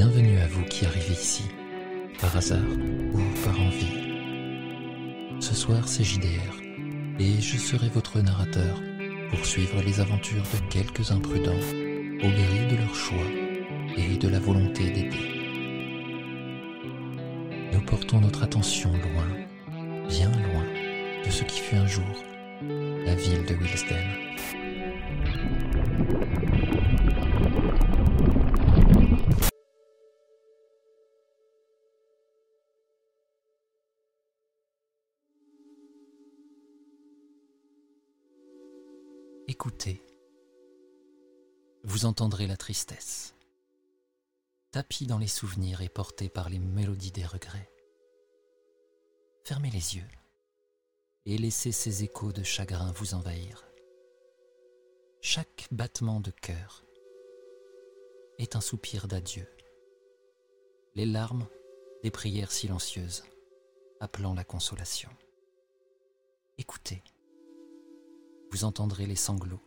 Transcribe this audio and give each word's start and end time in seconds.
Bienvenue 0.00 0.38
à 0.38 0.46
vous 0.46 0.62
qui 0.66 0.86
arrivez 0.86 1.14
ici, 1.14 1.42
par 2.20 2.36
hasard 2.36 2.62
ou 3.12 3.18
par 3.44 3.60
envie. 3.60 3.98
Ce 5.40 5.56
soir, 5.56 5.88
c'est 5.88 6.04
JDR, 6.04 6.54
et 7.18 7.40
je 7.40 7.56
serai 7.56 7.88
votre 7.88 8.20
narrateur 8.20 8.80
pour 9.28 9.44
suivre 9.44 9.82
les 9.82 9.98
aventures 9.98 10.44
de 10.44 10.72
quelques 10.72 11.10
imprudents, 11.10 11.50
au 11.50 12.28
gré 12.28 12.68
de 12.70 12.76
leur 12.76 12.94
choix 12.94 13.26
et 13.96 14.16
de 14.16 14.28
la 14.28 14.38
volonté 14.38 14.84
d'aider. 14.84 15.18
Nous 17.72 17.80
portons 17.80 18.20
notre 18.20 18.44
attention 18.44 18.92
loin, 18.92 19.26
bien 20.08 20.30
loin, 20.30 20.64
de 21.26 21.30
ce 21.32 21.42
qui 21.42 21.58
fut 21.58 21.74
un 21.74 21.88
jour 21.88 22.04
la 23.04 23.16
ville 23.16 23.44
de 23.46 23.54
Wilsden. 23.54 24.28
Entendrez 42.04 42.46
la 42.46 42.56
tristesse, 42.56 43.34
tapis 44.70 45.06
dans 45.06 45.18
les 45.18 45.28
souvenirs 45.28 45.80
et 45.80 45.88
porté 45.88 46.28
par 46.28 46.48
les 46.48 46.58
mélodies 46.58 47.12
des 47.12 47.24
regrets. 47.24 47.70
Fermez 49.44 49.70
les 49.70 49.96
yeux 49.96 50.08
et 51.26 51.38
laissez 51.38 51.72
ces 51.72 52.04
échos 52.04 52.32
de 52.32 52.42
chagrin 52.42 52.92
vous 52.92 53.14
envahir. 53.14 53.64
Chaque 55.20 55.68
battement 55.70 56.20
de 56.20 56.30
cœur 56.30 56.84
est 58.38 58.56
un 58.56 58.60
soupir 58.60 59.08
d'adieu, 59.08 59.48
les 60.94 61.06
larmes 61.06 61.46
des 62.02 62.10
prières 62.10 62.52
silencieuses 62.52 63.24
appelant 64.00 64.34
la 64.34 64.44
consolation. 64.44 65.10
Écoutez 66.58 67.02
vous 68.50 68.64
entendrez 68.64 69.06
les 69.06 69.16
sanglots, 69.16 69.62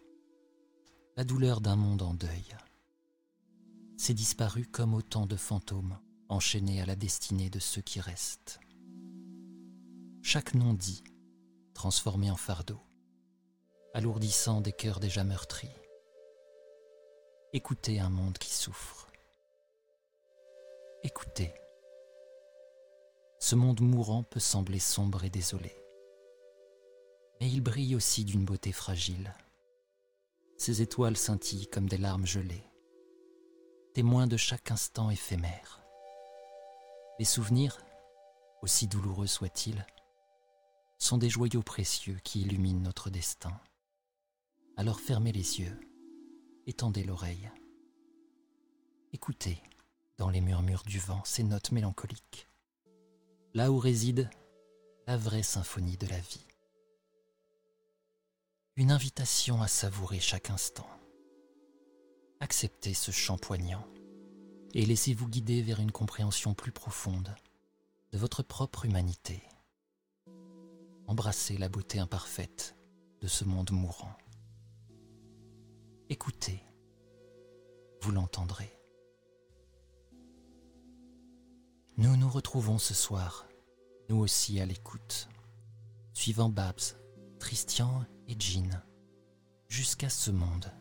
la 1.21 1.25
douleur 1.25 1.61
d'un 1.61 1.75
monde 1.75 2.01
en 2.01 2.15
deuil. 2.15 2.57
C'est 3.95 4.15
disparu 4.15 4.65
comme 4.65 4.95
autant 4.95 5.27
de 5.27 5.35
fantômes 5.35 5.99
enchaînés 6.29 6.81
à 6.81 6.87
la 6.87 6.95
destinée 6.95 7.51
de 7.51 7.59
ceux 7.59 7.83
qui 7.83 7.99
restent. 8.01 8.59
Chaque 10.23 10.55
nom 10.55 10.73
dit, 10.73 11.03
transformé 11.75 12.31
en 12.31 12.35
fardeau, 12.35 12.79
alourdissant 13.93 14.61
des 14.61 14.71
cœurs 14.71 14.99
déjà 14.99 15.23
meurtris. 15.23 15.69
Écoutez 17.53 17.99
un 17.99 18.09
monde 18.09 18.39
qui 18.39 18.55
souffre. 18.55 19.07
Écoutez. 21.03 21.53
Ce 23.37 23.53
monde 23.53 23.81
mourant 23.81 24.23
peut 24.23 24.39
sembler 24.39 24.79
sombre 24.79 25.23
et 25.23 25.29
désolé 25.29 25.71
mais 27.39 27.49
il 27.49 27.61
brille 27.61 27.95
aussi 27.95 28.23
d'une 28.23 28.45
beauté 28.45 28.71
fragile. 28.71 29.33
Ses 30.61 30.83
étoiles 30.83 31.17
scintillent 31.17 31.65
comme 31.65 31.89
des 31.89 31.97
larmes 31.97 32.27
gelées, 32.27 32.69
témoins 33.95 34.27
de 34.27 34.37
chaque 34.37 34.69
instant 34.69 35.09
éphémère. 35.09 35.81
Les 37.17 37.25
souvenirs, 37.25 37.83
aussi 38.61 38.85
douloureux 38.85 39.25
soient-ils, 39.25 39.83
sont 40.99 41.17
des 41.17 41.31
joyaux 41.31 41.63
précieux 41.63 42.19
qui 42.23 42.41
illuminent 42.41 42.83
notre 42.83 43.09
destin. 43.09 43.59
Alors 44.77 44.99
fermez 44.99 45.31
les 45.31 45.61
yeux, 45.61 45.79
étendez 46.67 47.05
l'oreille. 47.05 47.49
Écoutez, 49.13 49.63
dans 50.19 50.29
les 50.29 50.41
murmures 50.41 50.83
du 50.83 50.99
vent, 50.99 51.23
ces 51.25 51.41
notes 51.41 51.71
mélancoliques, 51.71 52.47
là 53.55 53.71
où 53.71 53.79
réside 53.79 54.29
la 55.07 55.17
vraie 55.17 55.41
symphonie 55.41 55.97
de 55.97 56.05
la 56.05 56.19
vie 56.19 56.50
une 58.77 58.91
invitation 58.91 59.61
à 59.61 59.67
savourer 59.67 60.19
chaque 60.19 60.49
instant. 60.49 60.87
Acceptez 62.39 62.93
ce 62.93 63.11
chant 63.11 63.37
poignant 63.37 63.85
et 64.73 64.85
laissez-vous 64.85 65.27
guider 65.27 65.61
vers 65.61 65.81
une 65.81 65.91
compréhension 65.91 66.53
plus 66.53 66.71
profonde 66.71 67.35
de 68.13 68.17
votre 68.17 68.43
propre 68.43 68.85
humanité. 68.85 69.43
Embrassez 71.07 71.57
la 71.57 71.67
beauté 71.67 71.99
imparfaite 71.99 72.77
de 73.19 73.27
ce 73.27 73.43
monde 73.43 73.71
mourant. 73.71 74.15
Écoutez, 76.09 76.63
vous 78.01 78.11
l'entendrez. 78.11 78.77
Nous 81.97 82.15
nous 82.15 82.29
retrouvons 82.29 82.77
ce 82.77 82.93
soir, 82.93 83.47
nous 84.09 84.17
aussi 84.17 84.61
à 84.61 84.65
l'écoute, 84.65 85.27
suivant 86.13 86.49
Babs, 86.49 86.95
Tristian 87.39 88.05
Jean 88.39 88.81
jusqu'à 89.67 90.09
ce 90.09 90.31
monde 90.31 90.71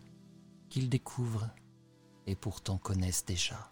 qu'ils 0.68 0.88
découvrent 0.88 1.48
et 2.26 2.34
pourtant 2.34 2.78
connaissent 2.78 3.24
déjà. 3.24 3.70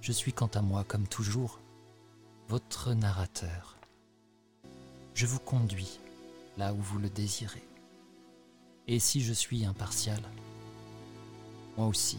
Je 0.00 0.12
suis 0.12 0.32
quant 0.32 0.50
à 0.54 0.62
moi, 0.62 0.84
comme 0.84 1.08
toujours, 1.08 1.60
votre 2.48 2.92
narrateur. 2.92 3.76
Je 5.14 5.26
vous 5.26 5.40
conduis 5.40 5.98
là 6.56 6.72
où 6.72 6.76
vous 6.76 6.98
le 6.98 7.08
désirez. 7.08 7.64
Et 8.86 8.98
si 8.98 9.20
je 9.20 9.32
suis 9.32 9.64
impartial, 9.64 10.20
moi 11.76 11.86
aussi, 11.86 12.18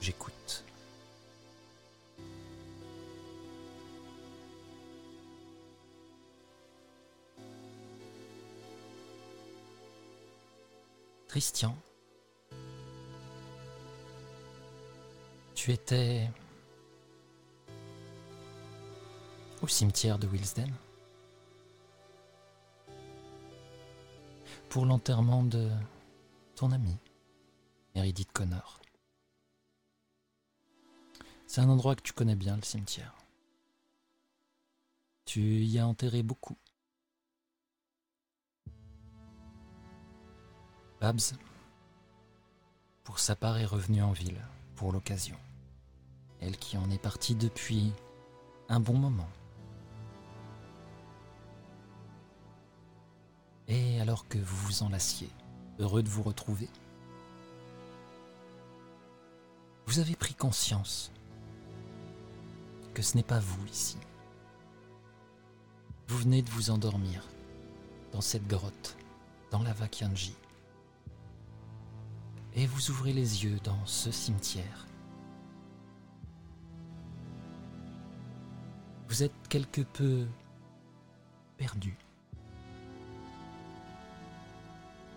j'écoute. 0.00 0.64
Christian, 11.32 11.74
tu 15.54 15.72
étais 15.72 16.28
au 19.62 19.66
cimetière 19.66 20.18
de 20.18 20.26
Wilsden 20.26 20.70
pour 24.68 24.84
l'enterrement 24.84 25.42
de 25.42 25.70
ton 26.54 26.70
ami, 26.70 26.98
Meredith 27.94 28.30
Connor. 28.32 28.82
C'est 31.46 31.62
un 31.62 31.70
endroit 31.70 31.96
que 31.96 32.02
tu 32.02 32.12
connais 32.12 32.36
bien, 32.36 32.56
le 32.56 32.62
cimetière. 32.62 33.14
Tu 35.24 35.40
y 35.40 35.78
as 35.78 35.86
enterré 35.86 36.22
beaucoup. 36.22 36.58
Babs, 41.02 41.34
pour 43.02 43.18
sa 43.18 43.34
part, 43.34 43.58
est 43.58 43.64
revenue 43.64 44.02
en 44.02 44.12
ville 44.12 44.40
pour 44.76 44.92
l'occasion. 44.92 45.34
Elle 46.40 46.56
qui 46.56 46.76
en 46.76 46.88
est 46.92 47.02
partie 47.02 47.34
depuis 47.34 47.92
un 48.68 48.78
bon 48.78 48.94
moment. 48.94 49.28
Et 53.66 54.00
alors 54.00 54.28
que 54.28 54.38
vous 54.38 54.56
vous 54.68 54.82
enlaciez, 54.84 55.28
heureux 55.80 56.04
de 56.04 56.08
vous 56.08 56.22
retrouver, 56.22 56.68
vous 59.86 59.98
avez 59.98 60.14
pris 60.14 60.34
conscience 60.34 61.10
que 62.94 63.02
ce 63.02 63.16
n'est 63.16 63.24
pas 63.24 63.40
vous 63.40 63.66
ici. 63.66 63.96
Vous 66.06 66.18
venez 66.18 66.42
de 66.42 66.50
vous 66.50 66.70
endormir 66.70 67.24
dans 68.12 68.20
cette 68.20 68.46
grotte, 68.46 68.96
dans 69.50 69.64
la 69.64 69.72
Vakianji 69.72 70.36
et 72.54 72.66
vous 72.66 72.90
ouvrez 72.90 73.12
les 73.12 73.44
yeux 73.44 73.58
dans 73.64 73.86
ce 73.86 74.10
cimetière. 74.10 74.86
Vous 79.08 79.22
êtes 79.22 79.48
quelque 79.48 79.82
peu 79.82 80.26
perdu. 81.56 81.96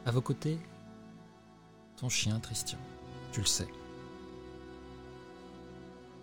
À 0.06 0.12
vos 0.12 0.22
côtés, 0.22 0.60
ton 1.98 2.10
chien 2.10 2.40
Christian, 2.40 2.78
tu 3.32 3.40
le 3.40 3.46
sais. 3.46 3.68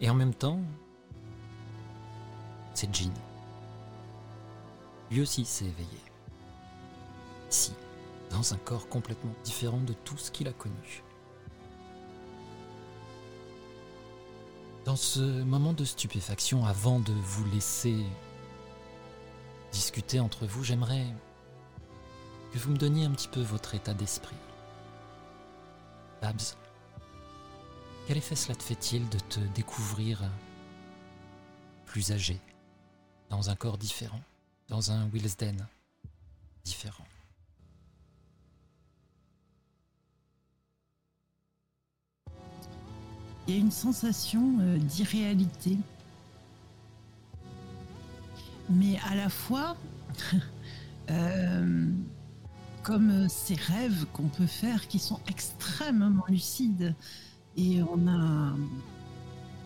Et 0.00 0.08
en 0.08 0.14
même 0.14 0.34
temps, 0.34 0.60
c'est 2.74 2.94
Jean. 2.94 3.12
Lui 5.10 5.20
aussi 5.20 5.44
s'est 5.44 5.66
éveillé. 5.66 6.00
Ici, 7.50 7.72
dans 8.32 8.54
un 8.54 8.56
corps 8.56 8.88
complètement 8.88 9.34
différent 9.44 9.80
de 9.80 9.92
tout 9.92 10.16
ce 10.16 10.30
qu'il 10.30 10.48
a 10.48 10.52
connu. 10.52 11.02
Dans 14.84 14.96
ce 14.96 15.42
moment 15.42 15.72
de 15.72 15.84
stupéfaction, 15.84 16.64
avant 16.64 16.98
de 16.98 17.12
vous 17.12 17.44
laisser 17.50 18.04
discuter 19.70 20.18
entre 20.18 20.46
vous, 20.46 20.64
j'aimerais 20.64 21.06
que 22.52 22.58
vous 22.58 22.70
me 22.70 22.76
donniez 22.76 23.04
un 23.04 23.12
petit 23.12 23.28
peu 23.28 23.40
votre 23.40 23.74
état 23.74 23.94
d'esprit. 23.94 24.36
Babs, 26.20 26.56
Quel 28.06 28.16
effet 28.16 28.34
cela 28.34 28.54
te 28.54 28.62
fait-il 28.62 29.08
de 29.08 29.18
te 29.18 29.40
découvrir 29.54 30.20
plus 31.86 32.10
âgé, 32.10 32.40
dans 33.30 33.50
un 33.50 33.56
corps 33.56 33.78
différent, 33.78 34.20
dans 34.68 34.90
un 34.90 35.08
Willesden 35.08 35.66
différent? 36.64 37.06
Il 43.46 43.54
y 43.54 43.56
a 43.56 43.60
une 43.60 43.72
sensation 43.72 44.54
euh, 44.60 44.78
d'irréalité. 44.78 45.76
Mais 48.70 48.98
à 49.10 49.16
la 49.16 49.28
fois, 49.28 49.76
euh, 51.10 51.86
comme 52.82 53.28
ces 53.28 53.56
rêves 53.56 54.06
qu'on 54.12 54.28
peut 54.28 54.46
faire 54.46 54.86
qui 54.86 54.98
sont 54.98 55.18
extrêmement 55.28 56.24
lucides 56.28 56.94
et 57.56 57.82
on 57.82 58.08
a, 58.08 58.54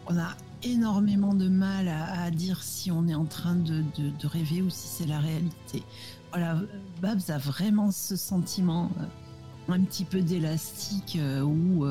on 0.06 0.18
a 0.18 0.34
énormément 0.62 1.34
de 1.34 1.48
mal 1.48 1.88
à, 1.88 2.30
dire 2.30 2.62
si 2.62 2.90
on 2.90 3.06
est 3.06 3.14
en 3.14 3.26
train 3.26 3.54
de, 3.54 3.84
de, 3.98 4.26
rêver 4.26 4.62
ou 4.62 4.70
si 4.70 4.88
c'est 4.88 5.06
la 5.06 5.20
réalité. 5.20 5.82
Voilà, 6.30 6.58
Babs 7.00 7.20
a 7.28 7.38
vraiment 7.38 7.90
ce 7.90 8.16
sentiment 8.16 8.90
euh, 8.98 9.72
un 9.72 9.80
petit 9.82 10.04
peu 10.04 10.22
d'élastique 10.22 11.18
où 11.44 11.84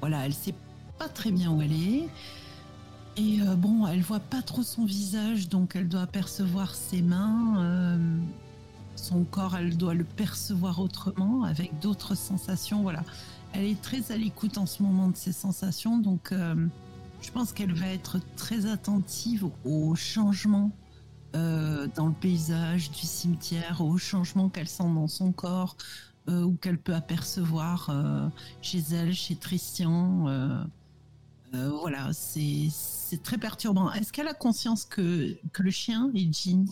voilà, 0.00 0.24
elle 0.24 0.34
sait 0.34 0.54
pas 1.00 1.08
très 1.08 1.32
bien 1.32 1.50
où 1.50 1.62
elle 1.62 1.72
est. 1.72 2.08
Et 3.16 3.40
euh, 3.40 3.56
bon, 3.56 3.86
elle 3.86 4.02
voit 4.02 4.20
pas 4.20 4.42
trop 4.42 4.62
son 4.62 4.84
visage, 4.84 5.48
donc 5.48 5.74
elle 5.74 5.88
doit 5.88 6.06
percevoir 6.06 6.74
ses 6.74 7.00
mains. 7.00 7.54
Euh, 7.58 8.18
son 8.96 9.24
corps, 9.24 9.56
elle 9.56 9.78
doit 9.78 9.94
le 9.94 10.04
percevoir 10.04 10.78
autrement, 10.78 11.44
avec 11.44 11.80
d'autres 11.80 12.14
sensations. 12.14 12.82
Voilà. 12.82 13.02
Elle 13.54 13.64
est 13.64 13.80
très 13.80 14.12
à 14.12 14.16
l'écoute 14.18 14.58
en 14.58 14.66
ce 14.66 14.82
moment 14.82 15.08
de 15.08 15.16
ses 15.16 15.32
sensations, 15.32 15.96
donc 15.96 16.32
euh, 16.32 16.66
je 17.22 17.30
pense 17.30 17.52
qu'elle 17.52 17.72
va 17.72 17.86
être 17.86 18.18
très 18.36 18.66
attentive 18.66 19.48
aux 19.64 19.94
changements 19.94 20.70
dans 21.32 22.06
le 22.08 22.12
paysage 22.20 22.90
du 22.90 23.06
cimetière, 23.06 23.80
aux 23.80 23.98
changements 23.98 24.48
qu'elle 24.48 24.68
sent 24.68 24.82
dans 24.82 25.06
son 25.06 25.30
corps 25.30 25.76
ou 26.28 26.54
qu'elle 26.60 26.78
peut 26.78 26.94
apercevoir 26.94 27.88
chez 28.62 28.82
elle, 28.92 29.14
chez 29.14 29.36
Christian. 29.36 30.66
Euh, 31.54 31.70
voilà, 31.80 32.12
c'est 32.12 32.70
très 33.22 33.38
perturbant. 33.38 33.92
Est-ce 33.92 34.12
qu'elle 34.12 34.28
a 34.28 34.34
conscience 34.34 34.84
que, 34.84 35.36
que 35.52 35.62
le 35.62 35.70
chien 35.70 36.10
est 36.14 36.32
Jean? 36.32 36.66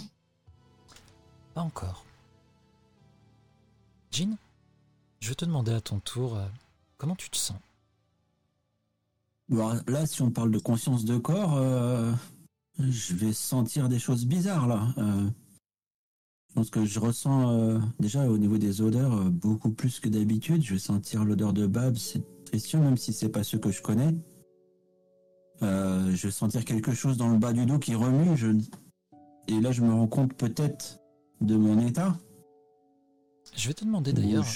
Pas 1.55 1.63
encore. 1.63 2.05
Jean, 4.13 4.37
je 5.21 5.29
vais 5.29 5.35
te 5.35 5.45
demander 5.45 5.73
à 5.73 5.81
ton 5.81 5.99
tour, 5.99 6.37
euh, 6.37 6.47
comment 6.97 7.17
tu 7.17 7.29
te 7.29 7.37
sens? 7.37 7.59
Là, 9.49 10.07
si 10.07 10.23
on 10.23 10.31
parle 10.31 10.51
de 10.51 10.59
conscience 10.59 11.05
de 11.05 11.17
corps, 11.17 11.57
euh, 11.57 12.13
je 12.79 13.15
vais 13.15 13.33
sentir 13.33 13.89
des 13.89 13.99
choses 13.99 14.27
bizarres 14.27 14.67
là. 14.67 14.95
je 14.99 16.55
pense 16.55 16.69
que 16.69 16.85
je 16.85 17.01
ressens 17.01 17.81
déjà 17.99 18.29
au 18.29 18.37
niveau 18.37 18.59
des 18.59 18.83
odeurs 18.83 19.31
beaucoup 19.31 19.71
plus 19.71 20.01
que 20.01 20.11
d'habitude. 20.11 20.63
Je 20.63 20.75
vais 20.75 20.79
sentir 20.79 21.25
l'odeur 21.25 21.55
de 21.55 21.67
Babs, 21.67 21.97
c'est 21.97 22.23
Christian, 22.45 22.81
même 22.81 22.99
si 22.99 23.15
c'est 23.15 23.31
pas 23.31 23.43
ceux 23.43 23.59
que 23.59 23.71
je 23.71 23.81
connais. 23.81 24.15
Euh, 25.63 26.15
je 26.15 26.29
vais 26.29 26.33
sentir 26.33 26.65
quelque 26.65 26.93
chose 26.93 27.17
dans 27.17 27.29
le 27.29 27.39
bas 27.39 27.53
du 27.53 27.67
dos 27.67 27.79
qui 27.79 27.95
remue. 27.95 28.37
Je... 28.37 28.49
Et 29.49 29.61
là, 29.61 29.73
je 29.73 29.83
me 29.83 29.93
rends 29.93 30.07
compte 30.07 30.35
peut-être 30.35 31.01
de 31.41 31.57
mon 31.57 31.79
état. 31.87 32.17
Je 33.57 33.69
vais 33.69 33.75
te 33.75 33.85
demander 33.85 34.13
d'ailleurs, 34.13 34.47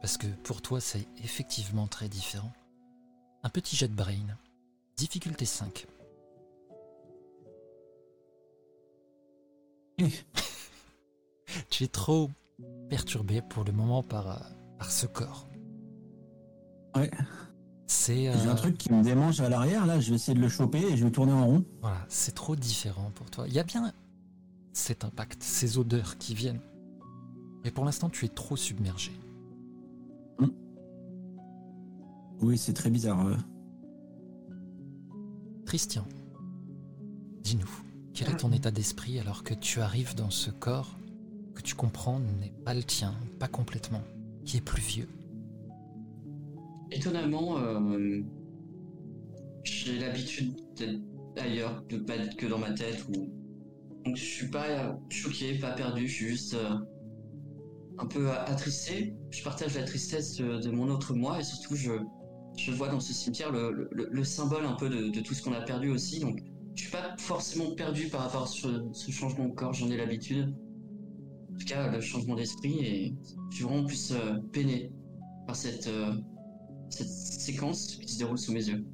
parce 0.00 0.18
que 0.18 0.26
pour 0.44 0.62
toi, 0.62 0.80
c'est 0.80 1.08
effectivement 1.24 1.86
très 1.86 2.08
différent. 2.08 2.52
Un 3.42 3.48
petit 3.48 3.76
jet 3.76 3.88
de 3.88 3.94
brain, 3.94 4.36
difficulté 4.96 5.46
5. 5.46 5.86
tu 11.70 11.84
es 11.84 11.88
trop 11.88 12.30
perturbé 12.88 13.40
pour 13.42 13.64
le 13.64 13.72
moment 13.72 14.02
par, 14.02 14.30
euh, 14.30 14.38
par 14.78 14.90
ce 14.90 15.06
corps. 15.06 15.48
Ouais. 16.94 17.10
C'est 17.86 18.28
un 18.28 18.48
euh, 18.48 18.54
truc 18.54 18.76
qui 18.76 18.92
me 18.92 19.02
démange 19.02 19.40
à 19.40 19.48
l'arrière, 19.48 19.86
là, 19.86 20.00
je 20.00 20.10
vais 20.10 20.16
essayer 20.16 20.36
de 20.36 20.42
le 20.42 20.48
choper 20.48 20.82
et 20.82 20.96
je 20.96 21.04
vais 21.04 21.10
tourner 21.10 21.32
en 21.32 21.46
rond. 21.46 21.64
Voilà, 21.80 22.04
c'est 22.08 22.34
trop 22.34 22.56
différent 22.56 23.12
pour 23.14 23.30
toi. 23.30 23.46
Il 23.46 23.54
y 23.54 23.60
a 23.60 23.64
bien 23.64 23.92
cet 24.72 25.04
impact, 25.04 25.42
ces 25.42 25.78
odeurs 25.78 26.18
qui 26.18 26.34
viennent. 26.34 26.60
Et 27.64 27.70
pour 27.70 27.84
l'instant, 27.84 28.10
tu 28.10 28.24
es 28.24 28.28
trop 28.28 28.56
submergé. 28.56 29.12
Hmm. 30.38 30.48
Oui, 32.40 32.58
c'est 32.58 32.74
très 32.74 32.90
bizarre. 32.90 33.24
Christian, 35.64 36.04
dis-nous, 37.42 37.70
quel 38.14 38.30
est 38.30 38.36
ton 38.36 38.52
état 38.52 38.70
d'esprit 38.70 39.18
alors 39.18 39.42
que 39.44 39.54
tu 39.54 39.80
arrives 39.80 40.14
dans 40.14 40.30
ce 40.30 40.50
corps 40.50 40.96
que 41.54 41.62
tu 41.62 41.74
comprends 41.74 42.20
n'est 42.20 42.52
pas 42.64 42.74
le 42.74 42.84
tien, 42.84 43.14
pas 43.38 43.48
complètement, 43.48 44.02
qui 44.44 44.58
est 44.58 44.60
plus 44.60 44.82
vieux? 44.82 45.08
Étonnamment, 46.90 47.58
euh, 47.58 48.22
j'ai 49.64 49.98
l'habitude 49.98 50.54
d'être 50.76 51.00
ailleurs, 51.36 51.82
de 51.88 51.98
pas 51.98 52.16
être 52.16 52.36
que 52.36 52.46
dans 52.46 52.58
ma 52.58 52.72
tête. 52.72 53.04
Ou... 53.08 53.28
Donc 54.04 54.16
je 54.16 54.24
suis 54.24 54.48
pas 54.48 54.98
choqué, 55.10 55.58
pas 55.58 55.72
perdu, 55.72 56.06
je 56.06 56.14
suis 56.14 56.28
juste 56.28 56.54
euh, 56.54 56.76
un 57.98 58.06
peu 58.06 58.30
attristé. 58.30 59.14
Je 59.30 59.42
partage 59.42 59.74
la 59.74 59.82
tristesse 59.82 60.36
de, 60.36 60.70
mon 60.70 60.88
autre 60.88 61.14
moi 61.14 61.40
et 61.40 61.42
surtout 61.42 61.74
je, 61.74 61.92
je 62.56 62.70
vois 62.72 62.88
dans 62.88 63.00
ce 63.00 63.12
cimetière 63.12 63.50
le, 63.50 63.88
le, 63.92 64.24
symbole 64.24 64.64
un 64.64 64.74
peu 64.74 64.88
de, 64.88 65.20
tout 65.20 65.34
ce 65.34 65.42
qu'on 65.42 65.52
a 65.52 65.62
perdu 65.62 65.90
aussi. 65.90 66.20
Donc 66.20 66.40
je 66.74 66.82
suis 66.82 66.92
pas 66.92 67.16
forcément 67.18 67.74
perdu 67.74 68.08
par 68.08 68.22
rapport 68.22 68.44
à 68.44 68.46
ce, 68.46 69.10
changement 69.10 69.48
de 69.48 69.54
corps, 69.54 69.72
j'en 69.72 69.90
ai 69.90 69.96
l'habitude. 69.96 70.54
En 71.52 71.58
tout 71.58 71.66
cas, 71.66 71.90
le 71.90 72.00
changement 72.00 72.34
d'esprit 72.34 72.78
et 72.84 73.14
je 73.50 73.56
suis 73.56 73.64
vraiment 73.64 73.86
plus 73.86 74.12
euh, 74.12 74.38
peiné 74.52 74.92
par 75.46 75.56
cette 75.56 75.88
cette 76.90 77.08
séquence 77.08 77.96
qui 77.96 78.08
se 78.08 78.18
déroule 78.18 78.38
sous 78.38 78.52
mes 78.52 78.68
yeux. 78.68 78.84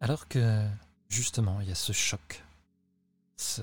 Alors 0.00 0.26
que 0.26 0.66
justement 1.08 1.60
il 1.60 1.68
y 1.68 1.70
a 1.70 1.76
ce 1.76 1.92
choc, 1.92 2.44
ce, 3.36 3.62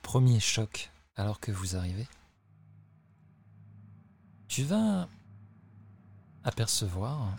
premier 0.00 0.38
choc 0.38 0.90
alors 1.16 1.40
que 1.40 1.50
vous 1.50 1.74
arrivez, 1.76 2.06
tu 4.46 4.62
vas 4.62 5.08
apercevoir 6.44 7.36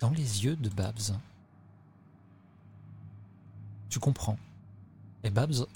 dans 0.00 0.10
les 0.10 0.44
yeux 0.44 0.56
de 0.56 0.70
Babs, 0.70 1.18
tu 3.90 3.98
comprends. 3.98 4.38
Et 5.24 5.30
Babs 5.30 5.66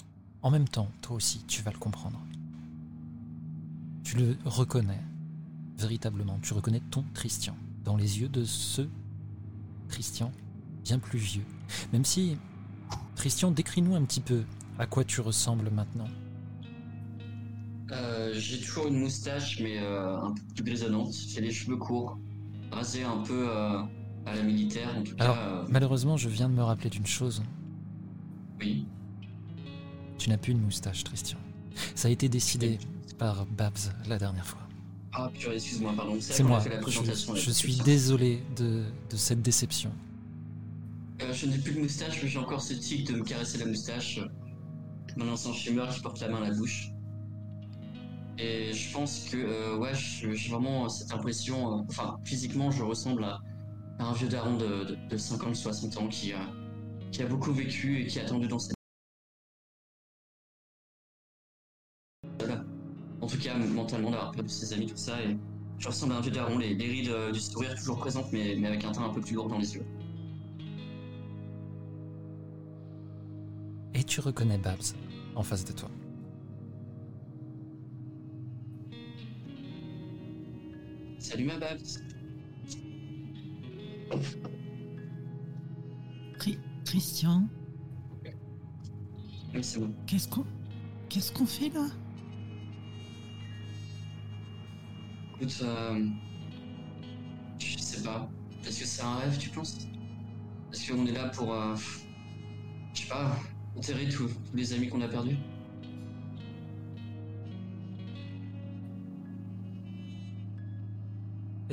en 0.41 0.51
même 0.51 0.67
temps, 0.67 0.89
toi 1.01 1.15
aussi, 1.15 1.43
tu 1.47 1.61
vas 1.61 1.71
le 1.71 1.77
comprendre. 1.77 2.19
Tu 4.03 4.17
le 4.17 4.37
reconnais, 4.45 5.01
véritablement. 5.77 6.39
Tu 6.41 6.53
reconnais 6.53 6.81
ton 6.91 7.03
Christian, 7.13 7.55
dans 7.83 7.97
les 7.97 8.21
yeux 8.21 8.29
de 8.29 8.43
ce 8.43 8.83
Christian 9.89 10.31
bien 10.83 10.99
plus 10.99 11.19
vieux. 11.19 11.43
Même 11.91 12.05
si, 12.05 12.37
Christian, 13.15 13.51
décris-nous 13.51 13.95
un 13.95 14.03
petit 14.05 14.21
peu 14.21 14.43
à 14.79 14.85
quoi 14.85 15.03
tu 15.03 15.21
ressembles 15.21 15.69
maintenant. 15.69 16.07
Euh, 17.91 18.31
j'ai 18.33 18.59
toujours 18.59 18.87
une 18.87 18.99
moustache, 18.99 19.59
mais 19.61 19.79
euh, 19.79 20.17
un 20.17 20.33
peu 20.33 20.41
plus 20.55 20.63
grisonnante. 20.63 21.13
J'ai 21.13 21.41
les 21.41 21.51
cheveux 21.51 21.77
courts, 21.77 22.17
rasés 22.71 23.03
un 23.03 23.17
peu 23.17 23.49
euh, 23.49 23.81
à 24.25 24.35
la 24.35 24.43
militaire. 24.43 24.89
En 24.97 25.03
tout 25.03 25.15
Alors, 25.19 25.65
malheureusement, 25.69 26.17
je 26.17 26.29
viens 26.29 26.49
de 26.49 26.53
me 26.53 26.63
rappeler 26.63 26.89
d'une 26.89 27.05
chose. 27.05 27.43
Oui. 28.59 28.87
Tu 30.17 30.29
n'as 30.29 30.37
plus 30.37 30.53
une 30.53 30.61
moustache, 30.61 31.03
Christian. 31.03 31.37
Ça 31.95 32.07
a 32.07 32.11
été 32.11 32.29
décidé 32.29 32.79
par 33.17 33.45
Babs 33.45 33.93
la 34.07 34.17
dernière 34.17 34.45
fois. 34.45 34.61
Ah, 35.13 35.31
purée, 35.33 35.55
excuse-moi, 35.55 35.93
pardon. 35.95 36.17
C'est 36.19 36.43
moi. 36.43 36.63
je, 37.35 37.51
suis 37.51 37.75
désolé 37.77 38.43
de, 38.55 38.83
cette 39.15 39.41
déception. 39.41 39.91
Euh, 41.21 41.33
je 41.33 41.47
n'ai 41.47 41.57
plus 41.57 41.73
de 41.73 41.79
moustache, 41.79 42.21
mais 42.21 42.29
j'ai 42.29 42.37
encore 42.37 42.61
ce 42.61 42.73
tic 42.73 43.07
de 43.07 43.15
me 43.15 43.23
caresser 43.23 43.57
la 43.57 43.65
moustache. 43.65 44.19
Mon 45.15 45.31
ancien 45.31 45.53
fumeur 45.53 45.89
qui 45.89 46.01
porte 46.01 46.19
la 46.19 46.29
main 46.29 46.43
à 46.43 46.49
la 46.49 46.53
bouche. 46.53 46.91
Et 48.37 48.71
je 48.71 48.93
pense 48.93 49.29
que, 49.31 49.37
euh, 49.37 49.77
ouais, 49.77 49.93
j'ai 49.95 50.49
vraiment 50.49 50.87
cette 50.89 51.11
impression. 51.11 51.79
Euh, 51.79 51.83
enfin, 51.89 52.19
physiquement, 52.23 52.69
je 52.69 52.83
ressemble 52.83 53.23
à, 53.23 53.39
un 53.97 54.13
vieux 54.13 54.27
daron 54.27 54.57
de, 54.57 54.95
de, 55.09 55.17
50-60 55.17 55.97
ans 55.97 56.07
qui, 56.07 56.33
qui 57.11 57.23
a 57.23 57.25
beaucoup 57.25 57.51
vécu 57.51 58.01
et 58.01 58.05
qui 58.05 58.19
a 58.19 58.21
attendu 58.21 58.47
dans 58.47 58.59
cette 58.59 58.76
en 63.27 63.29
tout 63.29 63.39
cas 63.39 63.57
mentalement, 63.57 64.09
d'avoir 64.09 64.31
perdu 64.31 64.47
ses 64.47 64.71
amis, 64.71 64.85
tout 64.85 64.95
ça. 64.95 65.21
Et 65.21 65.35
je 65.79 65.87
ressemble 65.87 66.13
à 66.13 66.17
un 66.17 66.21
vieux 66.21 66.31
daron, 66.31 66.57
les, 66.57 66.73
les 66.73 66.87
rides 66.87 67.09
euh, 67.09 67.33
du 67.33 67.41
sourire 67.41 67.75
toujours 67.75 67.97
présentes, 67.97 68.31
mais, 68.31 68.65
avec 68.65 68.85
un 68.85 68.91
teint 68.93 69.03
un 69.03 69.09
peu 69.09 69.19
plus 69.19 69.35
lourd 69.35 69.49
dans 69.49 69.57
les 69.57 69.75
yeux. 69.75 69.85
Et 73.93 74.03
tu 74.05 74.21
reconnais 74.21 74.57
Babs 74.57 74.77
en 75.35 75.43
face 75.43 75.65
de 75.65 75.73
toi. 75.73 75.89
Salut 81.19 81.43
ma 81.43 81.57
Babs. 81.57 81.81
Christian. 86.85 87.49
Qu'est-ce 89.51 90.29
qu'on, 90.29 90.45
qu'est-ce 91.09 91.33
qu'on 91.33 91.45
fait 91.45 91.67
là? 91.67 91.89
Écoute, 95.39 95.59
euh, 95.61 96.05
je 97.59 97.77
sais 97.77 98.03
pas. 98.03 98.27
Est-ce 98.65 98.79
que 98.79 98.85
c'est 98.85 99.03
un 99.03 99.15
rêve, 99.17 99.37
tu 99.37 99.49
penses? 99.49 99.77
Est-ce 100.73 100.91
qu'on 100.91 101.05
est 101.05 101.11
là 101.11 101.29
pour, 101.29 101.53
euh, 101.53 101.75
je 102.93 103.01
sais 103.01 103.07
pas, 103.07 103.37
enterrer 103.75 104.09
tous 104.09 104.29
les 104.53 104.73
amis 104.73 104.89
qu'on 104.89 105.01
a 105.01 105.07
perdus? 105.07 105.37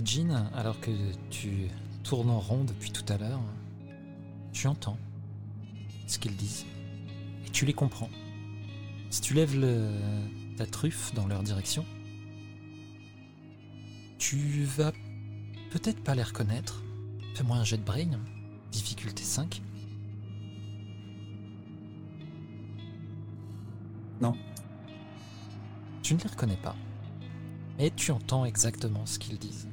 Jean, 0.05 0.51
alors 0.55 0.81
que 0.81 0.91
tu 1.31 1.69
tournes 2.03 2.31
en 2.31 2.41
rond 2.41 2.65
depuis 2.65 2.91
tout 2.91 3.05
à 3.13 3.17
l'heure, 3.17 3.41
tu 4.53 4.67
entends 4.67 4.99
ce 6.07 6.19
qu'ils 6.19 6.37
disent 6.37 6.67
et 7.47 7.51
tu 7.51 7.65
les 7.65 7.73
comprends. 7.73 8.11
Si 9.11 9.21
tu 9.21 9.35
lèves 9.35 9.59
le- 9.59 9.91
ta 10.57 10.67
truffe 10.67 11.15
dans 11.15 11.27
leur 11.27 11.43
direction, 11.43 11.85
tu 14.25 14.65
vas 14.65 14.91
peut-être 15.71 16.03
pas 16.03 16.15
les 16.15 16.23
reconnaître. 16.23 16.83
Fais-moi 17.35 17.59
un 17.59 17.65
jet 17.65 17.77
de 17.77 17.83
brain, 17.83 18.19
difficulté 18.73 19.23
5. 19.23 19.61
Non. 24.23 24.33
Tu 26.03 26.15
ne 26.15 26.21
les 26.21 26.29
reconnais 26.29 26.57
pas, 26.57 26.75
mais 27.77 27.91
tu 27.95 28.13
entends 28.13 28.47
exactement 28.47 29.05
ce 29.05 29.19
qu'ils 29.19 29.39
disent. 29.39 29.69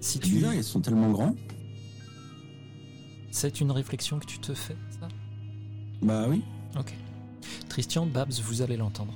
Si 0.00 0.18
tu... 0.18 0.30
bizarre, 0.30 0.54
ils 0.54 0.64
sont 0.64 0.80
tellement 0.80 1.12
grands. 1.12 1.36
C'est 3.30 3.60
une 3.60 3.70
réflexion 3.70 4.18
que 4.18 4.26
tu 4.26 4.40
te 4.40 4.52
fais, 4.52 4.76
ça? 4.98 5.06
Bah 6.02 6.26
oui. 6.28 6.42
Ok. 6.76 6.92
Christian, 7.68 8.04
Babs, 8.06 8.32
vous 8.32 8.62
allez 8.62 8.76
l'entendre. 8.76 9.14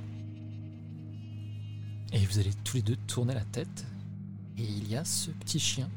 Et 2.12 2.18
vous 2.26 2.38
allez 2.38 2.52
tous 2.64 2.76
les 2.76 2.82
deux 2.82 2.96
tourner 3.06 3.34
la 3.34 3.44
tête. 3.44 3.86
Et 4.58 4.64
il 4.64 4.88
y 4.88 4.96
a 4.96 5.04
ce 5.04 5.30
petit 5.30 5.58
chien. 5.60 5.88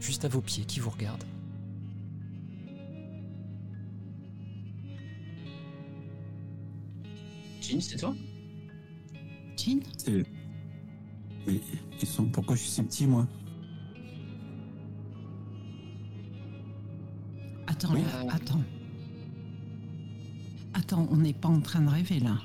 Juste 0.00 0.24
à 0.24 0.28
vos 0.28 0.40
pieds 0.40 0.64
qui 0.64 0.80
vous 0.80 0.90
regarde. 0.90 1.24
Jean, 7.60 7.80
c'est 7.80 7.96
toi? 7.96 8.14
Jean? 9.56 9.80
C'est. 9.96 10.24
Mais 11.46 11.60
ils 12.00 12.06
sont. 12.06 12.26
Pourquoi 12.26 12.56
je 12.56 12.62
suis 12.62 12.70
si 12.70 12.82
petit, 12.82 13.06
moi? 13.06 13.26
Attends, 17.66 17.92
Oui. 17.94 18.02
là, 18.02 18.32
attends. 18.34 18.62
Attends, 20.74 21.08
on 21.10 21.16
n'est 21.16 21.32
pas 21.32 21.48
en 21.48 21.60
train 21.60 21.80
de 21.80 21.88
rêver 21.88 22.20
là. 22.20 22.38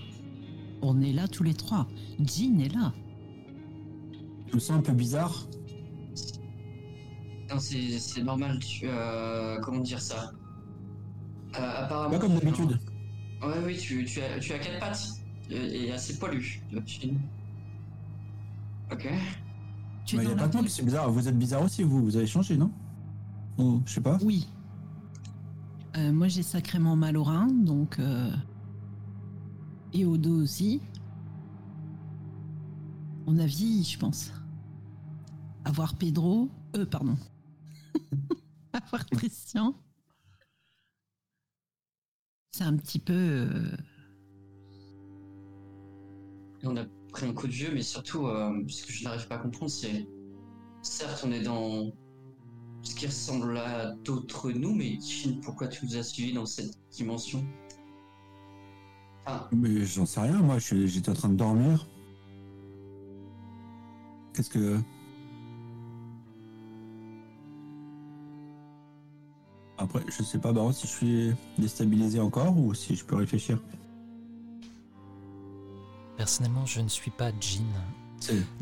On 0.82 1.02
est 1.02 1.14
là 1.14 1.28
tous 1.28 1.44
les 1.44 1.54
trois. 1.54 1.88
Jean 2.20 2.60
est 2.60 2.74
là. 2.74 2.94
Je 4.50 4.56
me 4.56 4.60
sens 4.60 4.78
un 4.78 4.82
peu 4.82 4.94
bizarre. 4.94 5.48
Non, 7.50 7.60
c'est 7.60 8.24
normal. 8.24 8.60
Tu, 8.60 8.86
euh, 8.88 9.60
comment 9.62 9.80
dire 9.80 10.02
ça? 10.02 10.32
Euh, 11.60 11.84
Apparemment. 11.84 12.12
Pas 12.12 12.20
comme 12.20 12.40
tu- 12.40 12.46
d'habitude. 12.46 12.80
Ouais, 13.44 13.56
oui, 13.66 13.78
tu, 13.78 14.06
tu, 14.06 14.22
as, 14.22 14.40
tu 14.40 14.54
as 14.54 14.60
quatre 14.60 14.80
pattes 14.80 15.08
et, 15.50 15.92
assez 15.92 16.18
poilu. 16.18 16.62
Jean. 16.72 17.18
Ok. 18.92 19.08
Tu 20.06 20.16
es 20.16 20.20
Mais 20.20 20.26
y 20.26 20.32
a 20.32 20.36
pas 20.36 20.48
de 20.48 20.68
c'est 20.68 20.84
bizarre. 20.84 21.12
Vous 21.12 21.28
êtes 21.28 21.38
bizarre 21.38 21.64
aussi, 21.64 21.84
vous. 21.84 22.04
Vous 22.04 22.16
avez 22.18 22.28
changé, 22.28 22.58
non? 22.58 22.72
Ou 23.58 23.82
je 23.86 23.94
sais 23.94 24.02
pas. 24.02 24.18
Oui. 24.24 24.48
Euh, 25.98 26.12
moi, 26.12 26.28
j'ai 26.30 26.44
sacrément 26.44 26.96
mal 26.96 27.18
au 27.18 27.24
rein, 27.24 27.48
donc. 27.48 28.00
Et 29.94 30.06
au 30.06 30.18
dos 30.18 30.42
aussi. 30.42 30.82
On 33.28 33.38
a 33.38 33.46
vieilli, 33.46 33.84
je 33.84 34.00
pense. 34.00 34.32
Avoir 35.66 35.96
Pedro. 35.96 36.50
Euh, 36.76 36.86
pardon. 36.86 37.18
Avoir 38.74 39.06
Christian. 39.06 39.76
C'est 42.52 42.64
un 42.64 42.76
petit 42.78 43.00
peu. 43.00 43.14
euh, 43.14 43.78
on 46.64 46.78
a 46.78 46.86
pris 47.12 47.26
un 47.26 47.34
coup 47.34 47.48
de 47.48 47.52
vieux, 47.54 47.72
mais 47.74 47.82
surtout, 47.82 48.28
euh, 48.28 48.64
ce 48.68 48.86
que 48.86 48.92
je 48.92 49.04
n'arrive 49.04 49.28
pas 49.28 49.36
à 49.36 49.40
comprendre, 49.40 49.72
c'est. 49.72 50.08
Certes, 50.82 51.24
on 51.26 51.32
est 51.32 51.44
dans 51.44 51.92
ce 52.82 52.96
qui 52.96 53.06
ressemble 53.06 53.58
à 53.58 53.92
d'autres 54.04 54.52
nous, 54.52 54.74
mais 54.74 55.00
Jean, 55.00 55.40
pourquoi 55.42 55.68
tu 55.68 55.86
nous 55.86 55.96
as 55.96 56.04
suivis 56.04 56.34
dans 56.34 56.46
cette 56.46 56.74
dimension? 56.92 57.46
Enfin, 59.26 59.48
Mais 59.52 59.86
j'en 59.86 60.06
sais 60.06 60.20
rien, 60.22 60.38
moi. 60.42 60.58
J'étais 60.60 61.10
en 61.10 61.14
train 61.14 61.30
de 61.30 61.36
dormir. 61.36 61.88
Qu'est-ce 64.34 64.50
que. 64.50 64.80
Après, 69.78 70.02
je 70.08 70.24
sais 70.24 70.38
pas, 70.38 70.54
Baron, 70.54 70.72
si 70.72 70.86
je 70.88 70.92
suis 70.92 71.32
déstabilisé 71.58 72.20
encore 72.20 72.58
ou 72.58 72.74
si 72.74 72.96
je 72.96 73.04
peux 73.04 73.16
réfléchir. 73.16 73.60
Personnellement, 76.18 76.66
je 76.68 76.82
ne 76.82 76.88
suis 76.88 77.10
pas 77.12 77.32
Jean. 77.42 77.66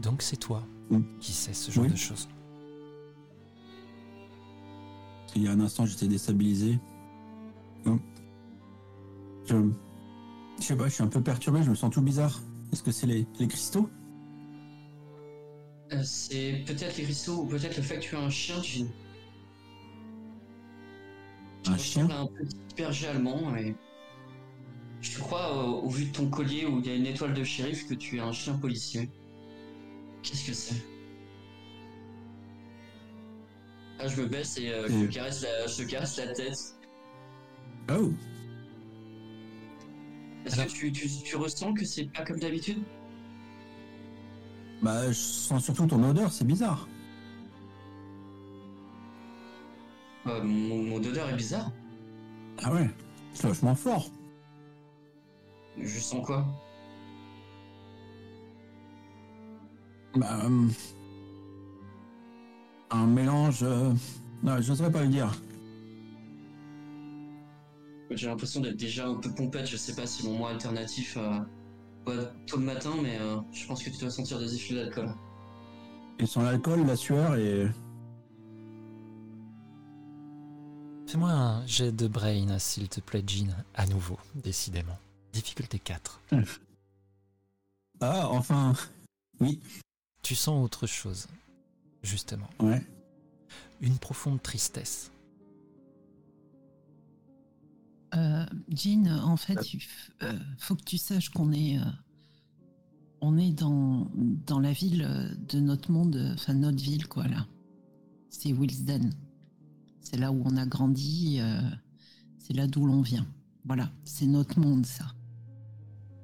Donc 0.01 0.21
c'est 0.21 0.37
toi 0.37 0.63
qui 1.19 1.33
sais 1.33 1.53
ce 1.53 1.71
genre 1.71 1.83
Oui. 1.83 1.91
de 1.91 1.95
choses. 1.97 2.29
Il 5.35 5.43
y 5.43 5.47
a 5.47 5.51
un 5.51 5.59
instant, 5.59 5.85
j'étais 5.85 6.07
déstabilisé. 6.07 6.79
Hum. 7.85 7.99
Je... 9.45 9.55
je 10.59 10.65
sais 10.65 10.75
pas, 10.75 10.87
je 10.87 10.93
suis 10.93 11.03
un 11.03 11.07
peu 11.07 11.21
perturbé, 11.21 11.63
je 11.63 11.69
me 11.69 11.75
sens 11.75 11.91
tout 11.93 12.01
bizarre. 12.01 12.39
Est-ce 12.71 12.83
que 12.83 12.91
c'est 12.91 13.07
les, 13.07 13.25
les 13.39 13.47
cristaux? 13.47 13.89
Euh, 15.91 16.03
c'est 16.03 16.63
peut-être 16.67 16.97
les 16.97 17.03
cristaux 17.03 17.41
ou 17.41 17.45
peut-être 17.47 17.77
le 17.77 17.83
fait 17.83 17.95
que 17.95 18.03
tu 18.03 18.15
as 18.15 18.19
un 18.19 18.29
chien, 18.29 18.61
Jean. 18.61 18.87
Un 21.67 21.77
chien? 21.77 22.07
un 22.09 22.27
petit 22.27 22.55
berger 22.77 23.07
allemand 23.07 23.55
et. 23.55 23.75
Je 25.01 25.15
te 25.15 25.19
crois, 25.19 25.55
au 25.65 25.87
vu 25.89 26.05
de 26.05 26.11
ton 26.11 26.29
collier 26.29 26.65
où 26.65 26.79
il 26.79 26.85
y 26.85 26.89
a 26.89 26.95
une 26.95 27.05
étoile 27.05 27.33
de 27.33 27.43
shérif, 27.43 27.87
que 27.87 27.93
tu 27.93 28.17
es 28.17 28.19
un 28.19 28.33
chien 28.33 28.53
policier. 28.57 29.09
Qu'est-ce 30.21 30.45
que 30.45 30.53
c'est? 30.53 30.75
Ah, 33.97 34.07
je 34.07 34.21
me 34.21 34.27
baisse 34.27 34.57
et 34.57 34.69
euh, 34.71 34.87
je, 34.89 34.93
Et- 35.05 35.07
te 35.07 35.13
caresse 35.13 35.41
la, 35.43 35.67
je 35.67 35.83
te 35.83 35.89
caresse 35.89 36.17
la 36.17 36.33
tête. 36.33 36.75
Oh 37.91 38.11
Est-ce 40.45 40.55
Alors- 40.55 40.67
que 40.67 40.71
tu, 40.71 40.91
tu, 40.91 41.07
tu 41.23 41.35
ressens 41.35 41.73
que 41.73 41.85
c'est 41.85 42.05
pas 42.05 42.23
comme 42.23 42.39
d'habitude? 42.39 42.81
Bah, 44.81 45.07
je 45.07 45.13
sens 45.13 45.63
surtout 45.65 45.85
ton 45.87 46.01
odeur, 46.03 46.31
c'est 46.31 46.45
bizarre. 46.45 46.87
Euh, 50.27 50.41
mon, 50.43 50.83
mon 50.83 50.95
odeur 50.97 51.29
est 51.29 51.35
bizarre. 51.35 51.71
Ah 52.63 52.73
ouais 52.73 52.89
C'est 53.33 53.47
vachement 53.47 53.75
fort. 53.75 54.09
Je 55.77 55.99
sens 55.99 56.25
quoi? 56.25 56.45
Bah. 60.15 60.45
hum, 60.45 60.71
un 62.89 63.05
mélange. 63.05 63.59
euh, 63.63 63.93
Non, 64.43 64.59
j'oserais 64.61 64.91
pas 64.91 65.01
le 65.03 65.09
dire. 65.09 65.31
J'ai 68.11 68.27
l'impression 68.27 68.59
d'être 68.61 68.77
déjà 68.77 69.07
un 69.07 69.15
peu 69.15 69.31
pompette. 69.31 69.67
Je 69.67 69.77
sais 69.77 69.95
pas 69.95 70.07
si 70.07 70.25
mon 70.25 70.37
moi 70.37 70.49
alternatif 70.51 71.17
euh, 71.17 71.39
ouais, 72.07 72.27
tôt 72.47 72.57
le 72.57 72.63
matin, 72.65 72.93
mais 73.01 73.17
euh, 73.19 73.37
je 73.51 73.65
pense 73.67 73.83
que 73.83 73.89
tu 73.89 73.97
dois 73.99 74.09
sentir 74.09 74.39
des 74.39 74.55
effluves 74.55 74.77
d'alcool. 74.77 75.13
Ils 76.19 76.27
sont 76.27 76.41
l'alcool, 76.41 76.85
la 76.85 76.95
sueur 76.95 77.35
et. 77.35 77.67
Fais-moi 81.07 81.31
un 81.31 81.65
jet 81.65 81.91
de 81.91 82.07
brain, 82.07 82.59
s'il 82.59 82.87
te 82.87 82.99
plaît, 82.99 83.23
Jean, 83.25 83.47
à 83.73 83.87
nouveau, 83.87 84.17
décidément. 84.35 84.97
Difficulté 85.33 85.79
4. 85.79 86.21
Ah, 88.01 88.27
enfin. 88.29 88.73
Oui, 89.39 89.59
Tu 90.21 90.35
sens 90.35 90.63
autre 90.63 90.85
chose, 90.85 91.27
justement. 92.03 92.49
ouais. 92.59 92.81
Une 93.81 93.97
profonde 93.97 94.41
tristesse. 94.41 95.09
Euh, 98.15 98.45
Jean, 98.69 99.07
en 99.23 99.37
fait, 99.37 99.73
il 99.73 99.79
euh, 100.23 100.33
faut 100.57 100.75
que 100.75 100.83
tu 100.83 100.97
saches 100.97 101.29
qu'on 101.29 101.51
est, 101.51 101.77
euh, 101.77 101.83
on 103.21 103.37
est 103.37 103.51
dans, 103.51 104.09
dans 104.47 104.59
la 104.59 104.71
ville 104.71 105.07
de 105.47 105.59
notre 105.59 105.91
monde, 105.91 106.31
enfin 106.33 106.53
notre 106.53 106.81
ville, 106.81 107.07
quoi, 107.07 107.27
là. 107.27 107.45
C'est 108.29 108.51
Wilsden. 108.53 109.11
C'est 110.01 110.17
là 110.17 110.31
où 110.31 110.41
on 110.45 110.57
a 110.57 110.65
grandi, 110.65 111.37
euh, 111.39 111.61
c'est 112.39 112.53
là 112.53 112.65
d'où 112.67 112.85
l'on 112.85 113.01
vient. 113.01 113.27
Voilà, 113.65 113.91
c'est 114.05 114.25
notre 114.25 114.59
monde, 114.59 114.85
ça. 114.85 115.05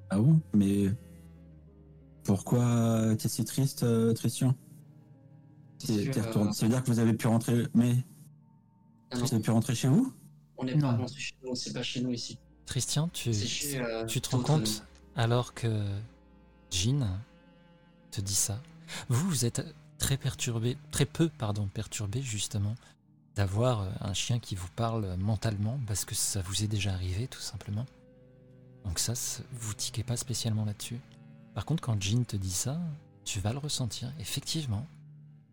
Ah 0.09 0.17
bon? 0.19 0.39
Mais. 0.53 0.91
Pourquoi 2.23 3.15
t'es 3.17 3.27
si 3.29 3.45
triste, 3.45 3.83
euh, 3.83 4.11
retourné- 6.21 6.53
Ça 6.53 6.65
veut 6.65 6.71
dire 6.71 6.83
que 6.83 6.89
vous 6.89 6.97
avez 6.97 7.13
pu 7.13 7.27
rentrer, 7.27 7.67
mais 7.75 8.03
Ah 9.11 9.17
vous 9.19 9.31
avez 9.31 9.43
pu 9.43 9.51
rentrer 9.51 9.75
chez 9.75 9.87
vous? 9.87 10.11
On 10.57 10.63
n'est 10.65 10.73
pas 10.73 10.91
Non. 10.91 10.97
rentré 10.97 11.19
chez 11.19 11.35
nous, 11.43 11.55
c'est 11.55 11.73
pas 11.73 11.83
chez 11.83 12.01
nous 12.01 12.11
ici. 12.11 12.37
Christian, 12.65 13.07
tu, 13.09 13.33
chez. 13.33 13.79
euh, 13.79 14.05
tu 14.05 14.21
te 14.21 14.35
rends 14.35 14.41
compte, 14.41 14.83
alors 15.15 15.53
que 15.53 15.85
Jean 16.71 17.07
te 18.11 18.21
dit 18.21 18.35
ça, 18.35 18.59
vous, 19.09 19.29
vous 19.29 19.45
êtes 19.45 19.63
très 19.97 20.17
perturbé, 20.17 20.77
très 20.91 21.05
peu, 21.05 21.29
pardon, 21.29 21.67
perturbé 21.67 22.21
justement 22.21 22.75
d'avoir 23.35 23.81
euh, 23.81 23.89
un 24.01 24.13
chien 24.13 24.39
qui 24.39 24.55
vous 24.55 24.69
parle 24.75 25.15
mentalement, 25.17 25.79
parce 25.87 26.05
que 26.05 26.15
ça 26.15 26.41
vous 26.41 26.63
est 26.63 26.67
déjà 26.67 26.93
arrivé, 26.93 27.27
tout 27.27 27.39
simplement. 27.41 27.85
Donc 28.85 28.99
ça, 28.99 29.13
vous 29.53 29.73
tiquez 29.73 30.03
pas 30.03 30.15
spécialement 30.17 30.65
là-dessus. 30.65 30.99
Par 31.53 31.65
contre, 31.65 31.81
quand 31.83 32.01
Jean 32.01 32.23
te 32.25 32.35
dit 32.35 32.51
ça, 32.51 32.79
tu 33.25 33.39
vas 33.39 33.51
le 33.51 33.59
ressentir. 33.59 34.11
Effectivement, 34.19 34.85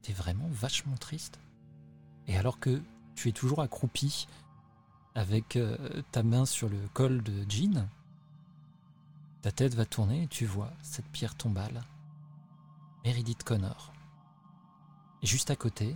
t'es 0.02 0.12
vraiment 0.12 0.48
vachement 0.50 0.96
triste. 0.96 1.38
Et 2.28 2.36
alors 2.36 2.58
que 2.60 2.80
tu 3.14 3.28
es 3.28 3.32
toujours 3.32 3.62
accroupi 3.62 4.26
avec 5.14 5.56
euh, 5.56 6.02
ta 6.10 6.22
main 6.22 6.46
sur 6.46 6.68
le 6.68 6.78
col 6.94 7.22
de 7.22 7.44
Jean, 7.48 7.88
ta 9.42 9.52
tête 9.52 9.74
va 9.74 9.84
tourner 9.84 10.22
et 10.24 10.28
tu 10.28 10.46
vois 10.46 10.72
cette 10.82 11.06
pierre 11.08 11.34
tombale, 11.36 11.82
Meredith 13.04 13.42
Connor. 13.42 13.92
Et 15.22 15.26
juste 15.26 15.50
à 15.50 15.56
côté, 15.56 15.94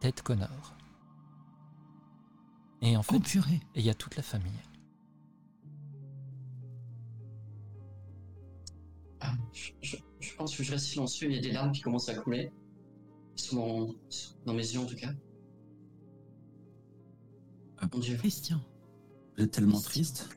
Ted 0.00 0.22
Connor. 0.22 0.74
Et 2.82 2.96
en 2.96 3.02
fait, 3.02 3.16
Oh 3.16 3.20
purée. 3.20 3.60
il 3.74 3.82
y 3.84 3.90
a 3.90 3.94
toute 3.94 4.16
la 4.16 4.22
famille. 4.22 4.52
Ah, 9.20 9.34
je, 9.52 9.72
je- 9.82 9.96
je 10.18 10.34
pense 10.34 10.56
que 10.56 10.62
je 10.62 10.72
reste 10.72 10.86
silencieux, 10.86 11.28
il 11.30 11.34
y 11.36 11.38
a 11.38 11.42
des 11.42 11.52
larmes 11.52 11.72
qui 11.72 11.82
commencent 11.82 12.08
à 12.08 12.14
couler. 12.14 12.50
Sur 13.36 13.56
mon- 13.56 13.94
dans 14.46 14.54
mes 14.54 14.62
yeux 14.72 14.80
en 14.80 14.86
tout 14.86 14.96
cas. 14.96 15.12
Dieu. 18.00 18.16
Christian, 18.16 18.60
Vous 19.36 19.44
êtes 19.44 19.50
tellement 19.52 19.80
Christian. 19.80 19.90
triste. 20.24 20.28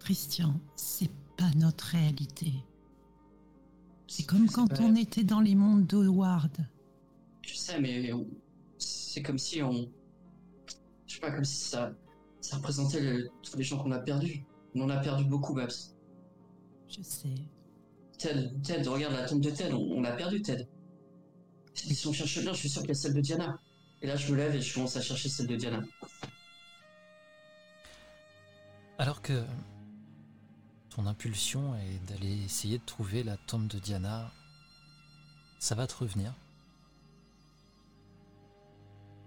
Christian, 0.00 0.60
c'est 0.76 1.10
pas 1.36 1.50
notre 1.56 1.84
réalité. 1.86 2.52
C'est 4.08 4.24
comme 4.24 4.48
quand 4.48 4.68
pas- 4.68 4.82
on 4.82 4.94
était 4.96 5.24
dans 5.24 5.40
les 5.40 5.54
mondes 5.54 5.86
d'Howard. 5.86 6.50
Je 7.42 7.54
sais, 7.56 7.80
mais 7.80 8.12
on- 8.12 8.26
c'est 8.78 9.22
comme 9.22 9.38
si 9.38 9.62
on. 9.62 9.88
Je 11.06 11.14
sais 11.14 11.20
pas, 11.20 11.30
comme 11.30 11.44
si 11.44 11.56
ça, 11.56 11.94
ça 12.40 12.56
représentait 12.56 13.00
le- 13.00 13.30
tous 13.42 13.56
les 13.56 13.64
gens 13.64 13.78
qu'on 13.82 13.92
a 13.92 13.98
perdus. 13.98 14.44
On 14.74 14.82
en 14.82 14.90
a 14.90 14.98
perdu 14.98 15.24
beaucoup, 15.24 15.54
Babs. 15.54 15.70
Je 16.88 17.02
sais. 17.02 17.28
Ted, 18.18 18.52
Ted, 18.62 18.86
regarde 18.88 19.14
la 19.14 19.26
tombe 19.26 19.40
de 19.40 19.50
Ted, 19.50 19.72
on, 19.72 19.80
on 19.80 20.00
l'a 20.02 20.12
perdu, 20.12 20.42
Ted. 20.42 20.68
Si 21.74 22.06
on 22.06 22.12
cherche 22.12 22.40
bien, 22.42 22.52
je 22.52 22.58
suis 22.58 22.68
sûr 22.68 22.82
qu'il 22.82 22.88
y 22.90 22.92
a 22.92 22.94
celle 22.94 23.14
de 23.14 23.20
Diana. 23.20 23.58
Et 24.02 24.06
là, 24.06 24.16
je 24.16 24.32
me 24.32 24.36
lève 24.36 24.54
et 24.54 24.60
je 24.60 24.74
commence 24.74 24.96
à 24.96 25.00
chercher 25.00 25.28
celle 25.28 25.46
de 25.46 25.56
Diana. 25.56 25.80
Alors 28.98 29.22
que 29.22 29.44
ton 30.90 31.06
impulsion 31.06 31.74
est 31.76 31.98
d'aller 32.10 32.42
essayer 32.44 32.78
de 32.78 32.84
trouver 32.84 33.22
la 33.22 33.36
tombe 33.36 33.68
de 33.68 33.78
Diana, 33.78 34.30
ça 35.58 35.74
va 35.74 35.86
te 35.86 35.94
revenir. 35.94 36.34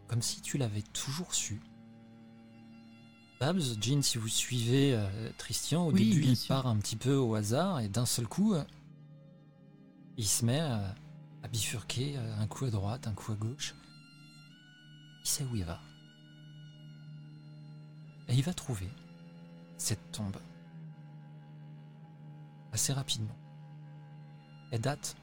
Comme 0.08 0.22
si 0.22 0.42
tu 0.42 0.58
l'avais 0.58 0.82
toujours 0.82 1.34
su. 1.34 1.62
Babs, 3.40 3.60
Jean, 3.82 4.02
si 4.02 4.18
vous 4.18 4.28
suivez 4.30 4.94
euh, 4.94 5.30
Tristan, 5.38 5.88
au 5.88 5.92
Oui, 5.92 6.10
début 6.10 6.24
il 6.28 6.38
sûr. 6.38 6.48
part 6.56 6.68
un 6.68 6.78
petit 6.78 6.96
peu 6.96 7.16
au 7.16 7.36
hasard 7.36 7.80
et 7.80 7.90
d'un 7.90 8.06
seul 8.06 8.28
coup, 8.28 8.54
euh, 8.54 8.64
il 10.18 10.28
se 10.28 10.46
met 10.46 10.62
euh, 10.62 10.88
à 11.44 11.48
bifurquer 11.48 12.16
euh, 12.18 12.40
un 12.40 12.48
coup 12.48 12.66
à 12.66 12.70
droite, 12.70 13.08
un 13.08 13.14
coup 13.14 13.32
à 13.34 13.36
gauche. 13.36 13.74
Il 15.26 15.28
sait 15.28 15.44
où 15.44 15.56
il 15.56 15.66
va. 15.66 15.82
Et 18.28 18.36
il 18.36 18.44
va 18.44 18.54
trouver 18.54 18.88
cette 19.76 20.12
tombe 20.12 20.38
assez 22.72 22.94
rapidement. 22.94 23.36
Elle 24.72 24.82
date. 24.82 25.16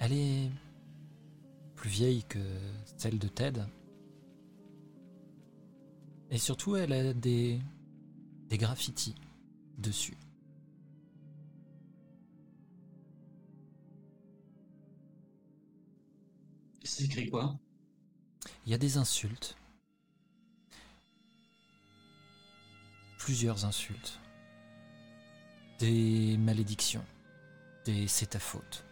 Elle 0.00 0.12
est 0.12 0.50
plus 1.76 1.88
vieille 1.88 2.24
que 2.24 2.44
celle 2.98 3.18
de 3.18 3.28
Ted. 3.28 3.62
Et 6.30 6.36
surtout, 6.36 6.76
elle 6.76 6.92
a 6.92 7.14
des, 7.14 7.58
des 8.50 8.58
graffitis 8.58 9.14
dessus. 9.78 10.18
C'est 16.84 17.04
écrit 17.04 17.28
quoi? 17.30 17.58
Il 18.66 18.72
y 18.72 18.74
a 18.74 18.78
des 18.78 18.96
insultes. 18.96 19.56
Plusieurs 23.18 23.64
insultes. 23.64 24.18
Des 25.78 26.36
malédictions. 26.38 27.04
Des 27.84 28.08
c'est 28.08 28.26
ta 28.26 28.38
faute. 28.38 28.84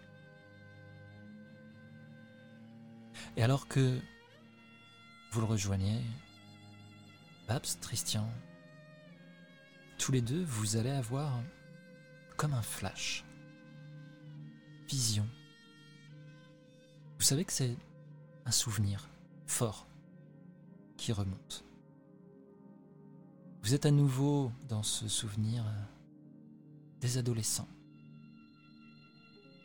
Et 3.37 3.43
alors 3.43 3.69
que 3.69 4.01
vous 5.33 5.41
le 5.41 5.47
rejoignez, 5.47 6.01
Babs, 7.47 7.67
Christian, 7.81 8.29
tous 9.99 10.13
les 10.13 10.21
deux, 10.21 10.43
vous 10.45 10.77
allez 10.77 10.91
avoir 10.91 11.41
comme 12.37 12.55
un 12.55 12.63
flash. 12.63 13.25
Vision. 14.89 15.29
Vous 17.21 17.27
savez 17.27 17.45
que 17.45 17.53
c'est 17.53 17.77
un 18.47 18.51
souvenir 18.51 19.11
fort 19.47 19.87
qui 20.97 21.13
remonte. 21.13 21.67
Vous 23.63 23.75
êtes 23.75 23.85
à 23.85 23.91
nouveau 23.91 24.51
dans 24.71 24.83
ce 24.83 25.07
souvenir 25.07 25.63
euh, 25.67 25.71
des 27.03 27.19
adolescents. 27.19 27.69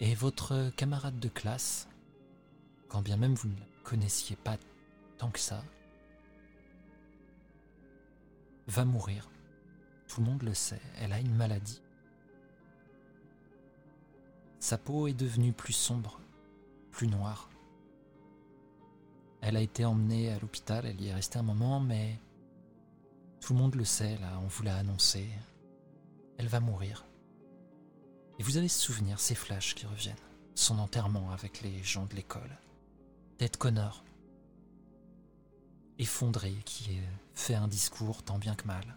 Et 0.01 0.15
votre 0.15 0.69
camarade 0.75 1.17
de 1.17 1.29
classe, 1.29 1.87
quand 2.89 3.01
bien 3.01 3.15
même 3.15 3.35
vous 3.35 3.47
ne 3.47 3.55
la 3.57 3.65
connaissiez 3.85 4.35
pas 4.35 4.57
tant 5.17 5.31
que 5.31 5.39
ça, 5.39 5.63
va 8.67 8.83
mourir. 8.83 9.29
Tout 10.09 10.19
le 10.19 10.27
monde 10.27 10.43
le 10.43 10.53
sait, 10.53 10.81
elle 10.99 11.13
a 11.13 11.21
une 11.21 11.33
maladie. 11.33 11.81
Sa 14.59 14.77
peau 14.77 15.07
est 15.07 15.13
devenue 15.13 15.53
plus 15.53 15.71
sombre, 15.71 16.19
plus 16.95 17.07
noire. 17.09 17.49
Elle 19.41 19.57
a 19.57 19.61
été 19.61 19.83
emmenée 19.83 20.31
à 20.31 20.39
l'hôpital, 20.39 20.85
elle 20.85 21.01
y 21.01 21.07
est 21.07 21.13
restée 21.13 21.37
un 21.37 21.43
moment, 21.43 21.81
mais 21.81 22.17
tout 23.41 23.53
le 23.53 23.59
monde 23.59 23.75
le 23.75 23.83
sait, 23.83 24.17
là, 24.19 24.39
on 24.41 24.47
vous 24.47 24.63
l'a 24.63 24.77
annoncé. 24.77 25.27
Elle 26.37 26.47
va 26.47 26.61
mourir. 26.61 27.05
Et 28.39 28.43
vous 28.43 28.55
avez 28.55 28.69
ce 28.69 28.79
souvenir, 28.79 29.19
ces 29.19 29.35
flashs 29.35 29.75
qui 29.75 29.85
reviennent. 29.85 30.15
Son 30.55 30.79
enterrement 30.79 31.31
avec 31.31 31.61
les 31.61 31.83
gens 31.83 32.05
de 32.05 32.15
l'école. 32.15 32.57
Ted 33.37 33.57
Connor. 33.57 34.05
Effondré, 35.99 36.53
qui 36.63 36.97
fait 37.33 37.55
un 37.55 37.67
discours 37.67 38.23
tant 38.23 38.39
bien 38.39 38.55
que 38.55 38.67
mal. 38.67 38.95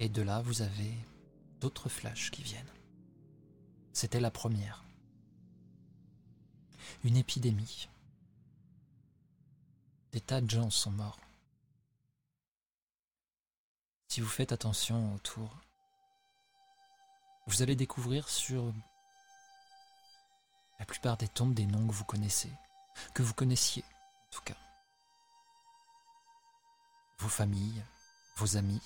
Et 0.00 0.08
de 0.08 0.22
là, 0.22 0.40
vous 0.40 0.62
avez 0.62 0.94
d'autres 1.60 1.90
flashs 1.90 2.30
qui 2.30 2.42
viennent. 2.42 2.77
C'était 4.00 4.20
la 4.20 4.30
première. 4.30 4.84
Une 7.02 7.16
épidémie. 7.16 7.88
Des 10.12 10.20
tas 10.20 10.40
de 10.40 10.48
gens 10.48 10.70
sont 10.70 10.92
morts. 10.92 11.18
Si 14.06 14.20
vous 14.20 14.28
faites 14.28 14.52
attention 14.52 15.16
autour, 15.16 15.50
vous 17.48 17.60
allez 17.60 17.74
découvrir 17.74 18.28
sur 18.28 18.72
la 20.78 20.86
plupart 20.86 21.16
des 21.16 21.26
tombes 21.26 21.54
des 21.54 21.66
noms 21.66 21.88
que 21.88 21.92
vous 21.92 22.04
connaissez, 22.04 22.52
que 23.14 23.24
vous 23.24 23.34
connaissiez 23.34 23.82
en 23.82 24.30
tout 24.30 24.42
cas. 24.42 24.58
Vos 27.18 27.28
familles, 27.28 27.82
vos 28.36 28.56
amis. 28.56 28.80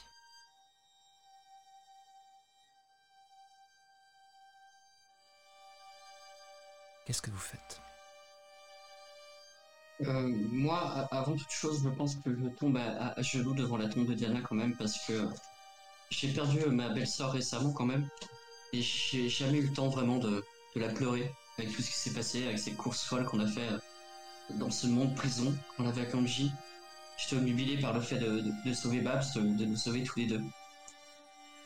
Qu'est-ce 7.04 7.22
que 7.22 7.30
vous 7.30 7.38
faites? 7.38 7.80
Euh, 10.06 10.28
moi, 10.50 11.08
avant 11.10 11.36
toute 11.36 11.50
chose, 11.50 11.80
je 11.84 11.88
pense 11.90 12.16
que 12.16 12.30
je 12.30 12.48
tombe 12.58 12.76
à, 12.76 13.20
genoux 13.22 13.54
devant 13.54 13.76
la 13.76 13.88
tombe 13.88 14.06
de 14.06 14.14
Diana 14.14 14.40
quand 14.40 14.54
même 14.54 14.76
parce 14.76 14.98
que 15.06 15.28
j'ai 16.10 16.28
perdu 16.32 16.60
euh, 16.60 16.70
ma 16.70 16.88
belle-sœur 16.88 17.32
récemment 17.32 17.72
quand 17.72 17.86
même 17.86 18.08
et 18.72 18.82
j'ai 18.82 19.28
jamais 19.28 19.58
eu 19.58 19.68
le 19.68 19.72
temps 19.72 19.88
vraiment 19.88 20.18
de, 20.18 20.44
la 20.74 20.88
pleurer 20.88 21.30
avec 21.58 21.74
tout 21.74 21.82
ce 21.82 21.90
qui 21.90 21.96
s'est 21.96 22.14
passé, 22.14 22.46
avec 22.46 22.58
ces 22.58 22.72
courses 22.72 23.04
folles 23.04 23.26
qu'on 23.26 23.40
a 23.40 23.46
fait 23.46 23.68
euh, 23.68 23.78
dans 24.54 24.70
ce 24.70 24.86
monde 24.86 25.14
prison 25.14 25.54
qu'on 25.76 25.86
avait 25.86 26.02
à 26.02 26.06
Kanji. 26.06 26.50
J'étais 27.18 27.36
obnubilé 27.36 27.78
par 27.78 27.92
le 27.92 28.00
fait 28.00 28.18
de, 28.18 28.72
sauver 28.72 29.00
Babs, 29.00 29.22
de, 29.36 29.64
nous 29.64 29.76
sauver 29.76 30.02
tous 30.02 30.18
les 30.18 30.26
deux. 30.26 30.40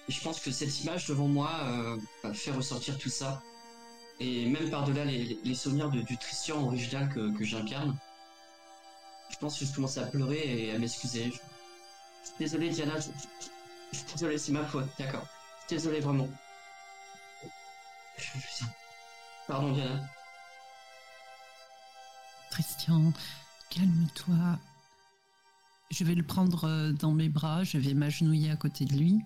Et 0.08 0.12
je 0.12 0.20
pense 0.20 0.40
que 0.40 0.50
cette 0.50 0.80
image 0.82 1.06
devant 1.06 1.28
moi 1.28 1.50
fait 2.34 2.50
ressortir 2.50 2.98
tout 2.98 3.08
ça. 3.08 3.40
Et 4.18 4.46
même 4.46 4.70
par-delà 4.70 5.04
les, 5.04 5.38
les, 5.44 5.54
souvenirs 5.54 5.90
de, 5.90 6.00
du 6.00 6.16
Tristan 6.16 6.62
original 6.64 7.08
que, 7.08 7.44
j'incarne, 7.44 7.96
je 9.30 9.36
pense 9.36 9.58
que 9.58 9.66
je 9.66 9.74
commence 9.74 9.98
à 9.98 10.06
pleurer 10.06 10.68
et 10.68 10.74
à 10.74 10.78
m'excuser. 10.78 11.32
Désolé 12.38 12.70
Diana, 12.70 12.94
désolé 14.14 14.38
c'est 14.38 14.52
ma 14.52 14.64
faute, 14.64 14.88
d'accord. 14.98 15.26
Désolé 15.68 16.00
vraiment. 16.00 16.28
Pardon 19.46 19.72
Diana. 19.72 20.00
Christian, 22.50 23.12
calme-toi. 23.68 24.58
Je 25.90 26.04
vais 26.04 26.14
le 26.14 26.22
prendre 26.22 26.64
euh, 26.64 26.92
dans 26.92 27.12
mes 27.12 27.28
bras, 27.28 27.64
je 27.64 27.76
vais 27.76 27.92
m'agenouiller 27.92 28.50
à 28.50 28.56
côté 28.56 28.86
de 28.86 28.94
lui 28.94 29.20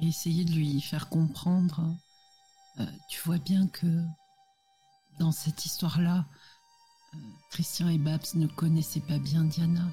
et 0.00 0.08
essayer 0.08 0.44
de 0.44 0.52
lui 0.52 0.80
faire 0.80 1.08
comprendre. 1.10 1.82
Euh, 2.78 2.86
tu 3.08 3.20
vois 3.24 3.38
bien 3.38 3.66
que 3.68 3.86
dans 5.18 5.32
cette 5.32 5.66
histoire-là, 5.66 6.24
euh, 7.14 7.18
Christian 7.50 7.88
et 7.88 7.98
Babs 7.98 8.34
ne 8.34 8.46
connaissaient 8.46 9.00
pas 9.00 9.18
bien 9.18 9.44
Diana. 9.44 9.86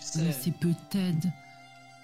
C'est 0.00 0.58
peu 0.58 0.74
Ted. 0.90 1.28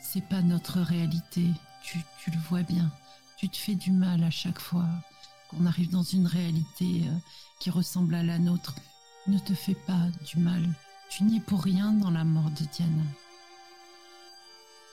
C'est 0.03 0.27
pas 0.29 0.43
notre 0.43 0.81
réalité. 0.81 1.47
Tu, 1.83 1.99
tu, 2.19 2.31
le 2.31 2.39
vois 2.49 2.63
bien. 2.63 2.91
Tu 3.37 3.49
te 3.49 3.57
fais 3.57 3.75
du 3.75 3.93
mal 3.93 4.23
à 4.25 4.31
chaque 4.31 4.59
fois 4.59 4.87
qu'on 5.49 5.67
arrive 5.67 5.91
dans 5.91 6.03
une 6.03 6.27
réalité 6.27 7.05
qui 7.61 7.71
ressemble 7.71 8.15
à 8.15 8.23
la 8.23 8.39
nôtre. 8.39 8.75
Ne 9.27 9.39
te 9.39 9.55
fais 9.55 9.75
pas 9.75 10.09
du 10.27 10.39
mal. 10.39 10.67
Tu 11.11 11.25
n'y 11.25 11.37
es 11.37 11.41
pour 11.41 11.63
rien 11.63 11.93
dans 11.93 12.11
la 12.11 12.25
mort 12.25 12.51
de 12.51 12.65
Diana. 12.65 13.05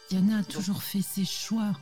Diana 0.09 0.39
a 0.39 0.43
toujours 0.43 0.83
fait 0.83 1.01
ses 1.01 1.25
choix. 1.25 1.73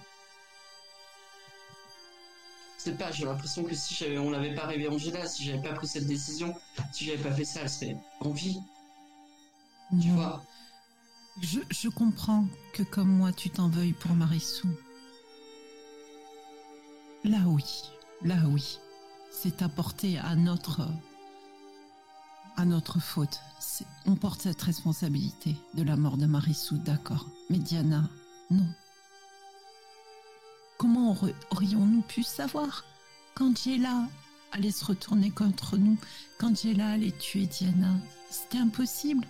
C'est 2.85 2.99
pas, 2.99 3.11
j'ai 3.11 3.25
l'impression 3.25 3.63
que 3.63 3.73
si 3.73 4.03
on 4.19 4.29
n'avait 4.29 4.53
pas 4.53 4.67
rêvé 4.67 4.87
Angela, 4.87 5.27
si 5.27 5.43
j'avais 5.43 5.59
pas 5.59 5.73
pris 5.73 5.87
cette 5.87 6.05
décision, 6.05 6.53
si 6.91 7.05
j'avais 7.05 7.17
pas 7.17 7.31
fait 7.31 7.43
ça, 7.43 7.61
elle 7.63 7.69
serait 7.69 7.97
en 8.19 8.29
vie. 8.29 8.59
Tu 9.99 10.09
vois 10.09 10.43
je, 11.41 11.61
je, 11.71 11.89
comprends 11.89 12.45
que 12.73 12.83
comme 12.83 13.09
moi 13.09 13.33
tu 13.33 13.49
t'en 13.49 13.69
veuilles 13.69 13.93
pour 13.93 14.11
Marissou. 14.11 14.67
Là 17.23 17.39
oui, 17.47 17.65
là 18.21 18.37
oui. 18.49 18.77
C'est 19.31 19.63
apporté 19.63 20.19
à 20.19 20.35
notre 20.35 20.87
à 22.55 22.65
notre 22.65 22.99
faute. 22.99 23.39
On 24.05 24.13
porte 24.13 24.43
cette 24.43 24.61
responsabilité 24.61 25.55
de 25.73 25.81
la 25.81 25.97
mort 25.97 26.17
de 26.17 26.27
Marissou, 26.27 26.77
d'accord. 26.77 27.25
Mais 27.49 27.57
Diana, 27.57 28.07
non. 28.51 28.67
Comment 30.77 31.15
aurions-nous 31.51 32.01
pu 32.01 32.23
savoir 32.23 32.83
quand 33.33 33.57
Jella 33.57 34.07
allait 34.51 34.71
se 34.71 34.85
retourner 34.85 35.31
contre 35.31 35.77
nous, 35.77 35.97
quand 36.37 36.55
Jella 36.55 36.89
allait 36.89 37.11
tuer 37.11 37.45
Diana? 37.45 37.93
C'était 38.29 38.57
impossible. 38.57 39.25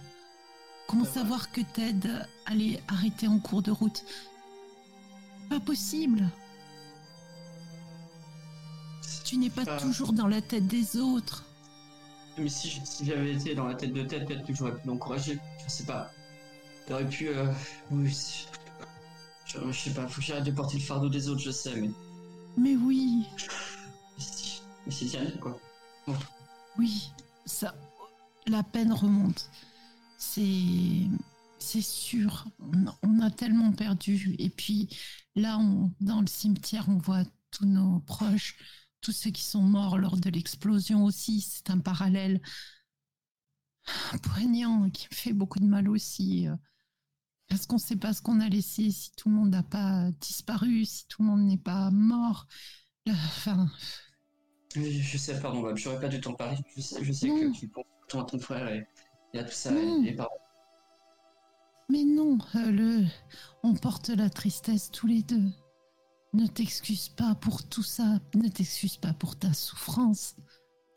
Comment 0.88 1.06
savoir 1.06 1.52
que 1.52 1.62
Ted 1.62 2.10
allait 2.46 2.82
arrêter 2.88 3.28
en 3.28 3.40
cours 3.40 3.62
de 3.62 3.72
route? 3.72 4.04
Pas 5.50 5.60
possible. 5.60 6.30
Tu 9.24 9.38
n'es 9.38 9.50
pas 9.50 9.66
toujours 9.78 10.14
dans 10.14 10.28
la 10.28 10.42
tête 10.42 10.68
des 10.68 10.98
autres. 10.98 11.44
Mais 12.38 12.50
si, 12.50 12.82
j'avais 13.04 13.34
été 13.34 13.56
dans 13.56 13.66
la 13.66 13.76
tête 13.76 13.94
de 13.94 14.04
tête, 14.04 14.28
peut-être 14.28 14.46
que 14.46 14.54
j'aurais 14.54 14.76
pu 14.76 14.88
l'encourager. 14.88 15.40
Je 15.64 15.72
sais 15.72 15.86
pas. 15.86 16.12
J'aurais 16.88 17.08
pu. 17.08 17.30
Euh, 17.30 17.52
oui. 17.92 18.48
Je, 19.56 19.72
je, 19.72 19.80
sais 19.80 19.94
pas, 19.94 20.08
faut 20.08 20.22
que 20.22 20.28
j'arrête 20.28 20.44
de 20.44 20.52
porter 20.52 20.78
le 20.78 20.84
fardeau 20.84 21.10
des 21.10 21.30
autres, 21.30 21.42
je 21.42 21.52
sais, 21.52 21.80
mais. 21.80 21.92
Mais 22.58 22.76
oui. 22.76 23.26
Mais 24.86 24.92
c'est 24.92 25.06
Diane, 25.06 25.32
quoi. 25.40 25.60
Oui, 26.78 27.12
ça. 27.46 27.76
La 28.48 28.64
peine 28.64 28.94
remonte. 28.94 29.50
C'est. 30.18 31.08
C'est 31.58 31.82
sûr. 31.82 32.46
On, 33.02 33.20
a 33.22 33.32
tellement 33.32 33.72
perdu. 33.72 34.36
Et 34.38 34.50
puis, 34.50 34.90
là, 35.36 35.58
on, 35.58 35.92
dans 36.00 36.22
le 36.22 36.28
cimetière, 36.28 36.86
on 36.90 36.98
voit 36.98 37.24
tous 37.50 37.66
nos 37.66 38.02
proches 38.02 38.56
tous 39.06 39.12
ceux 39.12 39.30
qui 39.30 39.44
sont 39.44 39.62
morts 39.62 40.00
lors 40.00 40.18
de 40.18 40.32
l'explosion 40.32 41.06
aussi, 41.06 41.40
c'est 41.40 41.70
un 41.70 41.78
parallèle 41.78 42.42
poignant 44.24 44.90
qui 44.90 45.08
me 45.12 45.16
fait 45.16 45.34
beaucoup 45.34 45.60
de 45.60 45.66
mal 45.66 45.88
aussi. 45.88 46.48
Parce 47.50 47.66
qu'on 47.68 47.76
ne 47.76 47.82
sait 47.82 47.96
pas 47.96 48.14
ce 48.14 48.22
qu'on 48.22 48.40
a 48.40 48.50
laissé, 48.50 48.90
si 48.92 49.12
tout 49.16 49.30
le 49.30 49.36
monde 49.36 49.52
n'a 49.52 49.64
pas 49.64 50.10
disparu, 50.20 50.86
si 50.86 51.08
tout 51.08 51.22
le 51.22 51.30
monde 51.30 51.44
n'est 51.44 51.58
pas 51.58 51.92
mort. 51.92 52.48
Euh, 53.08 53.12
enfin. 53.12 53.70
Je 54.76 55.18
sais, 55.18 55.40
pardon, 55.40 55.76
j'aurais 55.76 56.00
pas 56.00 56.08
dû 56.08 56.20
t'en 56.20 56.34
parler. 56.34 56.58
Je 56.76 56.82
sais, 56.82 57.04
je 57.04 57.12
sais 57.14 57.28
que 57.30 57.52
tu 57.54 57.68
penses 57.68 57.86
à 58.14 58.24
ton 58.24 58.40
frère 58.40 58.68
et, 58.68 58.88
à 59.38 59.44
tout 59.44 59.52
ça, 59.52 59.72
et, 59.72 60.18
Mais 61.90 62.04
non, 62.04 62.38
euh, 62.56 62.72
le... 62.72 63.06
on 63.64 63.74
porte 63.74 64.10
la 64.10 64.30
tristesse 64.30 64.92
tous 64.92 65.08
les 65.08 65.24
deux. 65.24 65.50
Ne 66.34 66.48
t'excuse 66.48 67.10
pas 67.10 67.36
pour 67.36 67.64
tout 67.64 67.84
ça, 67.84 68.20
ne 68.34 68.50
t'excuse 68.50 68.98
pas 68.98 69.14
pour 69.14 69.38
ta 69.38 69.54
souffrance. 69.54 70.36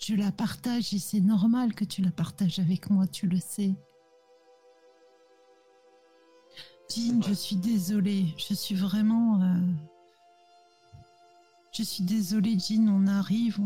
Je 0.01 0.15
la 0.15 0.33
partage 0.33 0.95
et 0.95 0.99
c'est 0.99 1.21
normal 1.21 1.75
que 1.75 1.85
tu 1.85 2.03
la 2.03 2.11
partages 2.11 2.59
avec 2.59 2.91
moi, 2.91 3.07
tu 3.07 3.27
le 3.27 3.39
sais. 3.39 3.75
Jean, 6.90 7.22
je 7.22 7.33
suis 7.33 7.57
désolée, 7.57 8.35
je 8.37 8.55
suis 8.55 8.74
vraiment... 8.74 9.40
Euh, 9.42 9.61
je 11.72 11.83
suis 11.83 12.05
désolée, 12.05 12.59
Jean, 12.59 12.88
on 12.88 13.07
arrive, 13.07 13.59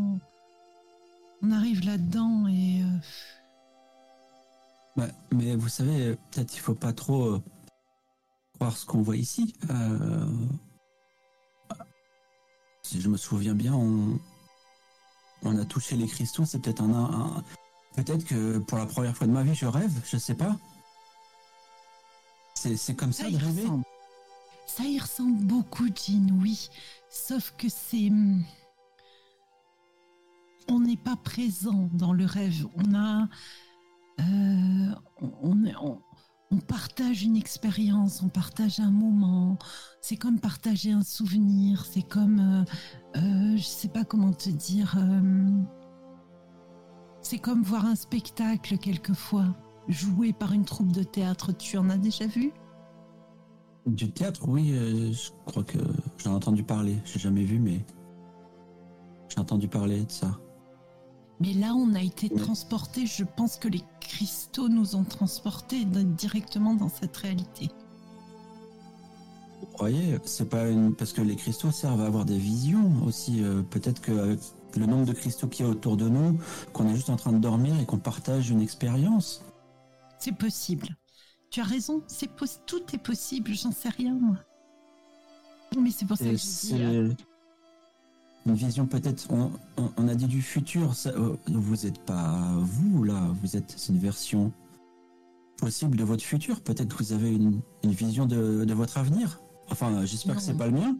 on, 1.41 1.51
arrive 1.51 1.85
là-dedans 1.85 2.47
et... 2.47 2.81
Euh, 2.83 2.97
bah, 4.95 5.07
mais 5.31 5.55
vous 5.55 5.69
savez, 5.69 6.15
peut-être 6.31 6.55
il 6.55 6.59
faut 6.59 6.75
pas 6.75 6.93
trop 6.93 7.35
euh, 7.35 7.43
croire 8.53 8.77
ce 8.77 8.85
qu'on 8.85 9.01
voit 9.01 9.17
ici 9.17 9.55
si 12.83 13.01
je 13.01 13.09
me 13.09 13.17
souviens 13.17 13.55
bien, 13.55 13.73
on, 13.73 14.19
on 15.43 15.57
a 15.57 15.65
touché 15.65 15.95
les 15.95 16.07
cristaux. 16.07 16.45
C'est 16.45 16.59
peut-être 16.59 16.83
un, 16.83 17.43
peut-être 17.95 18.25
que 18.25 18.59
pour 18.59 18.77
la 18.77 18.85
première 18.85 19.15
fois 19.17 19.25
de 19.27 19.31
ma 19.31 19.43
vie, 19.43 19.55
je 19.55 19.65
rêve. 19.65 19.91
Je 20.05 20.17
sais 20.17 20.35
pas. 20.35 20.55
C'est 22.53 22.95
comme 22.95 23.13
ça, 23.13 23.29
de 23.29 23.37
rêver. 23.37 23.67
Ça 24.65 24.83
y 24.85 24.99
ressemble 24.99 25.43
beaucoup, 25.43 25.87
Jean. 25.87 26.29
Oui, 26.41 26.69
sauf 27.09 27.53
que 27.57 27.67
c'est 27.69 28.11
on 30.69 30.79
n'est 30.79 30.97
pas 30.97 31.15
présent 31.17 31.89
dans 31.93 32.13
le 32.13 32.25
rêve. 32.25 32.65
On 32.77 32.95
a, 32.95 33.27
euh, 34.19 34.95
on, 35.41 35.65
est, 35.65 35.75
on, 35.75 36.01
on 36.51 36.57
partage 36.57 37.23
une 37.23 37.35
expérience, 37.35 38.21
on 38.21 38.29
partage 38.29 38.79
un 38.79 38.91
moment. 38.91 39.57
C'est 40.01 40.17
comme 40.17 40.39
partager 40.39 40.91
un 40.91 41.03
souvenir. 41.03 41.85
C'est 41.85 42.07
comme, 42.07 42.39
euh, 42.39 43.19
euh, 43.19 43.57
je 43.57 43.63
sais 43.63 43.87
pas 43.87 44.05
comment 44.05 44.33
te 44.33 44.49
dire. 44.49 44.95
Euh, 44.97 45.61
c'est 47.21 47.39
comme 47.39 47.63
voir 47.63 47.85
un 47.85 47.95
spectacle 47.95 48.77
quelquefois 48.77 49.55
joué 49.87 50.33
par 50.33 50.53
une 50.53 50.65
troupe 50.65 50.91
de 50.91 51.03
théâtre. 51.03 51.51
Tu 51.51 51.77
en 51.77 51.89
as 51.89 51.97
déjà 51.97 52.27
vu? 52.27 52.51
Du 53.85 54.11
théâtre, 54.11 54.47
oui. 54.47 54.73
je 55.13 55.31
crois 55.45 55.63
que 55.63 55.79
j'en 56.17 56.31
ai 56.31 56.35
entendu 56.35 56.63
parler. 56.63 56.97
J'ai 57.05 57.19
jamais 57.19 57.43
vu, 57.43 57.59
mais 57.59 57.85
j'ai 59.29 59.39
entendu 59.39 59.67
parler 59.67 60.05
de 60.05 60.11
ça. 60.11 60.39
Mais 61.39 61.53
là, 61.53 61.73
on 61.75 61.93
a 61.93 62.01
été 62.01 62.29
transporté. 62.29 63.05
Je 63.05 63.23
pense 63.23 63.57
que 63.57 63.67
les 63.67 63.81
cristaux 63.99 64.69
nous 64.69 64.95
ont 64.95 65.03
transportés 65.03 65.85
directement 65.85 66.73
dans 66.75 66.89
cette 66.89 67.17
réalité. 67.17 67.69
Vous 69.59 69.67
croyez? 69.73 70.17
C'est 70.25 70.49
pas 70.49 70.69
une 70.69 70.93
parce 70.93 71.13
que 71.13 71.21
les 71.21 71.35
cristaux 71.35 71.71
servent 71.71 72.01
à 72.01 72.05
avoir 72.05 72.25
des 72.25 72.37
visions 72.37 72.91
aussi. 73.05 73.43
Euh, 73.43 73.61
peut-être 73.61 74.01
qu'avec 74.01 74.39
le 74.75 74.85
nombre 74.85 75.05
de 75.05 75.13
cristaux 75.13 75.47
qu'il 75.47 75.65
y 75.65 75.67
a 75.67 75.71
autour 75.71 75.97
de 75.97 76.07
nous, 76.07 76.37
qu'on 76.71 76.87
est 76.89 76.95
juste 76.95 77.09
en 77.09 77.15
train 77.15 77.31
de 77.31 77.39
dormir 77.39 77.79
et 77.79 77.85
qu'on 77.85 77.97
partage 77.97 78.49
une 78.49 78.61
expérience. 78.61 79.43
C'est 80.23 80.31
possible. 80.31 80.87
Tu 81.49 81.59
as 81.59 81.65
raison. 81.65 82.01
C'est 82.07 82.29
tout 82.65 82.81
est 82.93 82.97
possible. 82.97 83.53
J'en 83.53 83.73
sais 83.73 83.89
rien 83.89 84.13
moi. 84.13 84.37
Mais 85.77 85.91
c'est 85.91 86.05
pour 86.05 86.15
ça 86.15 86.23
que 86.23 86.37
je 86.37 86.37
dis. 86.37 86.73
Euh, 86.75 87.13
une 88.45 88.55
vision 88.55 88.85
peut-être, 88.85 89.27
on, 89.31 90.07
a 90.07 90.15
dit 90.15 90.27
du 90.27 90.41
futur, 90.41 90.95
ça, 90.95 91.09
euh, 91.09 91.35
vous 91.47 91.75
n'êtes 91.85 91.99
pas 91.99 92.53
vous 92.57 93.03
là, 93.03 93.33
vous 93.41 93.57
êtes 93.57 93.77
une 93.89 93.97
version 93.97 94.51
possible 95.57 95.97
de 95.97 96.03
votre 96.03 96.23
futur, 96.23 96.61
peut-être 96.61 96.95
que 96.95 97.03
vous 97.03 97.13
avez 97.13 97.33
une, 97.33 97.61
vision 97.83 98.25
de, 98.25 98.73
votre 98.73 98.97
avenir. 98.97 99.41
Enfin, 99.69 100.05
j'espère 100.05 100.35
que 100.35 100.41
c'est 100.41 100.57
pas 100.57 100.67
le 100.67 100.73
mien, 100.73 100.97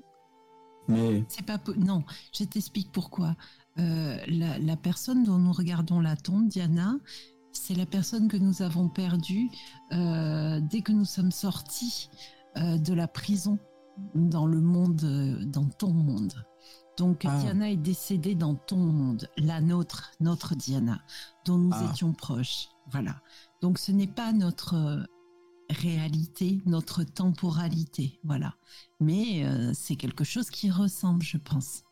mais... 0.87 1.25
C'est 1.27 1.45
pas... 1.45 1.59
Non, 1.75 2.03
je 2.33 2.45
t'explique 2.45 2.91
pourquoi. 2.93 3.35
Euh, 3.79 4.17
la, 4.27 4.77
personne 4.77 5.23
dont 5.23 5.37
nous 5.37 5.51
regardons 5.51 5.99
la 5.99 6.15
tombe, 6.15 6.47
Diana, 6.47 6.95
c'est 7.53 7.75
la 7.75 7.85
personne 7.85 8.27
que 8.27 8.37
nous 8.37 8.61
avons 8.61 8.89
perdue 8.89 9.49
euh, 9.91 10.59
dès 10.61 10.81
que 10.81 10.91
nous 10.91 11.05
sommes 11.05 11.31
sortis 11.31 12.09
euh, 12.57 12.77
de 12.77 12.93
la 12.93 13.07
prison 13.07 13.57
dans 14.15 14.45
le 14.47 14.59
monde, 14.59 15.01
euh, 15.03 15.45
dans 15.45 15.65
ton 15.65 15.91
monde. 15.93 16.33
Donc 16.97 17.25
Ah. 17.27 17.37
Diana 17.39 17.71
est 17.71 17.77
décédée 17.77 18.35
dans 18.35 18.55
ton 18.55 18.77
monde, 18.77 19.29
la 19.37 19.61
nôtre, 19.61 20.11
notre 20.19 20.55
Diana, 20.55 21.01
dont 21.45 21.57
nous 21.57 21.71
Ah. 21.73 21.89
étions 21.91 22.13
proches. 22.13 22.67
Voilà. 22.91 23.21
Donc 23.61 23.77
ce 23.79 23.91
n'est 23.91 24.07
pas 24.07 24.33
notre 24.33 25.07
réalité, 25.69 26.61
notre 26.65 27.03
temporalité, 27.03 28.19
voilà. 28.23 28.55
Mais 28.99 29.45
euh, 29.45 29.71
c'est 29.73 29.95
quelque 29.95 30.23
chose 30.23 30.49
qui 30.49 30.69
ressemble, 30.69 31.23
je 31.23 31.37
pense. 31.37 31.83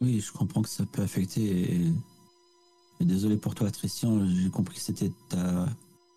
Oui, 0.00 0.20
je 0.20 0.32
comprends 0.32 0.62
que 0.62 0.68
ça 0.68 0.84
peut 0.86 1.02
affecter. 1.02 1.92
Et, 3.02 3.04
désolé 3.04 3.36
pour 3.36 3.54
toi, 3.54 3.70
Christian. 3.70 4.24
J'ai 4.26 4.50
compris 4.50 4.76
que 4.76 4.82
c'était 4.82 5.12
ta 5.28 5.66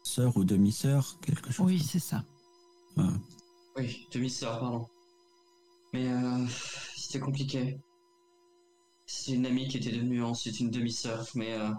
sœur 0.04 0.38
ou 0.38 0.44
demi-sœur, 0.44 1.20
quelque 1.22 1.52
chose. 1.52 1.66
Oui, 1.66 1.80
c'est 1.80 2.00
ça. 2.00 2.24
Oui, 3.76 4.08
demi-sœur, 4.12 4.60
pardon. 4.60 4.88
Mais 5.94 6.08
euh, 6.08 6.46
c'était 6.96 7.20
compliqué. 7.20 7.78
C'est 9.06 9.34
une 9.34 9.46
amie 9.46 9.68
qui 9.68 9.78
était 9.78 9.92
devenue 9.92 10.24
ensuite 10.24 10.60
une 10.60 10.72
demi-sœur, 10.72 11.28
mais 11.36 11.54
euh, 11.54 11.70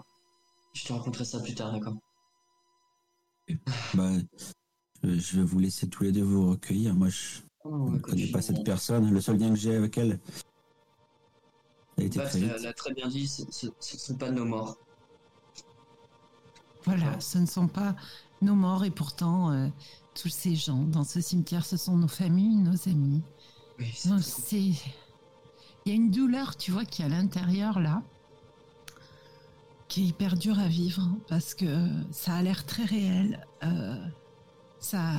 je 0.73 0.85
te 0.85 0.93
raconterai 0.93 1.25
ça 1.25 1.39
plus 1.39 1.55
tard, 1.55 1.71
d'accord? 1.73 1.97
Bah, 3.93 4.11
je 5.03 5.37
vais 5.37 5.43
vous 5.43 5.59
laisser 5.59 5.87
tous 5.87 6.03
les 6.03 6.11
deux 6.11 6.23
vous 6.23 6.51
recueillir. 6.51 6.93
Moi, 6.93 7.09
je 7.09 7.41
Oh, 7.69 7.89
ne 7.89 7.99
connais 7.99 8.27
pas 8.27 8.41
cette 8.41 8.63
personne. 8.63 9.11
Le 9.11 9.19
seul 9.19 9.37
lien 9.37 9.49
que 9.49 9.55
j'ai 9.55 9.75
avec 9.75 9.97
elle, 9.97 10.19
elle 11.97 12.03
a 12.03 12.07
été 12.07 12.17
Bah, 12.17 12.29
très 12.29 12.73
très 12.73 12.93
bien 12.93 13.07
dit, 13.07 13.27
ce 13.27 13.43
ne 13.65 13.71
sont 13.81 14.15
pas 14.15 14.31
nos 14.31 14.45
morts. 14.45 14.77
Voilà, 16.87 17.19
ce 17.19 17.37
ne 17.37 17.45
sont 17.45 17.67
pas 17.67 17.95
nos 18.41 18.55
morts 18.55 18.85
et 18.85 18.91
pourtant 18.91 19.51
euh, 19.51 19.67
tous 20.15 20.29
ces 20.29 20.55
gens 20.55 20.83
dans 20.83 21.03
ce 21.03 21.19
cimetière, 21.19 21.65
ce 21.65 21.75
sont 21.75 21.97
nos 21.97 22.07
familles, 22.07 22.55
nos 22.55 22.87
amis. 22.87 23.21
Oui, 23.77 23.91
c'est 24.21 24.61
il 25.87 25.91
y 25.91 25.91
a 25.91 25.95
une 25.95 26.11
douleur, 26.11 26.57
tu 26.57 26.71
vois, 26.71 26.85
qui 26.85 27.01
est 27.01 27.05
à 27.05 27.09
l'intérieur 27.09 27.79
là, 27.79 28.03
qui 29.87 30.01
est 30.01 30.05
hyper 30.07 30.35
dure 30.35 30.59
à 30.59 30.67
vivre 30.67 31.07
parce 31.27 31.53
que 31.53 31.87
ça 32.11 32.35
a 32.35 32.41
l'air 32.41 32.65
très 32.65 32.83
réel. 32.83 33.45
Euh, 33.63 33.95
ça, 34.79 35.11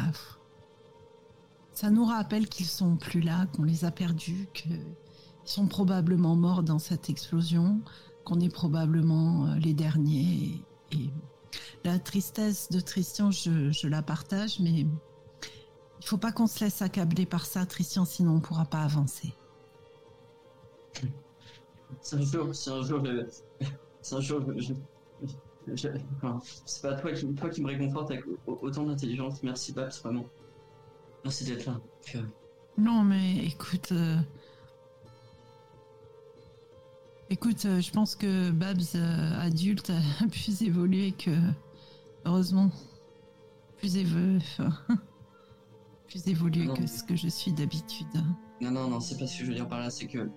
ça 1.72 1.90
nous 1.90 2.04
rappelle 2.04 2.48
qu'ils 2.48 2.66
sont 2.66 2.96
plus 2.96 3.20
là, 3.20 3.46
qu'on 3.54 3.62
les 3.62 3.84
a 3.84 3.90
perdus, 3.90 4.48
qu'ils 4.52 4.80
sont 5.44 5.66
probablement 5.66 6.36
morts 6.36 6.62
dans 6.62 6.78
cette 6.78 7.08
explosion, 7.08 7.80
qu'on 8.24 8.40
est 8.40 8.52
probablement 8.52 9.46
euh, 9.46 9.54
les 9.56 9.74
derniers. 9.74 10.62
Et, 10.92 10.96
et 10.96 11.10
la 11.84 11.98
tristesse 11.98 12.70
de 12.70 12.80
Christian, 12.80 13.30
je, 13.30 13.70
je 13.70 13.88
la 13.88 14.02
partage, 14.02 14.60
mais 14.60 14.70
il 16.00 16.06
faut 16.06 16.18
pas 16.18 16.32
qu'on 16.32 16.46
se 16.46 16.64
laisse 16.64 16.82
accabler 16.82 17.26
par 17.26 17.46
ça, 17.46 17.66
Christian, 17.66 18.04
sinon 18.04 18.36
on 18.36 18.40
pourra 18.40 18.64
pas 18.64 18.80
avancer. 18.82 19.32
C'est 22.00 22.16
un 22.16 22.22
jour, 22.22 22.54
c'est 22.54 22.70
un 22.70 22.82
jour, 22.82 23.04
je- 23.04 23.66
c'est 24.02 24.14
un 24.14 24.20
jour, 24.20 24.40
je, 24.56 24.74
je- 25.66 25.74
je- 25.76 25.88
enfin, 26.16 26.40
c'est 26.66 26.82
pas 26.82 26.94
toi 26.94 27.12
qui, 27.12 27.26
toi 27.34 27.48
qui 27.50 27.62
me 27.62 27.66
réconforte 27.68 28.10
avec 28.10 28.24
au- 28.46 28.58
autant 28.62 28.84
d'intelligence. 28.84 29.42
Merci 29.42 29.72
Babs, 29.72 29.92
vraiment. 30.02 30.26
Merci 31.24 31.44
d'être 31.44 31.66
là. 31.66 31.80
Euh, 32.14 32.22
Non, 32.76 33.02
mais 33.02 33.44
écoute, 33.46 33.90
euh, 33.92 34.18
écoute, 37.30 37.64
euh, 37.66 37.80
je 37.80 37.90
pense 37.90 38.16
que 38.16 38.50
Babs 38.50 38.94
euh, 38.94 39.40
adulte 39.40 39.90
a 39.90 40.26
plus 40.30 40.62
évolué 40.62 41.12
que, 41.12 41.30
heureusement, 42.24 42.70
plus 43.78 43.96
évolué, 43.96 44.38
plus 46.08 46.26
évolué 46.28 46.66
Non. 46.66 46.74
que 46.74 46.86
ce 46.86 47.02
que 47.02 47.16
je 47.16 47.28
suis 47.28 47.52
d'habitude. 47.52 48.06
Non, 48.60 48.70
non, 48.70 48.88
non, 48.88 49.00
c'est 49.00 49.18
pas 49.18 49.26
ce 49.26 49.38
que 49.38 49.44
je 49.44 49.50
veux 49.50 49.54
dire 49.54 49.68
par 49.68 49.80
là, 49.80 49.90
c'est 49.90 50.06
que 50.06 50.28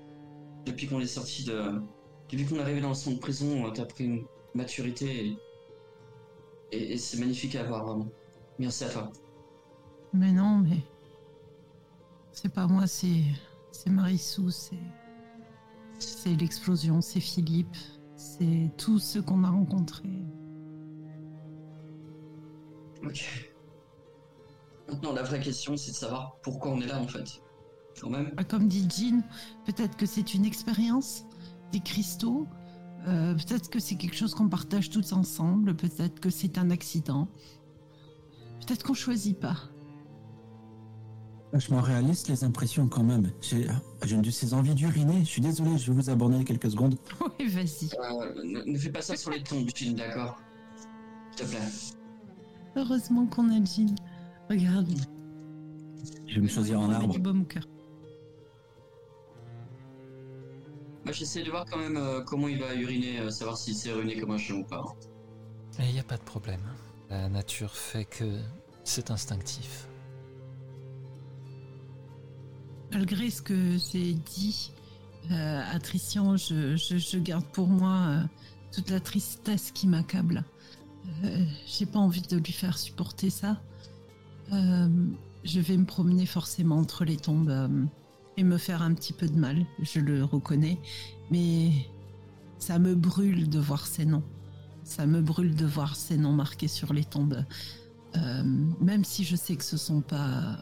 depuis 0.65 0.87
qu'on 0.87 0.99
est 0.99 1.07
sorti 1.07 1.43
de. 1.43 1.81
Depuis 2.29 2.45
qu'on 2.45 2.55
est 2.55 2.61
arrivé 2.61 2.79
dans 2.79 2.89
le 2.89 2.95
centre 2.95 3.17
de 3.17 3.21
prison, 3.21 3.65
euh, 3.65 3.71
t'as 3.71 3.83
pris 3.85 4.05
une 4.05 4.23
maturité 4.55 5.25
et, 5.27 5.37
et, 6.71 6.93
et 6.93 6.97
c'est 6.97 7.17
magnifique 7.17 7.55
à 7.55 7.63
voir, 7.63 7.85
vraiment. 7.85 8.07
Merci 8.57 8.85
à 8.85 8.89
toi. 8.89 9.11
Mais 10.13 10.31
non, 10.31 10.59
mais 10.59 10.77
c'est 12.31 12.53
pas 12.53 12.67
moi, 12.67 12.87
c'est 12.87 13.23
c'est 13.71 13.89
Marissou, 13.89 14.49
c'est 14.49 14.77
c'est 16.01 16.35
l'explosion, 16.35 17.01
c'est 17.01 17.19
Philippe, 17.19 17.75
c'est 18.15 18.71
tous 18.77 18.99
ceux 18.99 19.21
qu'on 19.21 19.43
a 19.43 19.49
rencontrés. 19.49 20.25
Ok. 23.03 23.51
Maintenant, 24.89 25.13
la 25.13 25.23
vraie 25.23 25.39
question, 25.39 25.77
c'est 25.77 25.91
de 25.91 25.95
savoir 25.95 26.37
pourquoi 26.43 26.71
on 26.71 26.81
est 26.81 26.87
là, 26.87 26.99
en 26.99 27.07
fait. 27.07 27.41
Quand 27.99 28.09
même. 28.09 28.33
Ah, 28.37 28.43
Comme 28.43 28.67
dit 28.67 28.87
Jean, 28.89 29.21
peut-être 29.65 29.95
que 29.95 30.05
c'est 30.05 30.33
une 30.33 30.45
expérience, 30.45 31.25
des 31.71 31.79
cristaux, 31.79 32.47
euh, 33.07 33.33
peut-être 33.35 33.69
que 33.69 33.79
c'est 33.79 33.95
quelque 33.95 34.15
chose 34.15 34.33
qu'on 34.35 34.49
partage 34.49 34.89
tous 34.89 35.13
ensemble, 35.13 35.75
peut-être 35.75 36.19
que 36.19 36.29
c'est 36.29 36.57
un 36.57 36.69
accident, 36.69 37.27
peut-être 38.59 38.83
qu'on 38.83 38.93
choisit 38.93 39.39
pas. 39.39 39.57
Vachement 41.53 41.81
réaliste 41.81 42.29
les 42.29 42.43
impressions 42.45 42.87
quand 42.87 43.03
même. 43.03 43.31
J'ai 43.41 43.67
j'ai 44.03 44.15
une 44.15 44.21
de 44.21 44.31
ces 44.31 44.53
envies 44.53 44.73
d'uriner. 44.73 45.19
Je 45.19 45.29
suis 45.29 45.41
désolé, 45.41 45.77
je 45.77 45.91
vais 45.91 45.97
vous 46.01 46.09
abandonner 46.09 46.45
quelques 46.45 46.71
secondes. 46.71 46.95
Oui, 47.39 47.47
vas-y. 47.47 47.89
Euh, 47.99 48.43
ne, 48.43 48.71
ne 48.71 48.77
fais 48.77 48.89
pas 48.89 49.01
ça 49.01 49.15
sur 49.17 49.31
les 49.31 49.43
tombes, 49.43 49.69
Jill, 49.75 49.95
d'accord? 49.95 50.39
S'il 51.35 51.45
te 51.45 51.51
plaît. 51.51 51.59
Heureusement 52.77 53.25
qu'on 53.27 53.49
a 53.49 53.63
Jean. 53.65 53.93
Regarde. 54.49 54.87
Je 56.27 56.35
vais 56.35 56.41
me 56.41 56.47
choisir 56.47 56.79
en 56.79 56.89
arbre. 56.91 57.13
du 57.13 57.19
baume 57.19 57.41
au 57.41 57.45
cœur. 57.45 57.63
Moi, 61.03 61.11
j'essaie 61.13 61.43
de 61.43 61.49
voir 61.49 61.65
quand 61.69 61.79
même 61.79 61.97
euh, 61.97 62.21
comment 62.21 62.47
il 62.47 62.59
va 62.59 62.73
uriner, 62.75 63.19
euh, 63.19 63.29
savoir 63.29 63.57
s'il 63.57 63.75
s'est 63.75 63.91
ruiné 63.91 64.17
comme 64.19 64.31
un 64.31 64.37
chien 64.37 64.55
ou 64.55 64.63
pas. 64.63 64.83
Il 65.79 65.91
n'y 65.91 65.99
a 65.99 66.03
pas 66.03 66.17
de 66.17 66.23
problème. 66.23 66.61
La 67.09 67.27
nature 67.27 67.75
fait 67.75 68.05
que 68.05 68.39
c'est 68.83 69.11
instinctif. 69.11 69.87
Malgré 72.91 73.29
ce 73.29 73.41
que 73.41 73.77
j'ai 73.91 74.13
dit 74.13 74.71
euh, 75.31 75.61
à 75.71 75.79
Christian, 75.79 76.35
je, 76.35 76.75
je- 76.75 77.17
garde 77.17 77.45
pour 77.45 77.67
moi 77.67 77.97
euh, 78.09 78.23
toute 78.71 78.89
la 78.89 78.99
tristesse 78.99 79.71
qui 79.71 79.87
m'accable. 79.87 80.43
Euh, 81.23 81.45
J'ai 81.65 81.85
pas 81.85 81.99
envie 81.99 82.21
de 82.21 82.37
lui 82.37 82.51
faire 82.51 82.77
supporter 82.77 83.29
ça. 83.29 83.61
Euh, 84.51 84.89
je 85.43 85.59
vais 85.59 85.77
me 85.77 85.85
promener 85.85 86.25
forcément 86.25 86.77
entre 86.77 87.05
les 87.05 87.17
tombes 87.17 87.49
euh, 87.49 87.67
et 88.37 88.43
me 88.43 88.57
faire 88.57 88.81
un 88.81 88.93
petit 88.93 89.13
peu 89.13 89.27
de 89.27 89.37
mal, 89.37 89.65
je 89.81 89.99
le 89.99 90.23
reconnais. 90.25 90.77
Mais 91.31 91.71
ça 92.59 92.77
me 92.77 92.93
brûle 92.93 93.49
de 93.49 93.59
voir 93.59 93.87
ces 93.87 94.05
noms. 94.05 94.23
Ça 94.83 95.05
me 95.05 95.21
brûle 95.21 95.55
de 95.55 95.65
voir 95.65 95.95
ces 95.95 96.17
noms 96.17 96.33
marqués 96.33 96.67
sur 96.67 96.91
les 96.93 97.05
tombes. 97.05 97.45
Même 98.81 99.05
si 99.05 99.23
je 99.23 99.37
sais 99.37 99.55
que 99.55 99.63
ce 99.63 99.77
sont 99.77 100.01
pas 100.01 100.57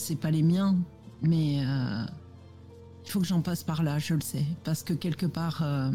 c'est 0.00 0.16
pas 0.16 0.30
les 0.30 0.42
miens, 0.42 0.76
mais 1.22 1.64
euh, 1.64 2.04
il 3.04 3.10
faut 3.10 3.20
que 3.20 3.26
j'en 3.26 3.42
passe 3.42 3.62
par 3.62 3.82
là, 3.82 3.98
je 3.98 4.14
le 4.14 4.20
sais, 4.20 4.44
parce 4.64 4.82
que 4.82 4.94
quelque 4.94 5.26
part, 5.26 5.62
euh, 5.62 5.90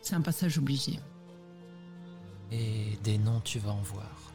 c'est 0.00 0.14
un 0.14 0.20
passage 0.20 0.58
obligé. 0.58 0.98
Et 2.52 2.98
des 3.02 3.18
noms, 3.18 3.40
tu 3.40 3.58
vas 3.58 3.72
en 3.72 3.82
voir. 3.82 4.32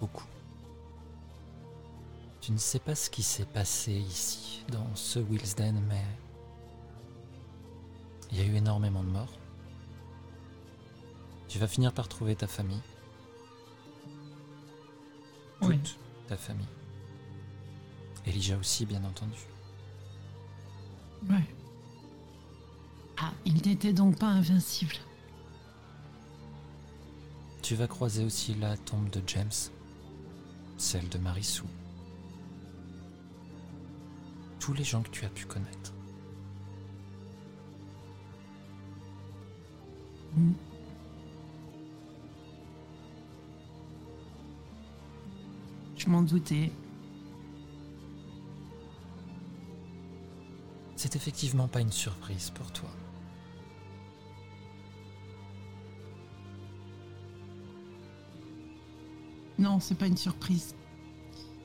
Beaucoup. 0.00 0.26
Tu 2.40 2.52
ne 2.52 2.58
sais 2.58 2.78
pas 2.78 2.94
ce 2.94 3.08
qui 3.08 3.22
s'est 3.22 3.46
passé 3.46 3.92
ici, 3.92 4.64
dans 4.70 4.94
ce 4.94 5.18
Willsden, 5.18 5.80
mais 5.88 6.04
il 8.30 8.38
y 8.38 8.40
a 8.40 8.44
eu 8.44 8.56
énormément 8.56 9.02
de 9.02 9.10
morts. 9.10 9.38
Tu 11.48 11.58
vas 11.58 11.68
finir 11.68 11.92
par 11.92 12.08
trouver 12.08 12.34
ta 12.36 12.46
famille. 12.46 12.82
Toute 15.60 15.70
Oui. 15.70 15.80
Ta 16.26 16.36
famille. 16.36 16.66
Elijah 18.26 18.56
aussi, 18.56 18.86
bien 18.86 19.04
entendu. 19.04 19.38
Ouais. 21.28 21.44
Ah, 23.18 23.32
il 23.44 23.54
n'était 23.66 23.92
donc 23.92 24.18
pas 24.18 24.26
invincible. 24.26 24.96
Tu 27.62 27.74
vas 27.74 27.86
croiser 27.86 28.24
aussi 28.24 28.54
la 28.54 28.76
tombe 28.76 29.10
de 29.10 29.22
James, 29.26 29.50
celle 30.76 31.08
de 31.08 31.18
Marissou. 31.18 31.66
Tous 34.60 34.72
les 34.72 34.84
gens 34.84 35.02
que 35.02 35.10
tu 35.10 35.24
as 35.24 35.30
pu 35.30 35.46
connaître. 35.46 35.92
Mm. 40.36 40.52
je 46.06 46.10
m'en 46.10 46.22
doutais. 46.22 46.70
C'est 50.94 51.16
effectivement 51.16 51.68
pas 51.68 51.80
une 51.80 51.92
surprise 51.92 52.50
pour 52.50 52.70
toi. 52.72 52.88
Non, 59.58 59.80
c'est 59.80 59.94
pas 59.94 60.06
une 60.06 60.16
surprise. 60.16 60.74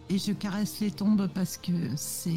Et 0.10 0.18
je 0.18 0.32
caresse 0.32 0.80
les 0.80 0.92
tombes 0.92 1.28
parce 1.34 1.58
que 1.58 1.96
c'est. 1.96 2.32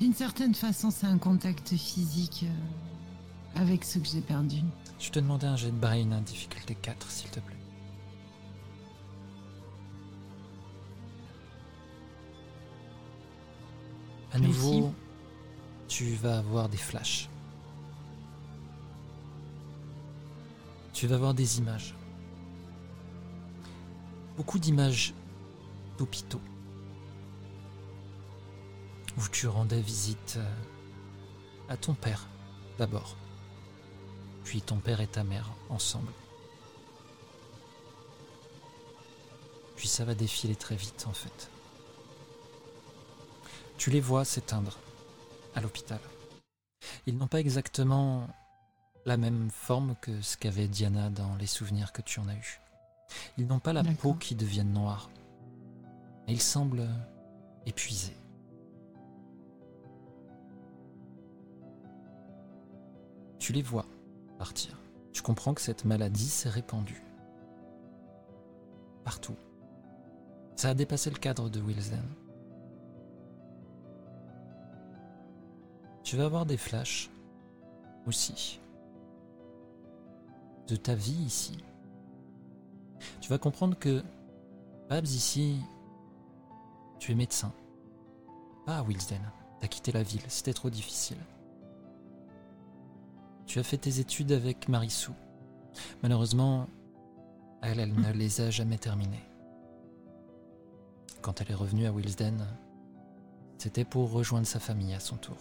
D'une 0.00 0.14
certaine 0.14 0.54
façon, 0.54 0.90
c'est 0.90 1.06
un 1.06 1.18
contact 1.18 1.68
physique 1.76 2.44
euh, 2.44 3.60
avec 3.60 3.84
ce 3.84 3.98
que 3.98 4.06
j'ai 4.06 4.20
perdu. 4.20 4.56
Je 4.98 5.10
te 5.10 5.20
demandais 5.20 5.46
un 5.46 5.56
jet 5.56 5.70
de 5.70 5.76
brain, 5.76 6.10
hein, 6.10 6.20
difficulté 6.22 6.74
4, 6.74 7.10
s'il 7.10 7.30
te 7.30 7.40
plaît. 7.40 7.63
À 14.34 14.40
nouveau, 14.40 14.92
tu 15.86 16.16
vas 16.16 16.38
avoir 16.38 16.68
des 16.68 16.76
flashs. 16.76 17.28
Tu 20.92 21.06
vas 21.06 21.14
avoir 21.14 21.34
des 21.34 21.58
images. 21.58 21.94
Beaucoup 24.36 24.58
d'images 24.58 25.14
d'hôpitaux. 25.98 26.40
Où 29.16 29.28
tu 29.30 29.46
rendais 29.46 29.80
visite 29.80 30.34
euh, 30.38 30.54
à 31.68 31.76
ton 31.76 31.94
père, 31.94 32.26
d'abord. 32.76 33.14
Puis 34.42 34.60
ton 34.62 34.78
père 34.78 35.00
et 35.00 35.06
ta 35.06 35.22
mère, 35.22 35.48
ensemble. 35.68 36.10
Puis 39.76 39.86
ça 39.86 40.04
va 40.04 40.16
défiler 40.16 40.56
très 40.56 40.74
vite, 40.74 41.06
en 41.08 41.12
fait. 41.12 41.53
Tu 43.84 43.90
les 43.90 44.00
vois 44.00 44.24
s'éteindre 44.24 44.78
à 45.54 45.60
l'hôpital. 45.60 46.00
Ils 47.06 47.18
n'ont 47.18 47.26
pas 47.26 47.40
exactement 47.40 48.26
la 49.04 49.18
même 49.18 49.50
forme 49.50 49.94
que 50.00 50.22
ce 50.22 50.38
qu'avait 50.38 50.68
Diana 50.68 51.10
dans 51.10 51.36
les 51.36 51.46
souvenirs 51.46 51.92
que 51.92 52.00
tu 52.00 52.18
en 52.18 52.26
as 52.28 52.34
eus. 52.34 52.60
Ils 53.36 53.46
n'ont 53.46 53.58
pas 53.58 53.74
la 53.74 53.84
peau 53.84 54.14
qui 54.14 54.36
devienne 54.36 54.72
noire. 54.72 55.10
Mais 56.26 56.32
ils 56.32 56.40
semblent 56.40 56.88
épuisés. 57.66 58.16
Tu 63.38 63.52
les 63.52 63.60
vois 63.60 63.84
partir. 64.38 64.78
Tu 65.12 65.20
comprends 65.20 65.52
que 65.52 65.60
cette 65.60 65.84
maladie 65.84 66.30
s'est 66.30 66.48
répandue. 66.48 67.02
Partout. 69.04 69.36
Ça 70.56 70.70
a 70.70 70.74
dépassé 70.74 71.10
le 71.10 71.18
cadre 71.18 71.50
de 71.50 71.60
Wilson. 71.60 72.00
Tu 76.04 76.16
vas 76.16 76.26
avoir 76.26 76.46
des 76.46 76.58
flashs 76.58 77.10
aussi 78.06 78.60
de 80.68 80.76
ta 80.76 80.94
vie 80.94 81.24
ici. 81.26 81.56
Tu 83.20 83.30
vas 83.30 83.38
comprendre 83.38 83.76
que 83.78 84.02
Babs 84.88 85.06
ici, 85.06 85.56
tu 86.98 87.12
es 87.12 87.14
médecin. 87.14 87.52
Pas 88.66 88.78
à 88.78 88.82
Wilsden. 88.82 89.20
T'as 89.60 89.68
quitté 89.68 89.92
la 89.92 90.02
ville, 90.02 90.22
c'était 90.28 90.52
trop 90.52 90.70
difficile. 90.70 91.18
Tu 93.46 93.58
as 93.58 93.62
fait 93.62 93.78
tes 93.78 93.98
études 93.98 94.32
avec 94.32 94.68
Marissou. 94.68 95.14
Malheureusement, 96.02 96.66
elle, 97.62 97.80
elle 97.80 97.94
ne 97.94 98.12
les 98.12 98.42
a 98.42 98.50
jamais 98.50 98.78
terminées. 98.78 99.24
Quand 101.22 101.40
elle 101.40 101.50
est 101.50 101.54
revenue 101.54 101.86
à 101.86 101.92
Wilsden, 101.92 102.46
c'était 103.56 103.84
pour 103.84 104.12
rejoindre 104.12 104.46
sa 104.46 104.60
famille 104.60 104.92
à 104.92 105.00
son 105.00 105.16
tour. 105.16 105.36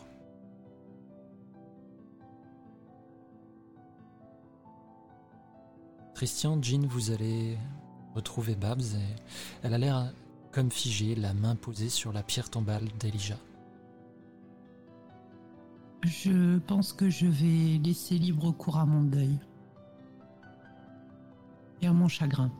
Christian, 6.23 6.61
Jean, 6.61 6.87
vous 6.87 7.11
allez 7.11 7.57
retrouver 8.15 8.55
Babs 8.55 8.79
et 8.79 9.15
elle 9.61 9.73
a 9.73 9.77
l'air 9.77 10.13
comme 10.53 10.71
figée, 10.71 11.15
la 11.15 11.33
main 11.33 11.57
posée 11.57 11.89
sur 11.89 12.13
la 12.13 12.23
pierre 12.23 12.49
tombale 12.49 12.87
d'Elijah. 12.97 13.37
Je 16.01 16.59
pense 16.59 16.93
que 16.93 17.09
je 17.09 17.25
vais 17.25 17.77
laisser 17.77 18.17
libre 18.17 18.53
cours 18.53 18.77
à 18.77 18.85
mon 18.85 19.01
deuil. 19.03 19.37
Et 21.81 21.87
à 21.87 21.91
mon 21.91 22.07
chagrin. 22.07 22.53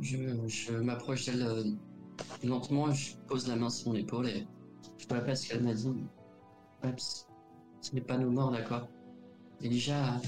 Je, 0.00 0.16
je 0.46 0.72
m'approche 0.72 1.26
d'elle 1.26 1.42
euh, 1.42 1.64
lentement, 2.42 2.90
je 2.94 3.14
pose 3.28 3.46
la 3.46 3.56
main 3.56 3.68
sur 3.68 3.90
mon 3.90 3.96
épaule 3.96 4.26
et 4.26 4.46
je 4.96 5.04
me 5.12 5.20
rappelle 5.20 5.36
ce 5.36 5.50
qu'elle 5.50 5.62
m'a 5.62 5.74
dit. 5.74 5.92
Babs, 6.82 7.26
ce 7.84 7.94
n'est 7.94 8.00
pas 8.00 8.16
nos 8.16 8.30
morts, 8.30 8.50
d'accord. 8.50 8.88
Elijah, 9.60 10.18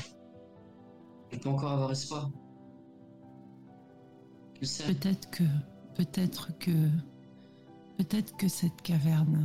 on 1.33 1.39
peut 1.39 1.49
encore 1.49 1.73
avoir 1.73 1.91
espoir. 1.91 2.31
Peut-être 4.61 5.31
que, 5.31 5.45
peut-être 5.95 6.57
que, 6.59 6.91
peut-être 7.97 8.37
que 8.37 8.49
cette 8.49 8.83
caverne 8.83 9.43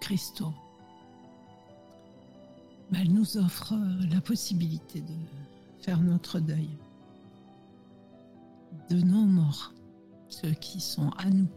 cristaux, 0.00 0.52
bah, 2.90 2.98
elle 3.00 3.12
nous 3.14 3.38
offre 3.38 3.72
euh, 3.72 4.06
la 4.12 4.20
possibilité 4.20 5.00
de 5.00 5.14
faire 5.80 6.00
notre 6.00 6.38
deuil. 6.38 6.68
De 8.90 9.00
nos 9.00 9.24
morts, 9.24 9.72
ceux 10.28 10.52
qui 10.52 10.80
sont 10.80 11.10
à 11.16 11.30
nous, 11.30 11.48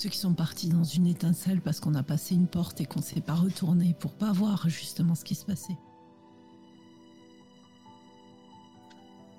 ceux 0.00 0.08
qui 0.08 0.16
sont 0.16 0.32
partis 0.32 0.70
dans 0.70 0.82
une 0.82 1.06
étincelle 1.06 1.60
parce 1.60 1.78
qu'on 1.78 1.94
a 1.94 2.02
passé 2.02 2.34
une 2.34 2.46
porte 2.46 2.80
et 2.80 2.86
qu'on 2.86 3.00
ne 3.00 3.04
s'est 3.04 3.20
pas 3.20 3.34
retourné 3.34 3.94
pour 4.00 4.14
pas 4.14 4.32
voir 4.32 4.66
justement 4.66 5.14
ce 5.14 5.24
qui 5.24 5.34
se 5.34 5.44
passait. 5.44 5.76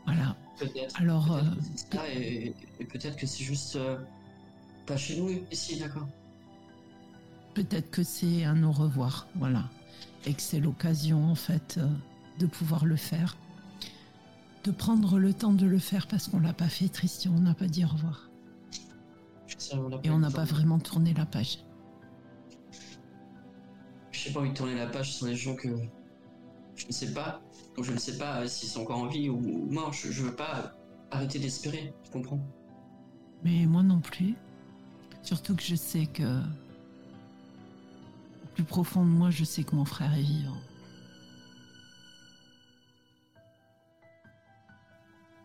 Voilà. 0.06 0.36
peut-être. 0.60 1.02
Alors, 1.02 1.32
euh, 1.32 1.42
que 1.42 1.48
c'est 1.76 1.96
ça 1.96 2.10
et, 2.14 2.54
et 2.80 2.86
peut-être 2.86 3.18
que 3.18 3.26
c'est 3.26 3.44
juste 3.44 3.76
euh, 3.76 3.98
pas 4.86 4.98
chez 4.98 5.20
nous 5.20 5.30
ici, 5.52 5.80
d'accord 5.80 6.08
peut-être 7.56 7.90
que 7.90 8.04
c'est 8.04 8.44
un 8.44 8.64
au 8.64 8.72
revoir, 8.72 9.28
voilà. 9.36 9.70
Et 10.26 10.34
que 10.34 10.42
c'est 10.42 10.60
l'occasion, 10.60 11.26
en 11.26 11.36
fait, 11.36 11.80
euh, 11.80 11.88
de 12.40 12.46
pouvoir 12.46 12.86
le 12.86 12.96
faire. 12.96 13.36
De 14.64 14.72
prendre 14.72 15.18
le 15.18 15.34
temps 15.34 15.54
de 15.54 15.66
le 15.66 15.80
faire 15.80 16.06
parce 16.08 16.28
qu'on 16.28 16.40
l'a 16.40 16.54
pas 16.54 16.70
fait, 16.70 16.88
Christian, 16.88 17.34
on 17.36 17.42
n'a 17.42 17.56
pas 17.56 17.68
dit 17.68 17.84
au 17.84 17.88
revoir. 17.88 18.31
Je 19.52 19.56
sais, 19.58 19.76
on 19.76 19.92
a 19.92 20.00
Et 20.04 20.10
on 20.10 20.20
n'a 20.20 20.32
pas 20.32 20.46
vraiment 20.46 20.80
tourné 20.80 21.14
la 21.14 21.26
page. 21.26 21.60
J'ai 24.12 24.32
pas 24.32 24.40
envie 24.40 24.50
de 24.50 24.56
tourner 24.56 24.76
la 24.76 24.88
page 24.88 25.14
sur 25.14 25.28
les 25.28 25.36
gens 25.36 25.56
que 25.56 25.68
je 26.76 26.88
ne 26.88 26.92
sais 26.92 27.14
pas. 27.14 27.42
Donc 27.76 27.86
je 27.86 27.92
ne 27.92 27.98
sais 27.98 28.18
pas 28.18 28.48
s'ils 28.48 28.70
sont 28.70 28.82
encore 28.82 29.00
en 29.00 29.08
vie 29.08 29.30
ou 29.30 29.40
morts. 29.70 29.94
Je, 29.94 30.12
je 30.12 30.24
veux 30.24 30.36
pas 30.36 30.74
arrêter 31.12 31.40
d'espérer, 31.40 31.94
tu 32.04 32.12
comprends 32.12 32.40
Mais 33.44 33.66
moi 33.66 33.84
non 33.84 34.00
plus. 34.00 34.36
Surtout 35.22 35.56
que 35.56 35.64
je 35.64 35.76
sais 35.76 36.06
que. 36.06 36.24
Au 36.24 38.48
plus 38.54 38.64
profond 38.64 39.04
de 39.04 39.10
moi, 39.10 39.30
je 39.30 39.44
sais 39.44 39.64
que 39.64 39.76
mon 39.76 39.86
frère 39.86 40.14
est 40.14 40.22
vivant. 40.22 40.58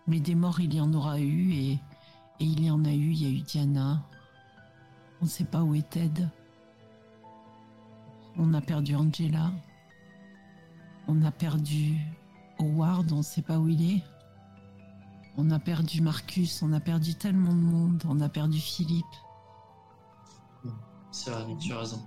Mais 0.07 0.21
des 0.21 0.35
morts, 0.35 0.61
il 0.61 0.75
y 0.75 0.81
en 0.81 0.93
aura 0.93 1.19
eu 1.19 1.53
et, 1.53 1.79
et 2.41 2.45
il 2.45 2.65
y 2.65 2.71
en 2.71 2.85
a 2.85 2.93
eu. 2.93 3.13
Il 3.13 3.23
y 3.23 3.27
a 3.27 3.31
eu 3.31 3.41
Diana. 3.41 4.03
On 5.21 5.25
ne 5.25 5.31
sait 5.31 5.45
pas 5.45 5.63
où 5.63 5.75
est 5.75 5.89
Ted. 5.89 6.29
On 8.37 8.53
a 8.55 8.61
perdu 8.61 8.95
Angela. 8.95 9.51
On 11.09 11.23
a 11.23 11.31
perdu 11.31 11.99
Howard. 12.59 13.11
On 13.13 13.19
ne 13.19 13.23
sait 13.23 13.43
pas 13.43 13.59
où 13.59 13.69
il 13.69 13.97
est. 13.97 14.03
On 15.39 15.51
a 15.51 15.59
perdu 15.59 16.01
Marcus. 16.03 16.63
On 16.63 16.73
a 16.73 16.81
perdu 16.81 17.15
tellement 17.15 17.53
de 17.53 17.61
monde. 17.61 18.03
On 18.09 18.21
a 18.21 18.29
perdu 18.29 18.59
Philippe. 18.59 19.05
C'est 21.11 21.31
vrai, 21.31 21.47
tu 21.59 21.73
as 21.73 21.79
raison. 21.79 22.03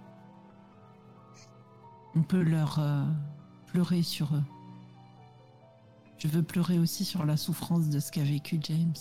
On 2.16 2.22
peut 2.22 2.42
leur 2.42 2.78
euh, 2.80 3.06
pleurer 3.68 4.04
sur 4.04 4.36
eux. 4.36 4.44
Je 6.18 6.28
veux 6.28 6.44
pleurer 6.44 6.78
aussi 6.78 7.06
sur 7.06 7.26
la 7.26 7.38
souffrance 7.38 7.90
de 7.90 8.00
ce 8.00 8.12
qu'a 8.12 8.24
vécu 8.24 8.60
James. 8.62 8.94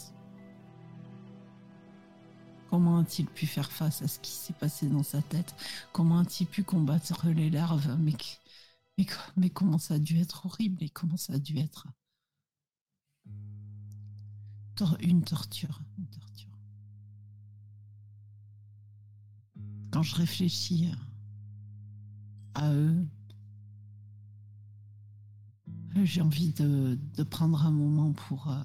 Comment 2.70 2.98
a-t-il 2.98 3.26
pu 3.26 3.46
faire 3.46 3.70
face 3.72 4.02
à 4.02 4.08
ce 4.08 4.18
qui 4.18 4.30
s'est 4.30 4.52
passé 4.52 4.88
dans 4.88 5.02
sa 5.02 5.22
tête? 5.22 5.54
Comment 5.92 6.18
a-t-il 6.18 6.46
pu 6.46 6.64
combattre 6.64 7.28
les 7.28 7.48
larves? 7.50 7.96
Mais, 7.98 9.48
comment 9.50 9.78
ça 9.78 9.94
a 9.94 9.98
dû 9.98 10.18
être 10.18 10.44
horrible 10.46 10.82
et 10.82 10.88
comment 10.90 11.16
ça 11.16 11.34
a 11.34 11.38
dû 11.38 11.58
être 11.58 11.86
Tor- 14.76 14.96
une 15.00 15.22
torture, 15.24 15.80
torture. 16.12 16.50
Quand 19.90 20.02
je 20.02 20.14
réfléchis 20.14 20.90
à 22.54 22.72
eux, 22.72 23.06
euh, 25.96 26.04
j'ai 26.04 26.20
envie 26.20 26.52
de, 26.52 26.98
prendre 27.24 27.64
un 27.64 27.70
moment 27.70 28.12
pour, 28.12 28.50
euh, 28.50 28.62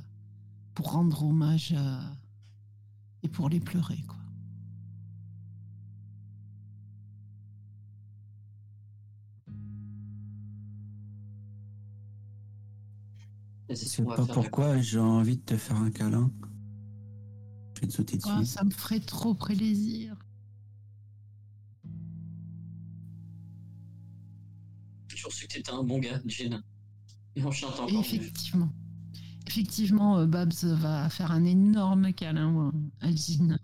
pour 0.75 0.91
rendre 0.91 1.23
hommage 1.23 1.73
à- 1.73 2.01
et 3.23 3.29
pour 3.29 3.49
les 3.49 3.59
pleurer, 3.59 4.01
quoi. 4.07 4.17
Je 13.69 13.75
c'est 13.75 13.85
ce 13.85 13.95
sais 13.95 14.03
pas 14.03 14.25
pourquoi 14.27 14.79
j'ai 14.81 14.99
envie 14.99 15.37
de 15.37 15.41
te 15.41 15.57
faire 15.57 15.77
un 15.77 15.89
câlin. 15.89 16.31
Je 17.75 17.81
vais 17.81 17.87
te 17.87 17.93
sauter 17.93 18.17
dessus. 18.17 18.29
Oh, 18.39 18.43
ça 18.43 18.63
me 18.63 18.69
ferait 18.69 18.99
trop 18.99 19.33
plaisir. 19.33 20.15
J'ai 25.07 25.15
toujours 25.15 25.31
su 25.31 25.47
que 25.47 25.53
t'étais 25.53 25.71
un 25.71 25.83
bon 25.83 25.97
gars, 25.97 26.21
Jean. 26.25 26.61
Et 27.35 27.43
en 27.43 27.51
chantant 27.51 27.87
Et 27.87 27.97
encore 27.97 28.13
mieux. 28.13 28.82
Effectivement. 29.53 30.17
Euh, 30.19 30.25
Babs 30.25 30.53
va 30.63 31.09
faire 31.09 31.31
un 31.31 31.45
énorme 31.45 32.13
câlin 32.13 32.71
à 33.01 33.07
Jean. 33.11 33.57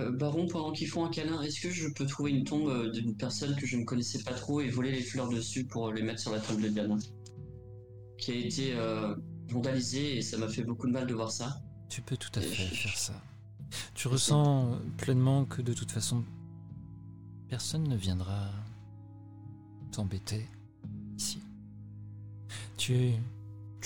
Euh, 0.00 0.10
Baron, 0.10 0.48
pendant 0.48 0.72
qu'ils 0.72 0.88
font 0.88 1.04
un 1.04 1.10
câlin, 1.10 1.40
est-ce 1.42 1.60
que 1.60 1.70
je 1.70 1.88
peux 1.88 2.04
trouver 2.06 2.32
une 2.32 2.44
tombe 2.44 2.68
euh, 2.68 2.90
d'une 2.90 3.16
personne 3.16 3.54
que 3.54 3.64
je 3.66 3.76
ne 3.76 3.84
connaissais 3.84 4.22
pas 4.24 4.32
trop 4.34 4.60
et 4.60 4.68
voler 4.68 4.90
les 4.90 5.02
fleurs 5.02 5.28
dessus 5.28 5.64
pour 5.64 5.92
les 5.92 6.02
mettre 6.02 6.18
sur 6.20 6.32
la 6.32 6.40
tombe 6.40 6.60
de 6.60 6.68
Diana 6.68 6.96
Qui 8.18 8.32
a 8.32 8.34
été 8.34 8.72
euh, 8.74 9.14
vandalisée 9.48 10.16
et 10.18 10.22
ça 10.22 10.36
m'a 10.36 10.48
fait 10.48 10.64
beaucoup 10.64 10.88
de 10.88 10.92
mal 10.92 11.06
de 11.06 11.14
voir 11.14 11.30
ça. 11.30 11.60
Tu 11.88 12.02
peux 12.02 12.16
tout 12.16 12.30
à 12.38 12.42
Et 12.42 12.46
fait 12.46 12.74
je- 12.74 12.82
faire 12.88 12.96
ça. 12.96 13.12
Tu 13.94 14.08
ressens 14.08 14.78
pleinement 14.98 15.44
que 15.44 15.62
de 15.62 15.72
toute 15.72 15.90
façon, 15.92 16.24
personne 17.48 17.84
ne 17.84 17.96
viendra 17.96 18.50
t'embêter. 19.92 20.48
Tu, 22.86 23.14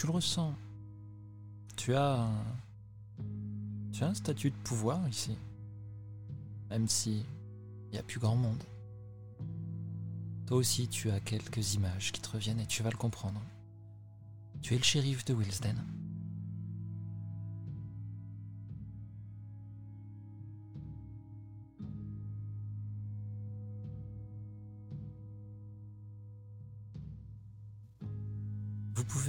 le 0.06 0.10
ressens. 0.10 0.52
Tu 1.76 1.94
as, 1.94 2.14
un, 2.14 2.44
tu 3.92 4.02
as 4.02 4.08
un 4.08 4.14
statut 4.14 4.50
de 4.50 4.56
pouvoir 4.64 5.08
ici, 5.08 5.38
même 6.68 6.88
si 6.88 7.24
il 7.86 7.92
n'y 7.92 7.98
a 7.98 8.02
plus 8.02 8.18
grand 8.18 8.34
monde. 8.34 8.60
Toi 10.48 10.56
aussi, 10.56 10.88
tu 10.88 11.12
as 11.12 11.20
quelques 11.20 11.74
images 11.74 12.10
qui 12.10 12.20
te 12.20 12.28
reviennent 12.28 12.58
et 12.58 12.66
tu 12.66 12.82
vas 12.82 12.90
le 12.90 12.96
comprendre. 12.96 13.40
Tu 14.62 14.74
es 14.74 14.78
le 14.78 14.82
shérif 14.82 15.24
de 15.24 15.32
Willesden. 15.32 15.76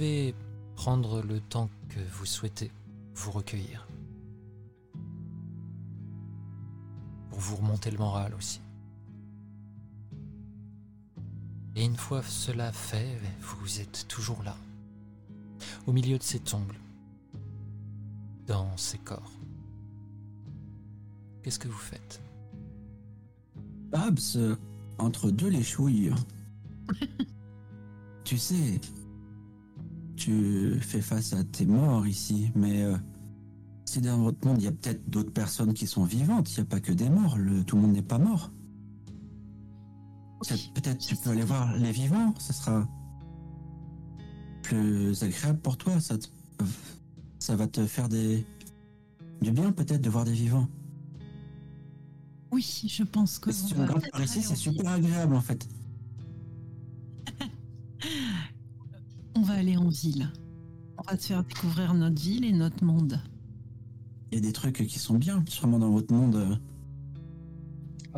Pouvez 0.00 0.34
prendre 0.76 1.20
le 1.20 1.40
temps 1.40 1.68
que 1.90 2.00
vous 2.14 2.24
souhaitez 2.24 2.72
vous 3.16 3.32
recueillir. 3.32 3.86
Pour 7.28 7.38
vous 7.38 7.56
remonter 7.56 7.90
le 7.90 7.98
moral 7.98 8.32
aussi. 8.34 8.62
Et 11.76 11.84
une 11.84 11.98
fois 11.98 12.22
cela 12.22 12.72
fait, 12.72 13.14
vous 13.42 13.80
êtes 13.80 14.06
toujours 14.08 14.42
là, 14.42 14.56
au 15.86 15.92
milieu 15.92 16.16
de 16.16 16.22
ces 16.22 16.40
tombes, 16.40 16.72
dans 18.46 18.74
ces 18.78 18.96
corps. 18.96 19.32
Qu'est-ce 21.42 21.58
que 21.58 21.68
vous 21.68 21.74
faites? 21.74 22.22
Babs, 23.90 24.56
entre 24.96 25.30
deux 25.30 25.50
les 25.50 25.62
chouilles. 25.62 26.10
tu 28.24 28.38
sais, 28.38 28.80
tu 30.20 30.78
fais 30.80 31.00
face 31.00 31.32
à 31.32 31.42
tes 31.44 31.64
morts 31.66 32.06
ici, 32.06 32.50
mais 32.54 32.82
euh, 32.82 32.96
si 33.86 34.00
dans 34.00 34.18
votre 34.22 34.46
monde 34.46 34.58
il 34.60 34.64
y 34.64 34.68
a 34.68 34.72
peut-être 34.72 35.08
d'autres 35.08 35.32
personnes 35.32 35.72
qui 35.72 35.86
sont 35.86 36.04
vivantes, 36.04 36.50
il 36.52 36.60
n'y 36.60 36.62
a 36.62 36.66
pas 36.66 36.80
que 36.80 36.92
des 36.92 37.08
morts, 37.08 37.38
le, 37.38 37.64
tout 37.64 37.76
le 37.76 37.82
monde 37.82 37.92
n'est 37.92 38.02
pas 38.02 38.18
mort. 38.18 38.50
Oui, 40.50 40.70
Peut-être 40.74 40.98
tu 40.98 41.16
peux 41.16 41.30
aller 41.30 41.42
voir 41.42 41.74
les 41.76 41.92
vivants, 41.92 42.34
ce 42.38 42.52
sera 42.52 42.86
plus 44.62 45.22
agréable 45.22 45.58
pour 45.60 45.76
toi, 45.76 45.98
ça, 46.00 46.18
te- 46.18 46.28
ça 47.38 47.56
va 47.56 47.66
te 47.66 47.86
faire 47.86 48.08
des, 48.08 48.46
du 49.42 49.50
bien 49.52 49.72
peut-être 49.72 50.02
de 50.02 50.10
voir 50.10 50.24
des 50.24 50.32
vivants. 50.32 50.68
Oui, 52.52 52.66
je 52.88 53.04
pense 53.04 53.38
que. 53.38 53.52
Si 53.52 53.66
tu 53.66 53.74
par 53.74 54.22
ici, 54.22 54.42
c'est 54.42 54.56
super 54.56 54.90
agréable 54.92 55.34
en 55.34 55.40
fait. 55.40 55.66
On 59.40 59.42
va 59.42 59.54
aller 59.54 59.78
en 59.78 59.88
ville. 59.88 60.30
On 60.98 61.02
va 61.10 61.16
te 61.16 61.22
faire 61.22 61.42
découvrir 61.42 61.94
notre 61.94 62.20
ville 62.20 62.44
et 62.44 62.52
notre 62.52 62.84
monde. 62.84 63.18
Il 64.30 64.34
y 64.34 64.38
a 64.38 64.42
des 64.42 64.52
trucs 64.52 64.86
qui 64.86 64.98
sont 64.98 65.16
bien, 65.16 65.42
sûrement 65.48 65.78
dans 65.78 65.90
votre 65.90 66.12
monde. 66.12 66.60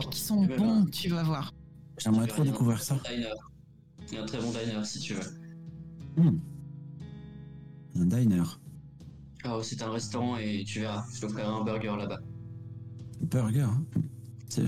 Et 0.01 0.05
qui 0.07 0.19
sont 0.19 0.43
Eh 0.43 0.49
ben, 0.49 0.59
bons, 0.59 0.87
tu 0.87 1.09
vas 1.11 1.23
voir. 1.23 1.55
J'aimerais 1.99 2.27
trop 2.27 2.43
découvrir 2.43 2.83
ça. 2.83 2.99
diner. 3.09 3.29
Il 4.09 4.15
y 4.15 4.19
a 4.19 4.25
un 4.25 4.27
très 4.27 4.41
bon 4.41 4.51
diner 4.51 4.85
si 4.85 4.99
tu 4.99 5.15
veux. 5.15 5.21
Hmm. 6.17 6.39
Un 7.95 8.07
diner. 8.07 8.43
Ah, 9.45 9.59
c'est 9.63 9.81
un 9.81 9.93
restaurant 9.93 10.37
et 10.39 10.65
tu 10.67 10.81
verras, 10.81 11.05
je 11.15 11.21
t'offrirai 11.21 11.47
un 11.47 11.63
burger 11.63 11.95
là-bas. 11.99 12.19
Burger. 13.31 13.61
hein. 13.63 13.85
C'est 14.49 14.67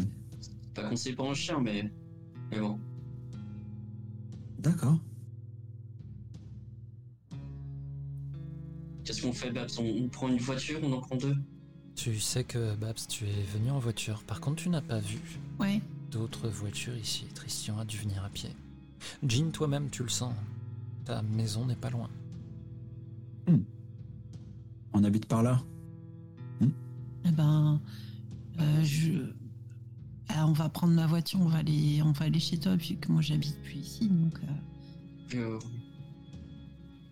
Pas 0.73 0.89
conseillé 0.89 1.17
pour 1.17 1.29
un 1.29 1.35
chien, 1.35 1.59
mais. 1.61 1.93
Mais 2.53 2.61
bon. 2.61 2.79
d'accord. 4.61 5.01
Qu'est-ce 9.05 9.23
qu'on 9.23 9.33
fait, 9.33 9.51
Babs? 9.51 9.69
On, 9.79 9.85
on 10.05 10.09
prend 10.09 10.29
une 10.29 10.39
voiture, 10.39 10.79
on 10.83 10.93
en 10.93 11.01
prend 11.01 11.17
deux? 11.17 11.37
Tu 11.95 12.19
sais 12.19 12.43
que 12.45 12.75
Babs, 12.75 12.99
tu 13.09 13.25
es 13.25 13.43
venu 13.53 13.71
en 13.71 13.79
voiture. 13.79 14.23
Par 14.27 14.41
contre, 14.41 14.63
tu 14.63 14.69
n'as 14.69 14.81
pas 14.81 14.99
vu 14.99 15.19
Ouais. 15.61 15.81
d'autres 16.11 16.49
voitures 16.49 16.97
ici. 16.97 17.27
Christian 17.35 17.79
a 17.79 17.85
dû 17.85 17.99
venir 17.99 18.25
à 18.25 18.29
pied. 18.31 18.51
Jean, 19.27 19.51
toi-même, 19.53 19.91
tu 19.91 20.03
le 20.03 20.09
sens. 20.09 20.35
Ta 21.05 21.23
maison 21.23 21.67
n'est 21.67 21.77
pas 21.77 21.91
loin. 21.91 22.09
On 24.93 25.05
habite 25.05 25.27
par 25.27 25.43
là. 25.43 25.61
Eh 27.27 27.31
ben, 27.31 27.81
euh, 28.61 28.85
je. 28.85 29.13
Ah, 30.29 30.47
on 30.47 30.53
va 30.53 30.69
prendre 30.69 30.93
ma 30.95 31.07
voiture, 31.07 31.41
on 31.41 31.47
va 31.49 31.59
aller, 31.59 32.01
on 32.03 32.13
va 32.13 32.27
aller 32.27 32.39
chez 32.41 32.59
toi, 32.59 32.77
vu 32.77 32.97
que 32.97 33.11
moi 33.11 33.23
j'habite 33.23 33.61
plus 33.63 33.77
ici, 33.77 34.09
donc 34.09 34.39
euh, 34.43 35.37
Euh, 35.37 35.59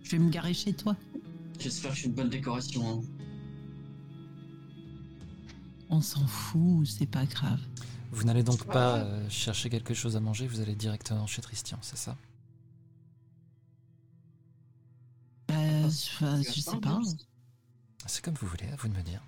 je 0.03 0.11
vais 0.11 0.19
me 0.19 0.31
garer 0.31 0.53
chez 0.55 0.73
toi. 0.75 0.97
J'espère 1.59 1.91
que 1.91 1.97
je 1.97 2.01
suis 2.01 2.09
une 2.09 2.15
bonne 2.15 2.31
décoration. 2.31 3.01
hein. 3.01 3.03
On 5.91 6.01
s'en 6.01 6.27
fout, 6.27 6.87
c'est 6.87 7.07
pas 7.07 7.27
grave. 7.27 7.61
Vous 8.11 8.25
n'allez 8.25 8.43
donc 8.43 8.65
pas 8.67 8.99
euh, 8.99 9.29
chercher 9.29 9.69
quelque 9.71 9.95
chose 9.95 10.17
à 10.17 10.21
manger, 10.21 10.47
vous 10.47 10.61
allez 10.61 10.75
directement 10.75 11.27
chez 11.27 11.41
Christian, 11.43 11.79
c'est 11.83 11.97
ça? 11.99 12.17
Euh, 15.51 15.89
je 15.91 16.61
sais 16.61 16.77
pas. 16.81 17.01
C'est 18.07 18.25
comme 18.25 18.35
vous 18.35 18.47
voulez, 18.49 18.67
à 18.73 18.77
vous 18.77 18.89
de 18.89 18.95
me 18.97 19.03
dire. 19.03 19.23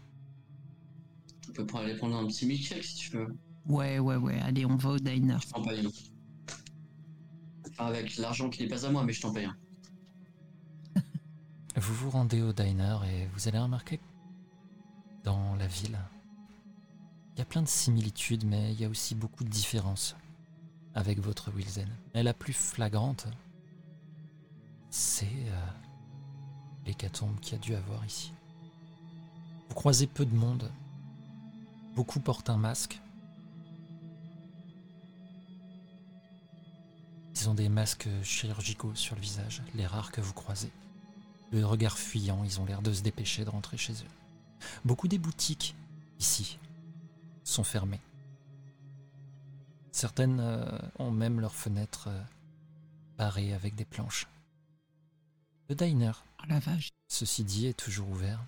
On 1.49 1.53
peut 1.53 1.67
prendre- 1.67 1.85
aller 1.85 1.97
prendre 1.97 2.17
un 2.17 2.27
petit 2.27 2.47
milkshake 2.47 2.83
si 2.83 2.95
tu 2.97 3.11
veux. 3.17 3.37
Ouais, 3.67 3.99
ouais, 3.99 4.17
ouais. 4.17 4.41
Allez, 4.41 4.67
on 4.67 4.77
va 4.77 4.91
au 4.91 4.99
diner. 4.99 5.37
Je 5.43 5.49
t'en 5.49 5.63
paye 5.63 5.85
un. 5.87 5.91
Enfin, 7.71 7.87
avec 7.87 8.17
l'argent 8.17 8.51
qui 8.51 8.63
n'est 8.63 8.69
pas 8.69 8.85
à 8.87 8.91
moi, 8.91 9.05
mais 9.05 9.13
je 9.13 9.21
t'en 9.21 9.33
paye 9.33 9.45
un. 9.47 9.57
Vous 11.77 11.95
vous 11.95 12.11
rendez 12.11 12.41
au 12.41 12.53
diner 12.53 12.99
et 13.05 13.27
vous 13.35 13.49
allez 13.49 13.59
remarquer 13.59 13.99
que 13.99 14.03
dans 15.25 15.57
la 15.57 15.67
ville, 15.67 15.99
il 17.35 17.41
y 17.41 17.43
a 17.43 17.45
plein 17.45 17.63
de 17.63 17.69
similitudes, 17.69 18.45
mais 18.45 18.73
il 18.73 18.81
y 18.81 18.85
a 18.85 18.89
aussi 18.89 19.17
beaucoup 19.17 19.43
de 19.43 19.49
différences 19.49 20.15
avec 20.95 21.19
votre 21.19 21.51
Wilson. 21.51 21.89
Et 22.15 22.23
la 22.23 22.33
plus 22.33 22.53
flagrante, 22.53 23.27
c'est 24.89 25.27
euh, 25.27 25.67
l'hécatombe 26.87 27.41
qu'il 27.41 27.55
y 27.55 27.57
a 27.57 27.59
dû 27.59 27.75
avoir 27.75 28.05
ici. 28.05 28.33
Vous 29.69 29.75
croisez 29.75 30.07
peu 30.07 30.25
de 30.25 30.35
monde. 30.35 30.71
Beaucoup 31.97 32.21
portent 32.21 32.51
un 32.51 32.57
masque. 32.57 33.01
Ils 37.35 37.49
ont 37.49 37.55
des 37.55 37.69
masques 37.69 38.09
chirurgicaux 38.23 38.95
sur 38.95 39.17
le 39.17 39.21
visage, 39.21 39.63
les 39.75 39.87
rares 39.87 40.13
que 40.13 40.21
vous 40.21 40.33
croisez. 40.33 40.71
Le 41.53 41.65
regard 41.65 41.99
fuyant, 41.99 42.43
ils 42.45 42.61
ont 42.61 42.65
l'air 42.65 42.83
de 42.83 42.93
se 42.93 43.03
dépêcher 43.03 43.45
de 43.45 43.51
rentrer 43.51 43.77
chez 43.77 43.93
eux. 43.93 44.11
Beaucoup 44.85 45.09
des 45.09 45.19
boutiques, 45.19 45.75
ici, 46.19 46.59
sont 47.45 47.65
fermées. 47.65 48.01
Certaines 49.93 50.41
euh, 50.41 50.79
ont 50.99 51.11
même 51.11 51.41
leurs 51.41 51.55
fenêtres 51.55 52.09
euh, 52.09 52.23
barrées 53.17 53.55
avec 53.55 53.75
des 53.77 53.85
planches. 53.85 54.27
Le 55.69 55.75
diner, 55.75 56.13
Oh 56.41 56.47
la 56.49 56.59
vache. 56.59 56.91
ceci 57.09 57.45
dit, 57.45 57.67
est 57.67 57.79
toujours 57.79 58.09
ouvert. 58.11 58.41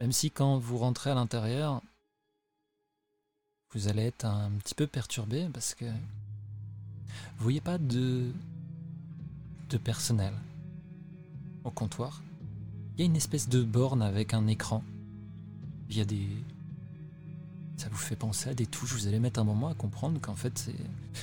Même 0.00 0.12
si 0.12 0.30
quand 0.30 0.58
vous 0.58 0.78
rentrez 0.78 1.10
à 1.10 1.14
l'intérieur, 1.14 1.80
vous 3.70 3.88
allez 3.88 4.02
être 4.02 4.24
un 4.24 4.50
petit 4.58 4.74
peu 4.74 4.86
perturbé 4.86 5.48
parce 5.52 5.74
que 5.74 5.84
vous 5.84 7.42
voyez 7.42 7.60
pas 7.60 7.78
de 7.78 8.32
de 9.74 9.78
personnel 9.78 10.32
au 11.64 11.70
comptoir. 11.70 12.22
Il 12.96 13.00
y 13.00 13.02
a 13.02 13.06
une 13.06 13.16
espèce 13.16 13.48
de 13.48 13.62
borne 13.64 14.02
avec 14.02 14.32
un 14.32 14.46
écran. 14.46 14.84
Il 15.90 15.96
y 15.98 16.00
a 16.00 16.04
des 16.04 16.28
Ça 17.76 17.88
vous 17.90 17.96
fait 17.96 18.14
penser 18.14 18.50
à 18.50 18.54
des 18.54 18.66
touches. 18.66 18.92
Vous 18.92 19.08
allez 19.08 19.18
mettre 19.18 19.40
un 19.40 19.44
moment 19.44 19.68
à 19.68 19.74
comprendre 19.74 20.20
qu'en 20.20 20.36
fait, 20.36 20.56
c'est, 20.58 20.76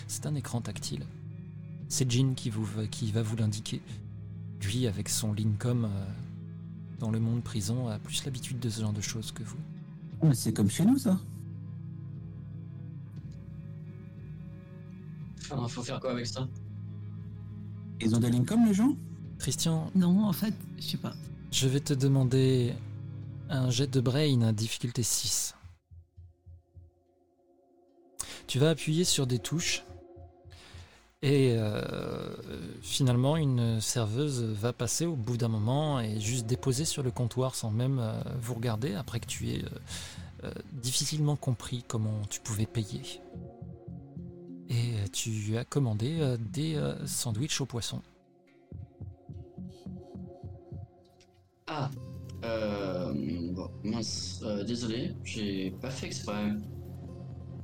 c'est 0.07 0.25
un 0.25 0.35
écran 0.35 0.59
tactile. 0.59 1.05
C'est 1.87 2.09
Jean 2.11 2.33
qui, 2.35 2.49
vous, 2.49 2.65
va- 2.65 2.87
qui 2.87 3.11
va 3.13 3.21
vous 3.21 3.37
l'indiquer. 3.37 3.81
Lui, 4.61 4.85
avec 4.85 5.07
son 5.07 5.33
Lincom 5.33 5.85
euh, 5.85 6.05
dans 6.99 7.09
le 7.09 7.19
monde 7.21 7.41
prison, 7.41 7.87
a 7.87 7.99
plus 7.99 8.25
l'habitude 8.25 8.59
de 8.59 8.69
ce 8.69 8.81
genre 8.81 8.93
de 8.93 9.01
choses 9.01 9.31
que 9.31 9.43
vous. 9.43 9.57
Mais 10.23 10.35
c'est 10.35 10.51
comme 10.53 10.69
chez 10.69 10.85
nous, 10.85 10.97
ça. 10.97 11.17
Alors, 15.49 15.71
faut 15.71 15.83
faire 15.83 15.99
quoi 16.01 16.11
avec 16.11 16.27
ça? 16.27 16.47
Ils 18.01 18.15
ont 18.15 18.19
des 18.19 18.29
Lincoln, 18.29 18.65
les 18.65 18.73
gens 18.73 18.95
Christian, 19.39 19.89
Non, 19.95 20.25
en 20.25 20.33
fait, 20.33 20.53
je 20.77 20.83
sais 20.83 20.97
pas. 20.97 21.13
je 21.51 21.67
vais 21.67 21.79
te 21.79 21.93
demander 21.93 22.73
un 23.49 23.69
jet 23.69 23.87
de 23.87 23.99
brain 23.99 24.41
à 24.43 24.51
difficulté 24.51 25.03
6. 25.03 25.55
Tu 28.47 28.59
vas 28.59 28.69
appuyer 28.71 29.03
sur 29.03 29.27
des 29.27 29.39
touches 29.39 29.83
et 31.23 31.53
euh, 31.55 32.35
finalement 32.81 33.37
une 33.37 33.79
serveuse 33.79 34.41
va 34.43 34.73
passer 34.73 35.05
au 35.05 35.15
bout 35.15 35.37
d'un 35.37 35.47
moment 35.49 35.99
et 35.99 36.19
juste 36.19 36.47
déposer 36.47 36.83
sur 36.83 37.03
le 37.03 37.11
comptoir 37.11 37.53
sans 37.53 37.69
même 37.69 37.99
euh, 37.99 38.19
vous 38.41 38.55
regarder 38.55 38.95
après 38.95 39.19
que 39.19 39.27
tu 39.27 39.49
aies 39.51 39.63
euh, 39.63 40.45
euh, 40.45 40.51
difficilement 40.73 41.35
compris 41.35 41.83
comment 41.87 42.21
tu 42.29 42.39
pouvais 42.39 42.65
payer. 42.65 43.21
Tu 45.11 45.57
as 45.57 45.65
commandé 45.65 46.19
euh, 46.21 46.37
des 46.37 46.75
euh, 46.75 47.05
sandwichs 47.05 47.59
au 47.61 47.65
poisson. 47.65 48.01
Ah, 51.67 51.89
euh, 52.43 53.13
bon, 53.53 53.69
mince, 53.83 54.41
euh, 54.43 54.63
désolé, 54.63 55.13
j'ai 55.23 55.71
pas 55.81 55.89
fait 55.89 56.07
exprès. 56.07 56.51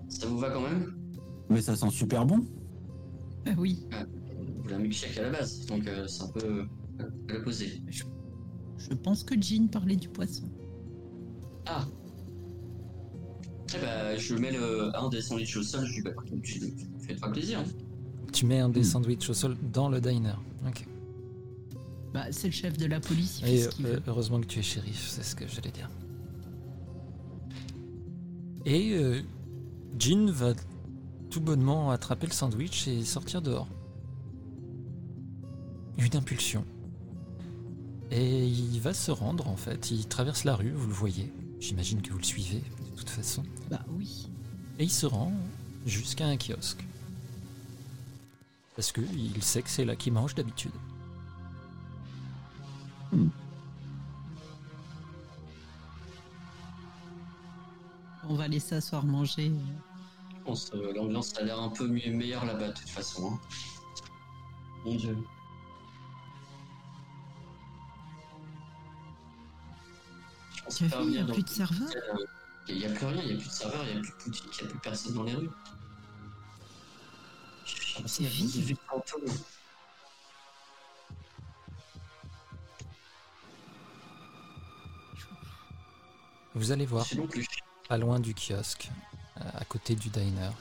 Ça 0.10 0.28
vous 0.28 0.38
va 0.40 0.50
quand 0.50 0.62
même? 0.62 0.94
Mais 1.50 1.62
ça 1.62 1.76
sent 1.76 1.90
super 1.90 2.26
bon. 2.26 2.46
Ah 3.46 3.52
oui, 3.58 3.88
Vous 4.38 4.62
voulez 4.64 4.76
un 4.76 4.80
milkshake 4.80 5.18
à 5.18 5.24
la 5.24 5.30
base, 5.32 5.66
donc 5.66 5.88
euh, 5.88 6.06
c'est 6.08 6.24
un 6.24 6.28
peu 6.30 6.46
euh, 6.46 6.66
à 7.30 7.34
l'opposé. 7.34 7.82
je 7.90 8.94
pense 8.96 9.24
que 9.24 9.42
Jean 9.42 9.68
parlait 9.70 9.96
du 9.96 10.10
poisson. 10.10 10.50
Ah 11.66 11.86
Eh 13.76 13.80
bah, 13.82 14.16
je 14.18 14.36
mets 14.36 14.52
le, 14.52 14.92
un 14.98 15.10
des 15.10 15.22
sandwichs 15.22 15.56
au 15.58 15.64
sol, 15.64 15.86
je 15.86 16.02
bah 16.04 16.12
écoute, 16.12 16.42
tu- 16.42 16.60
fais-toi 17.08 17.32
plaisir. 17.32 17.64
Tu 18.34 18.46
mets 18.46 18.60
un 18.60 18.70
des 18.70 18.82
Hmm. 18.82 18.84
sandwichs 18.84 19.30
au 19.30 19.34
sol 19.34 19.56
dans 19.74 19.90
le 19.90 20.00
diner. 20.02 20.34
Ok. 20.68 20.86
Bah, 22.14 22.26
c'est 22.32 22.48
le 22.48 22.54
chef 22.54 22.78
de 22.78 22.86
la 22.86 23.00
police, 23.00 23.40
il 23.40 23.46
fait 23.46 23.54
Et 23.54 23.62
ce 23.64 23.70
qu'il 23.70 23.86
euh, 23.86 23.94
veut. 23.96 24.02
heureusement 24.08 24.40
que 24.40 24.46
tu 24.46 24.60
es 24.60 24.64
shérif, 24.64 25.08
c'est 25.10 25.24
ce 25.24 25.36
que 25.36 25.48
j'allais 25.48 25.72
dire. 25.72 25.90
Et 28.66 28.94
euh, 28.94 29.22
Jean 29.98 30.30
va 30.32 30.54
tout 31.30 31.42
bonnement 31.42 31.92
attraper 31.92 32.28
le 32.28 32.34
sandwich 32.34 32.88
et 32.88 33.04
sortir 33.04 33.42
dehors. 33.42 33.68
Une 35.98 36.16
impulsion. 36.16 36.64
Et 38.12 38.46
il 38.46 38.80
va 38.80 38.94
se 38.94 39.12
rendre 39.12 39.48
en 39.48 39.56
fait. 39.58 39.92
Il 39.92 40.06
traverse 40.08 40.44
la 40.44 40.56
rue, 40.56 40.72
vous 40.72 40.88
le 40.88 40.94
voyez. 40.94 41.32
J'imagine 41.60 42.02
que 42.02 42.12
vous 42.12 42.20
le 42.20 42.24
suivez 42.24 42.60
de 42.92 42.96
toute 42.98 43.10
façon. 43.10 43.44
Bah 43.70 43.84
oui. 43.98 44.30
Et 44.80 44.84
il 44.84 44.92
se 44.92 45.06
rend 45.06 45.32
jusqu'à 45.86 46.26
un 46.28 46.38
kiosque. 46.38 46.86
Parce 48.78 48.92
que 48.92 49.02
il 49.02 49.42
sait 49.44 49.64
que 49.64 49.70
c'est 49.70 49.86
là 49.86 49.96
qu'il 49.96 50.14
mange 50.14 50.36
d'habitude. 50.36 50.72
On 58.30 58.36
va 58.36 58.48
laisser 58.48 58.76
asseoir 58.76 59.04
manger. 59.04 59.52
Je 60.36 60.40
pense 60.44 60.70
que 60.70 60.78
l'ambiance 60.78 61.36
a 61.38 61.44
l'air 61.44 61.60
un 61.60 61.70
peu 61.70 61.88
mieux, 61.88 62.12
meilleure 62.12 62.46
là-bas 62.46 62.68
de 62.68 62.74
toute 62.74 62.90
façon. 62.90 63.32
hein. 63.34 63.40
Mon 64.86 64.96
dieu. 64.96 65.18
Je 70.56 70.64
pense 70.64 70.80
il 70.82 71.10
n'y 71.10 71.18
a 71.18 71.26
plus 71.26 71.44
de 71.44 71.50
serveur 71.50 71.90
Il 72.68 72.78
n'y 72.78 72.86
a, 72.86 72.90
plus 72.90 73.06
rien, 73.08 73.22
il 73.22 73.28
n'y 73.28 73.34
a 73.34 73.38
plus 73.38 73.48
de 73.48 73.52
serveur, 73.54 73.84
il 73.88 73.94
n'y 73.94 73.98
a 73.98 74.02
plus 74.02 74.12
de 74.12 74.24
boutique, 74.24 74.46
il 74.60 74.64
n'y 74.64 74.68
a 74.68 74.72
plus 74.72 74.80
personne 74.80 75.14
dans 75.16 75.24
les 75.24 75.34
rues. 75.34 75.50
C'est. 78.06 78.24
Vous 86.56 86.72
allez 86.72 86.86
voir. 86.86 87.06
Pas 87.88 87.98
loin 87.98 88.20
du 88.20 88.34
kiosque, 88.34 88.90
euh, 89.38 89.42
à 89.54 89.64
côté 89.66 89.96
du 89.96 90.10
diner. 90.10 90.52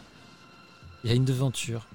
Il 1.03 1.11
y 1.11 1.13
a 1.13 1.17
une 1.17 1.25
devanture. 1.25 1.87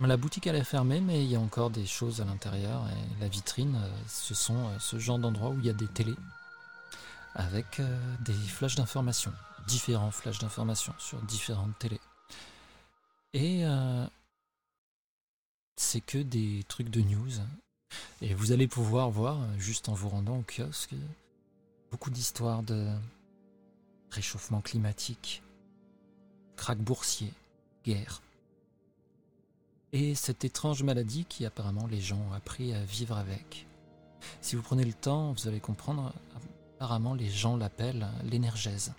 La 0.00 0.16
boutique 0.16 0.46
elle 0.46 0.56
est 0.56 0.64
fermée, 0.64 1.00
mais 1.00 1.24
il 1.24 1.30
y 1.30 1.36
a 1.36 1.40
encore 1.40 1.70
des 1.70 1.86
choses 1.86 2.20
à 2.20 2.24
l'intérieur. 2.24 2.82
Et 2.88 3.20
la 3.20 3.28
vitrine, 3.28 3.76
euh, 3.76 3.88
ce 4.08 4.34
sont 4.34 4.68
euh, 4.68 4.78
ce 4.78 4.98
genre 4.98 5.18
d'endroits 5.18 5.50
où 5.50 5.58
il 5.58 5.66
y 5.66 5.70
a 5.70 5.74
des 5.74 5.88
télés 5.88 6.16
avec 7.34 7.82
des 8.20 8.32
flashs 8.32 8.76
d'information, 8.76 9.30
différents 9.66 10.10
flashs 10.10 10.38
d'information 10.38 10.94
sur 10.96 11.20
différentes 11.20 11.78
télés. 11.78 12.00
Et 13.34 13.66
euh, 13.66 14.06
c'est 15.76 16.00
que 16.00 16.18
des 16.18 16.64
trucs 16.68 16.90
de 16.90 17.00
news. 17.02 17.32
Et 18.20 18.34
vous 18.34 18.52
allez 18.52 18.66
pouvoir 18.66 19.10
voir, 19.10 19.38
juste 19.58 19.88
en 19.88 19.94
vous 19.94 20.08
rendant 20.08 20.38
au 20.38 20.42
kiosque, 20.42 20.94
beaucoup 21.90 22.10
d'histoires 22.10 22.62
de 22.62 22.88
réchauffement 24.10 24.60
climatique, 24.60 25.42
krach 26.56 26.78
boursier, 26.78 27.32
guerre. 27.84 28.22
Et 29.92 30.14
cette 30.14 30.44
étrange 30.44 30.82
maladie 30.82 31.24
qui 31.24 31.46
apparemment 31.46 31.86
les 31.86 32.00
gens 32.00 32.18
ont 32.18 32.32
appris 32.32 32.74
à 32.74 32.82
vivre 32.84 33.16
avec. 33.16 33.66
Si 34.40 34.56
vous 34.56 34.62
prenez 34.62 34.84
le 34.84 34.92
temps, 34.92 35.32
vous 35.32 35.46
allez 35.46 35.60
comprendre, 35.60 36.12
apparemment 36.76 37.14
les 37.14 37.30
gens 37.30 37.56
l'appellent 37.56 38.08
l'énergèse. 38.24 38.92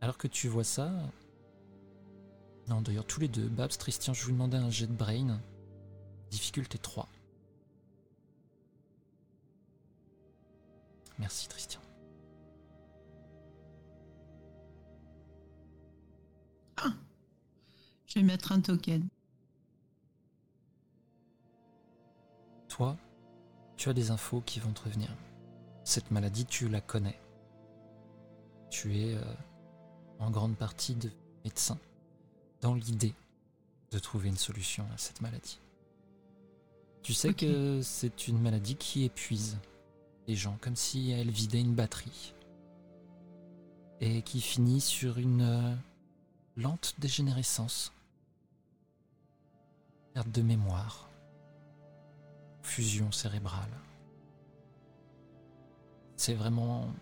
Alors 0.00 0.18
que 0.18 0.28
tu 0.28 0.48
vois 0.48 0.64
ça... 0.64 0.92
Non, 2.68 2.80
d'ailleurs, 2.80 3.06
tous 3.06 3.20
les 3.20 3.28
deux, 3.28 3.48
Babs, 3.48 3.76
Christian, 3.76 4.12
je 4.12 4.24
vous 4.24 4.32
demandais 4.32 4.56
un 4.56 4.70
jet 4.70 4.86
de 4.86 4.92
brain. 4.92 5.40
Difficulté 6.30 6.78
3. 6.78 7.08
Merci, 11.18 11.48
Christian. 11.48 11.80
Je 18.06 18.14
vais 18.20 18.22
mettre 18.22 18.52
un 18.52 18.60
token. 18.60 19.06
Toi, 22.68 22.96
tu 23.76 23.88
as 23.88 23.92
des 23.92 24.10
infos 24.10 24.40
qui 24.40 24.58
vont 24.58 24.72
te 24.72 24.82
revenir. 24.82 25.08
Cette 25.84 26.10
maladie, 26.10 26.46
tu 26.46 26.68
la 26.68 26.80
connais. 26.80 27.20
Tu 28.70 28.98
es 28.98 29.14
euh, 29.14 29.34
en 30.18 30.30
grande 30.30 30.56
partie 30.56 30.94
de 30.94 31.10
médecin 31.44 31.78
dans 32.60 32.74
l'idée 32.74 33.14
de 33.90 33.98
trouver 33.98 34.28
une 34.28 34.36
solution 34.36 34.86
à 34.94 34.98
cette 34.98 35.20
maladie. 35.20 35.58
Tu 37.02 37.14
sais 37.14 37.34
que 37.34 37.80
c'est 37.82 38.26
une 38.26 38.40
maladie 38.40 38.74
qui 38.74 39.04
épuise 39.04 39.58
les 40.26 40.34
gens, 40.34 40.58
comme 40.60 40.74
si 40.74 41.12
elle 41.12 41.30
vidait 41.30 41.60
une 41.60 41.74
batterie. 41.74 42.34
Et 44.00 44.22
qui 44.22 44.40
finit 44.40 44.80
sur 44.80 45.18
une 45.18 45.42
euh, 45.42 45.74
lente 46.56 46.94
dégénérescence. 46.98 47.92
Perte 50.14 50.30
de 50.30 50.42
mémoire. 50.42 51.08
Fusion 52.62 53.12
cérébrale. 53.12 53.70
C'est 56.16 56.34
vraiment 56.34 56.92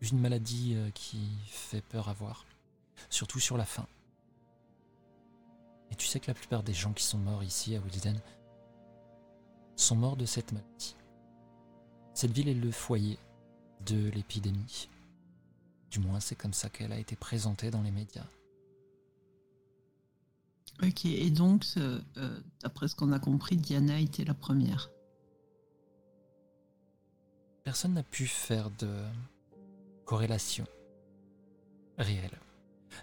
une 0.00 0.18
maladie 0.18 0.74
euh, 0.74 0.90
qui 0.90 1.30
fait 1.46 1.82
peur 1.82 2.08
à 2.08 2.12
voir. 2.12 2.44
Surtout 3.10 3.40
sur 3.40 3.56
la 3.56 3.64
fin. 3.64 3.86
Et 5.90 5.94
tu 5.94 6.06
sais 6.06 6.20
que 6.20 6.28
la 6.28 6.34
plupart 6.34 6.62
des 6.62 6.72
gens 6.74 6.92
qui 6.92 7.04
sont 7.04 7.18
morts 7.18 7.44
ici 7.44 7.76
à 7.76 7.80
Wilden 7.80 8.18
sont 9.76 9.96
morts 9.96 10.16
de 10.16 10.24
cette 10.26 10.52
maladie. 10.52 10.96
Cette 12.14 12.30
ville 12.32 12.48
est 12.48 12.54
le 12.54 12.70
foyer 12.70 13.18
de 13.86 14.08
l'épidémie. 14.10 14.88
Du 15.90 15.98
moins, 15.98 16.20
c'est 16.20 16.36
comme 16.36 16.52
ça 16.54 16.70
qu'elle 16.70 16.92
a 16.92 16.98
été 16.98 17.16
présentée 17.16 17.70
dans 17.70 17.82
les 17.82 17.90
médias. 17.90 18.26
Ok, 20.82 21.04
et 21.04 21.30
donc, 21.30 21.64
ce- 21.64 22.02
euh, 22.16 22.40
d'après 22.60 22.88
ce 22.88 22.96
qu'on 22.96 23.12
a 23.12 23.18
compris, 23.18 23.56
Diana 23.56 24.00
était 24.00 24.24
la 24.24 24.34
première. 24.34 24.90
Personne 27.64 27.92
n'a 27.94 28.02
pu 28.02 28.26
faire 28.26 28.70
de 28.70 29.04
corrélation 30.04 30.66
réelle. 31.98 32.38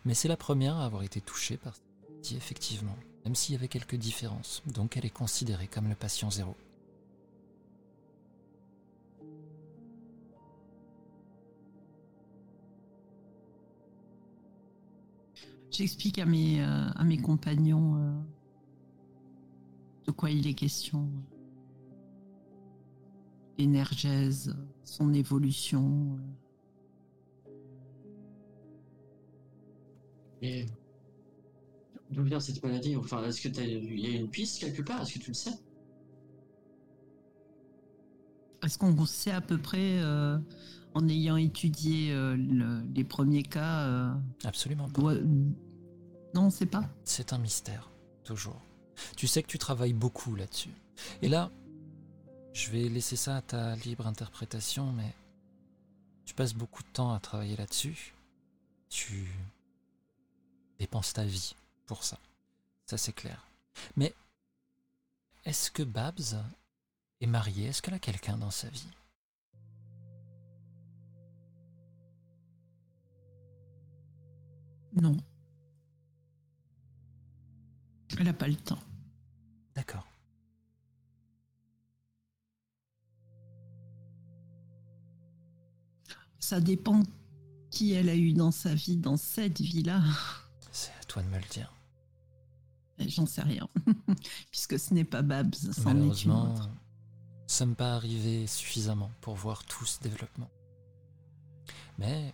Mais 0.06 0.14
c'est 0.14 0.28
la 0.28 0.38
première 0.38 0.76
à 0.78 0.86
avoir 0.86 1.04
été 1.04 1.22
touchée 1.22 1.58
par 1.58 1.76
cette 1.76 1.90
effectivement, 2.36 2.96
même 3.26 3.36
s'il 3.36 3.54
y 3.54 3.58
avait 3.58 3.68
quelques 3.68 3.96
différences, 3.96 4.62
donc 4.68 4.98
elle 4.98 5.06
est 5.06 5.10
considérée 5.10 5.68
comme 5.68 5.88
le 5.88 5.96
patient 5.96 6.30
zéro. 6.30 6.56
J'explique 15.72 16.20
à 16.20 16.26
mes, 16.26 16.62
euh, 16.62 16.90
à 16.96 17.04
mes 17.04 17.18
compagnons 17.18 17.96
euh, 17.96 18.12
de 20.08 20.12
quoi 20.12 20.30
il 20.30 20.46
est 20.48 20.54
question. 20.54 21.08
L'énergèse, 23.58 24.58
son 24.84 25.14
évolution. 25.14 26.18
Euh, 26.18 26.49
Et 30.42 30.66
d'où 32.12 32.24
vient 32.24 32.40
cette 32.40 32.64
maladie? 32.64 32.96
Enfin, 32.96 33.24
est-ce 33.26 33.42
que 33.42 33.50
t'as 33.50 33.64
il 33.64 34.00
y 34.00 34.06
a 34.08 34.18
une 34.18 34.30
piste 34.30 34.60
quelque 34.60 34.82
part? 34.82 35.02
Est-ce 35.02 35.14
que 35.16 35.20
tu 35.20 35.30
le 35.32 35.36
sais? 35.36 35.52
Est-ce 38.64 38.78
qu'on 38.78 39.06
sait 39.06 39.32
à 39.32 39.42
peu 39.42 39.58
près, 39.58 40.00
euh, 40.02 40.38
en 40.94 41.08
ayant 41.08 41.38
étudié 41.38 42.12
euh, 42.12 42.36
le- 42.36 42.82
les 42.94 43.04
premiers 43.04 43.44
cas, 43.44 43.86
euh, 43.88 44.14
Absolument 44.44 44.90
pas. 44.90 45.02
doit- 45.02 45.16
non, 46.34 46.44
on 46.46 46.50
sait 46.50 46.66
pas. 46.66 46.90
C'est 47.06 47.32
un 47.34 47.38
mystère, 47.38 47.90
toujours. 48.24 48.62
Tu 49.16 49.28
sais 49.28 49.42
que 49.44 49.48
tu 49.48 49.58
travailles 49.58 49.94
beaucoup 49.94 50.36
là-dessus. 50.36 50.74
Et 51.22 51.30
là, 51.30 51.52
je 52.54 52.70
vais 52.72 52.90
laisser 52.90 53.16
ça 53.16 53.38
à 53.38 53.42
ta 53.42 53.76
libre 53.78 54.06
interprétation, 54.08 54.92
mais 54.92 55.16
tu 56.26 56.34
passes 56.34 56.54
beaucoup 56.54 56.84
de 56.84 56.90
temps 56.90 57.14
à 57.14 57.20
travailler 57.20 57.56
là-dessus. 57.56 58.14
Tu 58.90 59.26
dépenses 60.80 61.14
ta 61.14 61.26
vie 61.26 61.56
pour 61.86 62.04
ça. 62.04 62.18
Ça, 62.86 62.98
c'est 62.98 63.14
clair. 63.14 63.46
Mais 63.96 64.16
est-ce 65.46 65.70
que 65.70 65.84
Babs 65.84 66.44
est 67.22 67.28
mariée 67.28 67.68
Est-ce 67.68 67.82
qu'elle 67.82 67.94
a 67.94 68.00
quelqu'un 68.00 68.38
dans 68.38 68.52
sa 68.52 68.70
vie? 68.70 68.88
Non. 74.94 75.18
Elle 78.18 78.26
n'a 78.26 78.34
pas 78.34 78.48
le 78.48 78.56
temps. 78.56 78.82
D'accord. 79.76 80.08
Ça 86.40 86.60
dépend 86.60 87.04
qui 87.70 87.92
elle 87.94 88.10
a 88.10 88.16
eu 88.16 88.34
dans 88.34 88.52
sa 88.52 88.74
vie, 88.74 88.98
dans 88.98 89.18
cette 89.18 89.62
vie-là. 89.62 90.02
Toi 91.10 91.24
de 91.24 91.28
me 91.28 91.38
le 91.38 91.46
dire. 91.50 91.74
J'en 93.00 93.26
sais 93.26 93.42
rien. 93.42 93.68
Puisque 94.52 94.80
ce 94.80 94.94
n'est 94.94 95.04
pas 95.04 95.24
Babs, 95.24 95.56
Malheureusement, 95.84 96.46
nous 96.46 96.64
ne 96.64 96.68
sommes 97.48 97.76
pas 97.76 97.96
arrivés 97.96 98.46
suffisamment 98.46 99.12
pour 99.20 99.36
voir 99.36 99.66
tout 99.66 99.86
ce 99.86 100.00
développement. 100.02 100.50
Mais 101.98 102.34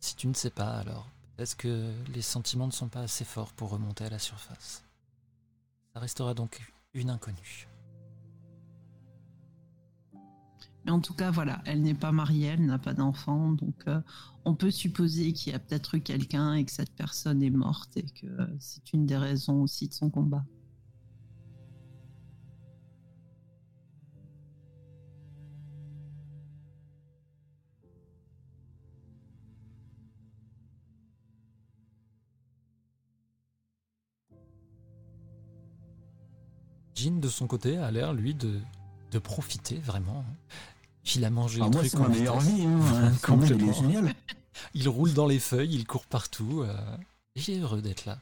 si 0.00 0.16
tu 0.16 0.26
ne 0.26 0.34
sais 0.34 0.50
pas, 0.50 0.78
alors 0.78 1.08
peut-être 1.36 1.56
que 1.56 1.92
les 2.12 2.22
sentiments 2.22 2.66
ne 2.66 2.72
sont 2.72 2.88
pas 2.88 3.02
assez 3.02 3.24
forts 3.24 3.52
pour 3.52 3.70
remonter 3.70 4.04
à 4.04 4.10
la 4.10 4.18
surface? 4.18 4.82
Ça 5.94 6.00
restera 6.00 6.34
donc 6.34 6.60
une 6.94 7.08
inconnue. 7.08 7.68
Mais 10.84 10.90
en 10.90 11.00
tout 11.00 11.14
cas, 11.14 11.30
voilà, 11.30 11.62
elle 11.64 11.82
n'est 11.82 11.94
pas 11.94 12.12
mariée, 12.12 12.48
elle 12.48 12.66
n'a 12.66 12.78
pas 12.78 12.92
d'enfant, 12.94 13.52
donc 13.52 13.74
euh, 13.86 14.00
on 14.44 14.54
peut 14.54 14.70
supposer 14.70 15.32
qu'il 15.32 15.52
y 15.52 15.56
a 15.56 15.60
peut-être 15.60 15.94
eu 15.94 16.00
quelqu'un 16.00 16.54
et 16.54 16.64
que 16.64 16.72
cette 16.72 16.94
personne 16.94 17.42
est 17.42 17.50
morte 17.50 17.96
et 17.96 18.02
que 18.02 18.26
euh, 18.26 18.46
c'est 18.58 18.92
une 18.92 19.06
des 19.06 19.16
raisons 19.16 19.62
aussi 19.62 19.88
de 19.88 19.94
son 19.94 20.10
combat. 20.10 20.44
Jean, 36.94 37.20
de 37.20 37.28
son 37.28 37.46
côté, 37.46 37.78
a 37.78 37.90
l'air, 37.90 38.12
lui, 38.12 38.34
de, 38.34 38.60
de 39.10 39.18
profiter 39.18 39.78
vraiment. 39.78 40.24
Il 41.14 41.24
a 41.24 41.30
mangé 41.30 41.58
Ah, 41.60 41.64
le 41.66 41.70
moi, 41.70 41.80
truc 41.80 41.90
c'est 41.90 41.98
en 41.98 42.02
ma 42.02 42.08
meilleure 42.08 42.40
vie. 42.40 42.62
Hein. 42.62 42.80
Ce 42.80 42.94
mec, 42.94 43.12
il 43.12 43.14
est 43.14 43.20
Complètement. 43.26 43.72
génial. 43.72 44.14
Il 44.74 44.88
roule 44.88 45.12
dans 45.14 45.26
les 45.26 45.38
feuilles, 45.40 45.74
il 45.74 45.86
court 45.86 46.06
partout. 46.06 46.60
euh, 46.62 46.76
il 47.36 47.50
est 47.50 47.58
heureux 47.58 47.80
d'être 47.80 48.04
là. 48.04 48.18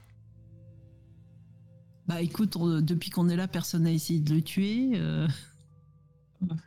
Bah 2.06 2.22
écoute, 2.22 2.56
on- 2.56 2.80
depuis 2.80 3.10
qu'on 3.10 3.28
est 3.28 3.36
là, 3.36 3.48
personne 3.48 3.82
n'a 3.82 3.92
essayé 3.92 4.20
de 4.20 4.32
le 4.34 4.40
tuer. 4.42 4.90
euh, 4.94 5.28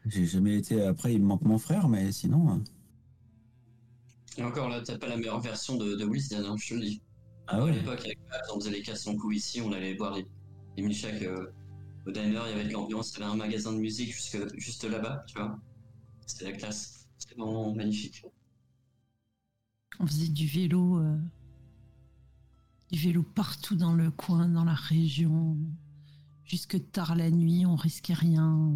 J'ai 0.06 0.26
jamais 0.26 0.58
été. 0.58 0.86
Après, 0.86 1.14
il 1.14 1.22
me 1.22 1.28
manque 1.28 1.42
mon 1.44 1.58
frère, 1.58 1.88
mais 1.88 2.12
sinon. 2.12 2.56
euh, 2.56 2.60
Et 4.38 4.44
encore 4.44 4.68
là, 4.70 4.82
t'as 4.82 4.98
pas 4.98 5.08
la 5.08 5.18
meilleure 5.18 5.40
version 5.40 5.78
de, 5.78 5.96
de 5.96 6.06
Wisden, 6.06 6.44
hein, 6.46 6.56
je 6.58 6.70
te 6.70 6.74
le 6.76 6.82
dis. 6.82 7.02
Ah 7.48 7.58
À 7.58 7.64
ouais. 7.64 7.72
l'époque, 7.72 8.00
avec 8.04 8.20
Babs, 8.30 8.42
on 8.56 8.60
faisait 8.60 8.72
les 8.72 8.82
cassons 8.82 9.16
coups 9.18 9.38
ici, 9.38 9.62
on 9.62 9.72
allait 9.72 9.96
boire 9.96 10.14
les, 10.16 10.26
les 10.78 10.84
milkshakes 10.84 11.24
euh, 11.24 11.48
au 12.06 12.12
diner, 12.12 12.42
il 12.48 12.52
y 12.52 12.54
avait 12.54 12.66
de 12.68 12.74
l'ambiance, 12.74 13.14
il 13.16 13.20
y 13.20 13.24
avait 13.24 13.32
un 13.32 13.36
magasin 13.38 13.72
de 13.74 13.78
musique 13.80 14.14
jusque, 14.14 14.38
juste 14.58 14.84
là-bas, 14.84 15.24
tu 15.28 15.38
vois. 15.40 15.58
C'était 16.26 16.46
la 16.52 16.58
classe. 16.58 17.08
C'était 17.18 17.36
vraiment 17.36 17.74
magnifique. 17.74 18.26
on 20.00 20.08
faisait 20.08 20.28
du 20.28 20.48
vélo, 20.48 20.98
euh, 21.00 21.18
du 22.92 23.00
vélo 23.00 23.24
partout 23.24 23.76
dans 23.76 23.94
le 23.94 24.12
coin, 24.12 24.48
dans 24.48 24.64
la 24.66 24.74
région. 24.74 25.58
Jusque 26.46 26.92
tard 26.92 27.16
la 27.16 27.30
nuit, 27.32 27.66
on 27.66 27.76
risquait 27.76 28.14
rien. 28.14 28.72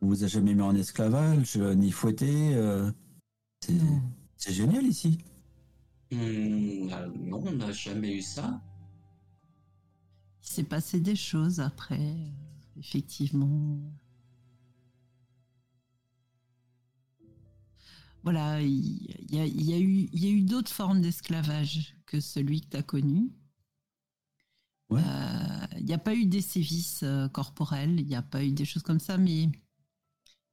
On 0.00 0.06
vous 0.06 0.24
a 0.24 0.26
jamais 0.26 0.54
mis 0.54 0.62
en 0.62 0.74
esclavage, 0.74 1.56
euh, 1.56 1.74
ni 1.74 1.90
fouetté. 1.90 2.54
euh, 2.54 2.90
C'est 4.36 4.52
génial 4.52 4.84
ici. 4.84 5.18
Hmm, 6.12 6.88
ah, 6.92 7.06
non, 7.16 7.42
on 7.46 7.52
n'a 7.52 7.72
jamais 7.72 8.14
eu 8.16 8.22
ça. 8.22 8.60
Il 10.42 10.48
s'est 10.48 10.62
passé 10.64 11.00
des 11.00 11.16
choses 11.16 11.60
après, 11.60 12.14
effectivement. 12.78 13.78
Voilà, 18.24 18.60
il 18.60 19.06
y, 19.32 19.38
a, 19.38 19.46
il 19.46 19.62
y 19.62 19.72
a 19.72 19.78
eu, 19.78 20.08
il 20.12 20.24
y 20.24 20.26
a 20.26 20.30
eu 20.30 20.42
d'autres 20.42 20.72
formes 20.72 21.00
d'esclavage 21.00 21.94
que 22.06 22.18
celui 22.18 22.60
que 22.62 22.68
tu 22.70 22.76
as 22.76 22.82
connu. 22.82 23.30
Ouais. 24.90 25.00
Euh, 25.00 25.66
Il 25.78 25.84
n'y 25.84 25.94
a 25.94 25.98
pas 25.98 26.14
eu 26.14 26.26
des 26.26 26.40
sévices 26.40 27.02
euh, 27.02 27.28
corporels, 27.28 28.00
il 28.00 28.06
n'y 28.06 28.16
a 28.16 28.22
pas 28.22 28.44
eu 28.44 28.52
des 28.52 28.64
choses 28.64 28.82
comme 28.82 29.00
ça, 29.00 29.18
mais 29.18 29.48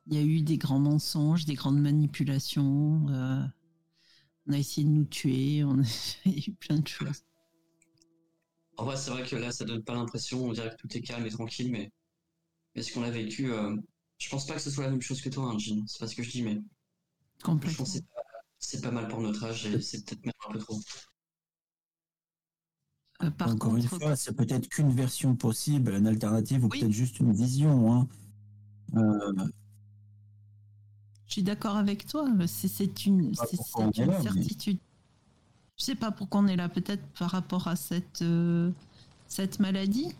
il 0.05 0.13
y 0.13 0.17
a 0.17 0.22
eu 0.22 0.41
des 0.41 0.57
grands 0.59 0.80
mensonges, 0.80 1.45
des 1.45 1.55
grandes 1.55 1.80
manipulations. 1.82 3.07
euh, 3.09 3.43
on 4.47 4.53
a 4.53 4.57
essayé 4.57 4.86
de 4.86 4.91
nous 4.91 5.05
tuer, 5.05 5.63
on 5.63 5.80
a 5.80 5.84
il 6.26 6.34
y 6.34 6.39
a 6.39 6.43
eu 6.47 6.53
plein 6.53 6.78
de 6.80 6.88
choses. 6.88 7.24
En 8.78 8.86
vrai, 8.86 8.97
c'est 8.97 9.11
vrai 9.11 9.24
que 9.24 9.36
là, 9.36 9.51
ça 9.51 9.63
donne 9.65 9.84
pas 9.84 9.93
l'impression, 9.93 10.43
on 10.45 10.53
dirait 10.53 10.72
que 10.72 10.76
tout 10.76 10.97
est 10.97 11.01
calme 11.01 11.26
et 11.26 11.30
tranquille, 11.30 11.72
mais, 11.72 11.91
mais 12.76 12.84
ce 12.84 12.93
qu'on 12.93 13.03
a 13.03 13.11
vécu, 13.11 13.51
je 14.17 14.30
pense 14.30 14.45
pas 14.47 14.55
que 14.55 14.61
ce 14.61 14.72
soit 14.72 14.86
la 14.86 14.91
même 14.91 15.01
chose 15.01 15.22
que 15.22 15.30
toi, 15.30 15.45
hein, 15.51 15.59
Jean. 15.59 15.86
C'est 15.88 15.99
pas 15.99 16.07
ce 16.07 16.15
que 16.15 16.24
je 16.24 16.32
dis, 16.32 16.43
mais 16.43 16.59
je 17.42 17.46
Complètement. 17.46 17.78
pense 17.86 17.94
que 17.94 18.00
c'est 18.00 18.06
pas, 18.14 18.22
c'est 18.60 18.82
pas 18.82 18.92
mal 18.92 19.08
pour 19.08 19.20
notre 19.22 19.44
âge 19.46 19.66
et 19.66 19.82
c'est 19.82 20.06
peut-être 20.06 20.24
même 20.26 20.34
un 20.50 20.54
peu 20.54 20.60
trop. 20.60 20.80
Euh, 23.24 23.30
par 23.32 23.50
Encore 23.50 23.72
contre, 23.72 23.84
une 23.94 24.00
fois, 24.00 24.16
c'est 24.16 24.34
peut-être 24.34 24.68
qu'une 24.68 24.92
version 24.92 25.36
possible, 25.36 25.94
une 25.94 26.08
alternative, 26.08 26.64
ou 26.66 26.70
Oui. 26.72 26.80
peut-être 26.80 26.92
juste 26.92 27.20
une 27.20 27.34
vision. 27.34 27.94
Hein. 27.94 28.08
Euh, 28.96 29.46
Je 31.28 31.34
suis 31.36 31.44
d'accord 31.44 31.78
avec 31.78 32.06
toi. 32.08 32.28
C'est 32.48 32.68
c'est 32.68 33.06
une, 33.06 33.34
c'est- 33.36 33.58
c'est 33.96 34.06
là, 34.06 34.18
mais- 34.18 34.22
certitude. 34.24 34.80
Je 35.78 35.86
sais 35.86 35.96
pas 35.96 36.12
pourquoi 36.12 36.42
on 36.42 36.48
est 36.48 36.56
là. 36.58 36.68
Peut-être 36.68 37.04
par 37.18 37.32
rapport 37.32 37.68
à 37.68 37.76
cette, 37.76 38.22
euh, 38.22 38.72
cette 39.28 39.60
maladie. 39.60 40.14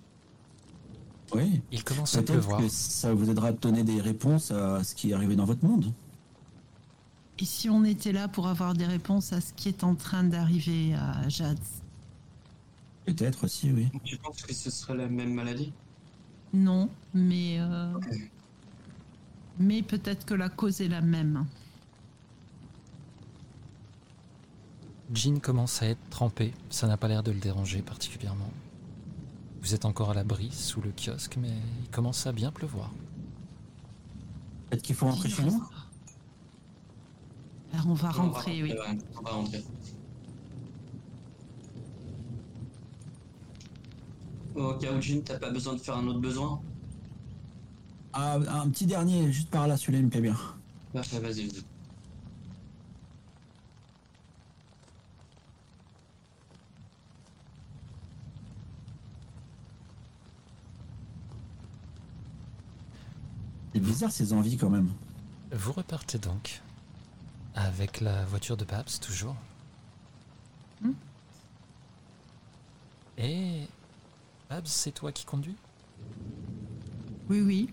oui. 1.34 1.62
Il 1.72 1.84
commence 1.84 2.16
à 2.16 2.20
Peut-être 2.24 2.34
pleuvoir. 2.40 2.62
que 2.62 2.70
ça 2.70 3.14
vous 3.14 3.30
aidera 3.30 3.48
à 3.50 3.52
donner 3.52 3.84
des 3.84 4.00
réponses 4.02 4.52
à 4.52 4.84
ce 4.84 4.96
qui 4.96 5.12
est 5.12 5.14
arrivé 5.14 5.36
dans 5.36 5.46
votre 5.46 5.66
monde. 5.66 5.92
Et 7.40 7.46
si 7.46 7.70
on 7.70 7.84
était 7.84 8.12
là 8.12 8.28
pour 8.28 8.48
avoir 8.48 8.74
des 8.74 8.86
réponses 8.86 9.34
à 9.34 9.42
ce 9.42 9.54
qui 9.54 9.68
est 9.68 9.84
en 9.84 9.96
train 9.96 10.24
d'arriver 10.24 10.94
à 10.94 11.28
Jade 11.28 11.58
Peut-être 13.06 13.46
aussi, 13.46 13.72
oui. 13.72 13.88
Tu 14.04 14.18
penses 14.18 14.44
que 14.44 14.54
ce 14.54 14.70
serait 14.70 14.96
la 14.96 15.08
même 15.08 15.34
maladie? 15.34 15.74
Non, 16.54 16.90
mais 17.14 17.58
euh, 17.60 17.94
mais 19.60 19.82
peut-être 19.82 20.26
que 20.26 20.34
la 20.34 20.50
cause 20.50 20.82
est 20.82 20.88
la 20.88 21.02
même. 21.02 21.46
Jean 25.14 25.40
commence 25.40 25.82
à 25.82 25.88
être 25.88 26.10
trempé, 26.10 26.54
ça 26.70 26.88
n'a 26.88 26.98
pas 26.98 27.08
l'air 27.08 27.24
de 27.24 27.32
le 27.32 27.40
déranger 27.40 27.82
particulièrement. 27.82 28.52
Vous 29.62 29.76
êtes 29.76 29.86
encore 29.86 30.12
à 30.12 30.14
l'abri 30.14 30.52
sous 30.52 30.82
le 30.82 30.92
kiosque, 30.92 31.38
mais 31.40 31.52
il 31.84 31.90
commence 31.90 32.26
à 32.28 32.32
bien 32.32 32.52
pleuvoir. 32.52 32.92
Peut-être 34.70 34.82
qu'il 34.82 34.96
faut 34.96 35.08
rentrer 35.08 35.30
chez 35.30 35.44
nous? 35.44 35.64
Alors 37.74 37.88
on 37.88 37.94
va 37.94 38.10
rentrer, 38.10 38.64
oui. 38.64 38.74
On 39.18 39.22
va 39.22 39.32
rentrer. 39.32 39.64
Ok, 44.56 44.84
Eugene, 44.84 45.24
t'as 45.24 45.40
pas 45.40 45.50
besoin 45.50 45.76
de 45.76 45.80
faire 45.80 45.96
un 45.96 46.08
autre 46.08 46.20
besoin 46.20 46.62
ah, 48.14 48.38
Un 48.50 48.70
petit 48.70 48.86
dernier, 48.86 49.32
juste 49.32 49.50
par 49.50 49.68
là, 49.68 49.78
celui-là, 49.78 50.00
il 50.00 50.06
me 50.06 50.10
plaît 50.10 50.22
bien. 50.22 50.36
Bah, 50.94 51.02
vas-y, 51.22 51.48
vas-y. 51.48 51.64
C'est 63.74 63.80
bizarre 63.80 64.12
ces 64.12 64.34
envies 64.34 64.58
quand 64.58 64.70
même. 64.70 64.90
Vous 65.54 65.72
repartez 65.72 66.18
donc 66.18 66.62
avec 67.56 68.02
la 68.02 68.24
voiture 68.26 68.58
de 68.58 68.66
Babs, 68.66 68.99
toujours. 69.02 69.36
Hmm. 70.82 70.93
Et 73.18 73.68
Babs, 74.49 74.66
c'est 74.68 74.91
toi 74.91 75.12
qui 75.12 75.26
conduis? 75.26 75.56
Oui, 77.30 77.41
oui. 77.41 77.70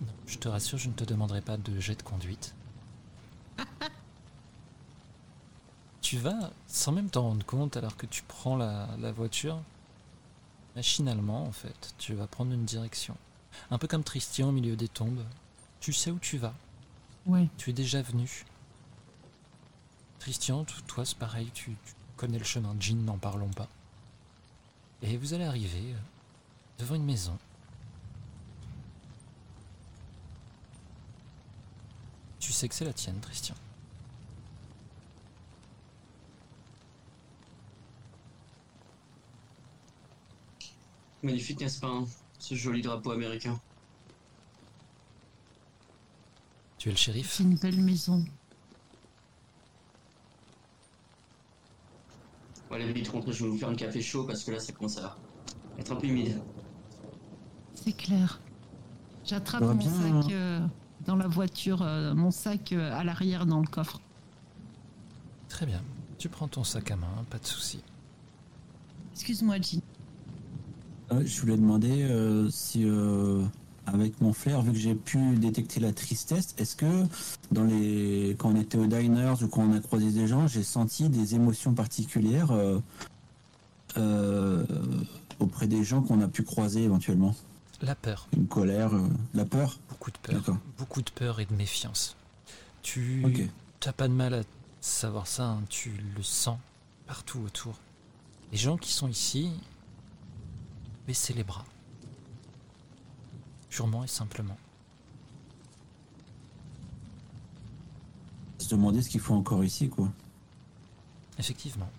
Non, 0.00 0.12
je 0.26 0.38
te 0.38 0.48
rassure, 0.48 0.78
je 0.78 0.88
ne 0.88 0.94
te 0.94 1.04
demanderai 1.04 1.40
pas 1.40 1.56
de 1.56 1.80
jet 1.80 1.94
de 1.96 2.02
conduite. 2.02 2.54
tu 6.00 6.18
vas, 6.18 6.50
sans 6.66 6.92
même 6.92 7.10
t'en 7.10 7.22
rendre 7.22 7.44
compte, 7.46 7.76
alors 7.76 7.96
que 7.96 8.06
tu 8.06 8.22
prends 8.22 8.56
la, 8.56 8.88
la 9.00 9.12
voiture, 9.12 9.60
machinalement 10.76 11.44
en 11.44 11.52
fait, 11.52 11.94
tu 11.98 12.14
vas 12.14 12.26
prendre 12.26 12.52
une 12.52 12.64
direction. 12.64 13.16
Un 13.70 13.78
peu 13.78 13.86
comme 13.86 14.04
Tristan 14.04 14.48
au 14.48 14.52
milieu 14.52 14.76
des 14.76 14.88
tombes. 14.88 15.24
Tu 15.80 15.92
sais 15.92 16.10
où 16.10 16.18
tu 16.18 16.38
vas, 16.38 16.54
Ouais. 17.26 17.48
tu 17.56 17.70
es 17.70 17.72
déjà 17.72 18.02
venu. 18.02 18.44
Christian, 20.24 20.64
toi 20.86 21.04
c'est 21.04 21.18
pareil, 21.18 21.50
tu, 21.52 21.76
tu 21.84 21.94
connais 22.16 22.38
le 22.38 22.46
chemin. 22.46 22.74
Jean, 22.80 22.96
n'en 22.96 23.18
parlons 23.18 23.50
pas. 23.50 23.68
Et 25.02 25.18
vous 25.18 25.34
allez 25.34 25.44
arriver 25.44 25.92
euh, 25.92 25.98
devant 26.78 26.94
une 26.94 27.04
maison. 27.04 27.36
Tu 32.40 32.54
sais 32.54 32.70
que 32.70 32.74
c'est 32.74 32.86
la 32.86 32.94
tienne, 32.94 33.20
Christian. 33.20 33.54
Magnifique, 41.22 41.60
n'est-ce 41.60 41.80
pas 41.80 41.88
hein, 41.88 42.06
Ce 42.38 42.54
joli 42.54 42.80
drapeau 42.80 43.10
américain. 43.10 43.60
Tu 46.78 46.88
es 46.88 46.92
le 46.92 46.96
shérif? 46.96 47.30
C'est 47.30 47.42
une 47.42 47.56
belle 47.56 47.82
maison. 47.82 48.24
Bon, 52.74 52.80
allez, 52.80 52.92
vite, 52.92 53.06
rentrez, 53.06 53.32
je 53.32 53.44
vais 53.44 53.50
vous 53.50 53.56
faire 53.56 53.68
un 53.68 53.76
café 53.76 54.02
chaud 54.02 54.24
parce 54.24 54.42
que 54.42 54.50
là, 54.50 54.58
ça 54.58 54.72
commence 54.72 54.98
à 54.98 55.16
être 55.78 55.92
un 55.92 55.94
peu 55.94 56.08
humide. 56.08 56.40
C'est 57.72 57.92
clair. 57.92 58.40
J'attrape 59.24 59.62
mon 59.62 59.74
bien, 59.76 59.88
sac 59.88 60.32
euh, 60.32 60.58
dans 61.06 61.14
la 61.14 61.28
voiture, 61.28 61.82
euh, 61.82 62.14
mon 62.14 62.32
sac 62.32 62.72
euh, 62.72 62.92
à 62.92 63.04
l'arrière 63.04 63.46
dans 63.46 63.60
le 63.60 63.66
coffre. 63.68 64.00
Très 65.48 65.66
bien. 65.66 65.80
Tu 66.18 66.28
prends 66.28 66.48
ton 66.48 66.64
sac 66.64 66.90
à 66.90 66.96
main, 66.96 67.24
pas 67.30 67.38
de 67.38 67.46
souci. 67.46 67.80
Excuse-moi, 69.12 69.58
Jean. 69.60 69.80
Euh, 71.12 71.22
je 71.24 71.40
voulais 71.40 71.56
demander 71.56 72.02
euh, 72.02 72.50
si, 72.50 72.84
euh, 72.84 73.44
avec 73.86 74.20
mon 74.20 74.32
flair, 74.32 74.62
vu 74.62 74.72
que 74.72 74.78
j'ai 74.78 74.94
pu 74.94 75.36
détecter 75.36 75.80
la 75.80 75.92
tristesse, 75.92 76.54
est-ce 76.58 76.76
que 76.76 77.04
dans 77.52 77.64
les, 77.64 78.36
quand 78.38 78.50
on 78.50 78.60
était 78.60 78.78
au 78.78 78.86
diners 78.86 79.42
ou 79.42 79.48
quand 79.48 79.62
on 79.62 79.72
a 79.74 79.80
croisé 79.80 80.10
des 80.10 80.26
gens, 80.26 80.46
j'ai 80.46 80.62
senti 80.62 81.08
des 81.08 81.34
émotions 81.34 81.74
particulières 81.74 82.50
euh, 82.52 82.78
euh, 83.96 84.64
auprès 85.38 85.66
des 85.66 85.84
gens 85.84 86.02
qu'on 86.02 86.20
a 86.20 86.28
pu 86.28 86.42
croiser 86.42 86.82
éventuellement? 86.82 87.34
La 87.82 87.94
peur, 87.94 88.28
Une 88.34 88.46
colère, 88.46 88.94
euh, 88.94 89.06
la 89.34 89.44
peur? 89.44 89.78
Beaucoup 89.90 90.10
de 90.10 90.18
peur. 90.18 90.56
Beaucoup 90.78 91.02
de 91.02 91.10
peur 91.10 91.40
et 91.40 91.44
de 91.44 91.54
méfiance. 91.54 92.16
Tu 92.82 93.22
Ok. 93.24 93.42
T'as 93.80 93.92
pas 93.92 94.08
de 94.08 94.14
mal 94.14 94.32
à 94.32 94.42
savoir 94.80 95.26
ça, 95.26 95.44
hein, 95.44 95.62
tu 95.68 95.92
le 96.16 96.22
sens 96.22 96.58
partout 97.06 97.40
autour. 97.40 97.74
Les 98.50 98.56
gens 98.56 98.78
qui 98.78 98.92
sont 98.92 99.08
ici, 99.08 99.50
baissez 101.06 101.34
les 101.34 101.44
bras. 101.44 101.66
Purement 103.74 104.04
et 104.04 104.06
simplement. 104.06 104.56
Se 108.58 108.68
demander 108.68 109.02
ce 109.02 109.08
qu'il 109.08 109.18
faut 109.18 109.34
encore 109.34 109.64
ici, 109.64 109.88
quoi. 109.88 110.12
Effectivement. 111.40 111.90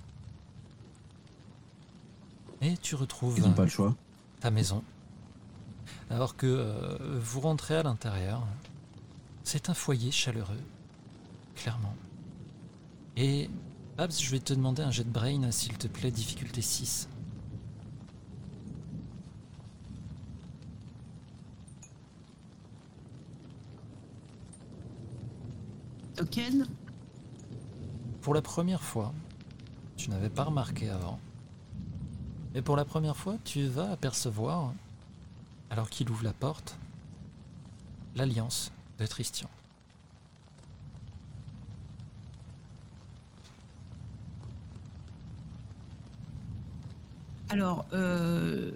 Et 2.61 2.77
tu 2.77 2.95
retrouves 2.95 3.37
Ils 3.37 3.43
n'ont 3.43 3.51
euh, 3.51 3.55
pas 3.55 3.63
le 3.63 3.69
choix. 3.69 3.93
ta 4.39 4.51
maison. 4.51 4.85
Alors 6.09 6.37
que 6.37 6.45
euh, 6.47 7.19
vous 7.19 7.41
rentrez 7.41 7.75
à 7.75 7.83
l'intérieur, 7.83 8.47
c'est 9.43 9.69
un 9.69 9.73
foyer 9.73 10.11
chaleureux, 10.11 10.63
clairement. 11.57 11.93
Et 13.17 13.49
Babs, 13.97 14.13
je 14.13 14.31
vais 14.31 14.39
te 14.39 14.53
demander 14.53 14.81
un 14.81 14.91
jet 14.91 15.03
de 15.03 15.09
brain, 15.09 15.51
s'il 15.51 15.77
te 15.77 15.87
plaît, 15.87 16.11
difficulté 16.11 16.61
6. 16.61 17.09
Token 26.15 26.65
Pour 28.21 28.33
la 28.33 28.41
première 28.41 28.81
fois, 28.81 29.13
tu 29.97 30.09
n'avais 30.09 30.29
pas 30.29 30.43
remarqué 30.43 30.89
avant, 30.89 31.19
mais 32.53 32.61
pour 32.61 32.77
la 32.77 32.85
première 32.85 33.17
fois, 33.17 33.35
tu 33.43 33.67
vas 33.67 33.91
apercevoir, 33.91 34.73
alors 35.69 35.89
qu'il 35.89 36.09
ouvre 36.09 36.23
la 36.23 36.31
porte, 36.31 36.77
l'alliance 38.15 38.71
de 38.97 39.05
Tristian. 39.05 39.49
Alors, 47.49 47.85
euh, 47.91 48.71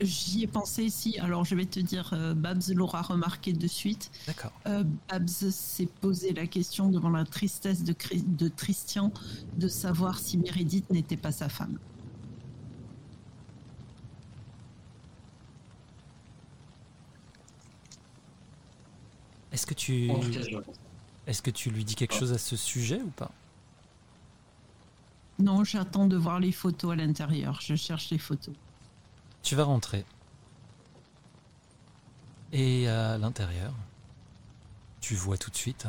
j'y 0.00 0.42
ai 0.42 0.46
pensé 0.46 0.84
ici. 0.84 1.18
Alors, 1.18 1.44
je 1.44 1.54
vais 1.54 1.66
te 1.66 1.80
dire, 1.80 2.10
euh, 2.12 2.34
Babs 2.34 2.62
l'aura 2.74 3.02
remarqué 3.02 3.52
de 3.52 3.66
suite. 3.66 4.10
D'accord. 4.26 4.52
Euh, 4.66 4.84
Babs 5.10 5.28
s'est 5.28 5.88
posé 6.00 6.32
la 6.32 6.46
question 6.46 6.88
devant 6.88 7.10
la 7.10 7.24
tristesse 7.24 7.82
de, 7.84 7.92
Chri- 7.92 8.24
de 8.36 8.48
Christian 8.48 9.12
de 9.56 9.68
savoir 9.68 10.18
si 10.18 10.38
Meredith 10.38 10.88
n'était 10.90 11.16
pas 11.16 11.32
sa 11.32 11.48
femme. 11.48 11.78
Est-ce 19.52 19.66
que 19.66 19.74
tu, 19.74 20.10
est-ce 21.26 21.42
que 21.42 21.50
tu 21.50 21.70
lui 21.70 21.84
dis 21.84 21.94
quelque 21.94 22.14
Ah. 22.14 22.18
chose 22.18 22.32
à 22.32 22.38
ce 22.38 22.56
sujet 22.56 23.00
ou 23.02 23.10
pas? 23.10 23.30
Non, 25.38 25.64
j'attends 25.64 26.06
de 26.06 26.16
voir 26.16 26.40
les 26.40 26.52
photos 26.52 26.92
à 26.92 26.96
l'intérieur. 26.96 27.60
Je 27.60 27.74
cherche 27.76 28.10
les 28.10 28.18
photos. 28.18 28.54
Tu 29.48 29.54
vas 29.54 29.64
rentrer. 29.64 30.04
Et 32.52 32.86
à 32.86 33.16
l'intérieur, 33.16 33.72
tu 35.00 35.14
vois 35.14 35.38
tout 35.38 35.48
de 35.48 35.56
suite 35.56 35.86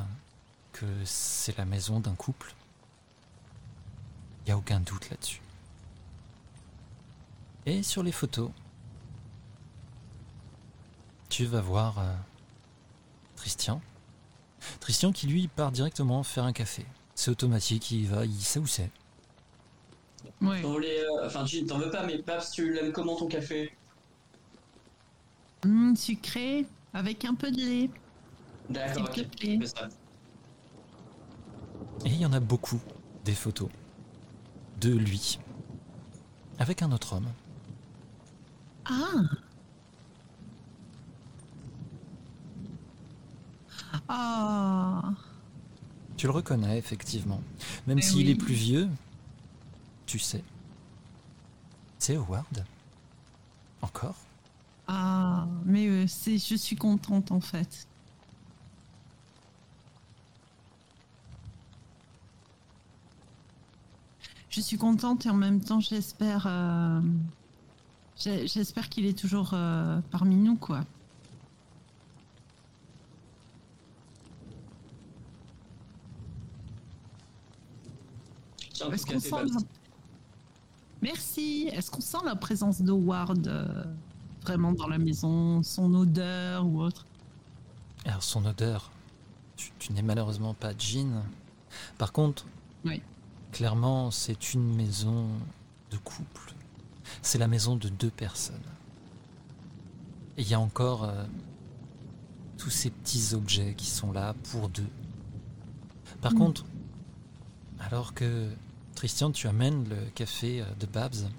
que 0.72 0.86
c'est 1.04 1.58
la 1.58 1.66
maison 1.66 2.00
d'un 2.00 2.16
couple. 2.16 2.56
Il 4.46 4.54
a 4.54 4.58
aucun 4.58 4.80
doute 4.80 5.10
là-dessus. 5.10 5.42
Et 7.66 7.84
sur 7.84 8.02
les 8.02 8.14
photos, 8.14 8.50
tu 11.28 11.44
vas 11.44 11.60
voir 11.60 12.00
euh. 12.00 12.16
Tristian 13.36 13.82
qui 15.12 15.28
lui 15.28 15.50
part 15.50 15.74
directement 15.74 16.24
faire 16.24 16.46
un 16.46 16.54
café. 16.54 16.86
C'est 17.14 17.30
automatique, 17.30 17.92
il 17.92 18.08
va, 18.08 18.24
il 18.24 18.42
sait 18.42 18.60
où 18.60 18.68
c'est. 18.68 18.90
Ouais. 20.42 20.62
T'en 20.62 20.72
voulais, 20.72 21.02
euh, 21.04 21.26
Enfin, 21.26 21.46
Jean, 21.46 21.66
t'en 21.68 21.78
veux 21.80 21.90
pas, 21.90 22.06
mais 22.06 22.18
Paps, 22.20 22.52
tu 22.52 22.74
l'aimes 22.74 22.92
comment 22.94 23.16
ton 23.16 23.28
café? 23.28 23.72
Hum, 25.66 25.96
sucré, 25.96 26.66
avec 26.94 27.26
un 27.26 27.36
peu 27.36 27.52
de 27.52 27.58
lait. 27.58 27.90
D'accord, 28.70 29.10
ok. 29.10 29.26
Fais 29.60 29.66
ça. 29.68 29.90
Et 32.06 32.10
il 32.10 32.22
y 32.22 32.26
en 32.26 32.34
a 32.34 32.40
beaucoup 32.40 32.80
des 33.26 33.34
photos 33.34 33.70
de 34.80 34.92
lui 34.94 35.40
avec 36.58 36.82
un 36.82 36.92
autre 36.92 37.14
homme. 37.14 37.28
Ah 38.86 39.24
Ah 44.08 45.14
Tu 46.18 46.26
le 46.28 46.32
reconnais 46.32 46.78
effectivement. 46.78 47.42
Même 47.88 48.02
s'il 48.02 48.26
oui. 48.28 48.32
est 48.32 48.36
plus 48.36 48.54
vieux, 48.54 48.88
tu 50.10 50.18
sais. 50.18 50.44
C'est 52.00 52.16
Howard. 52.16 52.66
Encore 53.84 54.16
Ah 54.88 55.46
Mais 55.66 55.88
euh, 55.88 56.08
c'est, 56.08 56.40
je 56.40 56.56
suis 56.56 56.76
contente 56.76 57.32
en 57.32 57.40
fait. 57.40 57.88
Je 64.50 64.62
suis 64.62 64.80
contente 64.80 65.28
et 65.28 65.30
en 65.30 65.36
même 65.36 65.62
temps 65.62 65.80
j'espère 65.80 66.48
euh, 66.48 67.02
j'espère 68.18 68.90
qu'il 68.90 69.06
est 69.06 69.18
toujours 69.18 69.52
euh, 69.54 70.00
parmi 70.10 70.36
nous 70.36 70.56
quoi. 70.56 70.86
Tiens, 78.74 78.92
Est-ce 78.92 79.06
qu'on 79.06 79.20
sent. 79.20 79.66
Merci. 81.02 81.70
Est-ce 81.72 81.90
qu'on 81.92 82.02
sent 82.02 82.18
la 82.26 82.36
présence 82.36 82.82
de 82.82 82.92
Ward 82.92 83.48
euh, 83.48 83.84
vraiment 84.44 84.74
dans 84.74 84.88
la 84.88 84.98
maison, 84.98 85.64
son 85.64 85.94
odeur 85.94 86.66
ou 86.66 86.82
autre? 86.82 87.06
Alors 88.06 88.24
son 88.24 88.46
odeur, 88.46 88.92
tu, 89.56 89.72
tu 89.80 89.94
n'es 89.94 90.02
malheureusement 90.02 90.54
pas 90.54 90.72
Jean. 90.78 91.24
Par 91.98 92.12
contre, 92.12 92.46
Oui. 92.86 93.02
clairement, 93.52 94.12
c'est 94.12 94.54
une 94.54 94.76
maison 94.76 95.28
de 95.92 95.98
couple. 95.98 96.54
C'est 97.22 97.38
la 97.38 97.48
maison 97.48 97.76
de 97.76 97.90
deux 97.90 98.10
personnes. 98.12 98.56
Et 100.38 100.42
il 100.44 100.50
y 100.50 100.54
a 100.54 100.60
encore 100.60 101.04
euh, 101.06 101.24
tous 102.58 102.70
ces 102.70 102.90
petits 102.90 103.34
objets 103.34 103.74
qui 103.76 103.86
sont 103.88 104.12
là 104.12 104.34
pour 104.52 104.70
deux. 104.70 104.88
Par 106.22 106.34
Mm. 106.34 106.38
contre, 106.38 106.66
alors 107.80 108.14
que 108.14 108.50
Christian, 109.00 109.32
tu 109.32 109.48
amènes 109.48 109.88
le 109.88 109.96
café 110.14 110.60
euh, 110.60 110.66
de 110.78 110.86
Babs, 110.86 111.30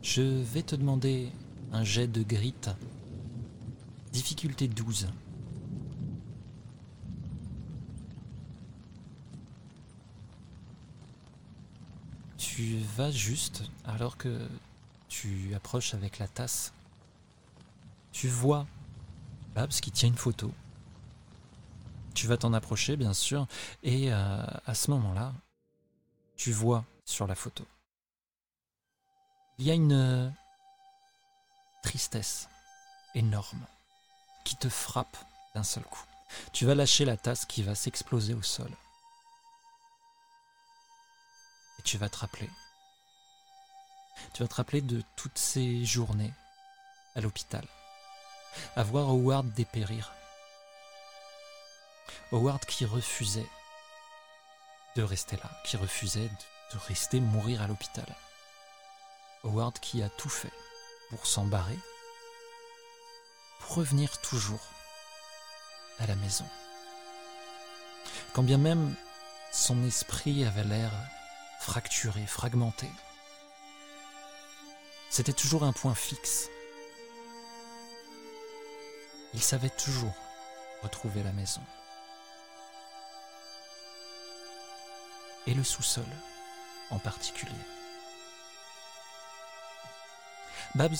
je 0.00 0.22
vais 0.22 0.62
te 0.62 0.74
demander 0.74 1.30
un 1.72 1.84
jet 1.84 2.06
de 2.06 2.22
grit. 2.22 2.54
Difficulté 4.14 4.66
12. 4.66 5.08
Tu 12.38 12.78
vas 12.96 13.10
juste, 13.10 13.64
alors 13.84 14.16
que 14.16 14.48
tu 15.10 15.52
approches 15.54 15.92
avec 15.92 16.18
la 16.18 16.28
tasse, 16.28 16.72
tu 18.10 18.28
vois 18.28 18.66
Babs 19.54 19.68
qui 19.68 19.90
tient 19.90 20.08
une 20.08 20.16
photo. 20.16 20.50
Tu 22.14 22.26
vas 22.26 22.38
t'en 22.38 22.54
approcher, 22.54 22.96
bien 22.96 23.12
sûr, 23.12 23.46
et 23.82 24.10
euh, 24.10 24.42
à 24.64 24.74
ce 24.74 24.90
moment-là, 24.92 25.34
tu 26.38 26.52
vois 26.52 26.84
sur 27.04 27.26
la 27.26 27.34
photo. 27.34 27.66
Il 29.58 29.66
y 29.66 29.70
a 29.72 29.74
une 29.74 29.92
euh, 29.92 30.30
tristesse 31.82 32.48
énorme 33.14 33.66
qui 34.44 34.56
te 34.56 34.68
frappe 34.68 35.16
d'un 35.54 35.64
seul 35.64 35.82
coup. 35.82 36.04
Tu 36.52 36.64
vas 36.64 36.76
lâcher 36.76 37.04
la 37.04 37.16
tasse 37.16 37.44
qui 37.44 37.62
va 37.62 37.74
s'exploser 37.74 38.34
au 38.34 38.42
sol. 38.42 38.70
Et 41.80 41.82
tu 41.82 41.98
vas 41.98 42.08
te 42.08 42.18
rappeler. 42.18 42.48
Tu 44.32 44.42
vas 44.42 44.48
te 44.48 44.54
rappeler 44.54 44.80
de 44.80 45.02
toutes 45.16 45.38
ces 45.38 45.84
journées 45.84 46.32
à 47.16 47.20
l'hôpital. 47.20 47.66
À 48.76 48.84
voir 48.84 49.08
Howard 49.08 49.52
dépérir. 49.54 50.12
Howard 52.30 52.64
qui 52.64 52.84
refusait 52.84 53.48
rester 55.02 55.36
là, 55.36 55.50
qui 55.64 55.76
refusait 55.76 56.28
de, 56.72 56.78
rester 56.86 57.20
mourir 57.20 57.62
à 57.62 57.66
l'hôpital. 57.66 58.06
Howard 59.44 59.78
qui 59.78 60.02
a 60.02 60.08
tout 60.08 60.28
fait 60.28 60.52
pour 61.10 61.26
s'en 61.26 61.44
barrer, 61.44 61.78
pour 63.60 63.76
revenir 63.76 64.20
toujours 64.20 64.60
à 65.98 66.06
la 66.06 66.16
maison. 66.16 66.46
Quand 68.32 68.42
bien 68.42 68.58
même 68.58 68.94
son 69.52 69.82
esprit 69.84 70.44
avait 70.44 70.64
l'air 70.64 70.92
fracturé, 71.60 72.26
fragmenté, 72.26 72.88
c'était 75.10 75.32
toujours 75.32 75.64
un 75.64 75.72
point 75.72 75.94
fixe. 75.94 76.48
Il 79.34 79.42
savait 79.42 79.70
toujours 79.70 80.14
retrouver 80.82 81.22
la 81.22 81.32
maison. 81.32 81.62
Et 85.48 85.54
le 85.54 85.64
sous-sol 85.64 86.04
en 86.90 86.98
particulier. 86.98 87.52
Babs, 90.74 90.94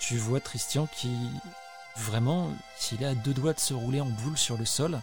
tu 0.00 0.16
vois 0.16 0.40
Christian 0.40 0.86
qui, 0.86 1.14
vraiment, 1.96 2.50
s'il 2.78 3.02
est 3.02 3.06
à 3.06 3.14
deux 3.14 3.34
doigts 3.34 3.52
de 3.52 3.60
se 3.60 3.74
rouler 3.74 4.00
en 4.00 4.06
boule 4.06 4.38
sur 4.38 4.56
le 4.56 4.64
sol, 4.64 5.00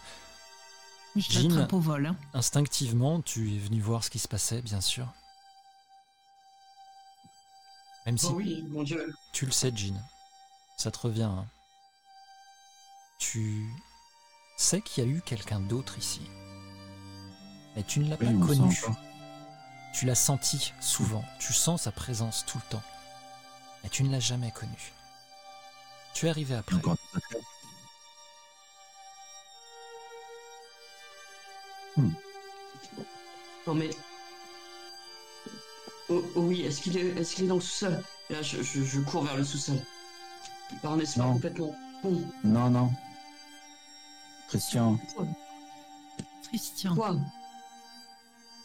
Je 1.15 1.21
Jean. 1.41 1.67
au 1.71 1.79
vol. 1.79 2.07
hein. 2.07 2.15
instinctivement, 2.33 3.21
tu 3.21 3.55
es 3.55 3.59
venu 3.59 3.79
voir 3.81 4.03
ce 4.03 4.09
qui 4.09 4.17
se 4.19 4.27
passait, 4.27 4.61
bien 4.63 4.81
sûr. 4.81 5.07
Même 8.07 8.17
si 8.17 8.25
Oh 8.29 8.33
oui, 8.33 8.63
mon 8.69 8.81
dieu. 8.83 9.13
tu 9.31 9.45
le 9.45 9.51
sais, 9.51 9.71
Jean, 9.75 9.95
ça 10.77 10.89
te 10.91 10.97
revient. 10.99 11.23
hein. 11.23 11.45
Tu 13.19 13.63
sais 14.57 14.81
qu'il 14.81 15.03
y 15.03 15.07
a 15.07 15.09
eu 15.09 15.21
quelqu'un 15.21 15.59
d'autre 15.59 15.97
ici. 15.99 16.21
Mais 17.75 17.83
tu 17.83 17.99
ne 17.99 18.09
l'as 18.09 18.17
Oui, 18.19 18.25
pas 18.39 18.45
connu. 18.47 18.75
pas. 18.85 18.95
Tu 19.93 20.05
l'as 20.05 20.15
senti 20.15 20.73
souvent. 20.79 21.23
Tu 21.39 21.53
sens 21.53 21.83
sa 21.83 21.91
présence 21.91 22.45
tout 22.45 22.57
le 22.57 22.69
temps. 22.69 22.83
Mais 23.83 23.89
tu 23.89 24.03
ne 24.03 24.11
l'as 24.11 24.19
jamais 24.19 24.51
connu. 24.51 24.93
Tu 26.13 26.27
es 26.27 26.29
arrivé 26.29 26.55
après. 26.55 26.77
Affaires. 26.77 26.97
Non 33.67 33.75
mais. 33.75 33.89
Oh, 36.09 36.21
oh 36.35 36.41
oui, 36.41 36.61
est-ce 36.63 36.81
qu'il 36.81 36.97
est, 36.97 37.07
est-ce 37.19 37.35
qu'il 37.35 37.45
est 37.45 37.47
dans 37.47 37.55
le 37.55 37.61
sous-sol? 37.61 38.03
Là, 38.29 38.41
je, 38.41 38.61
je, 38.61 38.83
je 38.83 38.99
cours 39.01 39.23
vers 39.23 39.37
le 39.37 39.43
sous-sol. 39.43 39.77
Par 40.81 40.93
un 40.93 40.99
espoir 40.99 41.27
Non. 41.27 41.33
complètement. 41.33 41.75
Non, 42.43 42.69
non. 42.69 42.91
Christian, 44.49 44.99
Christian, 46.49 46.93
Quoi 46.95 47.15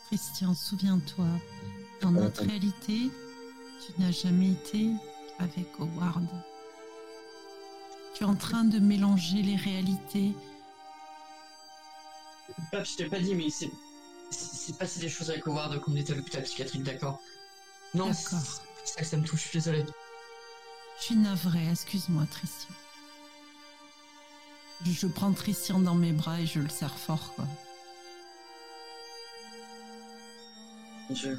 Christian, 0.09 0.54
souviens-toi, 0.54 1.26
dans 2.00 2.11
notre 2.11 2.42
euh. 2.42 2.46
réalité, 2.46 3.11
tu 3.84 4.00
n'as 4.00 4.11
jamais 4.11 4.52
été 4.52 4.90
avec 5.38 5.68
Howard. 5.78 6.26
Tu 8.14 8.24
es 8.24 8.26
en 8.26 8.34
train 8.34 8.64
de 8.64 8.78
mélanger 8.78 9.42
les 9.42 9.56
réalités. 9.56 10.32
Pap, 12.72 12.86
je 12.86 12.96
t'ai 12.96 13.04
pas 13.04 13.20
dit, 13.20 13.34
mais 13.34 13.50
c'est. 13.50 13.70
Passé 14.78 15.00
des 15.00 15.11
choses 15.11 15.28
avec 15.30 15.46
Howard 15.46 15.78
quand 15.80 15.92
on 15.92 15.96
était 15.96 16.14
à 16.14 16.16
l'hôpital 16.16 16.42
psychiatrique, 16.42 16.84
d'accord? 16.84 17.20
Non, 17.92 18.12
c'est 18.14 18.34
D'accord. 18.34 18.62
c'est 18.84 18.94
ça 18.94 19.00
que 19.00 19.06
ça 19.06 19.16
me 19.18 19.24
touche, 19.24 19.42
je 19.42 19.48
suis 19.48 19.59
désolé. 19.59 19.84
Je 21.00 21.04
suis 21.04 21.16
navrée, 21.16 21.68
excuse-moi, 21.70 22.24
Christian. 22.30 22.74
Je, 24.86 24.90
je 24.90 25.06
prends 25.06 25.32
Christian 25.34 25.80
dans 25.80 25.94
mes 25.94 26.12
bras 26.12 26.40
et 26.40 26.46
je 26.46 26.61
le 26.61 26.68
serre 26.70 26.98
fort, 26.98 27.34
quoi. 27.34 27.46
Je. 31.11 31.30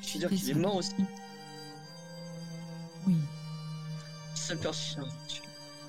Je 0.00 0.06
suis 0.06 0.18
dire 0.18 0.28
qu'il 0.28 0.50
est 0.50 0.54
mort 0.54 0.76
aussi. 0.76 0.94
Oui. 3.06 3.16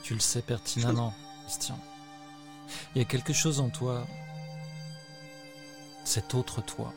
Tu 0.04 0.14
le 0.14 0.20
sais 0.20 0.42
pertinemment, 0.42 1.14
Christian. 1.44 1.80
Il 2.94 3.00
y 3.00 3.02
a 3.02 3.06
quelque 3.06 3.34
chose 3.34 3.60
en 3.60 3.70
toi, 3.70 4.06
cet 6.04 6.34
autre 6.34 6.62
toi, 6.62 6.94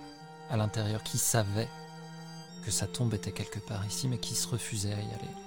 à 0.50 0.56
l'intérieur, 0.56 1.02
qui 1.02 1.18
savait 1.18 1.68
que 2.64 2.70
sa 2.70 2.86
tombe 2.86 3.14
était 3.14 3.32
quelque 3.32 3.58
part 3.58 3.84
ici, 3.86 4.08
mais 4.08 4.18
qui 4.18 4.34
se 4.34 4.48
refusait 4.48 4.92
à 4.92 5.00
y 5.00 5.14
aller. 5.14 5.41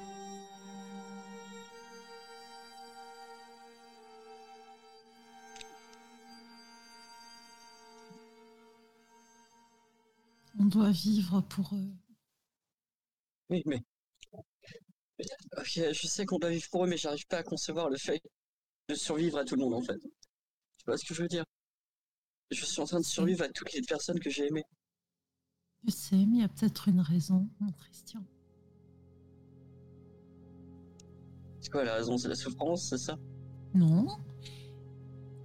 On 10.66 10.68
doit 10.68 10.90
vivre 10.90 11.42
pour 11.42 11.76
eux. 11.76 11.94
Oui, 13.52 13.62
mais. 13.68 13.84
Ok, 15.58 15.74
je 15.76 16.08
sais 16.08 16.26
qu'on 16.26 16.40
doit 16.40 16.50
vivre 16.50 16.68
pour 16.72 16.86
eux, 16.86 16.88
mais 16.88 16.98
j'arrive 16.98 17.28
pas 17.28 17.38
à 17.38 17.44
concevoir 17.44 17.88
le 17.88 17.98
fait 17.98 18.20
de 18.90 18.96
survivre 18.96 19.38
à 19.38 19.46
tout 19.46 19.56
le 19.56 19.62
monde 19.62 19.76
en 19.76 19.82
fait. 19.84 20.00
Tu 20.00 20.86
vois 20.88 20.98
ce 20.98 21.06
que 21.06 21.14
je 21.14 21.22
veux 21.22 21.28
dire? 21.28 21.44
Je 22.50 22.66
suis 22.66 22.82
en 22.82 22.86
train 22.86 23.00
de 23.00 23.06
survivre 23.06 23.44
à 23.44 23.50
toutes 23.50 23.74
les 23.74 23.84
personnes 23.84 24.20
que 24.20 24.32
j'ai 24.32 24.48
aimées. 24.48 24.66
Je 25.86 25.92
sais, 25.92 26.16
mais 26.16 26.38
il 26.38 26.40
y 26.40 26.44
a 26.44 26.48
peut-être 26.48 26.88
une 26.88 27.02
raison, 27.02 27.48
mon 27.60 27.72
Christian. 27.72 28.26
C'est 31.62 31.70
quoi 31.70 31.84
la 31.84 31.94
raison? 31.94 32.18
C'est 32.18 32.30
la 32.30 32.36
souffrance, 32.36 32.90
c'est 32.90 32.98
ça? 32.98 33.20
Non. 33.76 34.08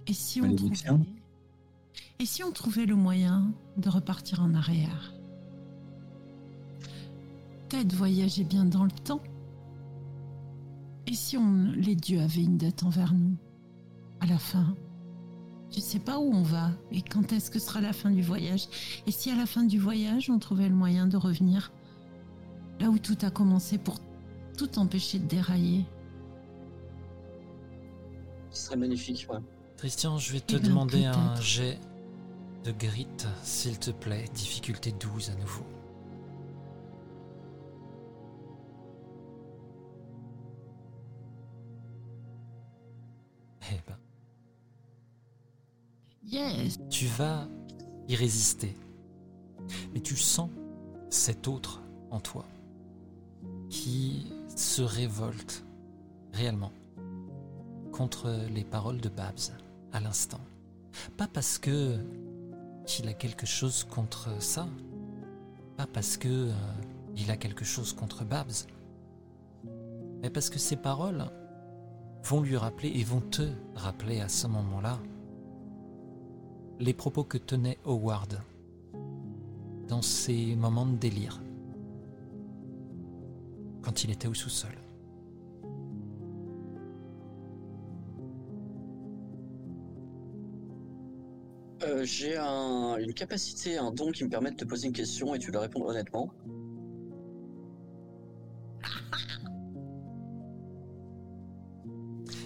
Et 0.07 0.13
si 0.13 0.41
on 0.41 0.45
Malédiction. 0.45 0.97
trouvait... 0.97 1.20
Et 2.21 2.25
si 2.27 2.43
on 2.43 2.51
trouvait 2.51 2.85
le 2.85 2.95
moyen 2.95 3.51
de 3.77 3.89
repartir 3.89 4.43
en 4.43 4.53
arrière? 4.53 5.11
Peut-être 7.67 7.93
voyager 7.93 8.43
bien 8.43 8.63
dans 8.63 8.83
le 8.83 8.91
temps. 8.91 9.23
Et 11.07 11.15
si 11.15 11.35
on... 11.35 11.71
les 11.71 11.95
dieux 11.95 12.21
avaient 12.21 12.43
une 12.43 12.59
dette 12.59 12.83
envers 12.83 13.15
nous 13.15 13.37
À 14.19 14.27
la 14.27 14.37
fin? 14.37 14.75
Je 15.71 15.79
sais 15.79 15.97
pas 15.97 16.19
où 16.19 16.31
on 16.31 16.43
va 16.43 16.69
et 16.91 17.01
quand 17.01 17.33
est-ce 17.33 17.49
que 17.49 17.57
sera 17.57 17.81
la 17.81 17.91
fin 17.91 18.11
du 18.11 18.21
voyage. 18.21 18.67
Et 19.07 19.11
si 19.11 19.31
à 19.31 19.35
la 19.35 19.47
fin 19.47 19.63
du 19.63 19.79
voyage, 19.79 20.29
on 20.29 20.37
trouvait 20.37 20.69
le 20.69 20.75
moyen 20.75 21.07
de 21.07 21.17
revenir 21.17 21.71
là 22.79 22.91
où 22.91 22.99
tout 22.99 23.17
a 23.23 23.31
commencé 23.31 23.79
pour 23.79 23.95
tout 24.59 24.77
empêcher 24.77 25.17
de 25.17 25.25
dérailler 25.25 25.85
Ce 28.51 28.65
serait 28.65 28.77
magnifique, 28.77 29.25
ouais. 29.31 29.39
Christian, 29.77 30.19
je 30.19 30.33
vais 30.33 30.39
te 30.39 30.57
Eh 30.57 30.59
ben, 30.59 30.67
demander 30.67 31.05
un 31.05 31.35
jet 31.41 31.79
de 32.63 32.71
grit, 32.71 33.07
s'il 33.43 33.79
te 33.79 33.91
plaît, 33.91 34.25
difficulté 34.33 34.91
12 34.91 35.31
à 35.31 35.35
nouveau. 35.35 35.65
Eh 43.71 43.79
ben. 43.87 43.97
Yes. 46.23 46.79
Tu 46.89 47.05
vas 47.05 47.47
y 48.07 48.15
résister. 48.15 48.75
Mais 49.93 50.01
tu 50.01 50.15
sens 50.15 50.49
cet 51.09 51.47
autre 51.47 51.81
en 52.09 52.19
toi 52.19 52.45
qui 53.69 54.31
se 54.55 54.81
révolte 54.81 55.65
réellement 56.33 56.73
contre 57.91 58.33
les 58.53 58.63
paroles 58.63 58.99
de 58.99 59.09
Babs 59.09 59.51
à 59.93 59.99
l'instant. 59.99 60.41
Pas 61.17 61.27
parce 61.27 61.57
que 61.57 61.97
qu'il 62.91 63.07
a 63.07 63.13
quelque 63.13 63.45
chose 63.45 63.85
contre 63.85 64.41
ça, 64.41 64.67
pas 65.77 65.87
parce 65.87 66.17
que 66.17 66.27
euh, 66.27 66.53
il 67.15 67.31
a 67.31 67.37
quelque 67.37 67.63
chose 67.63 67.93
contre 67.93 68.25
Babs, 68.25 68.67
mais 70.21 70.29
parce 70.29 70.49
que 70.49 70.59
ces 70.59 70.75
paroles 70.75 71.25
vont 72.25 72.41
lui 72.41 72.57
rappeler 72.57 72.89
et 72.89 73.03
vont 73.03 73.21
te 73.21 73.47
rappeler 73.75 74.19
à 74.19 74.27
ce 74.27 74.45
moment-là 74.47 74.99
les 76.79 76.93
propos 76.93 77.23
que 77.23 77.37
tenait 77.37 77.77
Howard 77.85 78.41
dans 79.87 80.01
ses 80.01 80.55
moments 80.57 80.85
de 80.85 80.97
délire, 80.97 81.41
quand 83.83 84.03
il 84.03 84.11
était 84.11 84.27
au 84.27 84.33
sous-sol. 84.33 84.80
Euh, 92.01 92.05
J'ai 92.05 92.35
un- 92.35 92.97
une 92.97 93.13
capacité, 93.13 93.77
un 93.77 93.91
don 93.91 94.11
qui 94.11 94.23
me 94.23 94.29
permet 94.29 94.49
de 94.51 94.55
te 94.55 94.65
poser 94.65 94.87
une 94.87 94.93
question 94.93 95.35
et 95.35 95.39
tu 95.39 95.51
dois 95.51 95.61
répondre 95.61 95.85
honnêtement. 95.85 96.31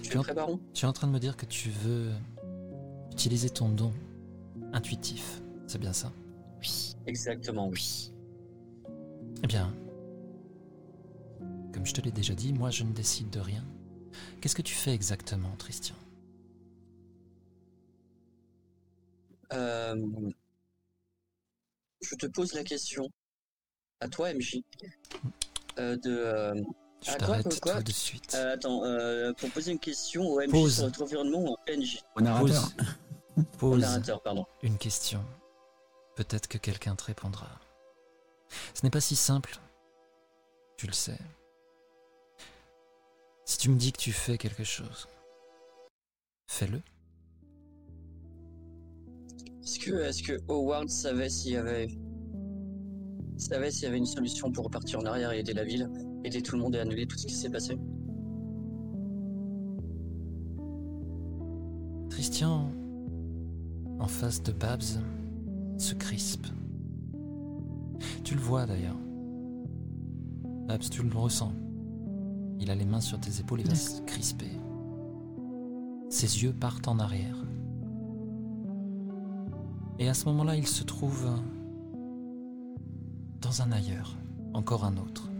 Tu 0.02 0.12
es 0.12 0.16
en- 0.18 0.22
prêt, 0.22 0.34
Baron? 0.34 0.60
Tu 0.72 0.84
es 0.84 0.88
en 0.88 0.92
train 0.92 1.06
de 1.06 1.12
me 1.12 1.18
dire 1.18 1.36
que 1.36 1.46
tu 1.46 1.70
veux 1.70 2.10
utiliser 3.12 3.50
ton 3.50 3.68
don 3.68 3.92
intuitif, 4.72 5.42
c'est 5.66 5.78
bien 5.78 5.92
ça? 5.92 6.12
Oui, 6.60 6.94
Exactement, 7.06 7.68
oui. 7.68 8.12
Eh 9.42 9.46
bien, 9.46 9.72
comme 11.72 11.84
je 11.86 11.94
te 11.94 12.00
l'ai 12.00 12.10
déjà 12.12 12.34
dit, 12.34 12.52
moi 12.52 12.70
je 12.70 12.84
ne 12.84 12.92
décide 12.92 13.30
de 13.30 13.40
rien. 13.40 13.64
Qu'est-ce 14.40 14.54
que 14.56 14.62
tu 14.62 14.74
fais 14.74 14.92
exactement, 14.94 15.50
Christian 15.58 15.94
Euh, 19.52 19.96
Je 22.02 22.14
te 22.16 22.26
pose 22.26 22.52
la 22.54 22.64
question 22.64 23.08
à 24.00 24.08
toi, 24.08 24.32
MJ. 24.34 24.62
euh, 25.78 25.96
de. 25.96 26.10
euh, 26.10 26.54
Je 27.02 27.10
quoi, 27.10 27.16
t'arrête 27.18 27.44
quoi, 27.44 27.72
quoi 27.72 27.74
tout 27.76 27.82
de 27.84 27.92
suite. 27.92 28.34
euh, 28.34 28.54
attends, 28.54 28.84
euh, 28.84 29.32
pour 29.34 29.50
poser 29.50 29.72
une 29.72 29.78
question 29.78 30.22
au 30.24 30.40
MJ 30.40 30.68
sur 30.72 30.84
notre 30.84 31.02
environnement 31.02 31.40
ou 31.40 31.48
en 31.48 31.56
PNJ 31.66 32.02
Au 32.16 32.20
narrateur. 32.20 32.68
Pose 33.58 33.80
narrateur, 33.80 34.22
pardon. 34.22 34.46
une 34.62 34.78
question. 34.78 35.24
Peut-être 36.16 36.48
que 36.48 36.58
quelqu'un 36.58 36.96
te 36.96 37.04
répondra. 37.04 37.46
Ce 38.74 38.82
n'est 38.84 38.90
pas 38.90 39.00
si 39.02 39.16
simple. 39.16 39.58
Tu 40.76 40.86
le 40.86 40.92
sais. 40.92 41.18
Si 43.44 43.58
tu 43.58 43.68
me 43.70 43.76
dis 43.76 43.92
que 43.92 43.98
tu 43.98 44.12
fais 44.12 44.38
quelque 44.38 44.64
chose, 44.64 45.08
fais-le. 46.48 46.82
Est-ce 49.66 49.80
que, 49.80 49.96
est-ce 49.96 50.22
que 50.22 50.40
Howard 50.48 50.88
savait 50.88 51.28
s'il 51.28 51.54
y 51.54 51.56
avait. 51.56 51.88
savait 53.36 53.72
s'il 53.72 53.82
y 53.82 53.86
avait 53.88 53.98
une 53.98 54.06
solution 54.06 54.52
pour 54.52 54.66
repartir 54.66 55.00
en 55.00 55.04
arrière 55.06 55.32
et 55.32 55.40
aider 55.40 55.54
la 55.54 55.64
ville, 55.64 55.90
aider 56.22 56.40
tout 56.40 56.54
le 56.54 56.62
monde 56.62 56.76
et 56.76 56.78
annuler 56.78 57.04
tout 57.04 57.18
ce 57.18 57.26
qui 57.26 57.34
s'est 57.34 57.50
passé? 57.50 57.76
Christian, 62.10 62.70
en 63.98 64.06
face 64.06 64.40
de 64.40 64.52
Babs, 64.52 65.02
se 65.78 65.94
crispe. 65.94 66.46
Tu 68.22 68.36
le 68.36 68.40
vois 68.40 68.66
d'ailleurs. 68.66 69.00
Babs, 70.68 70.88
tu 70.88 71.02
le 71.02 71.18
ressens. 71.18 71.52
Il 72.60 72.70
a 72.70 72.76
les 72.76 72.84
mains 72.84 73.00
sur 73.00 73.18
tes 73.18 73.40
épaules 73.40 73.62
et 73.62 73.64
va 73.64 73.74
se 73.74 74.00
crisper. 74.02 74.60
Ses 76.08 76.44
yeux 76.44 76.52
partent 76.52 76.86
en 76.86 77.00
arrière. 77.00 77.45
Et 79.98 80.08
à 80.08 80.14
ce 80.14 80.26
moment-là, 80.26 80.56
il 80.56 80.66
se 80.66 80.84
trouve 80.84 81.26
dans 83.40 83.62
un 83.62 83.72
ailleurs, 83.72 84.16
encore 84.52 84.84
un 84.84 84.96
autre. 84.96 85.30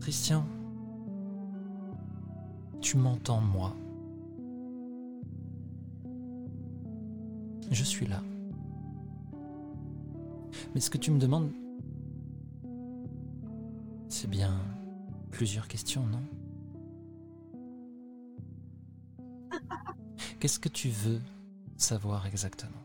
Christian, 0.00 0.44
tu 2.80 2.96
m'entends 2.96 3.40
moi 3.40 3.74
Je 7.72 7.82
suis 7.82 8.06
là. 8.06 8.22
Mais 10.74 10.80
ce 10.80 10.88
que 10.88 10.98
tu 10.98 11.10
me 11.10 11.18
demandes, 11.18 11.50
c'est 14.08 14.30
bien 14.30 14.54
plusieurs 15.30 15.66
questions, 15.66 16.06
non? 16.06 16.22
Qu'est-ce 20.38 20.58
que 20.58 20.68
tu 20.68 20.90
veux 20.90 21.20
savoir 21.76 22.26
exactement? 22.26 22.82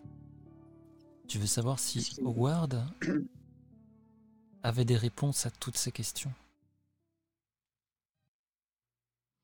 Tu 1.27 1.37
veux 1.37 1.47
savoir 1.47 1.79
si 1.79 2.15
Howard 2.21 2.81
avait 4.63 4.85
des 4.85 4.95
réponses 4.95 5.45
à 5.45 5.51
toutes 5.51 5.77
ces 5.77 5.91
questions? 5.91 6.31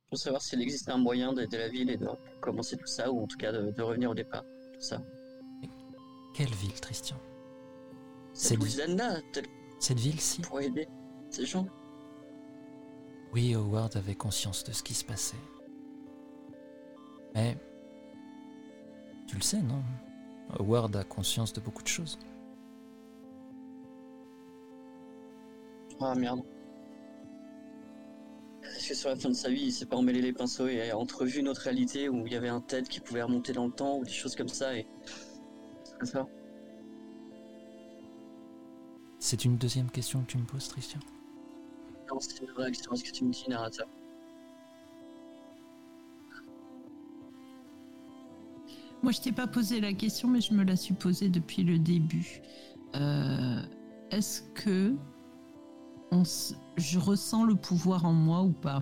Pour 0.09 0.17
savoir 0.17 0.41
s'il 0.41 0.61
existe 0.61 0.87
un 0.87 0.97
moyen 0.97 1.33
d'aider 1.33 1.57
la 1.57 1.67
ville 1.67 1.89
et 1.89 1.97
de 1.97 2.07
commencer 2.39 2.77
tout 2.77 2.87
ça, 2.87 3.11
ou 3.11 3.23
en 3.23 3.27
tout 3.27 3.37
cas 3.37 3.51
de, 3.51 3.71
de 3.71 3.81
revenir 3.81 4.11
au 4.11 4.15
départ. 4.15 4.43
Tout 4.73 4.81
ça. 4.81 5.01
Quelle 6.33 6.53
ville, 6.53 6.73
Christian 6.79 7.17
C'est 8.33 8.61
Cette 8.61 8.95
peut-être 8.95 9.49
Cette 9.79 9.99
ville-ci 9.99 10.41
pour 10.41 10.61
aider 10.61 10.87
ces 11.29 11.45
gens. 11.45 11.67
Oui, 13.33 13.53
Howard 13.53 13.97
avait 13.97 14.15
conscience 14.15 14.63
de 14.63 14.71
ce 14.71 14.81
qui 14.81 14.93
se 14.93 15.03
passait. 15.03 15.35
Mais... 17.35 17.57
Tu 19.27 19.35
le 19.35 19.41
sais, 19.41 19.61
non 19.61 19.83
Howard 20.57 20.95
a 20.95 21.03
conscience 21.03 21.51
de 21.53 21.59
beaucoup 21.59 21.83
de 21.83 21.87
choses. 21.87 22.17
Ah 25.99 26.15
merde. 26.15 26.41
Est-ce 28.63 28.89
que 28.89 28.95
sur 28.95 29.09
la 29.09 29.15
fin 29.15 29.29
de 29.29 29.33
sa 29.33 29.49
vie, 29.49 29.63
il 29.63 29.71
s'est 29.71 29.85
pas 29.85 29.97
emmêlé 29.97 30.21
les 30.21 30.33
pinceaux 30.33 30.67
et 30.67 30.89
a 30.89 30.97
entrevu 30.97 31.39
une 31.39 31.47
autre 31.47 31.61
réalité 31.61 32.09
où 32.09 32.27
il 32.27 32.33
y 32.33 32.35
avait 32.35 32.49
un 32.49 32.61
tête 32.61 32.87
qui 32.87 32.99
pouvait 32.99 33.23
remonter 33.23 33.53
dans 33.53 33.65
le 33.65 33.71
temps 33.71 33.97
ou 33.97 34.05
des 34.05 34.11
choses 34.11 34.35
comme 34.35 34.49
ça 34.49 34.75
et. 34.77 34.87
C'est 35.99 36.05
ça. 36.05 36.27
C'est 39.19 39.45
une 39.45 39.57
deuxième 39.57 39.89
question 39.89 40.21
que 40.21 40.27
tu 40.27 40.37
me 40.37 40.45
poses, 40.45 40.67
Christian 40.67 40.99
Non, 42.09 42.19
c'est 42.19 42.39
une 42.41 42.51
réaction 42.51 42.91
à 42.91 42.95
ce 42.95 43.03
que 43.03 43.11
tu 43.11 43.25
me 43.25 43.31
dis, 43.31 43.45
narrateur? 43.49 43.87
Moi, 49.03 49.11
je 49.11 49.21
t'ai 49.21 49.31
pas 49.31 49.47
posé 49.47 49.79
la 49.79 49.93
question, 49.93 50.27
mais 50.27 50.41
je 50.41 50.53
me 50.53 50.63
la 50.63 50.75
suis 50.75 50.93
posée 50.93 51.29
depuis 51.29 51.63
le 51.63 51.77
début. 51.79 52.41
Euh, 52.95 53.61
Est-ce 54.11 54.41
que 54.55 54.95
on 56.11 56.21
s- 56.21 56.55
je 56.77 56.97
ressens 56.99 57.43
le 57.45 57.55
pouvoir 57.55 58.05
en 58.05 58.13
moi 58.13 58.41
ou 58.41 58.51
pas? 58.51 58.81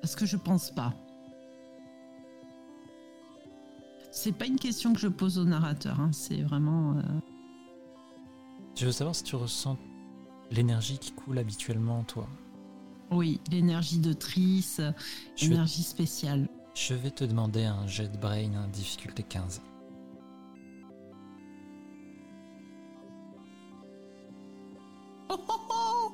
Parce 0.00 0.14
que 0.16 0.26
je 0.26 0.36
pense 0.36 0.70
pas. 0.70 0.94
C'est 4.10 4.32
pas 4.32 4.46
une 4.46 4.58
question 4.58 4.92
que 4.92 5.00
je 5.00 5.08
pose 5.08 5.38
au 5.38 5.44
narrateur. 5.44 5.98
hein, 6.00 6.10
C'est 6.12 6.42
vraiment. 6.42 6.96
euh, 6.98 7.02
Je 8.76 8.86
veux 8.86 8.92
savoir 8.92 9.14
si 9.14 9.24
tu 9.24 9.36
ressens 9.36 9.76
l'énergie 10.50 10.98
qui 10.98 11.12
coule 11.12 11.38
habituellement 11.38 12.00
en 12.00 12.04
toi. 12.04 12.28
Oui, 13.10 13.40
l'énergie 13.50 13.98
de 13.98 14.12
Trice, 14.12 14.80
Je 15.36 15.46
vais, 15.48 15.54
énergie 15.54 15.82
spéciale. 15.82 16.48
Je 16.74 16.94
vais 16.94 17.10
te 17.10 17.24
demander 17.24 17.64
un 17.64 17.86
jet 17.86 18.08
de 18.08 18.16
brain, 18.16 18.54
hein, 18.54 18.68
difficulté 18.72 19.22
15. 19.22 19.60
Oh, 25.28 25.36
oh, 25.48 25.60
oh 25.70 26.12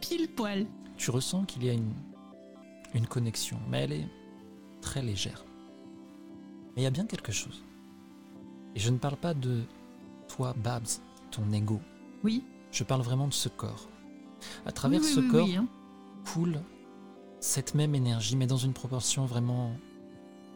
Pile 0.00 0.28
poil. 0.34 0.66
Tu 0.96 1.10
ressens 1.10 1.44
qu'il 1.44 1.64
y 1.64 1.70
a 1.70 1.72
une, 1.72 1.94
une 2.94 3.06
connexion, 3.06 3.58
mais 3.68 3.82
elle 3.82 3.92
est 3.92 4.08
très 4.80 5.02
légère. 5.02 5.44
Mais 6.74 6.82
il 6.82 6.84
y 6.84 6.86
a 6.86 6.90
bien 6.90 7.06
quelque 7.06 7.32
chose. 7.32 7.64
Et 8.74 8.80
je 8.80 8.90
ne 8.90 8.98
parle 8.98 9.16
pas 9.16 9.34
de 9.34 9.62
toi, 10.28 10.54
Babs, 10.56 10.86
ton 11.30 11.50
ego. 11.52 11.80
Oui. 12.22 12.44
Je 12.70 12.82
parle 12.84 13.02
vraiment 13.02 13.28
de 13.28 13.32
ce 13.32 13.48
corps. 13.48 13.88
À 14.66 14.72
travers 14.72 15.00
Oui, 15.00 15.06
oui, 15.06 15.14
ce 15.14 15.20
oui, 15.20 15.30
corps 15.30 15.48
hein. 15.56 15.68
coule 16.32 16.60
cette 17.44 17.74
même 17.74 17.94
énergie, 17.94 18.36
mais 18.36 18.46
dans 18.46 18.56
une 18.56 18.72
proportion 18.72 19.26
vraiment 19.26 19.76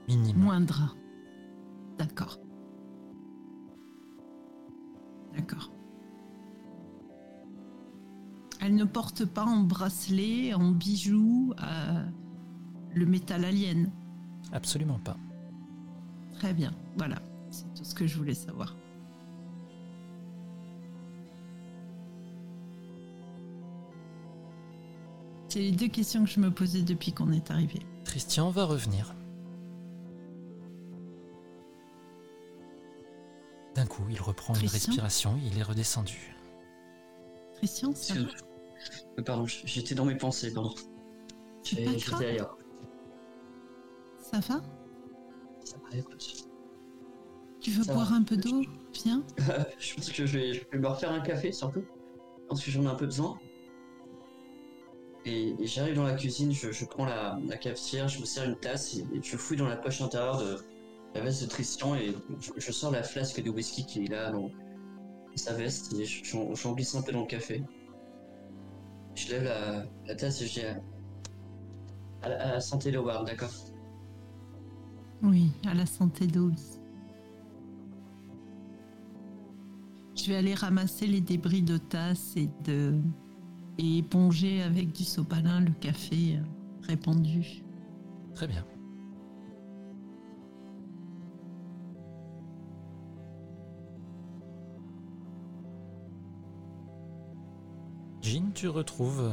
minime. 0.09 0.39
Moindre. 0.39 0.97
D'accord. 1.99 2.39
D'accord. 5.36 5.70
elle 8.61 8.74
ne 8.74 8.84
porte 8.84 9.24
pas 9.24 9.45
en 9.45 9.61
bracelet, 9.61 10.53
en 10.53 10.72
bijoux, 10.72 11.55
euh, 11.62 12.05
le 12.93 13.07
métal 13.07 13.45
alien. 13.45 13.91
Absolument 14.53 14.99
pas. 14.99 15.16
Très 16.32 16.53
bien, 16.53 16.72
voilà, 16.97 17.22
c'est 17.51 17.72
tout 17.74 17.84
ce 17.84 17.95
que 17.95 18.07
je 18.07 18.18
voulais 18.18 18.34
savoir. 18.34 18.76
C'est 25.49 25.61
les 25.61 25.72
deux 25.72 25.88
questions 25.88 26.24
que 26.24 26.30
je 26.30 26.40
me 26.40 26.51
posais 26.51 26.82
depuis 26.82 27.12
qu'on 27.12 27.32
est 27.32 27.51
arrivé. 27.51 27.80
Christian 28.05 28.51
va 28.51 28.64
revenir. 28.64 29.14
D'un 33.74 33.86
coup, 33.86 34.03
il 34.11 34.20
reprend 34.20 34.55
une 34.55 34.66
respiration, 34.66 35.38
il 35.44 35.59
est 35.59 35.62
redescendu. 35.62 36.34
Christian, 37.57 37.94
ça 37.94 38.14
va 38.14 38.20
Euh, 39.18 39.22
Pardon, 39.22 39.46
j'étais 39.46 39.94
dans 39.94 40.05
mes 40.05 40.16
pensées, 40.16 40.53
pardon. 40.53 40.74
J'étais 41.64 41.88
ailleurs. 42.24 42.57
Ça 44.18 44.40
va 44.40 44.61
Ça 45.64 45.76
va, 45.78 45.96
écoute. 45.96 46.46
Tu 47.61 47.70
veux 47.70 47.82
Ça 47.84 47.94
boire 47.94 48.11
va. 48.11 48.16
un 48.16 48.22
peu 48.22 48.36
d'eau? 48.36 48.62
Viens. 49.05 49.24
je 49.78 49.94
pense 49.94 50.11
que 50.12 50.26
je 50.26 50.38
vais, 50.38 50.53
je 50.55 50.61
vais 50.70 50.78
me 50.78 50.86
refaire 50.88 51.11
un 51.12 51.20
café, 51.20 51.53
surtout. 51.53 51.84
Parce 52.49 52.64
que 52.64 52.70
j'en 52.70 52.82
ai 52.84 52.86
un 52.86 52.94
peu 52.94 53.07
besoin. 53.07 53.38
Et, 55.29 55.55
j'arrive 55.66 55.95
dans 55.95 56.05
la 56.05 56.14
cuisine, 56.14 56.53
je, 56.53 56.72
je 56.72 56.85
prends 56.87 57.05
la, 57.05 57.39
cafetière, 57.61 58.09
je 58.09 58.20
me 58.20 58.24
sers 58.24 58.45
une 58.49 58.57
tasse 58.57 58.97
et, 58.97 59.05
je 59.22 59.37
fouille 59.37 59.59
dans 59.59 59.68
la 59.68 59.76
poche 59.76 60.01
intérieure 60.01 60.39
de 60.39 60.57
la 61.14 61.20
veste 61.20 61.43
de 61.43 61.49
Tristan 61.49 61.95
et 61.97 62.14
je, 62.41 62.51
je 62.57 62.72
sors 62.72 62.91
la 62.91 63.03
flasque 63.03 63.43
de 63.43 63.51
whisky 63.51 63.85
qui 63.85 64.05
est 64.05 64.09
là 64.09 64.31
dans 64.31 64.51
sa 65.37 65.53
veste 65.55 65.93
et 65.95 66.05
je- 66.05 66.24
j'en 66.24 66.55
j'en 66.55 66.72
glisse 66.72 66.95
un 66.95 67.03
peu 67.03 67.12
dans 67.12 67.20
le 67.20 67.26
café. 67.26 67.62
Je 69.14 69.31
lève 69.33 69.45
la, 70.07 70.14
tasse 70.14 70.41
et 70.43 70.47
je 70.47 70.61
dis 70.61 70.66
à, 72.22 72.29
la- 72.29 72.61
santé 72.61 72.97
Ward, 72.97 73.26
d'accord? 73.26 73.51
Oui, 75.22 75.51
à 75.66 75.74
la 75.74 75.87
santé 75.87 76.26
d'Obi. 76.26 76.81
Je 80.16 80.26
vais 80.29 80.37
aller 80.37 80.55
ramasser 80.55 81.07
les 81.07 81.20
débris 81.20 81.62
de 81.62 81.76
tasse 81.79 82.37
et 82.37 82.49
de 82.64 82.95
et 83.79 83.99
éponger 83.99 84.62
avec 84.62 84.93
du 84.93 85.05
sopalin 85.05 85.61
le 85.61 85.70
café 85.72 86.39
répandu. 86.83 87.62
Très 88.35 88.47
bien. 88.47 88.64
Jean, 98.22 98.51
tu 98.55 98.68
retrouves 98.68 99.33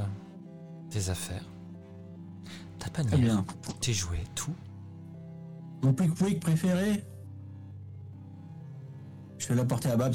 tes 0.89 1.09
affaires, 1.09 1.45
ta 2.79 2.89
Très 2.89 3.03
panière, 3.03 3.43
bien. 3.43 3.45
tes 3.81 3.93
jouets, 3.93 4.23
tout. 4.35 4.53
Mon 5.83 5.93
quick 5.93 6.13
quick 6.15 6.39
préféré 6.39 7.03
Je 9.37 9.47
vais 9.49 9.55
l'apporter 9.55 9.89
à 9.89 9.97
Babs. 9.97 10.13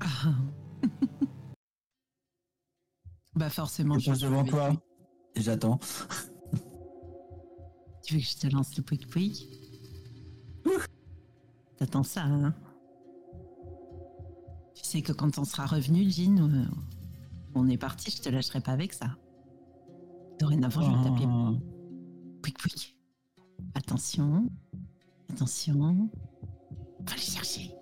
Ah. 0.00 0.32
bah 3.36 3.50
forcément. 3.50 3.98
Je 3.98 4.10
pose 4.10 4.20
devant 4.20 4.42
vais- 4.42 4.50
toi 4.50 4.72
et 5.34 5.40
j'attends. 5.42 5.78
Tu 8.02 8.14
veux 8.14 8.20
que 8.20 8.26
je 8.26 8.36
te 8.36 8.46
lance 8.48 8.76
le 8.76 8.82
pouic 8.82 9.06
pouic? 9.08 9.48
T'attends 11.76 12.02
ça, 12.04 12.22
hein? 12.22 12.54
Tu 14.74 14.84
sais 14.84 15.02
que 15.02 15.12
quand 15.12 15.38
on 15.38 15.44
sera 15.44 15.66
revenu, 15.66 16.10
Jean, 16.10 16.38
euh, 16.48 16.64
on 17.54 17.68
est 17.68 17.76
parti, 17.76 18.10
je 18.10 18.22
te 18.22 18.28
lâcherai 18.28 18.60
pas 18.60 18.72
avec 18.72 18.92
ça. 18.92 19.10
Dorénavant, 20.38 20.82
je 20.82 20.90
vais 20.96 21.02
t'appeler 21.04 21.26
Ah. 21.28 21.52
pouic 22.42 22.58
pouic. 22.58 22.96
Attention, 23.74 24.48
attention. 25.30 26.08
Va 27.00 27.14
le 27.14 27.20
chercher. 27.20 27.72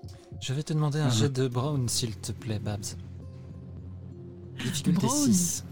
Je 0.40 0.52
vais 0.52 0.62
te 0.62 0.72
demander 0.72 0.98
un 1.00 1.06
Ah. 1.06 1.10
jet 1.10 1.28
de 1.32 1.46
Brown, 1.48 1.88
s'il 1.88 2.16
te 2.16 2.32
plaît, 2.32 2.58
Babs. 2.58 2.96
Difficulté 4.58 5.06
Brown. 5.06 5.32
6. 5.32 5.64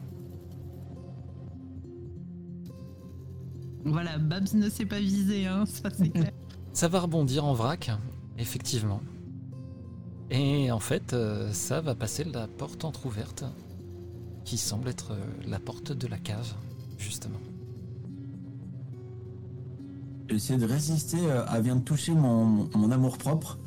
Voilà, 3.84 4.18
Babs 4.18 4.54
ne 4.54 4.68
s'est 4.68 4.86
pas 4.86 5.00
visé, 5.00 5.46
hein, 5.46 5.64
ça 5.66 5.90
c'est 5.90 6.08
clair. 6.10 6.30
Ça 6.72 6.88
va 6.88 7.00
rebondir 7.00 7.44
en 7.44 7.54
vrac, 7.54 7.90
effectivement. 8.38 9.00
Et 10.30 10.70
en 10.70 10.80
fait, 10.80 11.12
euh, 11.12 11.52
ça 11.52 11.80
va 11.80 11.94
passer 11.94 12.24
la 12.24 12.46
porte 12.46 12.84
entr'ouverte, 12.84 13.44
qui 14.44 14.56
semble 14.56 14.88
être 14.88 15.12
euh, 15.12 15.24
la 15.46 15.58
porte 15.58 15.92
de 15.92 16.06
la 16.06 16.18
cave, 16.18 16.54
justement. 16.96 17.40
Je 20.26 20.30
vais 20.30 20.36
essayer 20.36 20.58
de 20.58 20.64
résister 20.64 21.18
euh, 21.20 21.44
à 21.46 21.60
vient 21.60 21.76
de 21.76 21.82
toucher 21.82 22.14
mon, 22.14 22.70
mon 22.74 22.90
amour 22.90 23.18
propre. 23.18 23.58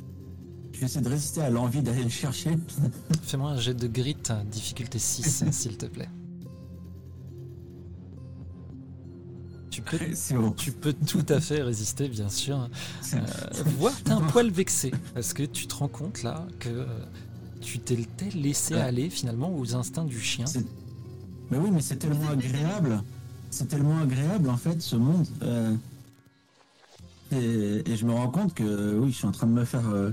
Je 0.76 0.82
vais 0.82 0.88
essayer 0.88 1.01
de 1.05 1.09
résister 1.09 1.39
à 1.41 1.49
l'envie 1.49 1.82
d'aller 1.82 2.03
le 2.03 2.09
chercher. 2.09 2.57
Fais-moi 3.23 3.51
un 3.51 3.57
jet 3.57 3.73
de 3.73 3.88
grit, 3.88 4.17
difficulté 4.51 4.99
6, 4.99 5.45
s'il 5.51 5.78
te 5.78 5.86
plaît. 5.86 6.09
Tu 9.71 9.82
peux, 9.82 9.97
bon. 10.32 10.51
tu 10.51 10.73
peux 10.73 10.91
tout 10.91 11.26
à 11.30 11.39
fait 11.39 11.61
résister, 11.61 12.09
bien 12.09 12.28
sûr. 12.28 12.69
Euh, 13.13 13.19
voire 13.78 13.93
t'es 14.03 14.11
un 14.11 14.19
poil 14.19 14.49
vexé, 14.52 14.91
parce 15.14 15.31
que 15.31 15.43
tu 15.43 15.65
te 15.68 15.76
rends 15.76 15.88
compte 15.88 16.23
là 16.23 16.45
que 16.60 16.68
euh, 16.68 16.85
tu 17.61 17.80
t'es 17.80 17.97
laissé 18.35 18.73
Ouais. 18.73 18.81
aller 18.81 19.10
finalement 19.10 19.57
aux 19.57 19.76
instincts 19.76 20.03
du 20.03 20.19
chien. 20.19 20.43
Mais 21.52 21.57
oui, 21.57 21.69
mais 21.72 21.81
c'est 21.81 21.95
tellement 21.97 22.30
agréable. 22.30 23.02
C'est 23.49 23.69
tellement 23.69 23.99
agréable 23.99 24.49
en 24.49 24.57
fait 24.57 24.81
ce 24.81 24.97
monde. 24.97 25.26
Euh, 25.41 25.73
Et, 27.31 27.81
et 27.89 27.95
je 27.95 28.06
me 28.06 28.11
rends 28.11 28.30
compte 28.30 28.53
que 28.53 28.97
oui, 28.99 29.11
je 29.11 29.15
suis 29.18 29.26
en 29.27 29.31
train 29.31 29.47
de 29.47 29.53
me 29.53 29.64
faire 29.65 29.88
euh, 29.89 30.11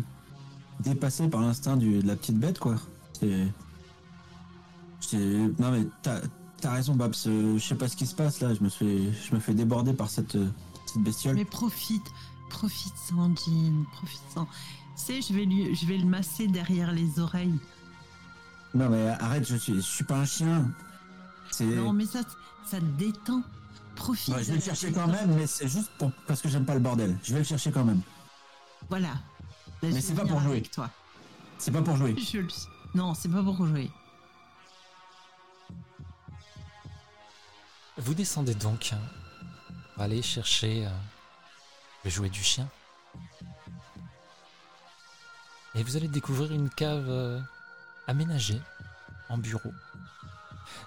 dépasser 0.82 1.28
par 1.28 1.40
l'instinct 1.40 1.76
de 1.76 2.00
la 2.06 2.16
petite 2.16 2.38
bête 2.38 2.58
quoi. 2.58 2.76
C'est. 3.18 3.46
Non 5.58 5.70
mais 5.72 5.86
t'as 6.02 6.20
as 6.64 6.70
raison 6.72 6.94
Babs. 6.94 7.14
euh, 7.26 7.58
Je 7.58 7.64
sais 7.64 7.74
pas 7.74 7.88
ce 7.88 7.96
qui 7.96 8.06
se 8.06 8.14
passe 8.14 8.40
là. 8.40 8.54
Je 8.54 8.62
me 8.62 8.68
fais, 8.68 9.12
je 9.12 9.34
me 9.34 9.40
fais 9.40 9.52
déborder 9.54 9.92
par 9.92 10.08
cette, 10.08 10.36
euh, 10.36 10.48
cette 10.86 11.02
bestiole. 11.02 11.34
Mais 11.34 11.44
profite, 11.44 12.06
profite-en, 12.50 13.34
Jean, 13.34 13.84
profite-en. 13.92 14.44
Tu 14.44 14.50
sais, 14.96 15.20
je 15.22 15.32
vais, 15.34 15.44
lui, 15.44 15.74
je 15.74 15.86
vais 15.86 15.98
le 15.98 16.04
masser 16.06 16.46
derrière 16.46 16.92
les 16.92 17.18
oreilles. 17.18 17.58
Non 18.74 18.88
mais 18.88 19.08
arrête, 19.08 19.46
je 19.46 19.56
suis, 19.56 19.74
je 19.74 19.80
suis 19.80 20.04
pas 20.04 20.18
un 20.20 20.24
chien. 20.24 20.70
Non, 21.60 21.92
mais 21.92 22.06
ça, 22.06 22.20
ça 22.66 22.78
te 22.78 22.84
détend. 22.84 23.42
Profite. 23.94 24.34
Ouais, 24.34 24.42
je 24.42 24.48
vais 24.48 24.54
le 24.54 24.62
chercher 24.62 24.90
quand 24.90 25.06
même, 25.06 25.34
mais 25.36 25.46
c'est 25.46 25.68
juste 25.68 25.90
pour- 25.98 26.10
parce 26.26 26.40
que 26.40 26.48
j'aime 26.48 26.64
pas 26.64 26.72
le 26.74 26.80
bordel. 26.80 27.18
Je 27.22 27.32
vais 27.34 27.40
le 27.40 27.44
chercher 27.44 27.70
quand 27.70 27.84
même. 27.84 28.00
Voilà. 28.88 29.10
Là, 29.82 29.88
Mais 29.92 30.00
c'est 30.00 30.14
pas 30.14 30.24
pour 30.24 30.40
jouer. 30.40 30.52
Avec 30.52 30.70
toi. 30.70 30.90
C'est 31.58 31.70
pas 31.70 31.82
pour 31.82 31.96
jouer. 31.96 32.14
Je 32.16 32.38
le... 32.38 32.48
Non, 32.94 33.14
c'est 33.14 33.28
pas 33.28 33.42
pour 33.42 33.66
jouer. 33.66 33.90
Vous 37.98 38.14
descendez 38.14 38.54
donc 38.54 38.92
pour 39.94 40.02
aller 40.02 40.22
chercher 40.22 40.86
euh, 40.86 40.90
le 42.04 42.10
jouet 42.10 42.30
du 42.30 42.42
chien. 42.42 42.68
Et 45.74 45.82
vous 45.82 45.96
allez 45.96 46.08
découvrir 46.08 46.52
une 46.52 46.68
cave 46.68 47.08
euh, 47.08 47.40
aménagée 48.06 48.60
en 49.28 49.38
bureau. 49.38 49.72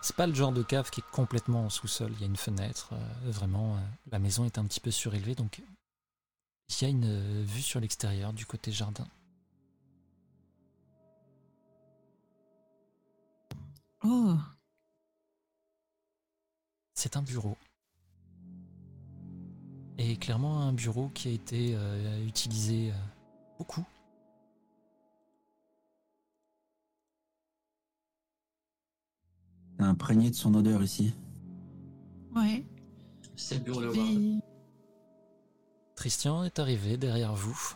C'est 0.01 0.15
pas 0.15 0.27
le 0.27 0.33
genre 0.33 0.51
de 0.51 0.63
cave 0.63 0.89
qui 0.89 1.01
est 1.01 1.11
complètement 1.11 1.65
en 1.65 1.69
sous-sol. 1.69 2.11
Il 2.13 2.21
y 2.21 2.23
a 2.23 2.27
une 2.27 2.35
fenêtre. 2.35 2.89
euh, 2.93 3.31
vraiment, 3.31 3.75
euh, 3.75 3.79
la 4.11 4.19
maison 4.19 4.45
est 4.45 4.57
un 4.57 4.65
petit 4.65 4.79
peu 4.79 4.91
surélevée, 4.91 5.35
donc 5.35 5.61
il 6.69 6.81
y 6.81 6.85
a 6.85 6.89
une 6.89 7.05
euh, 7.05 7.43
vue 7.45 7.61
sur 7.61 7.79
l'extérieur 7.79 8.33
du 8.33 8.45
côté 8.45 8.71
jardin. 8.71 9.07
Oh, 14.03 14.35
C'est 16.93 17.17
un 17.17 17.21
bureau. 17.21 17.57
Et 19.97 20.17
clairement 20.17 20.61
un 20.61 20.73
bureau 20.73 21.09
qui 21.09 21.27
a 21.29 21.31
été 21.31 21.73
euh, 21.75 22.25
utilisé 22.25 22.91
euh, 22.91 22.95
beaucoup. 23.57 23.85
Imprégné 29.77 30.29
de 30.29 30.35
son 30.35 30.53
odeur 30.55 30.81
ici. 30.83 31.13
ouais. 32.35 32.65
C'est 33.35 33.57
le 33.57 33.63
bureau 33.65 33.81
de 33.81 34.35
Christian 35.95 36.43
est 36.43 36.59
arrivé 36.59 36.97
derrière 36.97 37.33
vous. 37.33 37.75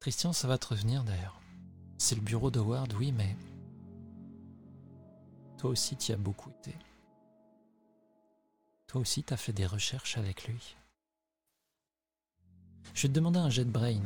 Christian, 0.00 0.32
ça 0.32 0.48
va 0.48 0.58
te 0.58 0.66
revenir 0.68 1.04
d'ailleurs. 1.04 1.40
C'est 1.98 2.14
le 2.14 2.20
bureau 2.20 2.50
d'Howard, 2.50 2.92
oui, 2.94 3.12
mais. 3.12 3.36
Toi 5.58 5.70
aussi, 5.70 5.96
t'y 5.96 6.12
as 6.12 6.16
beaucoup 6.16 6.50
été. 6.50 6.74
Toi 8.86 9.00
aussi, 9.00 9.22
t'as 9.22 9.36
fait 9.36 9.52
des 9.52 9.66
recherches 9.66 10.18
avec 10.18 10.48
lui. 10.48 10.76
Je 12.94 13.02
vais 13.02 13.08
te 13.08 13.14
demander 13.14 13.38
un 13.38 13.50
jet 13.50 13.64
de 13.64 13.70
brain. 13.70 14.02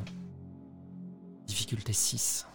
Difficulté 1.46 1.92
6. 1.92 2.46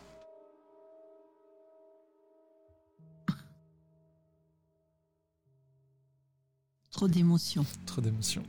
Trop 6.92 7.08
d'émotions. 7.08 7.66
Trop 7.86 8.02
d'émotions. 8.02 8.44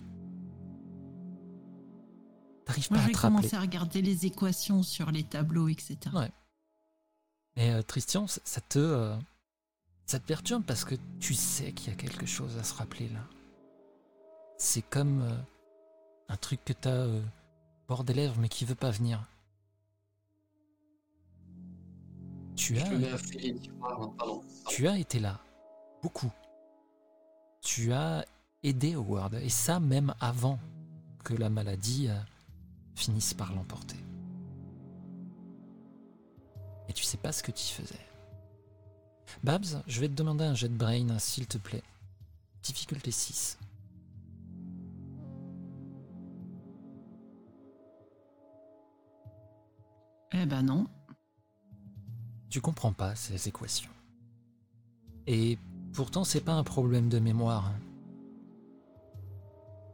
T'arrives 2.70 2.90
Moi, 2.90 2.98
pas 2.98 3.02
je 3.02 3.04
à 3.04 3.06
vais 3.08 3.12
te 3.12 3.18
rappeler. 3.18 3.36
commencer 3.36 3.56
à 3.56 3.60
regarder 3.60 4.02
les 4.02 4.26
équations 4.26 4.82
sur 4.82 5.10
les 5.10 5.24
tableaux, 5.24 5.68
etc. 5.68 5.96
Ouais. 6.14 6.30
Mais 7.56 7.70
euh, 7.72 7.82
Christian, 7.82 8.26
ça 8.26 8.40
ça 8.44 8.60
te, 8.60 8.78
euh, 8.78 9.16
ça 10.06 10.18
te 10.20 10.26
perturbe 10.26 10.64
parce 10.64 10.84
que 10.84 10.94
tu 11.18 11.34
sais 11.34 11.72
qu'il 11.72 11.90
y 11.90 11.92
a 11.92 11.96
quelque 11.96 12.26
chose 12.26 12.56
à 12.58 12.64
se 12.64 12.74
rappeler 12.74 13.08
là. 13.08 13.20
C'est 14.58 14.82
comme 14.82 15.22
euh, 15.22 15.34
un 16.28 16.36
truc 16.36 16.64
que 16.64 16.72
t'as 16.72 16.90
euh, 16.90 17.22
bord 17.88 18.04
des 18.04 18.14
lèvres 18.14 18.36
mais 18.38 18.48
qui 18.48 18.64
veut 18.64 18.74
pas 18.74 18.90
venir. 18.90 19.22
Tu 22.56 22.76
Je 22.76 22.80
as, 22.82 22.90
me 22.90 22.98
mets 22.98 23.10
à 23.10 23.14
hein, 23.16 24.14
pardon. 24.18 24.42
tu 24.68 24.86
as 24.86 24.98
été 24.98 25.18
là, 25.18 25.40
beaucoup. 26.02 26.30
Tu 27.62 27.92
as 27.92 28.24
aidé 28.62 28.94
Howard 28.94 29.34
et 29.34 29.48
ça 29.48 29.80
même 29.80 30.14
avant 30.20 30.58
que 31.24 31.34
la 31.34 31.48
maladie 31.50 32.08
euh, 32.08 32.18
finisse 32.94 33.34
par 33.34 33.52
l'emporter. 33.54 33.96
Et 36.88 36.92
tu 36.92 37.04
sais 37.04 37.16
pas 37.16 37.32
ce 37.32 37.42
que 37.42 37.52
tu 37.52 37.64
faisais. 37.64 38.00
Babs, 39.44 39.82
je 39.86 40.00
vais 40.00 40.08
te 40.08 40.14
demander 40.14 40.44
un 40.44 40.54
jet 40.54 40.68
de 40.68 40.76
brain, 40.76 41.18
s'il 41.18 41.46
te 41.46 41.56
plaît. 41.56 41.84
Difficulté 42.62 43.10
6. 43.10 43.58
Eh 50.32 50.46
ben 50.46 50.62
non. 50.62 50.86
Tu 52.48 52.60
comprends 52.60 52.92
pas 52.92 53.14
ces 53.14 53.48
équations. 53.48 53.90
Et 55.26 55.58
pourtant, 55.92 56.24
c'est 56.24 56.40
pas 56.40 56.54
un 56.54 56.64
problème 56.64 57.08
de 57.08 57.18
mémoire. 57.18 57.66
hein. 57.66 57.80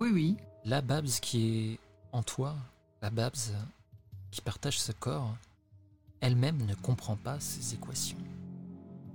Oui, 0.00 0.10
oui. 0.12 0.36
La 0.64 0.80
Babs 0.80 1.06
qui 1.06 1.72
est 1.72 1.78
en 2.12 2.22
toi, 2.22 2.56
la 3.06 3.10
Babs 3.10 3.54
qui 4.32 4.40
partage 4.40 4.80
ce 4.80 4.90
corps, 4.90 5.36
elle-même 6.20 6.66
ne 6.66 6.74
comprend 6.74 7.14
pas 7.14 7.38
ces 7.38 7.74
équations. 7.74 8.18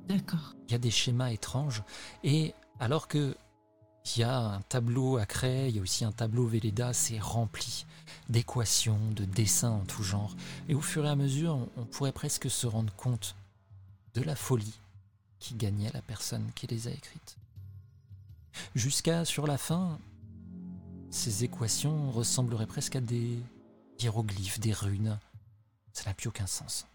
D'accord. 0.08 0.56
Il 0.68 0.72
y 0.72 0.76
a 0.76 0.78
des 0.78 0.92
schémas 0.92 1.32
étranges, 1.32 1.84
et 2.24 2.54
alors 2.80 3.10
que 3.10 3.36
il 4.16 4.22
y 4.22 4.24
a 4.24 4.40
un 4.40 4.62
tableau 4.62 5.18
à 5.18 5.26
craie, 5.26 5.70
il 5.70 5.76
y 5.76 5.80
a 5.80 5.82
aussi 5.82 6.06
un 6.06 6.14
tableau 6.14 6.48
Velleda, 6.48 6.94
c'est 6.94 7.20
rempli 7.20 7.86
d'équations, 8.30 9.12
de 9.12 9.26
dessins 9.26 9.72
en 9.72 9.84
tout 9.84 10.04
genre, 10.04 10.38
et 10.70 10.74
au 10.74 10.82
fur 10.82 11.06
et 11.06 11.10
à 11.10 11.18
mesure, 11.18 11.56
on- 11.56 11.70
on 11.82 11.86
pourrait 11.86 12.14
presque 12.14 12.50
se 12.50 12.68
rendre 12.68 12.94
compte 12.96 13.36
de 14.14 14.22
la 14.22 14.38
folie 14.38 14.80
qui 15.40 15.56
gagnait 15.56 15.92
la 15.92 16.02
personne 16.02 16.50
qui 16.56 16.66
les 16.66 16.88
a 16.88 16.92
écrites. 16.92 17.36
Jusqu'à, 18.74 19.26
sur 19.26 19.48
la 19.48 19.58
fin, 19.58 20.00
ces 21.10 21.44
équations 21.44 22.10
ressembleraient 22.12 22.68
presque 22.68 22.96
à 22.96 23.02
des 23.02 23.38
hiéroglyphes, 24.02 24.60
des 24.60 24.74
runes. 24.74 25.20
Ça 25.94 26.10
n'a 26.10 26.14
plus 26.14 26.30
aucun 26.30 26.48
sens. 26.48 26.88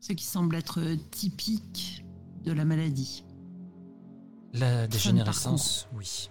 Ce 0.00 0.12
qui 0.12 0.24
semble 0.24 0.56
être 0.56 0.82
typique 1.10 2.04
de 2.44 2.52
la 2.52 2.64
maladie. 2.64 3.24
La 4.52 4.86
dégénérescence, 4.88 5.88
oui. 5.94 6.28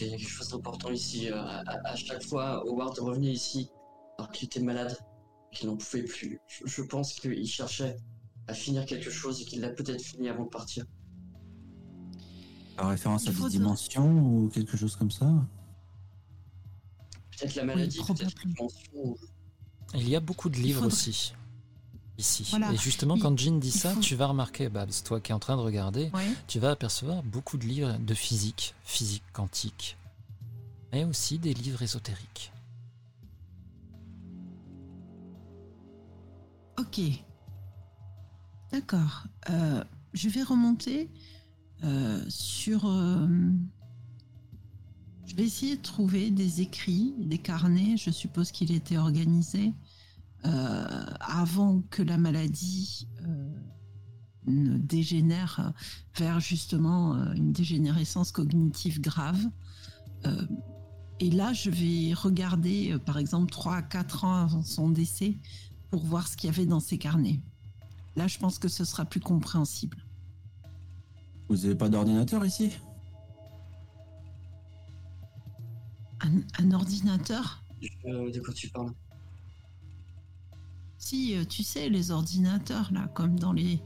Il 0.00 0.06
y 0.06 0.14
a 0.14 0.16
quelque 0.16 0.28
chose 0.28 0.48
d'important 0.48 0.90
ici. 0.90 1.30
euh, 1.30 1.36
À, 1.36 1.58
à- 1.70 1.88
à 1.92 1.96
chaque 1.96 2.22
fois, 2.22 2.62
Howard 2.66 2.98
revenait 2.98 3.32
ici 3.32 3.68
alors 4.18 4.30
qu'il 4.30 4.46
était 4.46 4.60
malade, 4.60 4.96
qu'il 5.52 5.68
n'en 5.68 5.76
pouvait 5.76 6.04
plus. 6.04 6.40
Je, 6.46 6.66
je 6.66 6.82
pense 6.82 7.14
qu'il 7.14 7.46
cherchait 7.48 7.96
à 8.46 8.54
finir 8.54 8.86
quelque 8.86 9.10
chose 9.10 9.42
et 9.42 9.44
qu'il 9.44 9.60
l'a 9.60 9.70
peut-être 9.70 10.02
fini 10.02 10.28
avant 10.28 10.44
de 10.44 10.48
partir. 10.50 10.84
Par 12.78 12.88
référence 12.90 13.24
Il 13.24 13.30
à 13.30 13.32
des 13.32 13.42
de- 13.42 13.48
dimensions 13.48 14.08
ou 14.44 14.48
quelque 14.54 14.76
chose 14.76 14.94
comme 14.96 15.10
ça 15.10 15.26
Peut-être 17.32 17.54
la 17.56 17.64
maladie, 17.64 17.96
peut-être 17.98 18.08
la 18.22 18.30
probablement. 18.30 18.54
dimension. 18.54 19.16
Il 19.94 20.08
y 20.08 20.16
a 20.16 20.20
beaucoup 20.20 20.48
de 20.48 20.56
livres 20.56 20.82
faudrait- 20.82 20.92
aussi. 20.94 21.34
Ici. 22.18 22.46
Voilà. 22.50 22.72
Et 22.72 22.76
justement, 22.76 23.14
Il- 23.16 23.22
quand 23.22 23.36
Jean 23.38 23.58
dit 23.58 23.68
il 23.68 23.72
ça, 23.72 23.94
faut- 23.94 24.00
tu 24.00 24.14
vas 24.16 24.26
remarquer, 24.26 24.68
Babs, 24.68 24.90
toi 25.04 25.20
qui 25.20 25.30
es 25.30 25.34
en 25.34 25.38
train 25.38 25.56
de 25.56 25.62
regarder, 25.62 26.10
tu 26.48 26.58
vas 26.58 26.70
apercevoir 26.72 27.22
beaucoup 27.22 27.56
de 27.58 27.64
livres 27.64 27.96
de 27.98 28.14
physique, 28.14 28.74
physique 28.84 29.22
quantique, 29.32 29.96
mais 30.92 31.04
aussi 31.04 31.38
des 31.38 31.54
livres 31.54 31.82
ésotériques. 31.82 32.52
Ok. 36.78 37.00
D'accord. 38.72 39.24
Euh, 39.50 39.82
je 40.12 40.28
vais 40.28 40.42
remonter 40.42 41.08
euh, 41.84 42.24
sur. 42.28 42.86
euh, 42.86 43.26
je 45.26 45.34
vais 45.36 45.44
essayer 45.44 45.76
de 45.76 45.82
trouver 45.82 46.30
des 46.30 46.62
écrits, 46.62 47.14
des 47.18 47.38
carnets. 47.38 47.96
Je 47.96 48.10
suppose 48.10 48.50
qu'il 48.50 48.72
était 48.72 48.96
organisé 48.96 49.74
euh, 50.46 51.06
avant 51.20 51.82
que 51.90 52.02
la 52.02 52.16
maladie 52.16 53.06
ne 54.46 54.78
dégénère 54.78 55.74
vers 56.16 56.40
justement 56.40 57.14
une 57.34 57.52
dégénérescence 57.52 58.32
cognitive 58.32 59.02
grave. 59.02 59.44
Et 61.20 61.30
là, 61.30 61.52
je 61.52 61.68
vais 61.68 62.14
regarder, 62.14 62.96
par 63.04 63.18
exemple, 63.18 63.50
3 63.50 63.76
à 63.76 63.82
4 63.82 64.24
ans 64.24 64.36
avant 64.44 64.62
son 64.62 64.88
décès 64.88 65.36
pour 65.90 66.04
voir 66.06 66.26
ce 66.26 66.38
qu'il 66.38 66.48
y 66.48 66.52
avait 66.52 66.64
dans 66.64 66.80
ces 66.80 66.96
carnets. 66.96 67.42
Là, 68.16 68.26
je 68.26 68.38
pense 68.38 68.58
que 68.58 68.68
ce 68.68 68.84
sera 68.84 69.04
plus 69.04 69.20
compréhensible. 69.20 70.07
Vous 71.48 71.56
n'avez 71.56 71.74
pas 71.74 71.88
d'ordinateur 71.88 72.44
ici? 72.44 72.72
Un, 76.20 76.40
un 76.58 76.72
ordinateur? 76.72 77.62
Euh, 78.06 78.30
de 78.30 78.40
quoi 78.40 78.52
tu 78.52 78.68
parles? 78.68 78.92
Si, 80.98 81.36
euh, 81.36 81.44
tu 81.44 81.62
sais, 81.62 81.88
les 81.88 82.10
ordinateurs, 82.10 82.92
là, 82.92 83.08
comme 83.14 83.38
dans 83.38 83.52
les, 83.52 83.80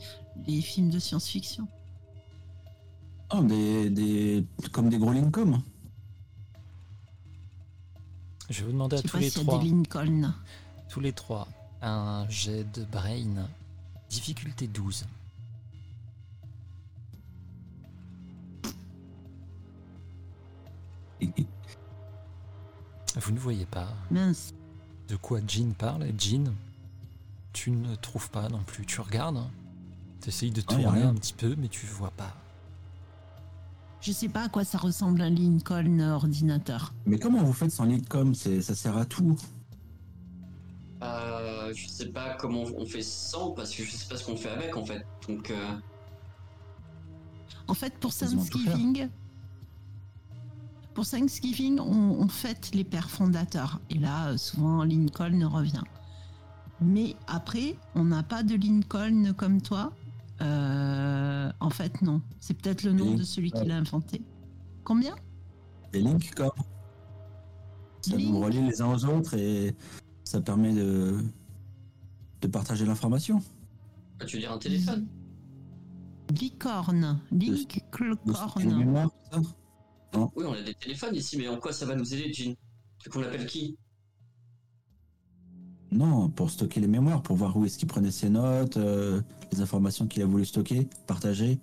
les 0.46 0.60
films 0.60 0.90
de 0.90 0.98
science-fiction. 0.98 1.68
Ah, 3.30 3.42
des, 3.42 3.90
des, 3.90 4.44
comme 4.72 4.88
des 4.88 4.98
gros 4.98 5.12
Lincoln 5.12 5.62
Je 8.50 8.60
vais 8.60 8.66
vous 8.66 8.72
demander 8.72 8.96
à 8.96 9.02
tous 9.02 9.16
les 9.18 9.30
s'il 9.30 9.42
y 9.42 9.44
a 9.44 9.48
trois, 9.48 9.62
des 9.62 9.68
Lincoln. 9.68 10.34
tous 10.88 11.00
les 11.00 11.12
trois, 11.12 11.48
un 11.82 12.26
jet 12.28 12.64
de 12.72 12.84
brain, 12.84 13.46
difficulté 14.10 14.66
12. 14.66 15.06
Vous 23.20 23.32
ne 23.32 23.38
voyez 23.38 23.66
pas 23.66 23.88
Mince. 24.10 24.54
de 25.08 25.16
quoi 25.16 25.40
Jean 25.46 25.72
parle. 25.74 26.06
Jean, 26.18 26.52
tu 27.52 27.70
ne 27.70 27.94
trouves 27.96 28.30
pas 28.30 28.48
non 28.48 28.62
plus. 28.64 28.86
Tu 28.86 29.00
regardes, 29.00 29.42
tu 30.22 30.28
essayes 30.28 30.50
de 30.50 30.62
Ah, 30.68 30.72
tourner 30.74 31.02
un 31.02 31.14
petit 31.14 31.34
peu, 31.34 31.54
mais 31.56 31.68
tu 31.68 31.86
vois 31.86 32.10
pas. 32.12 32.34
Je 34.00 34.10
sais 34.12 34.28
pas 34.28 34.44
à 34.44 34.48
quoi 34.48 34.64
ça 34.64 34.78
ressemble 34.78 35.20
un 35.20 35.30
Lincoln 35.30 36.00
ordinateur. 36.00 36.92
Mais 37.06 37.18
comment 37.18 37.42
vous 37.44 37.52
faites 37.52 37.70
sans 37.70 37.84
Lincoln? 37.84 38.32
Ça 38.34 38.74
sert 38.74 38.96
à 38.96 39.04
tout. 39.04 39.38
euh, 41.02 41.72
Je 41.74 41.86
sais 41.86 42.08
pas 42.08 42.34
comment 42.34 42.62
on 42.76 42.84
fait 42.86 43.02
sans, 43.02 43.50
parce 43.52 43.72
que 43.74 43.84
je 43.84 43.90
sais 43.92 44.08
pas 44.08 44.16
ce 44.16 44.24
qu'on 44.24 44.36
fait 44.36 44.48
avec 44.50 44.76
en 44.76 44.84
fait. 44.84 45.06
Donc, 45.28 45.50
euh, 45.50 45.76
En 47.68 47.74
fait, 47.74 47.94
pour. 47.98 48.12
Thanksgiving, 48.12 49.08
pour 50.94 51.06
Thanksgiving, 51.08 51.78
on, 51.80 52.20
on 52.20 52.28
fête 52.28 52.70
les 52.74 52.84
pères 52.84 53.10
fondateurs. 53.10 53.80
Et 53.90 53.98
là, 53.98 54.28
euh, 54.28 54.36
souvent, 54.36 54.84
Lincoln 54.84 55.44
revient. 55.48 55.82
Mais 56.80 57.14
après, 57.26 57.76
on 57.94 58.04
n'a 58.04 58.22
pas 58.22 58.42
de 58.42 58.54
Lincoln 58.54 59.32
comme 59.36 59.60
toi. 59.62 59.92
Euh, 60.40 61.50
en 61.60 61.70
fait, 61.70 62.02
non. 62.02 62.20
C'est 62.40 62.54
peut-être 62.54 62.82
le 62.82 62.92
nom 62.92 63.04
Link- 63.06 63.18
de 63.18 63.22
celui 63.22 63.50
qui 63.52 63.64
l'a 63.64 63.76
inventé. 63.76 64.22
Combien? 64.84 65.14
Des 65.92 66.00
Lincoln. 66.00 66.50
Ça 68.00 68.16
Link- 68.16 68.30
nous 68.30 68.40
relie 68.40 68.62
les 68.62 68.82
uns 68.82 68.92
aux 68.92 69.04
autres 69.04 69.34
et 69.34 69.76
ça 70.24 70.40
permet 70.40 70.74
de, 70.74 71.22
de 72.40 72.46
partager 72.48 72.84
l'information. 72.84 73.40
tu 74.26 74.36
veux 74.36 74.40
dire 74.40 74.52
un 74.52 74.58
téléphone? 74.58 75.06
Licorne. 76.40 77.20
Link 77.30 77.82
De 78.26 78.32
ça 80.12 80.28
Oui, 80.36 80.44
on 80.46 80.52
a 80.52 80.62
des 80.62 80.74
téléphones 80.74 81.14
ici, 81.14 81.36
mais 81.36 81.48
en 81.48 81.58
quoi 81.58 81.72
ça 81.72 81.86
va 81.86 81.94
nous 81.94 82.14
aider, 82.14 82.32
Jean? 82.32 82.54
Tu 82.98 83.10
qu'on 83.10 83.22
appelle 83.22 83.46
qui? 83.46 83.76
Non, 85.90 86.30
pour 86.30 86.50
stocker 86.50 86.80
les 86.80 86.86
mémoires, 86.86 87.22
pour 87.22 87.36
voir 87.36 87.56
où 87.56 87.64
est-ce 87.66 87.76
qu'il 87.78 87.88
prenait 87.88 88.10
ses 88.10 88.30
notes, 88.30 88.78
euh, 88.78 89.20
les 89.52 89.60
informations 89.60 90.06
qu'il 90.06 90.22
a 90.22 90.26
voulu 90.26 90.44
stocker, 90.46 90.88
partager. 91.06 91.58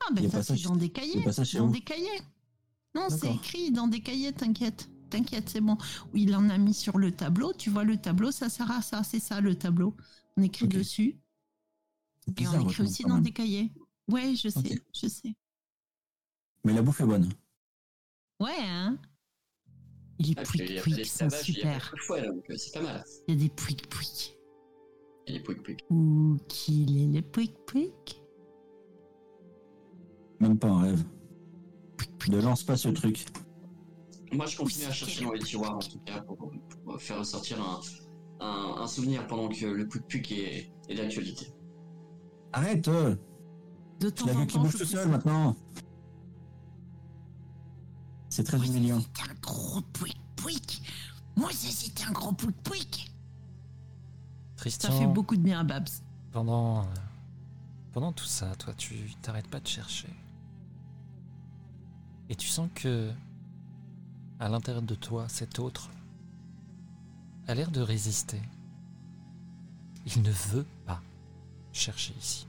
Ah, 0.00 0.12
ben 0.14 0.24
ça, 0.30 0.38
pas 0.38 0.42
ça 0.42 0.56
c'est 0.56 0.62
dans 0.62 0.76
des 0.76 0.88
cahiers. 0.88 1.20
a 1.20 1.24
pas 1.24 1.32
ça 1.32 1.44
chez 1.44 1.58
Dans 1.58 1.66
vous 1.66 1.74
des 1.74 1.82
cahiers. 1.82 2.22
Non, 2.94 3.08
c'est 3.10 3.32
écrit 3.34 3.70
dans 3.70 3.86
des 3.86 4.00
cahiers, 4.00 4.32
t'inquiète. 4.32 4.88
t'inquiète, 5.10 5.50
c'est 5.50 5.60
bon. 5.60 5.76
Oui, 6.14 6.22
il 6.22 6.34
en 6.34 6.48
a 6.48 6.56
mis 6.56 6.72
sur 6.74 6.96
le 6.96 7.12
tableau. 7.12 7.52
Tu 7.52 7.68
vois 7.68 7.84
le 7.84 7.98
tableau, 7.98 8.30
ça 8.30 8.48
sert 8.48 8.70
à 8.70 8.80
ça. 8.80 9.02
C'est 9.04 9.20
ça 9.20 9.40
le 9.40 9.54
tableau. 9.54 9.94
On 10.36 10.42
écrit 10.42 10.66
dessus. 10.66 11.18
Et 12.38 12.46
on 12.48 12.60
écrit 12.68 12.82
aussi 12.82 13.02
dans 13.02 13.16
même. 13.16 13.22
des 13.24 13.32
cahiers. 13.32 13.72
Ouais, 14.08 14.34
je 14.34 14.48
sais, 14.48 14.82
je 14.94 15.06
sais. 15.06 15.36
Mais 16.64 16.72
la 16.72 16.82
bouffe 16.82 17.00
est 17.00 17.06
bonne. 17.06 17.28
Ouais, 18.40 18.50
hein 18.60 18.98
Et 20.18 20.22
les 20.24 20.34
Ah, 20.36 20.42
pouic 20.42 20.80
pouic 20.82 21.06
sont 21.06 21.26
d'esclavage, 21.26 21.48
il 21.48 21.58
y 21.58 21.62
a 21.62 21.78
pas 21.78 21.80
super. 21.80 21.94
euh, 22.10 22.56
c'est 22.56 22.72
pas 22.74 22.82
mal. 22.82 23.04
Il 23.28 23.34
y 23.34 23.38
a 23.38 23.40
des 23.42 23.48
pouic 23.48 23.88
pouic. 23.88 24.36
Il 25.26 25.32
y 25.32 25.36
a 25.36 25.38
des 25.38 25.44
pouic 25.44 25.62
pouic. 25.62 25.84
Où 25.90 26.36
qu'il 26.48 27.02
est 27.02 27.16
le 27.20 27.22
pouic 27.22 27.54
pouic 27.66 28.22
Même 30.40 30.58
pas 30.58 30.68
un 30.68 30.80
rêve. 30.82 31.04
Pouic, 31.96 32.18
pouic. 32.18 32.32
Ne 32.32 32.40
lance 32.40 32.62
pas 32.64 32.76
ce 32.76 32.88
truc. 32.88 33.26
Moi, 34.32 34.46
je 34.46 34.56
continue 34.56 34.84
à 34.86 34.92
chercher 34.92 35.24
dans 35.24 35.32
les 35.32 35.40
tiroirs, 35.40 35.76
en 35.76 35.80
tout 35.80 35.98
cas, 36.00 36.20
pour, 36.20 36.36
pour 36.84 37.00
faire 37.02 37.18
ressortir 37.18 37.60
un, 37.60 37.80
un, 38.40 38.76
un 38.82 38.86
souvenir 38.86 39.26
pendant 39.26 39.48
que 39.48 39.66
le 39.66 39.88
pouic 39.88 40.06
pouic 40.08 40.32
est, 40.32 40.70
est 40.88 40.94
d'actualité. 40.94 41.48
Arrête 42.52 42.86
euh, 42.88 43.16
De 43.98 44.08
temps 44.10 44.28
en 44.28 44.46
temps, 44.46 44.62
bouge 44.62 44.72
je 44.72 44.78
tout 44.78 44.84
seul 44.84 45.04
ça. 45.04 45.08
maintenant. 45.08 45.56
C'est 48.30 48.44
très 48.44 48.56
Moi, 48.56 48.66
ça, 48.66 48.72
humiliant. 48.72 49.00
c'était 49.00 49.30
un 49.30 49.34
gros 49.42 49.80
pouic 49.82 50.16
pouic. 50.36 50.82
Moi, 51.36 51.50
ça, 51.52 51.68
c'était 51.68 52.04
un 52.04 52.12
gros 52.12 52.32
pouic 52.32 52.56
pouic. 52.62 53.10
Ça 54.56 54.62
Christian, 54.62 54.98
fait 54.98 55.06
beaucoup 55.06 55.36
de 55.36 55.42
bien 55.42 55.60
à 55.60 55.64
Babs. 55.64 55.88
pendant, 56.32 56.86
pendant 57.92 58.12
tout 58.12 58.24
ça, 58.26 58.54
toi, 58.56 58.72
tu 58.74 58.94
t'arrêtes 59.20 59.48
pas 59.48 59.60
de 59.60 59.66
chercher. 59.66 60.08
Et 62.28 62.36
tu 62.36 62.46
sens 62.46 62.68
que, 62.74 63.12
à 64.38 64.48
l'intérieur 64.48 64.82
de 64.82 64.94
toi, 64.94 65.28
cet 65.28 65.58
autre 65.58 65.90
a 67.48 67.54
l'air 67.54 67.70
de 67.70 67.80
résister. 67.80 68.40
Il 70.06 70.22
ne 70.22 70.30
veut 70.30 70.66
pas 70.86 71.02
chercher 71.72 72.14
ici. 72.18 72.46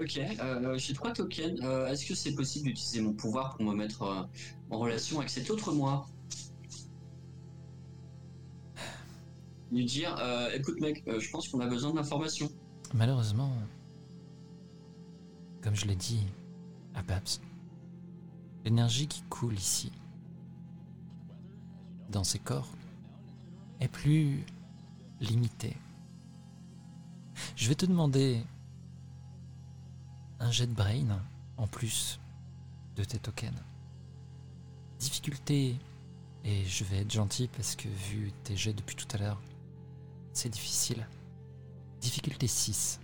Ok, 0.00 0.16
euh, 0.18 0.78
j'ai 0.78 0.94
trois 0.94 1.12
tokens. 1.12 1.60
Euh, 1.62 1.88
Est-ce 1.88 2.06
que 2.06 2.14
c'est 2.14 2.34
possible 2.34 2.68
d'utiliser 2.68 3.00
mon 3.00 3.12
pouvoir 3.12 3.56
pour 3.56 3.66
me 3.66 3.74
mettre 3.74 4.02
euh, 4.02 4.22
en 4.70 4.78
relation 4.78 5.18
avec 5.18 5.28
cet 5.28 5.50
autre 5.50 5.72
moi? 5.72 6.06
Lui 9.72 9.84
dire, 9.84 10.16
écoute 10.54 10.80
mec, 10.80 11.04
je 11.06 11.30
pense 11.30 11.46
qu'on 11.48 11.60
a 11.60 11.66
besoin 11.66 11.92
d'informations. 11.92 12.50
Malheureusement, 12.94 13.52
comme 15.60 15.74
je 15.74 15.84
l'ai 15.84 15.94
dit 15.94 16.22
à 16.94 17.02
Babs, 17.02 17.28
l'énergie 18.64 19.06
qui 19.06 19.20
coule 19.24 19.52
ici, 19.52 19.92
dans 22.08 22.24
ces 22.24 22.38
corps, 22.38 22.70
est 23.80 23.88
plus 23.88 24.42
limitée. 25.20 25.76
Je 27.54 27.68
vais 27.68 27.74
te 27.74 27.84
demander 27.84 28.40
un 30.40 30.50
jet 30.50 30.66
de 30.66 30.74
brain 30.74 31.20
en 31.56 31.66
plus 31.66 32.20
de 32.96 33.04
tes 33.04 33.18
tokens. 33.18 33.62
Difficulté, 34.98 35.76
et 36.44 36.64
je 36.64 36.84
vais 36.84 36.98
être 36.98 37.12
gentil 37.12 37.48
parce 37.48 37.76
que 37.76 37.88
vu 37.88 38.32
tes 38.44 38.56
jets 38.56 38.72
depuis 38.72 38.96
tout 38.96 39.06
à 39.14 39.18
l'heure, 39.18 39.40
c'est 40.32 40.48
difficile. 40.48 41.06
Difficulté 42.00 42.46
6. 42.46 43.00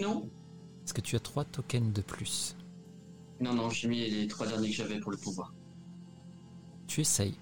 Non 0.00 0.28
Est-ce 0.84 0.94
que 0.94 1.02
tu 1.02 1.14
as 1.16 1.20
3 1.20 1.44
tokens 1.44 1.92
de 1.92 2.00
plus? 2.00 2.56
Non, 3.40 3.54
non, 3.54 3.70
j'ai 3.70 3.88
mis 3.88 4.08
les 4.08 4.26
trois 4.28 4.46
derniers 4.46 4.68
que 4.68 4.76
j'avais 4.76 5.00
pour 5.00 5.10
le 5.10 5.16
pouvoir. 5.18 5.54
Tu 6.86 7.00
essayes. 7.00 7.36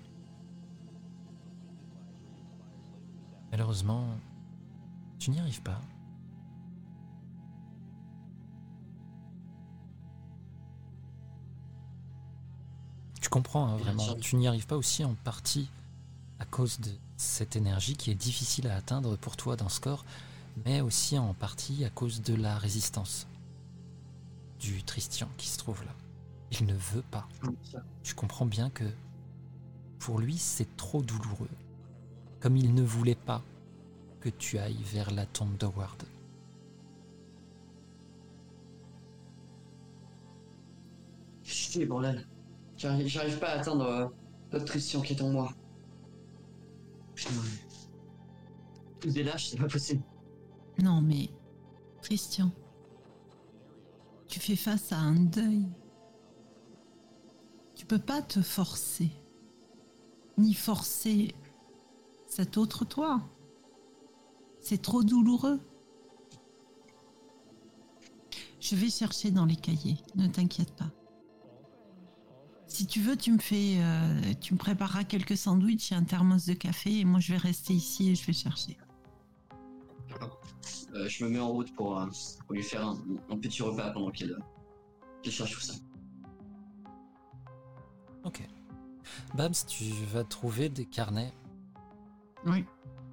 Malheureusement, 3.50 4.06
tu 5.18 5.30
n'y 5.30 5.38
arrives 5.40 5.62
pas. 5.62 5.80
Tu 13.20 13.28
comprends 13.28 13.66
hein, 13.66 13.76
vraiment, 13.76 14.14
tu 14.16 14.36
n'y 14.36 14.48
arrives 14.48 14.66
pas 14.66 14.76
aussi 14.76 15.04
en 15.04 15.14
partie 15.14 15.68
à 16.38 16.44
cause 16.44 16.80
de 16.80 16.90
cette 17.16 17.56
énergie 17.56 17.96
qui 17.96 18.10
est 18.10 18.14
difficile 18.14 18.68
à 18.68 18.76
atteindre 18.76 19.16
pour 19.16 19.36
toi 19.36 19.56
dans 19.56 19.68
ce 19.68 19.80
corps, 19.80 20.04
mais 20.64 20.80
aussi 20.80 21.18
en 21.18 21.34
partie 21.34 21.84
à 21.84 21.90
cause 21.90 22.22
de 22.22 22.34
la 22.34 22.56
résistance 22.58 23.26
du 24.60 24.82
Tristian 24.82 25.28
qui 25.36 25.48
se 25.48 25.58
trouve 25.58 25.84
là. 25.84 25.92
Il 26.52 26.66
ne 26.66 26.74
veut 26.74 27.02
pas. 27.02 27.28
Tu 28.02 28.14
comprends 28.14 28.46
bien 28.46 28.70
que 28.70 28.84
pour 29.98 30.20
lui 30.20 30.38
c'est 30.38 30.76
trop 30.76 31.02
douloureux. 31.02 31.50
Comme 32.40 32.56
il 32.56 32.74
ne 32.74 32.82
voulait 32.82 33.14
pas 33.14 33.42
que 34.20 34.28
tu 34.28 34.58
ailles 34.58 34.82
vers 34.82 35.10
la 35.10 35.26
tombe 35.26 35.56
d'Howard. 35.56 36.04
Chier, 41.42 41.86
bordel. 41.86 42.26
J'arrive 42.76 43.08
j'arrive 43.08 43.38
pas 43.38 43.48
à 43.48 43.58
atteindre 43.58 43.84
euh, 43.84 44.06
l'autre 44.52 44.66
Christian 44.66 45.00
qui 45.00 45.14
est 45.14 45.22
en 45.22 45.30
moi. 45.30 45.52
Putain. 47.14 47.32
Tout 49.00 49.10
des 49.10 49.22
lâches, 49.22 49.48
c'est 49.48 49.58
pas 49.58 49.68
possible. 49.68 50.02
Non, 50.82 51.00
mais 51.00 51.30
Christian, 52.02 52.52
tu 54.28 54.38
fais 54.38 54.56
face 54.56 54.92
à 54.92 54.98
un 54.98 55.16
deuil. 55.16 55.66
Tu 57.74 57.86
peux 57.86 57.98
pas 57.98 58.22
te 58.22 58.42
forcer, 58.42 59.10
ni 60.36 60.54
forcer 60.54 61.34
cet 62.28 62.56
autre 62.56 62.84
toi. 62.84 63.20
C'est 64.60 64.82
trop 64.82 65.02
douloureux. 65.02 65.60
Je 68.60 68.76
vais 68.76 68.90
chercher 68.90 69.30
dans 69.30 69.44
les 69.44 69.56
cahiers, 69.56 69.98
ne 70.14 70.26
t'inquiète 70.26 70.74
pas. 70.76 70.90
Si 72.66 72.86
tu 72.86 73.00
veux, 73.00 73.16
tu 73.16 73.32
me 73.32 73.38
fais, 73.38 73.78
euh, 73.78 74.34
tu 74.40 74.52
me 74.52 74.58
prépareras 74.58 75.04
quelques 75.04 75.36
sandwichs 75.36 75.90
et 75.90 75.94
un 75.94 76.04
thermos 76.04 76.44
de 76.44 76.52
café, 76.52 77.00
et 77.00 77.04
moi 77.04 77.18
je 77.18 77.32
vais 77.32 77.38
rester 77.38 77.72
ici 77.72 78.10
et 78.10 78.14
je 78.14 78.26
vais 78.26 78.32
chercher. 78.32 78.76
Euh, 80.94 81.08
je 81.08 81.24
me 81.24 81.30
mets 81.30 81.38
en 81.38 81.48
route 81.48 81.72
pour, 81.74 81.98
euh, 81.98 82.06
pour 82.46 82.54
lui 82.54 82.62
faire 82.62 82.86
un, 82.86 82.98
un 83.30 83.38
petit 83.38 83.62
repas 83.62 83.90
pendant 83.90 84.10
qu'elle 84.10 84.32
euh, 84.32 84.40
qu'elle 85.22 85.32
cherche 85.32 85.54
tout 85.54 85.60
ça. 85.60 85.74
Ok. 88.24 88.46
Babs, 89.34 89.54
tu 89.66 89.84
vas 90.12 90.24
trouver 90.24 90.68
des 90.68 90.84
carnets, 90.84 91.32
Oui. 92.48 92.64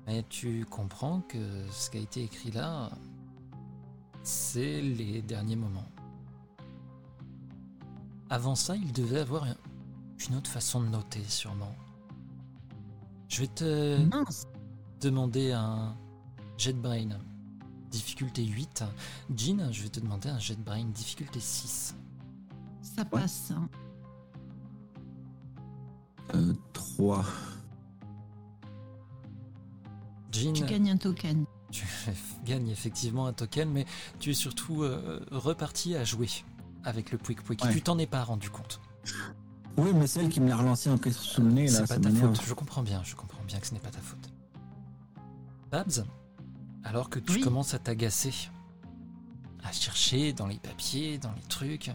mais 0.08 0.24
tu 0.30 0.66
comprends 0.66 1.22
que 1.22 1.38
ce 1.72 1.90
qui 1.90 1.98
a 1.98 2.02
été 2.02 2.24
écrit 2.24 2.52
là, 2.52 2.90
c'est 4.24 4.82
les 4.82 5.22
derniers 5.22 5.56
moments. 5.56 5.88
Avant 8.30 8.56
ça, 8.56 8.76
il 8.76 8.92
devait 8.92 9.20
avoir 9.20 9.46
une 10.30 10.36
autre 10.36 10.50
façon 10.50 10.82
de 10.82 10.88
noter, 10.88 11.24
sûrement. 11.26 11.76
Je 13.30 13.42
vais 13.42 13.48
te 13.48 13.98
Mince. 14.06 14.48
demander 15.02 15.52
un 15.52 15.96
jet 16.58 16.74
de 16.74 16.80
brain. 16.80 17.10
Difficulté 17.92 18.44
8. 18.44 18.84
Jean, 19.36 19.72
je 19.72 19.84
vais 19.84 19.90
te 19.90 20.00
demander 20.00 20.30
un 20.30 20.40
jet 20.40 20.56
de 20.56 20.64
brain. 20.64 20.86
Difficulté 20.86 21.40
6. 21.40 21.96
Ça 22.82 23.06
passe. 23.06 23.52
hein. 23.52 23.70
Euh, 26.34 26.54
3. 26.74 27.24
Jean, 30.40 30.54
Tu 30.54 30.64
gagnes 30.66 30.92
un 30.92 30.98
token. 30.98 31.46
tu 31.72 31.86
gagnes 32.46 32.70
effectivement 32.70 33.28
un 33.28 33.34
token, 33.34 33.70
mais 33.70 33.86
tu 34.20 34.32
es 34.32 34.34
surtout 34.34 34.84
euh, 34.84 35.26
reparti 35.32 35.96
à 35.96 36.04
jouer 36.04 36.30
avec 36.84 37.12
le 37.12 37.18
Pouic 37.18 37.42
Pouic. 37.42 37.64
Ouais. 37.64 37.72
Tu 37.74 37.82
t'en 37.82 37.98
es 37.98 38.06
pas 38.08 38.24
rendu 38.24 38.50
compte. 38.50 38.80
Oui, 39.78 39.90
mais 39.94 40.08
celle 40.08 40.30
qui 40.30 40.40
me 40.40 40.48
l'a 40.48 40.56
relancé 40.58 40.90
en 40.90 40.98
question 40.98 41.24
sous 41.24 41.42
le 41.42 41.52
nez, 41.52 41.68
là, 41.68 41.86
C'est 41.86 41.88
pas 41.88 42.00
ta 42.00 42.10
faute. 42.16 42.42
Je 42.46 42.54
comprends 42.54 42.82
bien, 42.84 43.02
je 43.04 43.16
comprends 43.16 43.44
bien 43.46 43.60
que 43.60 43.68
ce 43.68 43.74
n'est 43.74 43.80
pas 43.80 43.90
ta 43.90 44.00
faute. 44.00 44.30
Babs, 45.72 46.06
alors 46.84 47.10
que 47.10 47.20
tu 47.20 47.34
Oui. 47.34 47.42
commences 47.42 47.74
à 47.74 47.80
t'agacer, 47.80 48.34
à 49.64 49.72
chercher 49.72 50.32
dans 50.34 50.48
les 50.48 50.58
papiers, 50.60 51.18
dans 51.18 51.32
les 51.34 51.42
trucs, 51.50 51.92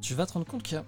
tu 0.00 0.14
vas 0.14 0.26
te 0.26 0.34
rendre 0.34 0.46
compte 0.46 0.62
qu'il 0.62 0.74
y 0.76 0.78
a, 0.78 0.84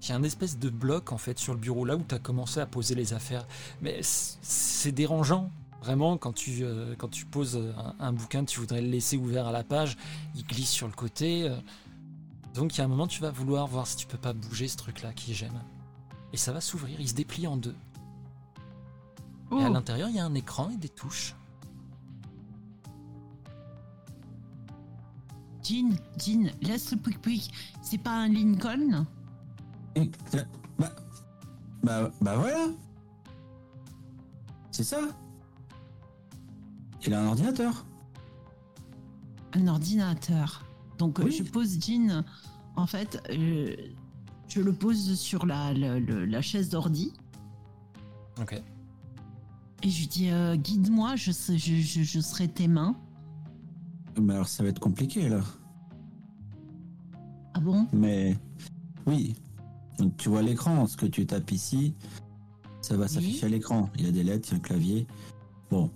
qu'il 0.00 0.10
y 0.10 0.12
a 0.12 0.16
un 0.16 0.22
espèce 0.22 0.58
de 0.58 0.70
bloc 0.70 1.12
en 1.12 1.18
fait 1.18 1.38
sur 1.38 1.52
le 1.52 1.60
bureau 1.60 1.84
là 1.84 1.96
où 1.96 2.02
tu 2.08 2.14
as 2.14 2.18
commencé 2.18 2.60
à 2.60 2.66
poser 2.66 2.94
les 2.94 3.12
affaires. 3.12 3.46
Mais 3.82 4.00
c'est 4.02 4.92
dérangeant. 4.92 5.50
Vraiment, 5.80 6.18
quand 6.18 6.32
tu, 6.34 6.62
euh, 6.62 6.94
quand 6.98 7.08
tu 7.08 7.24
poses 7.24 7.56
un, 7.56 7.94
un 7.98 8.12
bouquin, 8.12 8.44
tu 8.44 8.60
voudrais 8.60 8.82
le 8.82 8.88
laisser 8.88 9.16
ouvert 9.16 9.46
à 9.46 9.52
la 9.52 9.64
page, 9.64 9.96
il 10.34 10.44
glisse 10.44 10.70
sur 10.70 10.86
le 10.86 10.92
côté. 10.92 11.48
euh. 11.48 11.56
Donc 12.54 12.74
il 12.74 12.78
y 12.78 12.80
a 12.82 12.84
un 12.84 12.88
moment, 12.88 13.06
tu 13.06 13.20
vas 13.22 13.30
vouloir 13.30 13.66
voir 13.66 13.86
si 13.86 13.96
tu 13.96 14.06
peux 14.06 14.18
pas 14.18 14.32
bouger 14.32 14.68
ce 14.68 14.76
truc-là 14.76 15.12
qui 15.14 15.32
gêne. 15.34 15.58
Et 16.32 16.36
ça 16.36 16.52
va 16.52 16.60
s'ouvrir, 16.60 17.00
il 17.00 17.08
se 17.08 17.14
déplie 17.14 17.46
en 17.46 17.56
deux. 17.56 17.74
Et 19.52 19.64
à 19.64 19.68
l'intérieur, 19.68 20.08
il 20.10 20.16
y 20.16 20.20
a 20.20 20.24
un 20.24 20.34
écran 20.34 20.70
et 20.70 20.76
des 20.76 20.88
touches. 20.88 21.34
Jean, 25.62 25.90
Jean, 26.18 26.50
laisse 26.62 26.90
le 26.92 26.98
pouic-pouic. 26.98 27.52
C'est 27.82 27.98
pas 27.98 28.12
un 28.12 28.28
Lincoln? 28.28 29.06
Et, 29.96 30.10
euh, 30.34 30.44
bah, 30.78 30.92
bah, 31.82 32.10
bah 32.20 32.36
voilà. 32.36 32.66
C'est 34.70 34.84
ça. 34.84 35.00
Il 37.06 37.14
a 37.14 37.22
un 37.22 37.26
ordinateur. 37.28 37.86
Un 39.54 39.66
ordinateur. 39.68 40.64
Donc 40.98 41.18
euh, 41.20 41.24
Oui. 41.24 41.32
je 41.32 41.42
pose 41.42 41.78
Jean, 41.80 42.24
en 42.76 42.86
fait, 42.86 43.20
euh, 43.30 43.74
je 44.48 44.60
le 44.60 44.72
pose 44.72 45.18
sur 45.18 45.46
la, 45.46 45.72
la, 45.72 46.42
chaise 46.42 46.68
d'ordi 46.68 47.12
Ok. 48.40 48.62
et 49.82 49.88
je 49.90 49.98
lui 50.00 50.06
dis 50.06 50.30
euh, 50.30 50.56
guide-moi, 50.56 51.16
je, 51.16 51.32
sais- 51.32 51.58
je, 51.58 51.76
je, 51.76 52.02
je 52.02 52.20
serai 52.20 52.48
tes 52.48 52.68
mains. 52.68 52.96
Mais 54.20 54.34
alors 54.34 54.48
ça 54.48 54.62
va 54.62 54.68
être 54.68 54.78
compliqué 54.80 55.28
là. 55.28 55.40
Ah 57.54 57.60
bon? 57.60 57.86
Mais 57.92 58.36
oui. 59.06 59.34
Donc 59.98 60.16
tu 60.16 60.28
vois 60.28 60.42
l'écran, 60.42 60.86
ce 60.86 60.96
que 60.96 61.06
tu 61.06 61.26
tapes 61.26 61.50
ici, 61.50 61.94
ça 62.82 62.96
va 62.96 63.04
Oui. 63.04 63.08
s'afficher 63.10 63.46
à 63.46 63.48
l'écran. 63.48 63.88
Il 63.96 64.04
y 64.04 64.08
a 64.08 64.12
des 64.12 64.22
lettres, 64.22 64.48
il 64.50 64.52
y 64.52 64.54
a 64.54 64.58
un 64.58 64.60
clavier. 64.60 65.06
Bon. 65.70 65.90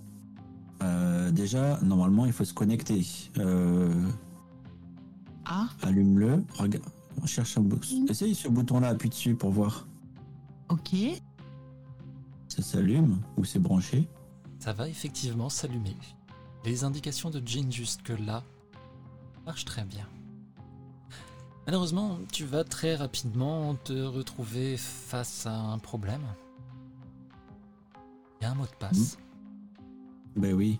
Euh, 0.81 1.31
déjà, 1.31 1.79
normalement, 1.81 2.25
il 2.25 2.33
faut 2.33 2.45
se 2.45 2.53
connecter. 2.53 3.05
Euh, 3.37 3.93
Ah, 5.45 5.67
Allume-le. 5.83 6.43
Regarde. 6.57 6.85
On 7.21 7.25
cherche 7.27 7.57
un 7.57 7.61
box. 7.61 7.91
Mhm. 7.93 8.07
Essaye 8.09 8.35
ce 8.35 8.47
bouton-là, 8.47 8.89
appuie 8.89 9.09
dessus 9.09 9.35
pour 9.35 9.51
voir. 9.51 9.87
ok. 10.69 10.95
Ça 12.47 12.61
s'allume 12.61 13.19
ou 13.37 13.43
c'est 13.45 13.59
branché. 13.59 14.07
Ça 14.59 14.71
va 14.73 14.87
effectivement 14.87 15.49
s'allumer. 15.49 15.95
Les 16.63 16.83
indications 16.83 17.29
de 17.29 17.41
Jean 17.45 17.69
jusque-là 17.71 18.43
marchent 19.45 19.65
très 19.65 19.83
bien. 19.83 20.07
Malheureusement, 21.65 22.17
tu 22.31 22.45
vas 22.45 22.63
très 22.63 22.95
rapidement 22.95 23.75
te 23.75 23.93
retrouver 23.93 24.77
face 24.77 25.45
à 25.45 25.55
un 25.55 25.77
problème. 25.79 26.21
Il 28.39 28.43
y 28.43 28.47
a 28.47 28.51
un 28.51 28.55
mot 28.55 28.65
de 28.65 28.75
passe. 28.79 29.17
Ben 30.35 30.53
oui. 30.53 30.79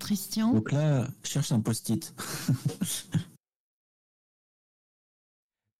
Christian, 0.00 0.54
Donc 0.54 0.72
là, 0.72 1.06
cherche 1.22 1.52
un 1.52 1.60
post-it. 1.60 2.14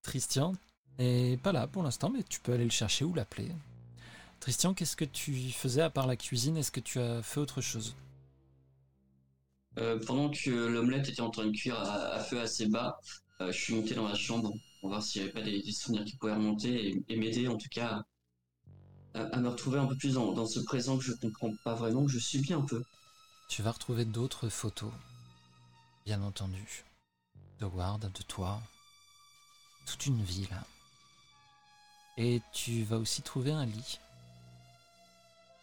Christian 0.02 0.52
n'est 0.98 1.38
pas 1.38 1.52
là 1.52 1.66
pour 1.66 1.82
l'instant, 1.82 2.10
mais 2.10 2.22
tu 2.22 2.40
peux 2.40 2.52
aller 2.52 2.64
le 2.64 2.70
chercher 2.70 3.04
ou 3.04 3.14
l'appeler. 3.14 3.50
Christian, 4.40 4.74
qu'est-ce 4.74 4.96
que 4.96 5.04
tu 5.04 5.32
faisais 5.50 5.82
à 5.82 5.90
part 5.90 6.06
la 6.06 6.16
cuisine? 6.16 6.56
Est-ce 6.56 6.70
que 6.70 6.80
tu 6.80 7.00
as 7.00 7.22
fait 7.22 7.40
autre 7.40 7.60
chose? 7.60 7.96
Euh, 9.78 9.98
pendant 10.06 10.30
que 10.30 10.50
l'omelette 10.50 11.08
était 11.08 11.20
en 11.20 11.30
train 11.30 11.46
de 11.46 11.52
cuire 11.52 11.78
à, 11.78 12.14
à 12.14 12.20
feu 12.20 12.40
assez 12.40 12.66
bas, 12.66 13.00
euh, 13.40 13.52
je 13.52 13.58
suis 13.58 13.74
monté 13.74 13.94
dans 13.94 14.08
la 14.08 14.14
chambre 14.14 14.52
pour 14.80 14.90
voir 14.90 15.02
s'il 15.02 15.22
n'y 15.22 15.28
avait 15.28 15.40
pas 15.40 15.44
des, 15.44 15.62
des 15.62 15.72
souvenirs 15.72 16.04
qui 16.04 16.16
pourraient 16.16 16.34
remonter 16.34 16.88
et, 16.88 17.02
et 17.08 17.16
m'aider 17.16 17.48
en 17.48 17.56
tout 17.56 17.68
cas 17.70 18.04
à, 19.14 19.38
me 19.38 19.48
retrouver 19.48 19.78
un 19.78 19.86
peu 19.86 19.96
plus 19.96 20.14
dans, 20.14 20.32
dans 20.32 20.46
ce 20.46 20.60
présent 20.60 20.98
que 20.98 21.04
je 21.04 21.12
comprends 21.12 21.52
pas 21.64 21.74
vraiment, 21.74 22.04
que 22.04 22.12
je 22.12 22.18
subis 22.18 22.52
un 22.52 22.62
peu. 22.62 22.84
Tu 23.48 23.62
vas 23.62 23.72
retrouver 23.72 24.04
d'autres 24.04 24.48
photos, 24.48 24.92
bien 26.04 26.22
entendu, 26.22 26.84
de 27.60 27.66
Ward, 27.66 28.00
de 28.00 28.22
toi, 28.22 28.60
toute 29.86 30.06
une 30.06 30.22
ville. 30.22 30.60
Et 32.16 32.42
tu 32.52 32.82
vas 32.84 32.98
aussi 32.98 33.22
trouver 33.22 33.52
un 33.52 33.64
lit, 33.64 33.98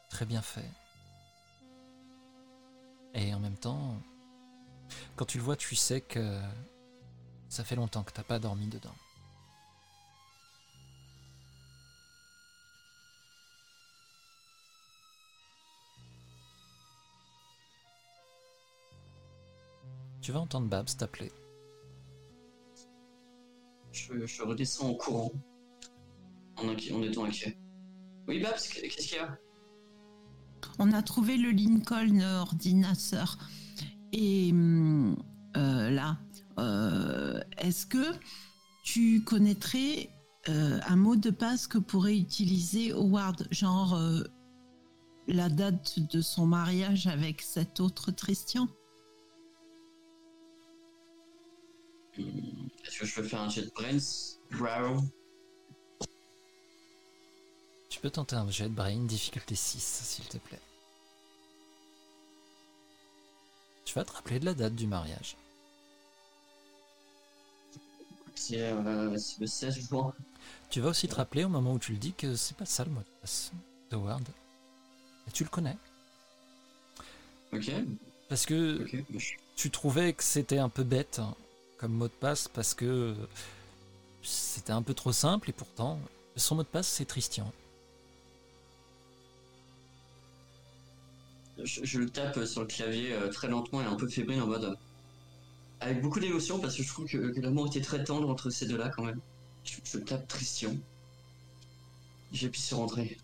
très 0.10 0.26
bien 0.26 0.42
fait. 0.42 0.70
Et 3.14 3.34
en 3.34 3.40
même 3.40 3.58
temps, 3.58 4.02
quand 5.16 5.26
tu 5.26 5.38
le 5.38 5.44
vois, 5.44 5.56
tu 5.56 5.76
sais 5.76 6.02
que 6.02 6.42
ça 7.50 7.64
fait 7.64 7.76
longtemps 7.76 8.04
que 8.04 8.12
t'as 8.12 8.24
pas 8.24 8.40
dormi 8.40 8.68
dedans. 8.68 8.96
Tu 20.26 20.31
vas 20.31 20.39
entendre 20.39 20.68
Babs 20.68 20.89
t'appeler. 20.97 21.31
Je, 23.91 24.26
je 24.26 24.41
redescends 24.41 24.89
en 24.89 24.95
courant, 24.95 25.31
en, 26.57 26.64
inqui- 26.64 26.91
en 26.95 27.03
étant 27.03 27.26
inquiet. 27.26 27.60
Oui, 28.27 28.41
Babs, 28.41 28.56
qu'est-ce 28.56 29.07
qu'il 29.07 29.18
y 29.18 29.19
a? 29.19 29.38
On 30.80 30.91
a 30.93 31.03
trouvé 31.03 31.38
le 31.38 31.52
Lincoln 31.52 32.22
ordinateur. 32.41 33.38
Et 34.14 34.52
euh, 34.52 35.89
là, 35.91 36.18
euh, 36.57 37.39
est-ce 37.60 37.85
que 37.85 38.11
tu 38.84 39.23
connaîtrais 39.23 40.10
euh, 40.49 40.80
un 40.88 40.95
mot 40.95 41.15
de 41.15 41.30
passe 41.30 41.68
que 41.68 41.77
pourrait 41.77 42.18
utiliser 42.18 42.93
Howard, 42.93 43.47
genre 43.52 43.93
euh, 43.93 44.23
la 45.27 45.49
date 45.49 45.99
de 45.99 46.22
son 46.22 46.47
mariage 46.47 47.06
avec 47.06 47.43
cet 47.43 47.80
autre 47.80 48.11
Christian? 48.11 48.68
Est-ce 52.18 53.00
que 53.00 53.06
je 53.06 53.16
peux 53.16 53.24
faire 53.24 53.42
un 53.42 53.50
jet 53.50 53.64
de 53.64 53.72
brains. 54.58 55.04
Tu 57.90 58.00
peux 58.00 58.10
tenter 58.10 58.36
un 58.36 58.50
jet 58.50 58.66
de 58.66 58.74
brain, 58.74 59.06
difficulté 59.06 59.56
6, 59.56 59.80
s'il 59.82 60.26
te 60.26 60.38
plaît. 60.38 60.60
Tu 63.86 63.96
vas 63.96 64.04
te 64.04 64.12
rappeler 64.12 64.40
de 64.40 64.46
la 64.46 64.54
date 64.54 64.76
du 64.76 64.88
mariage. 64.88 65.38
C'est 68.36 68.60
euh, 68.60 69.10
le 69.40 69.48
16 69.48 69.88
juin. 69.90 70.14
Tu 70.70 70.82
vas 70.82 70.90
aussi 70.90 71.08
te 71.08 71.16
rappeler 71.16 71.46
au 71.46 71.50
moment 71.50 71.74
où 71.74 71.80
tu 71.80 71.94
le 71.94 71.98
dis 71.98 72.14
que 72.14 72.36
c'est 72.36 72.58
pas 72.58 72.66
ça 72.66 72.84
le 72.84 72.92
mot 72.92 73.00
de 73.00 73.22
passe 73.22 73.52
de 73.92 73.96
Ward. 73.96 74.28
Et 75.28 75.32
tu 75.32 75.44
le 75.44 75.50
connais. 75.50 75.78
Ok, 77.54 77.72
Parce 78.28 78.46
que 78.46 78.80
bah, 79.10 79.20
tu 79.56 79.72
trouvais 79.72 80.14
que 80.14 80.24
c'était 80.24 80.58
un 80.58 80.70
peu 80.70 80.84
bête 80.84 81.20
hein, 81.20 81.36
comme 81.77 81.93
mot 81.93 82.07
de 82.07 82.14
passe 82.14 82.47
parce 82.47 82.73
que 82.73 83.15
c'était 84.22 84.72
un 84.73 84.81
peu 84.81 84.93
trop 84.93 85.11
simple 85.14 85.49
et 85.49 85.53
pourtant 85.53 85.99
son 86.35 86.56
mot 86.56 86.64
de 86.64 86.68
passe 86.68 86.88
c'est 86.88 87.06
Tristian. 87.06 87.52
Je, 91.64 91.84
je 91.84 91.99
le 91.99 92.10
tape 92.10 92.45
sur 92.45 92.61
le 92.61 92.68
clavier 92.68 93.11
euh, 93.14 93.30
très 93.30 93.47
lentement 93.49 93.81
et 93.81 93.85
un 93.85 93.95
peu 93.95 94.07
fébrile 94.07 94.41
en 94.41 94.47
mode. 94.47 94.64
euh, 94.64 94.76
avec 95.80 96.02
beaucoup 96.02 96.19
d'émotion 96.19 96.60
parce 96.60 96.76
que 96.76 96.84
je 96.84 96.88
trouve 96.89 97.07
que, 97.07 97.31
que 97.34 97.39
l'amour 97.39 97.68
était 97.68 97.80
très 97.81 98.03
tendre 98.03 98.30
entre 98.30 98.49
ces 98.49 98.68
deux-là 98.68 98.89
quand 98.89 99.03
même. 99.06 99.22
Je, 99.64 99.76
je 99.85 99.99
tape 99.99 100.27
Christian. 100.27 100.76
J'appuie 102.31 102.61
sur 102.61 102.80
André. 102.81 103.18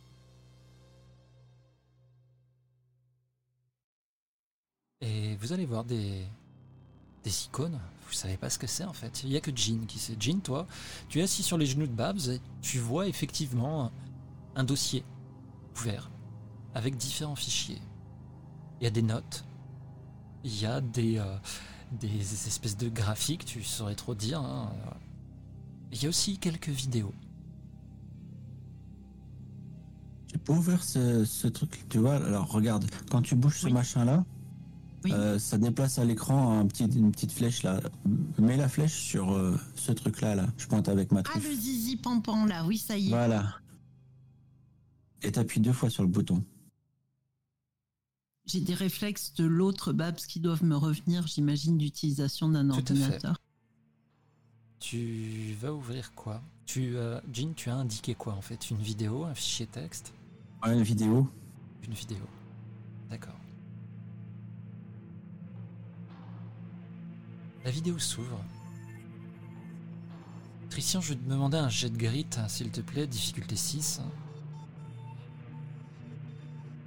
Et 5.01 5.35
vous 5.37 5.53
allez 5.53 5.65
voir 5.65 5.83
des, 5.83 6.25
des 7.23 7.45
icônes. 7.45 7.79
Vous 8.07 8.13
savez 8.13 8.35
pas 8.37 8.49
ce 8.49 8.59
que 8.59 8.67
c'est 8.67 8.83
en 8.83 8.93
fait. 8.93 9.23
Il 9.23 9.29
y 9.31 9.37
a 9.37 9.41
que 9.41 9.55
Jean 9.55 9.85
qui 9.87 9.99
sait. 9.99 10.15
Jean, 10.19 10.39
toi, 10.41 10.67
tu 11.07 11.19
es 11.19 11.23
assis 11.23 11.43
sur 11.43 11.57
les 11.57 11.65
genoux 11.65 11.87
de 11.87 11.93
Babs 11.93 12.19
et 12.29 12.41
tu 12.61 12.79
vois 12.79 13.07
effectivement 13.07 13.91
un 14.55 14.63
dossier 14.63 15.03
ouvert 15.77 16.09
avec 16.73 16.97
différents 16.97 17.35
fichiers. 17.37 17.81
Il 18.79 18.83
y 18.83 18.87
a 18.87 18.91
des 18.91 19.01
notes. 19.01 19.45
Il 20.43 20.59
y 20.59 20.65
a 20.65 20.81
des, 20.81 21.19
euh, 21.19 21.37
des 21.99 22.19
espèces 22.47 22.75
de 22.77 22.89
graphiques, 22.89 23.45
tu 23.45 23.63
saurais 23.63 23.95
trop 23.95 24.15
dire. 24.15 24.41
hein. 24.41 24.73
Il 25.91 26.01
y 26.01 26.05
a 26.07 26.09
aussi 26.09 26.37
quelques 26.39 26.69
vidéos. 26.69 27.13
J'ai 30.31 30.37
pas 30.39 30.53
ouvert 30.53 30.83
ce, 30.83 31.25
ce 31.25 31.47
truc, 31.47 31.85
tu 31.89 31.99
vois. 31.99 32.15
Alors 32.15 32.49
regarde, 32.49 32.85
quand 33.09 33.21
tu 33.21 33.35
bouges 33.35 33.59
ce 33.59 33.65
Oui. 33.67 33.73
machin-là, 33.73 34.23
Oui. 35.03 35.11
euh, 35.13 35.39
ça 35.39 35.57
déplace 35.57 35.97
à 35.99 36.05
l'écran 36.05 36.59
un 36.59 36.67
petit, 36.67 36.83
une 36.85 37.11
petite 37.11 37.31
flèche 37.31 37.63
là. 37.63 37.79
Mets 38.37 38.57
la 38.57 38.69
flèche 38.69 38.93
sur 38.99 39.31
euh, 39.33 39.57
ce 39.75 39.91
truc-là, 39.91 40.35
là. 40.35 40.47
Je 40.57 40.67
pointe 40.67 40.87
avec 40.89 41.11
ma 41.11 41.19
Ah, 41.21 41.23
truffe. 41.23 41.47
le 41.49 41.55
zizi 41.55 41.97
pampan 41.97 42.45
là, 42.45 42.65
oui, 42.65 42.77
ça 42.77 42.97
y 42.97 43.07
est. 43.07 43.09
Voilà. 43.09 43.55
Et 45.23 45.31
t'appuies 45.31 45.59
deux 45.61 45.73
fois 45.73 45.89
sur 45.89 46.03
le 46.03 46.09
bouton. 46.09 46.43
J'ai 48.45 48.59
des 48.61 48.73
réflexes 48.73 49.33
de 49.35 49.45
l'autre 49.45 49.93
Babs 49.93 50.15
qui 50.15 50.39
doivent 50.39 50.63
me 50.63 50.75
revenir, 50.75 51.25
j'imagine, 51.27 51.77
d'utilisation 51.77 52.49
d'un 52.49 52.67
Tout 52.69 52.79
à 52.79 52.83
fait. 52.83 52.91
ordinateur. 52.91 53.37
Tu 54.79 55.53
vas 55.61 55.71
ouvrir 55.73 56.11
quoi? 56.15 56.41
Tu, 56.65 56.95
euh, 56.95 57.19
Jean, 57.31 57.53
tu 57.53 57.69
as 57.69 57.75
indiqué 57.75 58.15
quoi 58.15 58.33
en 58.33 58.41
fait? 58.41 58.71
Une 58.71 58.77
vidéo, 58.81 59.25
un 59.25 59.35
fichier 59.35 59.67
texte? 59.67 60.11
Ouais, 60.65 60.73
une 60.73 60.81
vidéo. 60.83 61.29
Une 61.87 61.93
vidéo. 61.93 62.17
D'accord. 63.09 63.35
La 67.63 67.69
vidéo 67.69 67.99
s'ouvre. 67.99 68.43
Christian, 70.71 70.99
je 70.99 71.09
vais 71.09 71.19
te 71.19 71.29
demander 71.29 71.57
un 71.57 71.69
jet 71.69 71.91
de 71.91 71.97
grit, 71.97 72.25
s'il 72.47 72.71
te 72.71 72.81
plaît, 72.81 73.05
difficulté 73.05 73.55
6. 73.55 74.01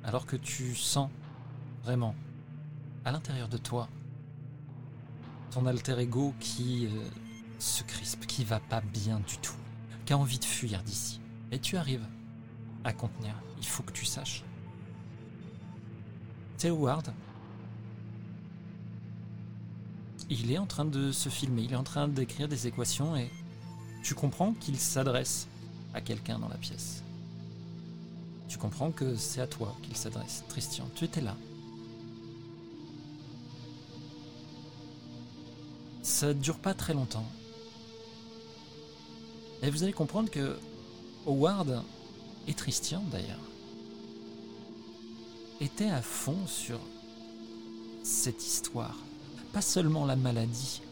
Alors 0.03 0.27
que 0.27 0.35
tu 0.35 0.75
sens 0.75 1.11
vraiment 1.85 2.17
à 3.05 3.13
l'intérieur 3.13 3.49
de 3.49 3.57
toi, 3.57 3.89
ton 5.53 5.67
alter 5.67 6.01
ego 6.01 6.35
qui 6.41 6.87
euh, 6.87 7.09
se 7.61 7.85
crispe, 7.85 8.27
qui 8.27 8.43
va 8.43 8.59
pas 8.59 8.81
bien 8.81 9.21
du 9.21 9.39
tout, 9.39 9.55
qui 10.05 10.13
a 10.13 10.19
envie 10.19 10.41
de 10.41 10.45
fuir 10.45 10.83
d'ici. 10.83 11.21
Et 11.53 11.61
tu 11.61 11.77
arrives 11.77 12.07
à 12.83 12.93
contenir. 12.93 13.35
Il 13.59 13.67
faut 13.67 13.85
que 13.85 13.93
tu 13.93 14.05
saches. 14.05 14.43
C'est 16.57 16.71
Howard. 16.71 17.13
Il 20.31 20.51
est 20.51 20.59
en 20.59 20.67
train 20.67 20.85
de 20.85 21.13
se 21.13 21.29
filmer, 21.29 21.63
il 21.63 21.73
est 21.73 21.77
en 21.77 21.83
train 21.85 22.09
d'écrire 22.09 22.49
des 22.49 22.67
équations 22.67 23.15
et 23.17 23.31
tu 24.03 24.15
comprends 24.15 24.53
qu'il 24.53 24.79
s'adresse 24.79 25.49
à 25.93 26.01
quelqu'un 26.01 26.39
dans 26.39 26.49
la 26.49 26.57
pièce. 26.57 27.03
Tu 28.49 28.59
comprends 28.59 28.91
que 28.91 29.17
c'est 29.17 29.41
à 29.41 29.47
toi 29.47 29.75
qu'il 29.83 29.97
s'adresse. 29.97 30.45
Christian, 30.49 30.89
tu 30.95 31.05
étais 31.05 31.21
là. 31.21 31.37
Ça 36.03 36.29
ne 36.29 36.33
dure 36.35 36.59
pas 36.59 36.75
très 36.75 36.95
longtemps. 36.95 37.27
Et 39.63 39.71
vous 39.71 39.83
allez 39.83 39.93
comprendre 39.93 40.31
que 40.31 40.59
Howard 41.27 41.83
et 42.47 42.53
Christian 42.55 43.03
d'ailleurs 43.11 43.41
étaient 45.61 45.91
à 45.91 46.03
fond 46.03 46.47
sur 46.47 46.79
cette 48.03 48.45
histoire. 48.45 48.99
Pas 49.55 49.63
seulement 49.63 50.05
la 50.05 50.17
maladie, 50.17 50.83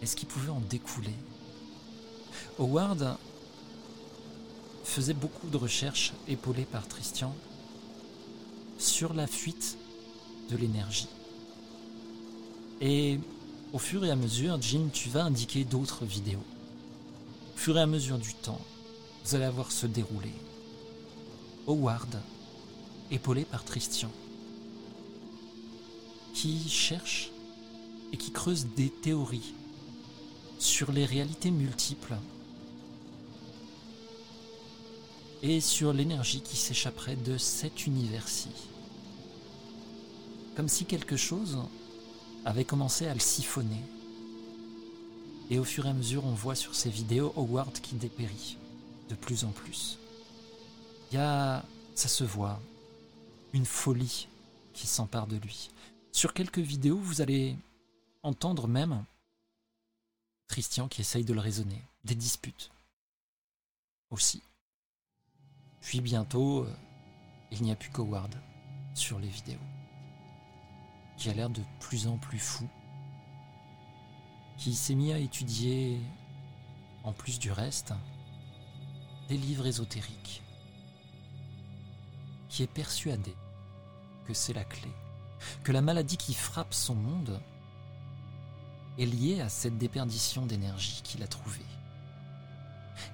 mais 0.00 0.06
ce 0.06 0.16
qui 0.16 0.24
pouvait 0.24 0.48
en 0.48 0.62
découler? 0.70 1.14
Howard 2.58 3.18
faisait 4.82 5.12
beaucoup 5.12 5.48
de 5.48 5.58
recherches 5.58 6.14
épaulées 6.26 6.64
par 6.64 6.88
Christian 6.88 7.34
sur 8.78 9.12
la 9.12 9.26
fuite 9.26 9.76
de 10.50 10.56
l'énergie. 10.56 11.08
Et 12.80 13.20
au 13.74 13.78
fur 13.78 14.02
et 14.06 14.10
à 14.10 14.16
mesure, 14.16 14.56
Jim, 14.58 14.88
tu 14.90 15.10
vas 15.10 15.24
indiquer 15.24 15.64
d'autres 15.64 16.06
vidéos. 16.06 16.44
Au 17.54 17.58
fur 17.58 17.76
et 17.76 17.82
à 17.82 17.86
mesure 17.86 18.16
du 18.16 18.32
temps, 18.32 18.60
vous 19.22 19.34
allez 19.34 19.44
avoir 19.44 19.70
se 19.70 19.86
dérouler. 19.86 20.32
Howard, 21.66 22.22
épaulé 23.10 23.44
par 23.44 23.66
Christian, 23.66 24.10
qui 26.32 26.66
cherche 26.70 27.30
et 28.12 28.16
qui 28.16 28.30
creuse 28.30 28.66
des 28.76 28.90
théories 28.90 29.54
sur 30.58 30.92
les 30.92 31.04
réalités 31.04 31.50
multiples 31.50 32.16
et 35.42 35.60
sur 35.60 35.92
l'énergie 35.92 36.40
qui 36.40 36.56
s'échapperait 36.56 37.16
de 37.16 37.38
cet 37.38 37.86
univers-ci. 37.86 38.48
Comme 40.56 40.68
si 40.68 40.84
quelque 40.84 41.16
chose 41.16 41.58
avait 42.44 42.64
commencé 42.64 43.06
à 43.06 43.14
le 43.14 43.20
siphonner. 43.20 43.82
Et 45.50 45.58
au 45.58 45.64
fur 45.64 45.86
et 45.86 45.90
à 45.90 45.92
mesure, 45.92 46.24
on 46.24 46.32
voit 46.32 46.54
sur 46.54 46.74
ces 46.74 46.90
vidéos 46.90 47.32
Howard 47.36 47.72
qui 47.80 47.94
dépérit 47.94 48.56
de 49.08 49.14
plus 49.14 49.44
en 49.44 49.50
plus. 49.50 49.98
Il 51.10 51.14
y 51.14 51.18
a, 51.18 51.64
ça 51.94 52.08
se 52.08 52.24
voit, 52.24 52.60
une 53.52 53.64
folie 53.64 54.28
qui 54.74 54.86
s'empare 54.86 55.26
de 55.26 55.36
lui. 55.36 55.70
Sur 56.12 56.34
quelques 56.34 56.58
vidéos, 56.58 56.98
vous 56.98 57.20
allez 57.20 57.56
entendre 58.22 58.68
même 58.68 59.04
Christian 60.48 60.88
qui 60.88 61.02
essaye 61.02 61.24
de 61.24 61.34
le 61.34 61.40
raisonner, 61.40 61.82
des 62.04 62.14
disputes. 62.14 62.70
Aussi. 64.10 64.42
Puis 65.82 66.00
bientôt, 66.00 66.64
euh, 66.64 66.76
il 67.50 67.62
n'y 67.62 67.70
a 67.70 67.76
plus 67.76 67.90
qu'Howard 67.90 68.34
sur 68.94 69.18
les 69.18 69.28
vidéos, 69.28 69.60
qui 71.16 71.28
a 71.30 71.34
l'air 71.34 71.50
de 71.50 71.62
plus 71.80 72.08
en 72.08 72.16
plus 72.16 72.38
fou, 72.38 72.68
qui 74.56 74.74
s'est 74.74 74.94
mis 74.94 75.12
à 75.12 75.18
étudier, 75.18 76.00
en 77.04 77.12
plus 77.12 77.38
du 77.38 77.52
reste, 77.52 77.92
des 79.28 79.36
livres 79.36 79.66
ésotériques, 79.66 80.42
qui 82.48 82.62
est 82.62 82.72
persuadé 82.72 83.34
que 84.26 84.34
c'est 84.34 84.54
la 84.54 84.64
clé, 84.64 84.90
que 85.62 85.72
la 85.72 85.82
maladie 85.82 86.16
qui 86.16 86.34
frappe 86.34 86.74
son 86.74 86.94
monde 86.94 87.40
est 88.98 89.06
liée 89.06 89.40
à 89.40 89.48
cette 89.48 89.78
déperdition 89.78 90.44
d'énergie 90.44 91.00
qu'il 91.02 91.22
a 91.22 91.28
trouvée, 91.28 91.64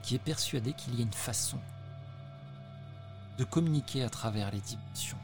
qui 0.03 0.15
est 0.15 0.19
persuadé 0.19 0.73
qu'il 0.73 0.95
y 0.95 1.01
a 1.01 1.05
une 1.05 1.13
façon 1.13 1.59
de 3.39 3.45
communiquer 3.45 4.03
à 4.03 4.11
travers 4.11 4.51
les 4.51 4.61
dimensions, 4.61 5.19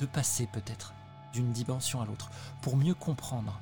de 0.00 0.06
passer 0.06 0.46
peut-être 0.46 0.92
d'une 1.32 1.52
dimension 1.52 2.00
à 2.00 2.06
l'autre 2.06 2.30
pour 2.62 2.76
mieux 2.76 2.94
comprendre. 2.94 3.60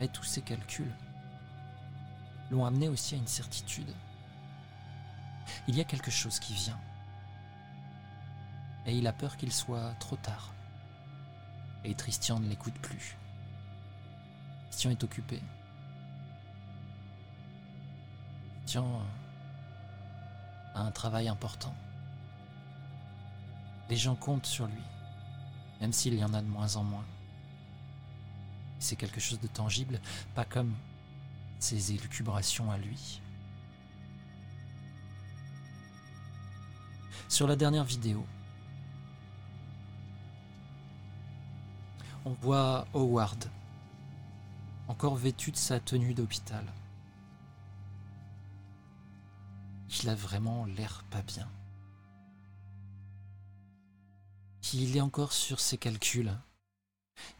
Mais 0.00 0.08
tous 0.08 0.24
ces 0.24 0.42
calculs 0.42 0.92
l'ont 2.50 2.64
amené 2.64 2.88
aussi 2.88 3.14
à 3.14 3.18
une 3.18 3.26
certitude. 3.26 3.94
Il 5.66 5.76
y 5.76 5.80
a 5.80 5.84
quelque 5.84 6.10
chose 6.10 6.38
qui 6.38 6.54
vient. 6.54 6.78
Et 8.86 8.96
il 8.96 9.06
a 9.06 9.12
peur 9.12 9.36
qu'il 9.36 9.52
soit 9.52 9.92
trop 9.98 10.16
tard. 10.16 10.52
Et 11.84 11.94
Tristian 11.94 12.40
ne 12.40 12.48
l'écoute 12.48 12.74
plus. 12.74 13.16
Tristian 14.70 14.90
est 14.90 15.04
occupé. 15.04 15.40
Tristian 18.62 19.02
un 20.74 20.90
travail 20.90 21.28
important. 21.28 21.74
Les 23.88 23.96
gens 23.96 24.14
comptent 24.14 24.46
sur 24.46 24.66
lui, 24.66 24.82
même 25.80 25.92
s'il 25.92 26.14
y 26.14 26.24
en 26.24 26.34
a 26.34 26.42
de 26.42 26.46
moins 26.46 26.76
en 26.76 26.84
moins. 26.84 27.04
C'est 28.78 28.96
quelque 28.96 29.20
chose 29.20 29.40
de 29.40 29.46
tangible, 29.46 30.00
pas 30.34 30.44
comme 30.44 30.74
ses 31.58 31.92
élucubrations 31.92 32.70
à 32.70 32.78
lui. 32.78 33.20
Sur 37.28 37.46
la 37.46 37.56
dernière 37.56 37.84
vidéo, 37.84 38.24
on 42.28 42.34
voit 42.34 42.86
Howard, 42.92 43.50
encore 44.86 45.16
vêtu 45.16 45.50
de 45.50 45.56
sa 45.56 45.80
tenue 45.80 46.12
d'hôpital. 46.12 46.64
qu'il 49.88 50.10
a 50.10 50.14
vraiment 50.14 50.66
l'air 50.66 51.02
pas 51.10 51.22
bien. 51.22 51.50
Qu'il 54.60 54.94
est 54.94 55.00
encore 55.00 55.32
sur 55.32 55.58
ses 55.60 55.78
calculs, 55.78 56.38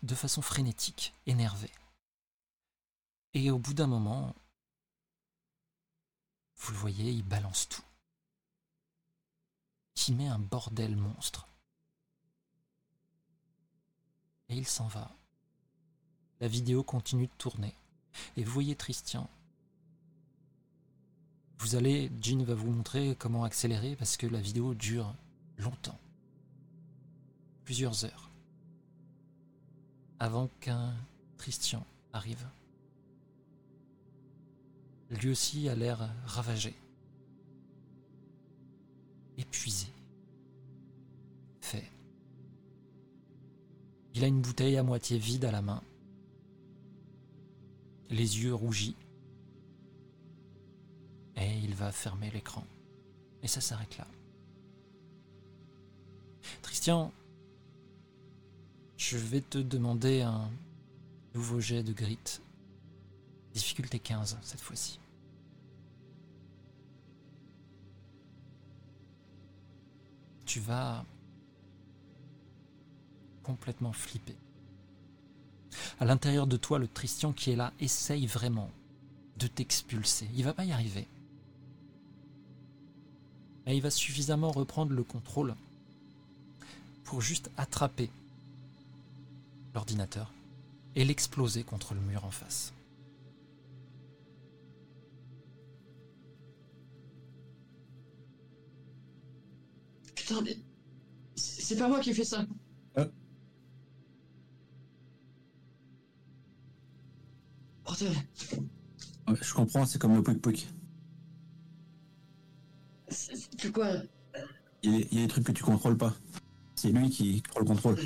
de 0.02 0.14
façon 0.14 0.40
frénétique, 0.40 1.12
énervé. 1.26 1.70
Et 3.34 3.50
au 3.50 3.58
bout 3.58 3.74
d'un 3.74 3.86
moment, 3.86 4.34
vous 6.56 6.72
le 6.72 6.78
voyez, 6.78 7.12
il 7.12 7.22
balance 7.22 7.68
tout. 7.68 7.84
Il 10.08 10.16
met 10.16 10.28
un 10.28 10.38
bordel 10.38 10.96
monstre. 10.96 11.47
Et 14.48 14.56
il 14.56 14.66
s'en 14.66 14.86
va. 14.86 15.10
La 16.40 16.48
vidéo 16.48 16.82
continue 16.82 17.26
de 17.26 17.32
tourner. 17.38 17.74
Et 18.36 18.44
vous 18.44 18.52
voyez 18.52 18.74
Christian 18.74 19.28
vous 21.60 21.74
allez, 21.74 22.10
Jean 22.20 22.44
va 22.44 22.54
vous 22.54 22.70
montrer 22.70 23.16
comment 23.18 23.44
accélérer 23.44 23.96
parce 23.96 24.16
que 24.16 24.26
la 24.26 24.40
vidéo 24.40 24.74
dure 24.74 25.12
longtemps. 25.58 25.98
Plusieurs 27.64 28.04
heures. 28.04 28.30
Avant 30.20 30.48
qu'un 30.60 30.94
Christian 31.36 31.84
arrive. 32.12 32.46
Lui 35.10 35.30
aussi 35.30 35.68
a 35.68 35.74
l'air 35.74 36.08
ravagé. 36.26 36.74
Épuisé. 39.36 39.88
Fait. 41.60 41.90
Il 44.18 44.24
a 44.24 44.26
une 44.26 44.40
bouteille 44.40 44.76
à 44.76 44.82
moitié 44.82 45.16
vide 45.16 45.44
à 45.44 45.52
la 45.52 45.62
main. 45.62 45.80
Les 48.10 48.42
yeux 48.42 48.52
rougis 48.52 48.96
et 51.36 51.56
il 51.58 51.72
va 51.76 51.92
fermer 51.92 52.28
l'écran. 52.32 52.64
Et 53.44 53.46
ça 53.46 53.60
s'arrête 53.60 53.96
là. 53.96 54.08
Christian, 56.62 57.12
je 58.96 59.16
vais 59.16 59.40
te 59.40 59.58
demander 59.58 60.22
un 60.22 60.50
nouveau 61.36 61.60
jet 61.60 61.84
de 61.84 61.92
grit. 61.92 62.40
Difficulté 63.54 64.00
15 64.00 64.36
cette 64.42 64.60
fois-ci. 64.60 64.98
Tu 70.44 70.58
vas 70.58 71.04
complètement 73.48 73.92
flipper. 73.92 74.36
À 76.00 76.04
l'intérieur 76.04 76.46
de 76.46 76.56
toi, 76.56 76.78
le 76.78 76.86
Christian 76.86 77.32
qui 77.32 77.50
est 77.50 77.56
là 77.56 77.72
essaye 77.80 78.26
vraiment 78.26 78.70
de 79.38 79.46
t'expulser. 79.46 80.28
Il 80.36 80.44
va 80.44 80.52
pas 80.52 80.64
y 80.64 80.72
arriver 80.72 81.06
il 83.74 83.82
va 83.82 83.90
suffisamment 83.90 84.50
reprendre 84.50 84.92
le 84.92 85.04
contrôle 85.04 85.54
pour 87.04 87.20
juste 87.20 87.50
attraper 87.56 88.10
l'ordinateur 89.74 90.32
et 90.94 91.04
l'exploser 91.04 91.64
contre 91.64 91.94
le 91.94 92.00
mur 92.00 92.24
en 92.24 92.30
face. 92.30 92.72
Putain, 100.14 100.40
mais. 100.42 100.56
C'est 101.36 101.76
pas 101.76 101.88
moi 101.88 102.00
qui 102.00 102.10
ai 102.10 102.14
fait 102.14 102.24
ça. 102.24 102.46
Ouais, 108.06 109.36
je 109.40 109.54
comprends, 109.54 109.86
c'est 109.86 109.98
comme 109.98 110.14
le 110.14 110.22
pouic 110.22 110.40
pouic. 110.40 110.68
C'est 113.08 113.72
quoi? 113.72 113.88
Il 114.82 114.92
y, 114.92 114.96
a, 114.96 115.06
il 115.10 115.14
y 115.14 115.18
a 115.18 115.22
des 115.22 115.28
trucs 115.28 115.44
que 115.44 115.52
tu 115.52 115.64
contrôles 115.64 115.96
pas. 115.96 116.14
C'est 116.76 116.92
lui 116.92 117.10
qui 117.10 117.42
prend 117.48 117.60
le 117.60 117.66
contrôle. 117.66 117.98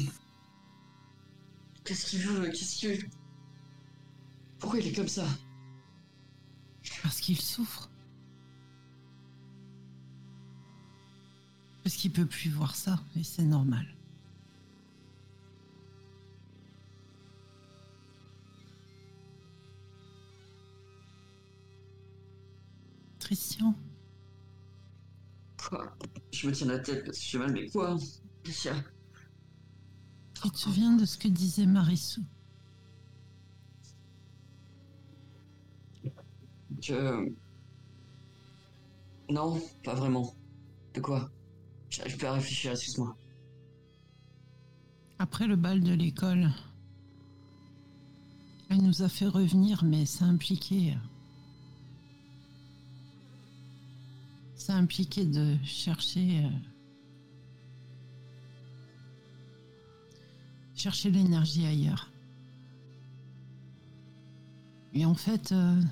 Qu'est-ce 1.84 2.06
qu'il 2.06 2.20
veut? 2.20 2.48
Qu'est-ce 2.48 2.76
qu'il 2.76 2.90
veut? 2.90 3.08
Pourquoi 4.58 4.78
il 4.78 4.86
est 4.86 4.92
comme 4.92 5.08
ça? 5.08 5.26
Parce 7.02 7.20
qu'il 7.20 7.38
souffre. 7.38 7.90
Parce 11.82 11.96
qu'il 11.96 12.12
peut 12.12 12.26
plus 12.26 12.50
voir 12.50 12.76
ça, 12.76 13.00
et 13.16 13.24
c'est 13.24 13.42
normal. 13.42 13.86
Christian, 23.32 23.74
Quoi 25.56 25.96
Je 26.34 26.46
me 26.46 26.52
tiens 26.52 26.66
la 26.66 26.78
tête 26.80 27.02
parce 27.06 27.16
que 27.16 27.24
j'ai 27.24 27.38
mal, 27.38 27.50
mais 27.50 27.66
quoi 27.70 27.96
tu 28.44 28.50
te 30.50 30.58
souviens 30.58 30.94
de 30.96 31.06
ce 31.06 31.16
que 31.16 31.28
disait 31.28 31.64
Marissou? 31.64 32.22
Que. 36.82 37.34
Non, 39.30 39.62
pas 39.82 39.94
vraiment. 39.94 40.34
De 40.92 41.00
quoi? 41.00 41.30
J'arrive 41.88 42.18
pas 42.18 42.30
à 42.30 42.32
réfléchir, 42.34 42.72
excuse-moi. 42.72 43.16
Après 45.18 45.46
le 45.46 45.56
bal 45.56 45.82
de 45.82 45.94
l'école, 45.94 46.50
elle 48.68 48.82
nous 48.82 49.00
a 49.00 49.08
fait 49.08 49.28
revenir, 49.28 49.84
mais 49.84 50.04
ça 50.04 50.26
impliquait. 50.26 50.98
Ça 54.62 54.76
impliquait 54.76 55.24
de 55.24 55.56
chercher. 55.64 56.44
euh, 56.44 56.48
chercher 60.76 61.10
l'énergie 61.10 61.66
ailleurs. 61.66 62.08
Et 64.94 65.04
en 65.04 65.14
fait, 65.14 65.50
euh, 65.50 65.82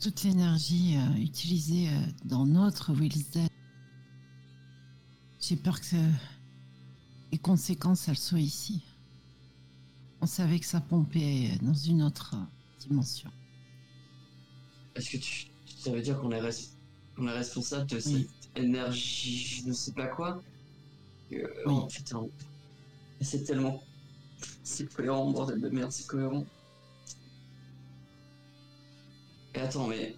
toute 0.00 0.22
l'énergie 0.22 0.98
euh, 0.98 1.14
utilisée 1.16 1.88
dans 2.26 2.44
notre 2.44 2.92
Will's 2.92 3.26
j'ai 5.40 5.56
peur 5.56 5.80
que 5.80 5.96
les 7.32 7.38
conséquences, 7.38 8.06
elles 8.08 8.18
soient 8.18 8.38
ici. 8.40 8.82
On 10.20 10.26
savait 10.26 10.58
que 10.60 10.66
ça 10.66 10.82
pompait 10.82 11.56
dans 11.62 11.72
une 11.74 12.02
autre 12.02 12.34
dimension. 12.80 13.30
Est-ce 14.94 15.10
que 15.10 15.16
tu. 15.16 15.46
Ça 15.78 15.90
veut 15.90 16.02
dire 16.02 16.18
qu'on 16.20 16.32
est, 16.32 16.40
res- 16.40 16.70
on 17.18 17.26
est 17.28 17.32
responsable 17.32 17.86
de 17.90 17.98
cette 17.98 18.28
énergie, 18.56 19.60
je 19.62 19.68
ne 19.68 19.72
sais 19.72 19.92
pas 19.92 20.06
quoi 20.06 20.42
Euh, 21.32 21.46
Oui. 21.66 21.74
Oh 21.74 21.86
putain. 21.86 22.26
C'est 23.20 23.44
tellement. 23.44 23.82
C'est 24.62 24.92
cohérent, 24.92 25.30
bordel 25.30 25.60
de 25.60 25.68
merde, 25.70 25.90
c'est 25.92 26.06
cohérent. 26.06 26.44
Et 29.54 29.58
attends, 29.60 29.86
mais. 29.86 30.14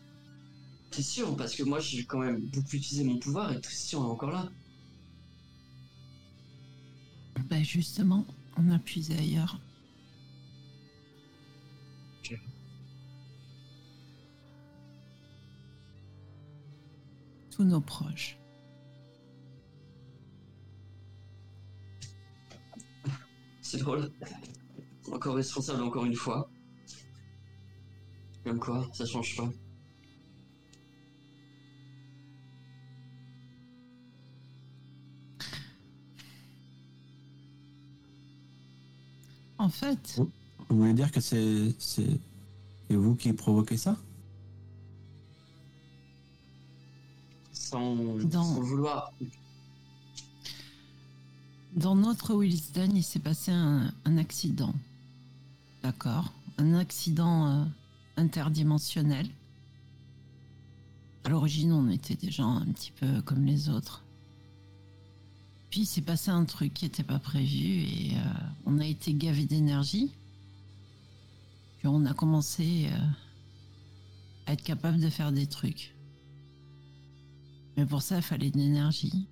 T'es 0.90 1.02
sûr? 1.02 1.36
Parce 1.36 1.54
que 1.54 1.62
moi 1.62 1.80
j'ai 1.80 2.04
quand 2.04 2.18
même 2.18 2.40
beaucoup 2.46 2.74
utilisé 2.76 3.04
mon 3.04 3.18
pouvoir 3.18 3.52
et 3.52 3.60
Christian 3.60 4.02
est 4.04 4.10
encore 4.10 4.30
là. 4.30 4.48
Ben 7.48 7.62
justement, 7.64 8.26
on 8.56 8.70
a 8.70 8.78
puisé 8.78 9.14
ailleurs. 9.16 9.60
Tous 17.58 17.64
nos 17.64 17.80
proches. 17.80 18.38
C'est 23.60 23.78
drôle. 23.78 24.12
Encore 25.10 25.34
responsable 25.34 25.82
encore 25.82 26.04
une 26.04 26.14
fois. 26.14 26.48
Comme 28.44 28.60
quoi, 28.60 28.88
ça 28.92 29.04
change 29.04 29.36
pas. 29.36 29.50
En 39.58 39.68
fait, 39.68 40.20
Vous 40.68 40.78
voulez 40.78 40.94
dire 40.94 41.10
que 41.10 41.20
c'est 41.20 41.74
c'est 41.80 42.20
c'est 42.88 42.94
vous 42.94 43.16
qui 43.16 43.32
provoquez 43.32 43.76
ça? 43.76 43.96
Sans, 47.68 47.94
Dans- 48.24 48.42
sans 48.44 48.60
vouloir. 48.60 49.12
dans 51.76 51.94
notre 51.94 52.34
Willisden, 52.34 52.96
il 52.96 53.02
s'est 53.02 53.18
passé 53.18 53.50
un, 53.52 53.92
un 54.04 54.16
accident. 54.18 54.74
D'accord 55.82 56.32
Un 56.56 56.74
accident 56.74 57.46
euh, 57.48 57.64
interdimensionnel. 58.16 59.28
À 61.24 61.28
l'origine, 61.28 61.72
on 61.72 61.88
était 61.90 62.14
des 62.14 62.30
gens 62.30 62.56
un 62.56 62.66
petit 62.66 62.90
peu 62.92 63.20
comme 63.22 63.44
les 63.44 63.68
autres. 63.68 64.02
Puis 65.70 65.82
il 65.82 65.86
s'est 65.86 66.00
passé 66.00 66.30
un 66.30 66.46
truc 66.46 66.72
qui 66.72 66.86
n'était 66.86 67.02
pas 67.02 67.18
prévu 67.18 67.82
et 67.82 68.12
euh, 68.16 68.20
on 68.64 68.78
a 68.78 68.86
été 68.86 69.12
gavé 69.12 69.44
d'énergie. 69.44 70.10
Puis 71.78 71.86
on 71.88 72.06
a 72.06 72.14
commencé 72.14 72.88
euh, 72.90 72.98
à 74.46 74.54
être 74.54 74.62
capable 74.64 74.98
de 75.00 75.10
faire 75.10 75.30
des 75.32 75.46
trucs. 75.46 75.94
Mais 77.78 77.86
pour 77.86 78.02
ça, 78.02 78.16
il 78.16 78.22
fallait 78.22 78.50
de 78.50 78.58
l'énergie. 78.58 79.28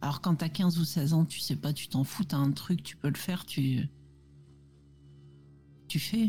Alors 0.00 0.20
quand 0.20 0.36
t'as 0.36 0.48
15 0.48 0.78
ou 0.78 0.84
16 0.84 1.12
ans, 1.12 1.24
tu 1.24 1.40
sais 1.40 1.56
pas, 1.56 1.72
tu 1.72 1.88
t'en 1.88 2.04
fous, 2.04 2.22
t'as 2.22 2.36
un 2.36 2.52
truc, 2.52 2.84
tu 2.84 2.96
peux 2.96 3.08
le 3.08 3.16
faire, 3.16 3.44
tu... 3.44 3.88
Tu 5.88 5.98
fais. 5.98 6.28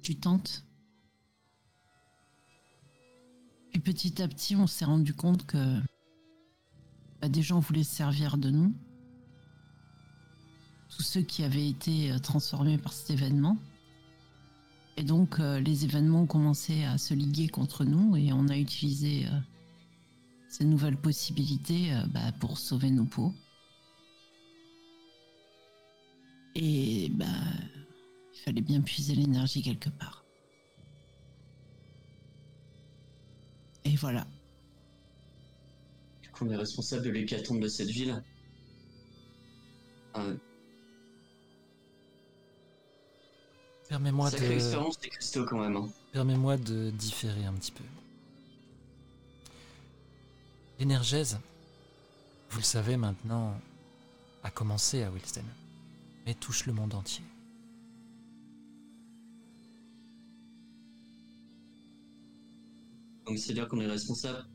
Tu 0.00 0.16
tentes. 0.16 0.64
Et 3.74 3.78
petit 3.78 4.22
à 4.22 4.26
petit, 4.26 4.56
on 4.56 4.66
s'est 4.66 4.86
rendu 4.86 5.12
compte 5.12 5.44
que 5.44 5.78
bah, 7.20 7.28
des 7.28 7.42
gens 7.42 7.60
voulaient 7.60 7.84
se 7.84 7.94
servir 7.94 8.38
de 8.38 8.48
nous. 8.48 8.74
Tous 10.88 11.02
ceux 11.02 11.20
qui 11.20 11.44
avaient 11.44 11.68
été 11.68 12.10
euh, 12.10 12.18
transformés 12.18 12.78
par 12.78 12.94
cet 12.94 13.10
événement. 13.10 13.58
Et 14.96 15.02
donc, 15.02 15.40
euh, 15.40 15.58
les 15.60 15.84
événements 15.84 16.22
ont 16.22 16.26
commencé 16.26 16.84
à 16.84 16.98
se 16.98 17.14
liguer 17.14 17.48
contre 17.48 17.84
nous 17.84 18.16
et 18.16 18.32
on 18.32 18.48
a 18.48 18.56
utilisé 18.56 19.26
euh, 19.26 19.30
ces 20.48 20.64
nouvelles 20.64 20.96
possibilités 20.96 21.92
euh, 21.92 22.06
bah, 22.06 22.32
pour 22.38 22.58
sauver 22.58 22.90
nos 22.90 23.04
peaux. 23.04 23.34
Et 26.54 27.08
bah, 27.10 27.26
il 28.34 28.40
fallait 28.40 28.60
bien 28.60 28.80
puiser 28.80 29.16
l'énergie 29.16 29.62
quelque 29.62 29.90
part. 29.90 30.24
Et 33.84 33.96
voilà. 33.96 34.26
qu'on 36.32 36.48
est 36.50 36.56
responsable 36.56 37.04
de 37.04 37.10
l'hécatombe 37.10 37.60
de 37.60 37.68
cette 37.68 37.90
ville. 37.90 38.22
Permets-moi 43.94 44.28
sacrée 44.28 44.48
de, 44.48 44.54
expérience 44.54 44.98
des 44.98 45.08
cristaux 45.08 45.44
quand 45.44 45.60
même. 45.60 45.76
hein. 45.76 45.88
permets-moi 46.10 46.56
de 46.56 46.90
différer 46.90 47.44
un 47.44 47.52
petit 47.52 47.70
peu. 47.70 47.84
L'énergèse, 50.80 51.38
vous 52.50 52.58
le 52.58 52.64
savez 52.64 52.96
maintenant, 52.96 53.56
a 54.42 54.50
commencé 54.50 55.04
à 55.04 55.10
Wilsden, 55.12 55.44
mais 56.26 56.34
touche 56.34 56.66
le 56.66 56.72
monde 56.72 56.92
entier. 56.92 57.22
Donc 63.26 63.38
c'est-à-dire 63.38 63.68
qu'on 63.68 63.80
est 63.80 63.86
responsable 63.86 64.46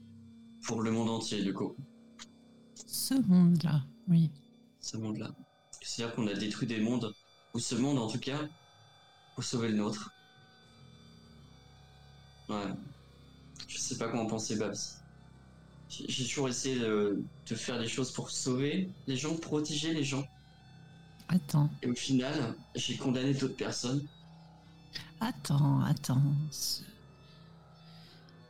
pour 0.63 0.81
le 0.81 0.91
monde 0.91 1.09
entier 1.09 1.43
du 1.43 1.53
coup, 1.53 1.75
Ce 2.75 3.13
monde-là, 3.13 3.83
oui. 4.07 4.29
ce 4.79 4.97
monde-là. 4.97 5.31
C'est-à-dire 5.81 6.13
qu'on 6.15 6.27
a 6.27 6.33
détruit 6.33 6.67
des 6.67 6.79
mondes, 6.81 7.13
ou 7.53 7.59
ce 7.59 7.75
monde 7.75 7.97
en 7.97 8.07
tout 8.07 8.19
cas, 8.19 8.47
pour 9.39 9.45
sauver 9.45 9.69
le 9.69 9.77
nôtre. 9.77 10.11
Ouais. 12.49 12.73
Je 13.69 13.77
sais 13.77 13.97
pas 13.97 14.09
comment 14.09 14.25
penser 14.25 14.57
Babs. 14.57 14.75
j'ai 15.87 16.25
toujours 16.25 16.49
essayé 16.49 16.77
de, 16.77 17.23
de 17.47 17.55
faire 17.55 17.79
des 17.79 17.87
choses 17.87 18.11
pour 18.11 18.31
sauver 18.31 18.89
les 19.07 19.15
gens, 19.15 19.33
protéger 19.37 19.93
les 19.93 20.03
gens. 20.03 20.27
Attends, 21.29 21.69
Et 21.81 21.87
au 21.87 21.95
final, 21.95 22.53
j'ai 22.75 22.97
condamné 22.97 23.33
d'autres 23.33 23.55
personnes. 23.55 24.05
attends, 25.21 25.85
attends. 25.85 26.21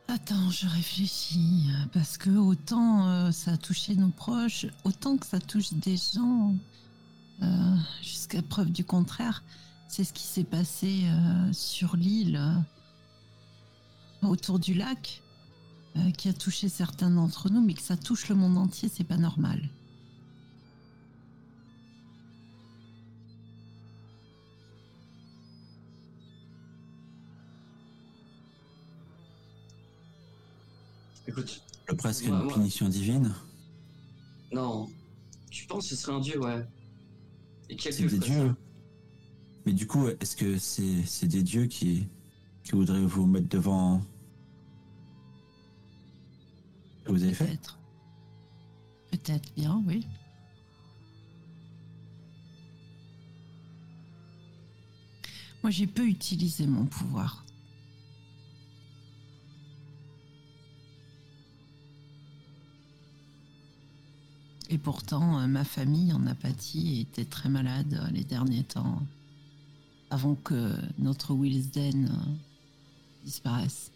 Attends, 0.07 0.49
je 0.49 0.65
réfléchis. 0.65 1.67
Parce 1.93 2.17
que 2.17 2.31
autant 2.31 3.07
euh, 3.07 3.31
ça 3.31 3.51
a 3.51 3.57
touché 3.57 3.93
nos 3.93 4.09
proches, 4.09 4.65
autant 4.85 5.17
que 5.17 5.27
ça 5.27 5.39
touche 5.39 5.71
des 5.71 5.97
gens, 5.97 6.55
euh, 7.43 7.75
jusqu'à 8.01 8.41
preuve 8.41 8.71
du 8.71 8.83
contraire, 8.83 9.43
c'est 9.89 10.03
ce 10.03 10.13
qui 10.13 10.23
s'est 10.23 10.43
passé 10.43 11.01
euh, 11.05 11.51
sur 11.51 11.95
l'île, 11.97 12.37
euh, 12.37 14.27
autour 14.27 14.59
du 14.59 14.73
lac, 14.75 15.21
euh, 15.97 16.11
qui 16.11 16.29
a 16.29 16.33
touché 16.33 16.69
certains 16.69 17.09
d'entre 17.09 17.49
nous, 17.49 17.59
mais 17.61 17.73
que 17.73 17.81
ça 17.81 17.97
touche 17.97 18.29
le 18.29 18.35
monde 18.35 18.57
entier, 18.57 18.87
c'est 18.87 19.03
pas 19.03 19.17
normal. 19.17 19.67
Écoute, 31.27 31.61
Le 31.87 31.95
presque 31.95 32.23
Ouais, 32.25 32.29
une 32.29 32.41
ouais. 32.47 32.53
punition 32.53 32.87
divine. 32.89 33.33
non. 34.51 34.89
Je 35.51 35.65
pense 35.65 35.89
que 35.89 35.95
ce 35.95 36.01
serait 36.01 36.13
un 36.13 36.19
dieu, 36.19 36.39
ouais. 36.39 36.63
Et 37.69 37.75
quel 37.75 37.91
C'est 37.91 38.05
des 38.05 38.19
dieux. 38.19 38.55
Mais 39.69 39.73
du 39.73 39.85
coup, 39.85 40.07
est-ce 40.07 40.35
que 40.35 40.57
c'est 40.57 41.27
des 41.27 41.43
dieux 41.43 41.67
qui, 41.67 42.07
voudraient 42.73 43.05
vous 43.05 43.27
mettre 43.27 43.49
devant 43.49 44.01
vous 47.05 47.23
avez 47.23 47.35
Peut-être. 47.35 47.77
Peut-être 49.11 49.53
bien, 49.55 49.79
oui. 49.85 50.07
Moi, 55.61 55.69
j'ai 55.69 55.85
peu 55.85 56.07
utilisé 56.07 56.65
mon 56.65 56.87
pouvoir. 56.87 57.45
Et 64.71 64.79
pourtant, 64.79 65.41
euh, 65.41 65.45
ma 65.45 65.63
famille 65.63 66.11
en 66.11 66.25
a 66.25 66.33
pâti 66.33 66.97
et 66.97 67.01
était 67.01 67.25
très 67.25 67.49
malade 67.49 68.01
euh, 68.01 68.09
les 68.11 68.23
derniers 68.23 68.63
temps, 68.63 69.03
avant 70.09 70.35
que 70.35 70.73
notre 70.97 71.33
Wilsden 71.33 72.05
euh, 72.05 72.31
disparaisse. 73.23 73.91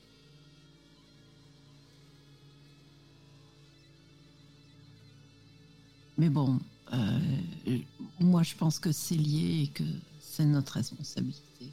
Mais 6.17 6.29
bon, 6.29 6.59
euh, 6.93 7.19
moi 8.19 8.43
je 8.43 8.55
pense 8.55 8.79
que 8.79 8.91
c'est 8.91 9.15
lié 9.15 9.63
et 9.63 9.67
que 9.67 9.83
c'est 10.19 10.45
notre 10.45 10.73
responsabilité. 10.73 11.71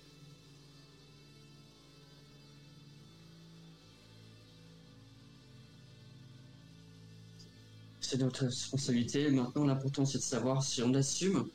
C'est 8.01 8.19
notre 8.19 8.47
responsabilité. 8.47 9.31
Maintenant, 9.31 9.65
l'important, 9.65 10.05
c'est 10.05 10.19
de 10.19 10.23
savoir 10.23 10.65
si 10.65 10.83
on 10.83 10.93
assume, 10.95 11.49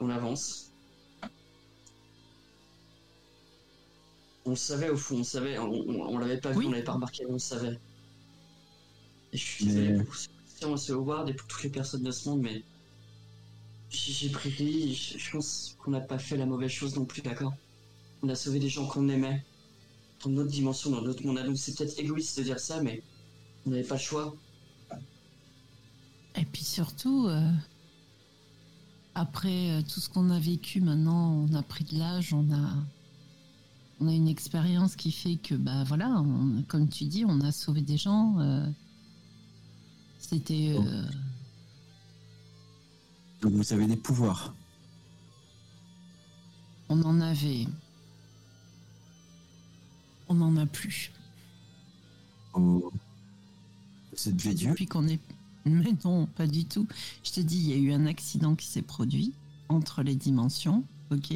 on 0.00 0.10
avance. 0.10 0.72
On 4.46 4.50
le 4.50 4.56
savait 4.56 4.90
au 4.90 4.96
fond, 4.96 5.18
on 5.18 5.24
savait, 5.24 5.58
on, 5.58 5.70
on, 5.72 6.14
on 6.14 6.18
l'avait 6.18 6.38
pas 6.38 6.52
vu, 6.52 6.58
Oui. 6.58 6.66
on 6.66 6.70
l'avait 6.70 6.84
pas 6.84 6.92
remarqué, 6.92 7.24
mais 7.24 7.30
on 7.30 7.34
le 7.34 7.38
savait. 7.40 7.78
Et 9.32 9.36
je 9.36 9.42
suis 9.44 9.66
Mais- 9.66 9.72
désolé 9.74 10.04
pour 10.04 10.14
Christian, 10.14 10.76
c'est 10.76 10.92
Howard 10.92 11.28
et 11.28 11.34
pour 11.34 11.48
toutes 11.48 11.64
les 11.64 11.70
personnes 11.70 12.02
de 12.04 12.10
ce 12.12 12.28
monde, 12.28 12.40
mais 12.42 12.62
j'ai 13.90 14.28
pris 14.30 14.94
je, 14.94 15.30
pense 15.30 15.76
qu'on 15.78 15.90
n'a 15.90 16.00
pas 16.00 16.18
fait 16.18 16.36
la 16.36 16.46
mauvaise 16.46 16.70
chose 16.70 16.96
non 16.96 17.04
plus, 17.04 17.22
d'accord? 17.22 17.54
On 18.22 18.28
a 18.28 18.34
sauvé 18.34 18.58
des 18.60 18.68
gens 18.68 18.86
qu'on 18.86 19.08
aimait, 19.08 19.44
dans 20.24 20.30
notre 20.30 20.50
dimension, 20.50 20.90
dans 20.90 21.02
notre 21.02 21.24
monde 21.26 21.38
à 21.38 21.44
nous. 21.44 21.56
C'est 21.56 21.76
peut-être 21.76 21.98
égoïste 21.98 22.38
de 22.38 22.44
dire 22.44 22.58
ça, 22.60 22.80
mais 22.82 23.02
on 23.66 23.70
n'avait 23.70 23.82
pas 23.84 23.94
le 23.96 24.00
choix. 24.00 24.34
Et 26.36 26.44
puis 26.44 26.64
surtout, 26.64 27.26
euh, 27.28 27.50
après 29.14 29.70
euh, 29.70 29.82
tout 29.82 30.00
ce 30.00 30.08
qu'on 30.08 30.30
a 30.30 30.38
vécu 30.38 30.80
maintenant, 30.80 31.46
on 31.50 31.54
a 31.54 31.62
pris 31.62 31.84
de 31.84 31.98
l'âge, 31.98 32.32
on 32.34 32.50
a, 32.52 32.74
on 34.00 34.08
a 34.08 34.12
une 34.12 34.28
expérience 34.28 34.94
qui 34.96 35.10
fait 35.12 35.36
que, 35.36 35.54
bah 35.54 35.84
voilà, 35.84 36.08
on- 36.20 36.62
comme 36.68 36.88
tu 36.88 37.04
dis, 37.04 37.24
on 37.26 37.40
a 37.40 37.52
sauvé 37.52 37.80
des 37.82 37.96
gens. 37.96 38.38
euh, 38.38 38.66
C'était. 40.18 40.74
euh, 40.78 41.02
Donc 43.42 43.52
vous 43.52 43.72
avez 43.72 43.86
des 43.86 43.96
pouvoirs. 43.96 44.54
on 46.88 47.02
en 47.02 47.20
avait. 47.20 47.66
On 50.28 50.34
n'en 50.34 50.56
a 50.56 50.66
plus. 50.66 51.10
Êtes 54.14 54.36
des 54.36 54.54
dieux. 54.54 54.70
Depuis 54.70 54.86
qu'on 54.86 55.06
est. 55.08 55.20
Mais 55.64 55.92
non, 56.04 56.26
pas 56.26 56.46
du 56.46 56.64
tout. 56.64 56.86
Je 57.24 57.32
te 57.32 57.40
dis, 57.40 57.58
il 57.58 57.68
y 57.68 57.72
a 57.72 57.76
eu 57.76 57.92
un 57.92 58.06
accident 58.06 58.54
qui 58.54 58.66
s'est 58.66 58.82
produit 58.82 59.32
entre 59.68 60.02
les 60.02 60.14
dimensions, 60.14 60.84
ok 61.10 61.32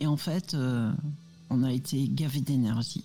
Et 0.00 0.06
en 0.06 0.16
fait, 0.16 0.54
euh, 0.54 0.92
on 1.50 1.62
a 1.62 1.72
été 1.72 2.08
gavé 2.08 2.40
d'énergie. 2.40 3.04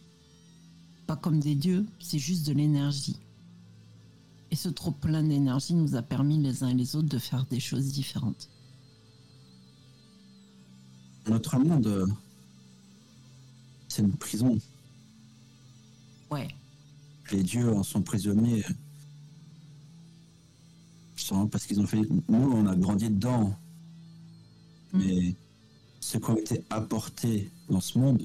Pas 1.08 1.16
comme 1.16 1.40
des 1.40 1.56
dieux, 1.56 1.86
c'est 2.00 2.20
juste 2.20 2.46
de 2.48 2.54
l'énergie. 2.54 3.18
Et 4.52 4.56
ce 4.56 4.70
trop 4.70 4.92
plein 4.92 5.24
d'énergie 5.24 5.74
nous 5.74 5.96
a 5.96 6.02
permis 6.02 6.38
les 6.38 6.64
uns 6.64 6.70
et 6.70 6.74
les 6.74 6.96
autres 6.96 7.10
de 7.10 7.18
faire 7.18 7.46
des 7.46 7.60
choses 7.60 7.92
différentes. 7.92 8.50
Notre 11.28 11.58
monde, 11.58 12.08
c'est 13.88 14.02
une 14.02 14.16
prison. 14.16 14.58
Ouais, 16.30 16.48
Les 17.32 17.44
dieux 17.44 17.72
en 17.74 17.84
sont 17.84 18.02
prisonniers. 18.02 18.64
Parce 21.52 21.66
qu'ils 21.66 21.80
ont 21.80 21.88
fait. 21.88 22.02
Nous, 22.02 22.22
on 22.30 22.68
a 22.68 22.76
grandi 22.76 23.10
dedans. 23.10 23.56
Mais 24.94 25.34
ceux 26.04 26.20
qui 26.20 26.30
ont 26.30 26.38
été 26.38 26.64
apportés 26.70 27.50
dans 27.70 27.80
ce 27.80 27.98
monde, 27.98 28.22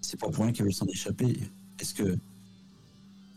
c'est 0.00 0.18
pas 0.18 0.30
pour 0.30 0.42
rien 0.44 0.52
qu'ils 0.52 0.64
veulent 0.64 0.72
s'en 0.72 0.86
échapper. 0.86 1.38
Est-ce 1.78 1.92
que 1.92 2.16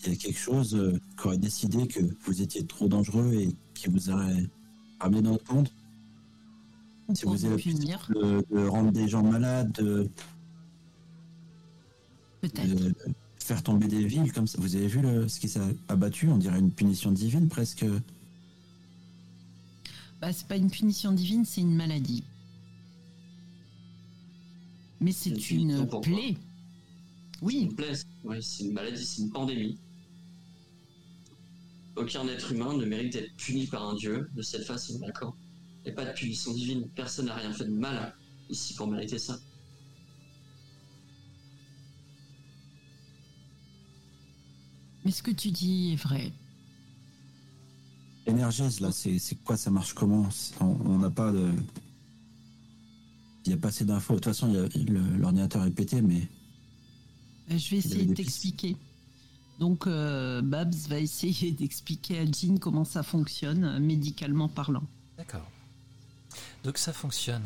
il 0.04 0.10
y 0.10 0.14
a 0.14 0.16
quelque 0.16 0.40
chose 0.40 0.74
euh, 0.74 0.98
qui 1.20 1.28
aurait 1.28 1.38
décidé 1.38 1.86
que 1.88 2.00
vous 2.24 2.42
étiez 2.42 2.66
trop 2.66 2.88
dangereux 2.88 3.34
et 3.34 3.56
qui 3.76 3.88
vous 3.90 4.10
aurait 4.10 4.50
ramené 5.00 5.22
dans 5.22 5.32
notre 5.32 5.54
monde? 5.54 5.70
Si 7.14 7.26
vous 7.26 7.46
avez 7.46 7.62
de, 7.62 8.46
de 8.50 8.68
rendre 8.68 8.92
des 8.94 9.08
gens 9.10 9.22
malades, 9.22 9.72
de, 9.74 10.10
de 12.42 12.96
faire 13.38 13.62
tomber 13.62 13.88
des 13.88 14.06
villes 14.06 14.32
comme 14.32 14.48
ça. 14.48 14.58
Vous 14.62 14.76
avez 14.78 14.88
vu 14.88 15.02
le- 15.02 15.28
ce 15.28 15.42
qui 15.42 15.50
s'est 15.50 15.60
abattu? 15.90 16.30
On 16.30 16.38
dirait 16.38 16.58
une 16.60 16.72
punition 16.72 17.12
divine 17.12 17.50
presque. 17.50 17.86
Bah, 20.22 20.32
c'est 20.32 20.48
pas 20.48 20.56
une 20.56 20.70
punition 20.70 21.12
divine, 21.12 21.46
c'est 21.46 21.62
une 21.62 21.76
maladie. 21.76 22.24
Mais 25.00 25.12
c'est 25.12 25.32
Une 25.52 25.88
plaie. 26.02 26.38
Oui, 27.42 27.62
une 27.62 27.76
plaie, 27.76 27.94
oui, 28.24 28.38
c'est 28.44 28.66
une 28.66 28.74
maladie, 28.74 29.04
c'est 29.04 29.24
une 29.24 29.32
pandémie. 29.32 29.80
Aucun 31.96 32.28
être 32.28 32.52
humain 32.52 32.78
ne 32.78 32.86
mérite 32.86 33.14
d'être 33.14 33.36
puni 33.36 33.66
par 33.66 33.90
un 33.90 33.96
dieu 33.96 34.30
de 34.36 34.42
cette 34.44 34.64
façon, 34.64 35.00
d'accord? 35.00 35.36
Il 35.84 35.88
n'y 35.88 35.92
a 35.94 35.96
pas 35.96 36.06
de 36.06 36.14
punition 36.14 36.54
divine, 36.54 36.88
personne 36.96 37.26
n'a 37.26 37.36
rien 37.36 37.52
fait 37.52 37.66
de 37.66 37.72
mal 37.72 38.16
ici 38.50 38.76
pour 38.76 38.88
mériter 38.88 39.18
ça. 39.18 39.40
mais 45.04 45.12
ce 45.12 45.24
que 45.24 45.32
tu 45.32 45.52
dis 45.52 45.94
est 45.94 45.96
vrai. 45.96 46.32
Énergèse, 48.32 48.80
là, 48.80 48.92
c'est 48.92 49.20
c'est 49.20 49.36
quoi 49.44 49.58
Ça 49.58 49.70
marche 49.72 49.94
comment? 49.94 50.28
On 50.60 50.98
n'a 50.98 51.10
pas 51.10 51.32
de. 51.32 51.52
Il 53.46 53.50
n'y 53.50 53.54
a 53.54 53.58
pas 53.58 53.70
assez 53.70 53.86
d'infos. 53.86 54.14
De 54.14 54.20
toute 54.20 54.26
façon, 54.26 54.48
il 54.50 54.56
y 54.56 54.58
a- 54.58 54.92
le- 54.92 55.18
l'ordinateur 55.18 55.66
est 55.66 55.72
pété, 55.72 56.02
mais 56.02 56.28
Euh, 57.52 57.58
Je 57.58 57.70
vais 57.72 57.78
essayer 57.78 58.06
de 58.06 58.14
t'expliquer. 58.14 58.78
Donc, 59.60 59.86
euh, 59.88 60.42
Babs 60.42 60.74
va 60.88 61.00
essayer 61.00 61.52
d'expliquer 61.60 62.20
à 62.20 62.26
Jean 62.26 62.58
comment 62.60 62.86
ça 62.86 63.04
fonctionne, 63.04 63.64
euh, 63.66 63.80
médicalement 63.80 64.48
parlant. 64.48 64.84
D'accord. 65.18 65.46
Donc 66.64 66.78
ça 66.78 66.94
fonctionne, 66.94 67.44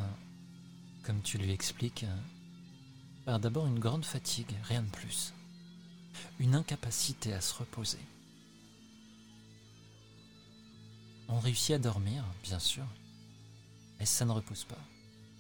comme 1.04 1.22
tu 1.24 1.38
lui 1.38 1.52
expliques, 1.52 2.06
par 3.26 3.40
d'abord 3.40 3.66
une 3.66 3.80
grande 3.80 4.06
fatigue, 4.06 4.54
rien 4.66 4.82
de 4.84 4.90
plus. 4.90 5.34
Une 6.40 6.54
incapacité 6.56 7.34
à 7.34 7.42
se 7.42 7.54
reposer. 7.56 7.98
On 11.28 11.40
réussit 11.40 11.76
à 11.76 11.80
dormir, 11.80 12.24
bien 12.44 12.60
sûr, 12.60 12.86
mais 14.00 14.06
ça 14.06 14.26
ne 14.26 14.32
repose 14.32 14.64
pas. 14.64 14.78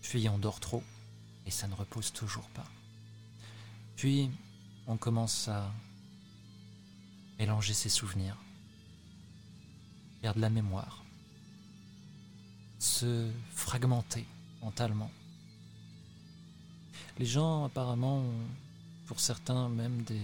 Puis 0.01 0.27
on 0.29 0.37
dort 0.37 0.59
trop, 0.59 0.83
et 1.45 1.51
ça 1.51 1.67
ne 1.67 1.75
repose 1.75 2.11
toujours 2.11 2.47
pas. 2.49 2.65
Puis 3.95 4.29
on 4.87 4.97
commence 4.97 5.47
à 5.47 5.71
mélanger 7.39 7.73
ses 7.73 7.89
souvenirs, 7.89 8.37
perdre 10.21 10.39
la 10.39 10.49
mémoire, 10.49 11.03
se 12.79 13.29
fragmenter 13.53 14.25
mentalement. 14.61 15.11
Les 17.17 17.25
gens 17.25 17.65
apparemment 17.65 18.19
ont, 18.19 18.47
pour 19.05 19.19
certains 19.19 19.69
même 19.69 20.03
des 20.03 20.21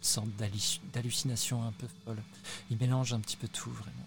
sortes 0.00 0.30
d'halluc- 0.38 0.80
d'hallucinations 0.92 1.62
un 1.62 1.72
peu 1.72 1.86
folles. 2.04 2.22
Ils 2.70 2.78
mélangent 2.78 3.12
un 3.12 3.20
petit 3.20 3.36
peu 3.36 3.48
tout 3.48 3.70
vraiment. 3.70 4.06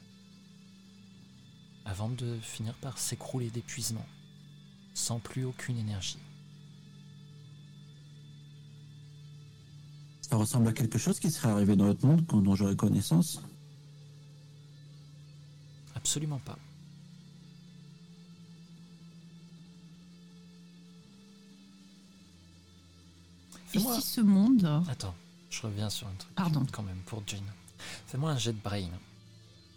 Avant 1.86 2.10
de 2.10 2.40
finir 2.40 2.74
par 2.76 2.98
s'écrouler 2.98 3.50
d'épuisement, 3.50 4.06
sans 4.94 5.20
plus 5.20 5.44
aucune 5.44 5.78
énergie. 5.78 6.18
Ça 10.22 10.38
ressemble 10.38 10.68
à 10.70 10.74
quelque 10.74 10.98
chose 10.98 11.20
qui 11.20 11.30
serait 11.30 11.50
arrivé 11.50 11.76
dans 11.76 11.86
notre 11.86 12.06
monde, 12.06 12.26
dont 12.26 12.56
j'aurais 12.56 12.76
connaissance? 12.76 13.42
Absolument 15.96 16.40
pas. 16.40 16.58
Et 23.76 23.80
si 23.80 24.02
ce 24.02 24.22
monde. 24.22 24.84
Attends, 24.88 25.16
je 25.50 25.62
reviens 25.64 25.90
sur 25.90 26.08
un 26.08 26.14
truc. 26.14 26.34
Pardon. 26.36 26.66
Quand 26.72 26.84
même, 26.84 27.02
pour 27.06 27.24
Jane. 27.26 27.42
Fais-moi 28.08 28.32
un 28.32 28.38
jet 28.38 28.54
de 28.54 28.60
brain. 28.60 28.90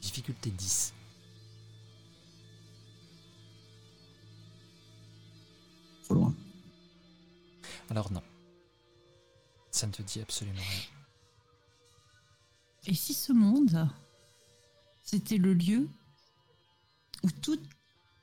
Difficulté 0.02 0.50
10. 0.50 0.92
Trop 6.06 6.14
loin. 6.14 6.34
Alors 7.90 8.12
non. 8.12 8.22
Ça 9.72 9.86
ne 9.88 9.92
te 9.92 10.02
dit 10.02 10.20
absolument 10.20 10.62
rien. 10.70 10.80
Et 12.86 12.94
si 12.94 13.12
ce 13.12 13.32
monde, 13.32 13.88
c'était 15.02 15.36
le 15.36 15.52
lieu 15.52 15.88
où 17.24 17.30
tout- 17.30 17.58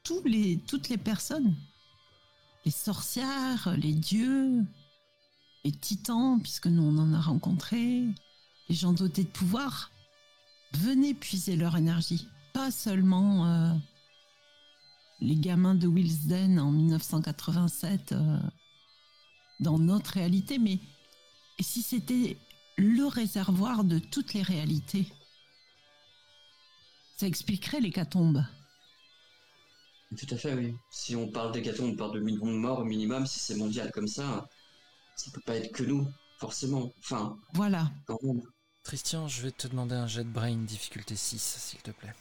tous 0.04 0.24
les, 0.24 0.58
toutes 0.66 0.88
les 0.88 0.98
personnes, 0.98 1.54
les 2.64 2.72
sorcières, 2.72 3.76
les 3.78 3.94
dieux, 3.94 4.64
les 5.66 5.74
titans, 5.74 6.40
puisque 6.42 6.68
nous 6.68 6.84
on 6.84 6.98
en 6.98 7.14
a 7.14 7.20
rencontré, 7.22 8.06
les 8.70 8.76
gens 8.76 8.94
dotés 8.94 9.26
de 9.26 9.30
pouvoir, 9.30 9.92
venaient 10.76 11.14
puiser 11.14 11.58
leur 11.58 11.76
énergie. 11.76 12.30
Pas 12.54 12.72
seulement 12.72 13.46
euh, 13.48 13.74
les 15.24 15.36
gamins 15.38 15.76
de 15.76 15.88
Wilsden 15.88 16.60
en 16.60 16.72
1987 16.72 18.12
euh, 18.12 18.38
dans 19.60 19.80
notre 19.80 20.12
réalité, 20.12 20.60
mais 20.60 20.80
et 21.58 21.64
si 21.64 21.82
c'était 21.82 22.38
le 22.78 23.06
réservoir 23.06 23.84
de 23.84 24.00
toutes 24.00 24.34
les 24.34 24.42
réalités. 24.42 25.08
Ça 27.18 27.28
expliquerait 27.28 27.80
l'hécatombe. 27.80 28.44
Tout 30.18 30.28
à 30.32 30.38
fait, 30.38 30.54
oui. 30.54 30.76
Si 30.92 31.16
on 31.16 31.30
parle 31.30 31.52
d'hécatombe, 31.54 31.92
on 31.94 31.96
parle 31.96 32.16
de 32.16 32.20
millions 32.20 32.48
de 32.48 32.58
morts 32.58 32.80
au 32.80 32.84
minimum. 32.86 33.26
Si 33.26 33.40
c'est 33.40 33.56
mondial 33.56 33.92
comme 33.92 34.08
ça, 34.08 34.48
ça 35.16 35.32
peut 35.32 35.42
pas 35.46 35.56
être 35.56 35.72
que 35.72 35.84
nous, 35.84 36.08
forcément. 36.38 36.92
Enfin, 37.00 37.38
Voilà. 37.54 37.92
quand 38.06 38.22
même. 38.24 38.42
Christian, 38.84 39.28
je 39.28 39.42
vais 39.44 39.52
te 39.52 39.68
demander 39.68 39.96
un 39.96 40.08
jet 40.08 40.24
de 40.24 40.30
brain 40.30 40.58
difficulté 40.58 41.16
6, 41.16 41.40
s'il 41.42 41.82
te 41.82 41.92
plaît. 41.92 42.14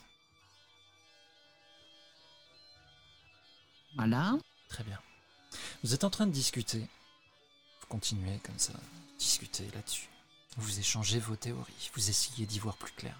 Voilà. 3.97 4.39
Très 4.69 4.85
bien. 4.85 5.01
Vous 5.82 5.94
êtes 5.94 6.05
en 6.05 6.10
train 6.10 6.27
de 6.27 6.32
discuter. 6.32 6.81
Vous 7.81 7.86
continuez 7.89 8.39
comme 8.44 8.59
ça, 8.59 8.73
discuter 9.19 9.69
là-dessus. 9.74 10.09
Vous 10.56 10.78
échangez 10.78 11.19
vos 11.19 11.36
théories, 11.36 11.90
vous 11.94 12.10
essayez 12.10 12.47
d'y 12.47 12.59
voir 12.59 12.77
plus 12.77 12.93
clair. 12.93 13.19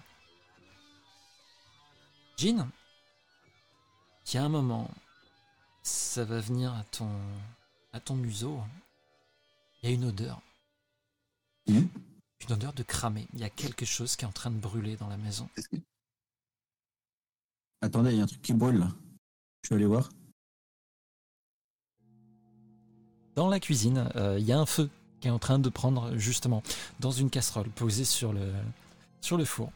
Jean, 2.37 2.69
il 4.27 4.35
y 4.35 4.37
a 4.37 4.43
un 4.43 4.49
moment, 4.49 4.89
ça 5.83 6.23
va 6.25 6.39
venir 6.39 6.73
à 6.73 6.83
ton, 6.85 7.09
à 7.91 7.99
ton 7.99 8.15
museau. 8.15 8.61
Il 9.81 9.89
y 9.89 9.91
a 9.91 9.95
une 9.95 10.05
odeur. 10.05 10.41
Une 11.67 11.89
odeur 12.49 12.73
de 12.73 12.83
cramé. 12.83 13.27
Il 13.33 13.39
y 13.39 13.43
a 13.43 13.49
quelque 13.49 13.85
chose 13.85 14.15
qui 14.15 14.25
est 14.25 14.27
en 14.27 14.31
train 14.31 14.51
de 14.51 14.59
brûler 14.59 14.95
dans 14.97 15.07
la 15.07 15.17
maison. 15.17 15.49
Attendez, 17.81 18.11
il 18.11 18.17
y 18.17 18.21
a 18.21 18.23
un 18.23 18.27
truc 18.27 18.41
qui 18.41 18.53
brûle 18.53 18.77
là. 18.77 18.91
Je 19.63 19.69
vais 19.69 19.75
aller 19.75 19.85
voir. 19.85 20.09
Dans 23.35 23.47
la 23.49 23.59
cuisine, 23.59 24.09
euh, 24.15 24.37
il 24.39 24.45
y 24.45 24.51
a 24.51 24.59
un 24.59 24.65
feu 24.65 24.89
qui 25.19 25.27
est 25.27 25.31
en 25.31 25.39
train 25.39 25.57
de 25.59 25.69
prendre 25.69 26.15
justement 26.17 26.61
dans 26.99 27.11
une 27.11 27.29
casserole 27.29 27.69
posée 27.69 28.05
sur 28.05 28.33
le, 28.33 28.51
sur 29.21 29.37
le 29.37 29.45
four. 29.45 29.71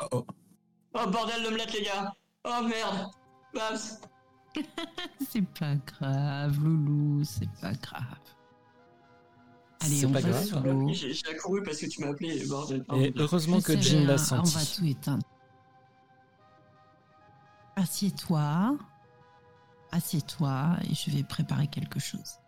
Oh, 0.00 0.06
oh. 0.12 0.26
Oh 0.94 1.10
bordel 1.10 1.42
d'omelette, 1.42 1.72
les 1.72 1.82
gars 1.82 2.12
Oh 2.44 2.62
merde 2.62 3.10
Babs 3.52 3.78
C'est 5.30 5.44
pas 5.58 5.74
grave, 5.74 6.58
loulou, 6.62 7.24
c'est 7.24 7.50
pas 7.60 7.72
grave. 7.72 8.04
Allez, 9.80 9.96
C'est 9.96 10.06
on 10.06 10.12
pas 10.12 10.20
va 10.20 10.30
grave. 10.30 10.64
l'eau. 10.64 10.88
J'ai 10.92 11.12
j'ai 11.12 11.26
accouru 11.28 11.62
parce 11.62 11.78
que 11.78 11.86
tu 11.86 12.00
m'as 12.00 12.10
appelé, 12.10 12.46
bordel. 12.46 12.84
Et 12.94 13.12
heureusement 13.16 13.58
Je 13.58 13.64
que 13.66 13.72
sais 13.74 13.82
Jean 13.82 13.98
rien, 13.98 14.06
l'a 14.06 14.14
On 14.14 14.16
va 14.16 14.42
senti. 14.44 14.76
tout 14.80 14.86
éteindre. 14.86 15.26
Assieds-toi. 17.76 18.76
Assieds-toi 19.94 20.76
et 20.90 20.92
je 20.92 21.08
vais 21.12 21.22
préparer 21.22 21.68
quelque 21.68 22.00
chose. 22.00 22.40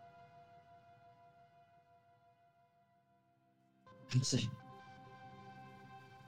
Je 4.08 4.18
sais. 4.18 4.42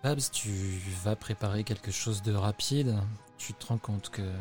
Babs, 0.05 0.31
tu 0.31 0.79
vas 1.03 1.17
préparer 1.17 1.65
quelque 1.65 1.91
chose 1.91 2.23
de 2.23 2.33
rapide. 2.33 2.97
Tu 3.37 3.53
te 3.53 3.67
rends 3.67 3.79
compte 3.79 4.11
que 4.11 4.33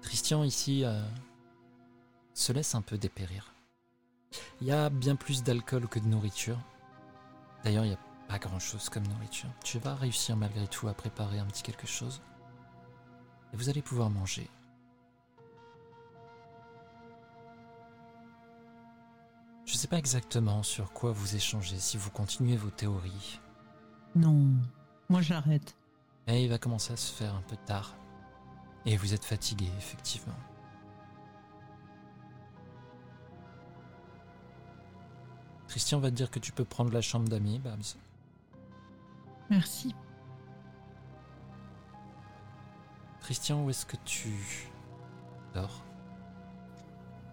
Christian 0.00 0.44
ici 0.44 0.82
euh, 0.82 1.04
se 2.32 2.54
laisse 2.54 2.74
un 2.74 2.80
peu 2.80 2.96
dépérir. 2.96 3.52
Il 4.62 4.66
y 4.66 4.72
a 4.72 4.88
bien 4.88 5.14
plus 5.14 5.42
d'alcool 5.42 5.88
que 5.88 5.98
de 5.98 6.06
nourriture. 6.06 6.58
D'ailleurs, 7.64 7.84
il 7.84 7.88
n'y 7.88 7.94
a 7.94 8.28
pas 8.28 8.38
grand-chose 8.38 8.88
comme 8.88 9.06
nourriture. 9.06 9.50
Tu 9.62 9.78
vas 9.78 9.94
réussir 9.94 10.38
malgré 10.38 10.66
tout 10.68 10.88
à 10.88 10.94
préparer 10.94 11.38
un 11.38 11.44
petit 11.44 11.62
quelque 11.62 11.86
chose. 11.86 12.22
Et 13.52 13.58
vous 13.58 13.68
allez 13.68 13.82
pouvoir 13.82 14.08
manger. 14.08 14.48
Je 19.74 19.78
ne 19.78 19.80
sais 19.80 19.88
pas 19.88 19.98
exactement 19.98 20.62
sur 20.62 20.92
quoi 20.92 21.10
vous 21.10 21.34
échangez 21.34 21.80
si 21.80 21.96
vous 21.96 22.08
continuez 22.08 22.56
vos 22.56 22.70
théories. 22.70 23.40
Non, 24.14 24.46
moi 25.08 25.20
j'arrête. 25.20 25.74
Mais 26.28 26.44
il 26.44 26.48
va 26.48 26.58
commencer 26.58 26.92
à 26.92 26.96
se 26.96 27.12
faire 27.12 27.34
un 27.34 27.42
peu 27.42 27.56
tard. 27.56 27.96
Et 28.86 28.96
vous 28.96 29.14
êtes 29.14 29.24
fatigué, 29.24 29.66
effectivement. 29.76 30.38
Christian 35.66 35.98
va 35.98 36.12
te 36.12 36.14
dire 36.14 36.30
que 36.30 36.38
tu 36.38 36.52
peux 36.52 36.64
prendre 36.64 36.92
la 36.92 37.00
chambre 37.00 37.28
d'amis, 37.28 37.58
Babs. 37.58 37.96
Merci. 39.50 39.92
Christian, 43.22 43.64
où 43.64 43.70
est-ce 43.70 43.86
que 43.86 43.96
tu 44.04 44.70
dors? 45.52 45.82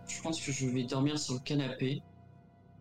Je 0.07 0.19
pense 0.23 0.41
que 0.41 0.51
je 0.51 0.65
vais 0.65 0.85
dormir 0.85 1.19
sur 1.19 1.35
le 1.35 1.39
canapé. 1.41 2.01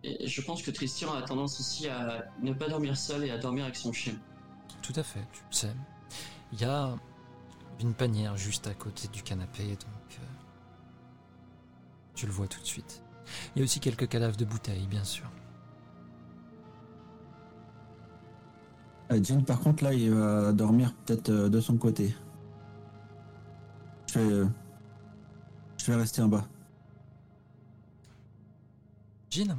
Et 0.03 0.27
je 0.27 0.41
pense 0.41 0.63
que 0.63 0.71
Tristan 0.71 1.13
a 1.13 1.23
tendance 1.23 1.61
aussi 1.61 1.89
à 1.89 2.25
ne 2.43 2.53
pas 2.53 2.69
dormir 2.69 2.97
seul 2.97 3.25
et 3.25 3.31
à 3.31 3.39
dormir 3.39 3.65
avec 3.65 3.77
son 3.77 3.93
chien. 3.93 4.15
Tout 4.83 4.95
à 4.97 5.03
fait, 5.03 5.27
tu 5.33 5.43
le 5.49 5.55
sais. 5.55 5.75
Il 6.53 6.61
y 6.61 6.65
a 6.65 6.97
une 7.81 7.95
panière 7.95 8.37
juste 8.37 8.67
à 8.67 8.75
côté 8.75 9.09
du 9.09 9.23
canapé, 9.23 9.65
donc 9.65 10.19
euh, 10.19 10.25
tu 12.15 12.27
le 12.27 12.33
vois 12.33 12.47
tout 12.47 12.61
de 12.61 12.67
suite. 12.67 13.03
Il 13.55 13.59
y 13.59 13.63
a 13.63 13.65
aussi 13.65 13.81
quelques 13.81 14.09
cadavres 14.09 14.37
de 14.37 14.45
bouteilles, 14.45 14.87
bien 14.87 15.05
sûr. 15.05 15.31
Euh, 19.13 19.23
Jean, 19.23 19.43
par 19.43 19.61
contre, 19.61 19.85
là, 19.85 19.93
il 19.93 20.13
va 20.13 20.53
dormir 20.53 20.95
peut-être 21.05 21.31
euh, 21.31 21.49
de 21.49 21.61
son 21.61 21.77
côté. 21.77 22.15
Je 24.07 24.19
vais, 24.19 24.33
euh, 24.33 24.47
je 25.79 25.91
vais 25.91 25.97
rester 25.97 26.23
en 26.23 26.29
bas. 26.29 26.47
Jean, 29.31 29.57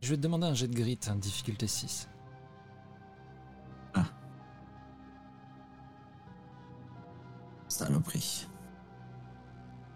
je 0.00 0.10
vais 0.10 0.16
te 0.16 0.22
demander 0.22 0.46
un 0.46 0.54
jet 0.54 0.68
de 0.68 0.74
grit, 0.74 0.98
hein, 1.08 1.16
difficulté 1.16 1.66
6. 1.66 2.08
Saloperie. 7.68 8.48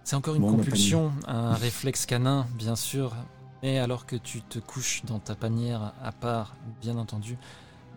C'est 0.04 0.16
encore 0.16 0.34
une 0.34 0.42
Bon, 0.42 0.56
compulsion, 0.56 1.12
un 1.26 1.54
réflexe 1.54 2.06
canin, 2.06 2.46
bien 2.56 2.76
sûr. 2.76 3.14
Et 3.62 3.78
alors 3.78 4.06
que 4.06 4.16
tu 4.16 4.42
te 4.42 4.58
couches 4.58 5.04
dans 5.06 5.18
ta 5.18 5.34
panière 5.34 5.94
à 6.02 6.12
part, 6.12 6.54
bien 6.82 6.96
entendu, 6.98 7.38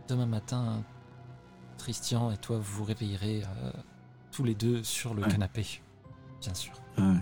demain 0.08 0.26
matin, 0.26 0.82
Christian 1.78 2.32
et 2.32 2.38
toi 2.38 2.58
vous 2.58 2.78
vous 2.78 2.84
réveillerez 2.86 3.44
euh, 3.44 3.72
tous 4.32 4.44
les 4.46 4.56
deux 4.56 4.84
sur 4.84 5.14
le 5.14 5.24
Ouais. 5.24 5.28
canapé, 5.28 5.82
bien 6.42 6.54
sûr. 6.54 6.74
Ouais. 6.98 7.18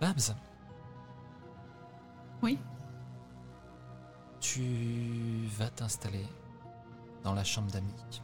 Babs, 0.00 0.34
Oui. 2.44 2.58
Tu 4.38 5.46
vas 5.56 5.70
t'installer 5.70 6.26
dans 7.22 7.32
la 7.32 7.42
chambre 7.42 7.70
d'amis. 7.70 8.20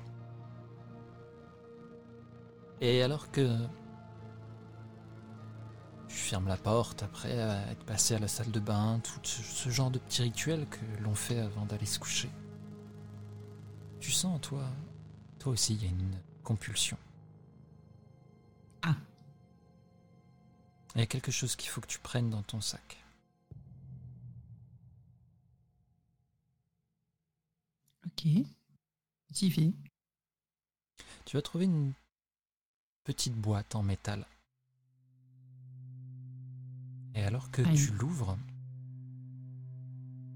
Et 2.82 3.02
alors 3.02 3.30
que 3.30 3.56
tu 6.06 6.16
fermes 6.16 6.48
la 6.48 6.59
porte 6.59 7.02
après 7.02 7.30
être 7.30 7.86
passé 7.86 8.14
à 8.14 8.18
la 8.18 8.28
salle 8.28 8.51
de 8.51 8.60
bain, 8.60 9.01
tout 9.02 9.20
ce 9.24 9.70
genre 9.70 9.90
de 9.90 9.98
petits 9.98 10.20
rituels 10.20 10.66
que 10.68 10.84
l'on 11.02 11.14
fait 11.14 11.38
avant 11.38 11.64
d'aller 11.64 11.86
se 11.86 11.98
coucher, 11.98 12.30
tu 14.01 14.12
sens, 14.12 14.38
toi, 14.42 14.64
toi 15.38 15.52
aussi, 15.52 15.76
il 15.76 15.82
y 15.82 15.86
a 15.86 15.90
une 15.90 16.20
compulsion. 16.44 16.98
Ah. 18.82 18.97
Il 20.94 21.01
y 21.01 21.05
a 21.05 21.06
quelque 21.06 21.32
chose 21.32 21.56
qu'il 21.56 21.70
faut 21.70 21.80
que 21.80 21.86
tu 21.86 22.01
prennes 22.01 22.28
dans 22.28 22.42
ton 22.42 22.60
sac. 22.60 22.99
Ok. 28.11 28.27
J'y 29.32 29.51
vais. 29.51 29.73
Tu 31.24 31.37
vas 31.37 31.43
trouver 31.43 31.66
une 31.66 31.93
petite 33.05 33.35
boîte 33.35 33.74
en 33.74 33.82
métal. 33.82 34.27
Et 37.15 37.23
alors 37.23 37.51
que 37.51 37.62
Aïe. 37.62 37.77
tu 37.77 37.93
l'ouvres, 37.93 38.37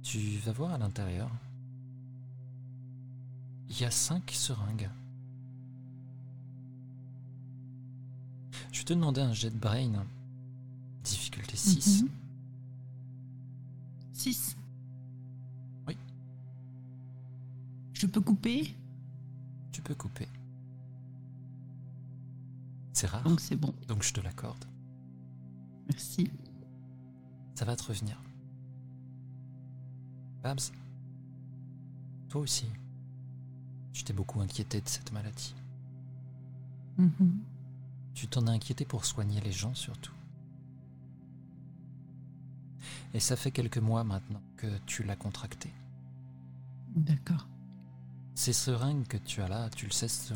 tu 0.03 0.39
vas 0.39 0.53
voir 0.53 0.73
à 0.73 0.79
l'intérieur. 0.79 1.31
Il 3.69 3.81
y 3.81 3.85
a 3.85 3.91
cinq 3.91 4.31
seringues. 4.31 4.91
Je 8.73 8.79
vais 8.81 8.85
te 8.85 8.93
demander 8.93 9.21
un 9.21 9.33
jet 9.33 9.51
de 9.51 9.59
brain. 9.59 10.05
Difficulté 11.03 11.57
6. 11.57 12.05
6. 14.13 14.57
Je 18.05 18.09
peux 18.11 18.21
couper, 18.21 18.77
Tu 19.73 19.81
peux 19.81 19.95
couper. 19.95 20.29
C'est 22.93 23.07
rare, 23.07 23.25
donc 23.25 23.41
c'est 23.41 23.57
bon. 23.57 23.75
donc 23.89 24.03
je 24.03 24.13
te 24.13 24.21
l'accorde. 24.21 24.63
Merci. 25.89 26.31
Ça 27.55 27.65
va 27.65 27.75
te 27.77 27.83
revenir. 27.85 28.21
Babs, 30.43 30.61
toi 32.29 32.43
aussi, 32.43 32.67
tu 33.95 34.05
t'es 34.05 34.13
beaucoup 34.13 34.43
inquiété 34.43 34.83
de 34.83 34.89
cette 34.89 35.11
maladie. 35.13 35.55
Mhm. 36.99 37.39
Tu 38.13 38.29
t'en 38.29 38.47
as 38.49 38.51
inquiété 38.53 38.85
pour 38.85 39.07
soigner 39.07 39.41
les 39.41 39.53
gens 39.53 39.75
surtout. 39.75 40.13
Et 43.15 43.21
ça 43.21 43.35
fait 43.35 43.51
quelques 43.51 43.79
mois 43.79 44.05
maintenant 44.05 44.43
que 44.59 44.67
tu 44.85 45.05
l'as 45.05 45.17
contracté. 45.17 45.73
D'accord. 46.95 47.49
Ces 48.35 48.52
seringues 48.52 49.06
que 49.06 49.16
tu 49.16 49.40
as 49.43 49.48
là, 49.48 49.69
tu 49.70 49.86
le 49.86 49.93
sais, 49.93 50.09
sont 50.09 50.35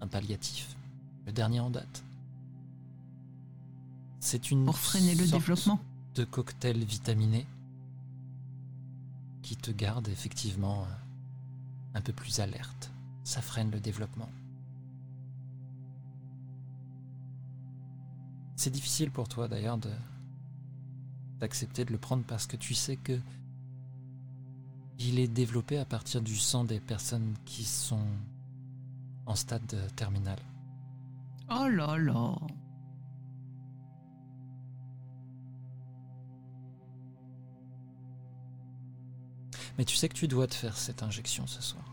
un 0.00 0.06
palliatif. 0.06 0.76
Le 1.26 1.32
dernier 1.32 1.60
en 1.60 1.70
date. 1.70 2.04
C'est 4.20 4.50
une 4.50 4.64
Pour 4.64 4.78
freiner 4.78 5.14
le 5.14 5.26
sorte 5.26 5.42
développement. 5.42 5.80
de 6.14 6.24
cocktail 6.24 6.84
vitaminé 6.84 7.46
qui 9.42 9.56
te 9.56 9.70
garde 9.70 10.08
effectivement 10.08 10.82
euh, 10.82 10.86
un 11.98 12.00
peu 12.00 12.12
plus 12.12 12.40
alerte. 12.40 12.90
Ça 13.24 13.40
freine 13.42 13.70
le 13.70 13.80
développement. 13.80 14.28
C'est 18.56 18.70
difficile 18.70 19.10
pour 19.10 19.28
toi 19.28 19.48
d'ailleurs 19.48 19.78
de 19.78 19.90
d'accepter 21.40 21.84
de 21.84 21.92
le 21.92 21.98
prendre 21.98 22.24
parce 22.24 22.46
que 22.46 22.56
tu 22.56 22.74
sais 22.74 22.96
que 22.96 23.20
il 24.98 25.18
est 25.18 25.28
développé 25.28 25.78
à 25.78 25.84
partir 25.84 26.20
du 26.20 26.36
sang 26.36 26.64
des 26.64 26.80
personnes 26.80 27.34
qui 27.44 27.64
sont 27.64 28.06
en 29.26 29.34
stade 29.34 29.76
terminal. 29.96 30.38
Oh 31.50 31.68
là 31.68 31.96
là. 31.98 32.36
Mais 39.78 39.84
tu 39.84 39.96
sais 39.96 40.08
que 40.08 40.14
tu 40.14 40.26
dois 40.26 40.46
te 40.46 40.54
faire 40.54 40.76
cette 40.76 41.02
injection 41.02 41.46
ce 41.46 41.60
soir. 41.60 41.84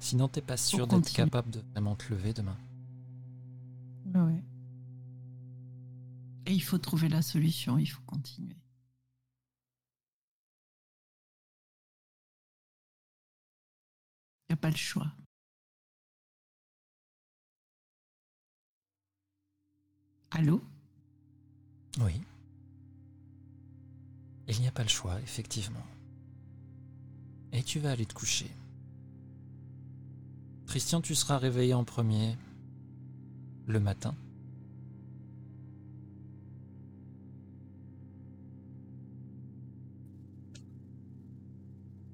Sinon, 0.00 0.28
t'es 0.28 0.40
pas 0.40 0.56
sûr 0.56 0.86
d'être 0.86 1.12
capable 1.12 1.50
de 1.50 1.62
vraiment 1.72 1.94
te 1.94 2.12
lever 2.12 2.32
demain. 2.32 2.56
Ouais. 4.14 4.42
Et 6.46 6.52
il 6.52 6.62
faut 6.62 6.78
trouver 6.78 7.08
la 7.08 7.22
solution, 7.22 7.78
il 7.78 7.86
faut 7.86 8.02
continuer. 8.06 8.56
N'y 14.50 14.54
a 14.54 14.56
pas 14.56 14.70
le 14.70 14.76
choix. 14.76 15.10
Allô? 20.30 20.60
Oui. 22.00 22.20
Il 24.48 24.60
n'y 24.60 24.68
a 24.68 24.72
pas 24.72 24.82
le 24.82 24.88
choix, 24.88 25.18
effectivement. 25.20 25.86
Et 27.52 27.62
tu 27.62 27.78
vas 27.80 27.92
aller 27.92 28.06
te 28.06 28.14
coucher. 28.14 28.50
Christian, 30.66 31.00
tu 31.00 31.14
seras 31.14 31.38
réveillé 31.38 31.74
en 31.74 31.84
premier 31.84 32.36
le 33.66 33.80
matin. 33.80 34.14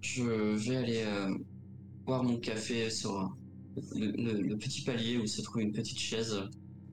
Je 0.00 0.22
vais 0.22 0.76
aller 0.76 1.02
euh, 1.04 1.34
boire 2.04 2.22
mon 2.24 2.36
café 2.38 2.90
sur 2.90 3.34
le, 3.94 4.10
le- 4.12 4.40
le 4.42 4.56
petit 4.58 4.82
palier 4.82 5.18
où 5.18 5.26
se 5.26 5.40
trouve 5.42 5.62
une 5.62 5.72
petite 5.72 5.98
chaise 5.98 6.36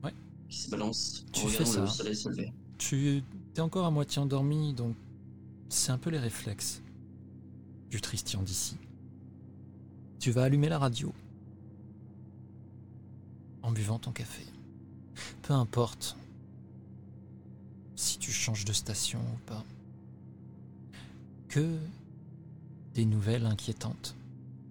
Ouais. 0.02 0.14
qui 0.48 0.58
se 0.58 0.70
balance 0.70 1.24
en 1.28 1.32
Tu 1.32 1.48
fais 1.48 1.58
regardant 1.64 1.80
le 1.82 1.86
ça. 1.88 1.92
soleil 1.94 2.16
se 2.16 2.28
lever. 2.28 2.52
Tu 2.78 3.22
es 3.56 3.60
encore 3.60 3.84
à 3.86 3.90
moitié 3.90 4.20
endormi, 4.22 4.72
donc 4.72 4.94
c'est 5.68 5.92
un 5.92 5.98
peu 5.98 6.10
les 6.10 6.18
réflexes 6.18 6.82
du 7.90 8.00
Christian 8.00 8.42
d'ici. 8.42 8.76
Tu 10.18 10.30
vas 10.30 10.44
allumer 10.44 10.68
la 10.68 10.78
radio 10.78 11.12
en 13.62 13.72
buvant 13.72 13.98
ton 13.98 14.12
café. 14.12 14.44
Peu 15.42 15.52
importe 15.54 16.16
si 17.96 18.18
tu 18.18 18.30
changes 18.32 18.64
de 18.64 18.72
station 18.72 19.18
ou 19.20 19.38
pas. 19.46 19.64
Que 21.48 21.76
des 22.94 23.04
nouvelles 23.04 23.44
inquiétantes. 23.44 24.14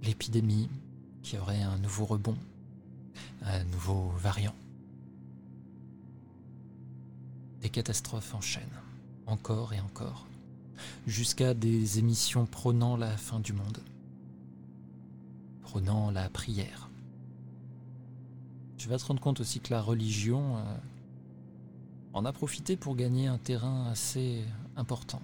L'épidémie, 0.03 0.69
qui 1.21 1.37
aurait 1.37 1.61
un 1.61 1.77
nouveau 1.77 2.05
rebond, 2.05 2.37
un 3.41 3.63
nouveau 3.65 4.09
variant. 4.17 4.55
Des 7.61 7.69
catastrophes 7.69 8.33
enchaînent, 8.33 8.63
encore 9.25 9.73
et 9.73 9.79
encore, 9.81 10.25
jusqu'à 11.07 11.53
des 11.53 11.99
émissions 11.99 12.45
prônant 12.45 12.95
la 12.95 13.17
fin 13.17 13.39
du 13.39 13.53
monde, 13.53 13.79
prônant 15.61 16.11
la 16.11 16.29
prière. 16.29 16.89
Tu 18.77 18.87
vas 18.87 18.97
te 18.97 19.05
rendre 19.05 19.19
compte 19.19 19.41
aussi 19.41 19.59
que 19.59 19.73
la 19.73 19.81
religion 19.81 20.57
euh, 20.57 20.61
en 22.13 22.23
a 22.23 22.31
profité 22.31 22.77
pour 22.77 22.95
gagner 22.95 23.27
un 23.27 23.37
terrain 23.37 23.87
assez 23.91 24.41
important. 24.77 25.21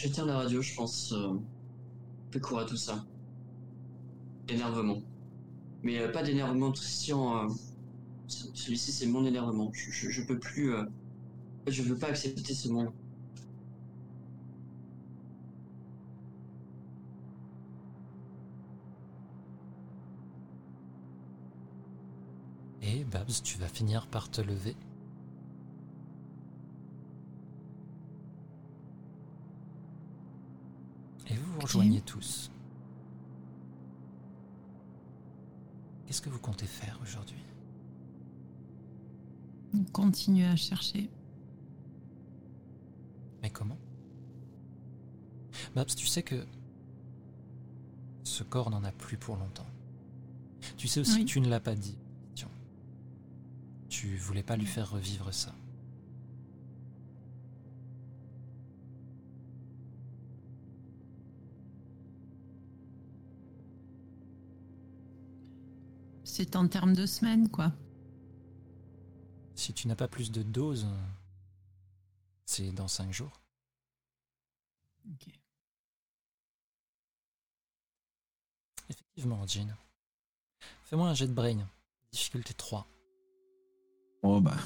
J'éteins 0.00 0.24
la 0.24 0.36
radio, 0.38 0.62
je 0.62 0.74
pense. 0.74 1.12
Euh, 1.12 1.34
court 2.40 2.60
à 2.60 2.64
tout 2.64 2.76
ça. 2.76 3.04
Énervement. 4.48 5.00
Mais 5.82 5.98
euh, 6.00 6.10
pas 6.12 6.22
d'énervement 6.24 6.72
Christian. 6.72 7.46
euh, 7.50 7.54
ce- 8.28 8.48
Celui-ci, 8.54 8.92
c'est 8.92 9.06
mon 9.06 9.24
énervement. 9.26 9.70
Je, 9.74 9.90
je, 9.92 10.10
je 10.10 10.22
peux 10.22 10.38
plus. 10.40 10.74
euh, 10.74 10.84
je 11.68 11.82
veux 11.82 11.98
pas 11.98 12.08
accepter 12.08 12.54
ce 12.54 12.68
monde. 12.70 12.92
Et 22.82 23.04
Babs, 23.04 23.30
tu 23.44 23.56
vas 23.58 23.68
finir 23.68 24.08
par 24.08 24.30
te 24.32 24.40
lever? 24.40 24.74
Rejoignez 31.68 32.00
tous. 32.00 32.50
Qu'est-ce 36.06 36.22
que 36.22 36.30
vous 36.30 36.38
comptez 36.38 36.66
faire 36.66 36.98
aujourd'hui? 37.02 37.42
On 39.74 39.84
continue 39.84 40.44
à 40.46 40.56
chercher. 40.56 41.10
Mais 43.42 43.50
comment? 43.50 43.76
Babs, 45.74 45.94
tu 45.94 46.06
sais 46.06 46.22
que 46.22 46.46
ce 48.24 48.42
corps 48.42 48.70
n'en 48.70 48.84
a 48.84 48.92
plus 48.92 49.18
pour 49.18 49.36
longtemps. 49.36 49.66
Tu 50.78 50.88
sais 50.88 51.00
aussi 51.00 51.16
Oui. 51.16 51.24
que 51.24 51.30
tu 51.30 51.40
ne 51.40 51.48
l'as 51.48 51.60
pas 51.60 51.74
dit. 51.74 51.98
Tiens. 52.34 52.48
Tu 53.90 54.16
voulais 54.16 54.42
pas 54.42 54.56
lui 54.56 54.66
faire 54.66 54.90
revivre 54.90 55.32
ça. 55.34 55.54
C'est 66.38 66.54
en 66.54 66.68
termes 66.68 66.94
de 66.94 67.04
semaines, 67.04 67.48
quoi. 67.48 67.72
Si 69.56 69.72
tu 69.72 69.88
n'as 69.88 69.96
pas 69.96 70.06
plus 70.06 70.30
de 70.30 70.44
doses, 70.44 70.86
c'est 72.46 72.70
dans 72.70 72.86
cinq 72.86 73.12
jours. 73.12 73.40
Ok. 75.12 75.26
Effectivement, 78.88 79.44
Jean. 79.48 79.66
Fais-moi 80.84 81.08
un 81.08 81.14
jet 81.14 81.26
de 81.26 81.32
brain. 81.32 81.68
Difficulté 82.12 82.54
3. 82.54 82.86
Oh 84.22 84.40
bah. 84.40 84.56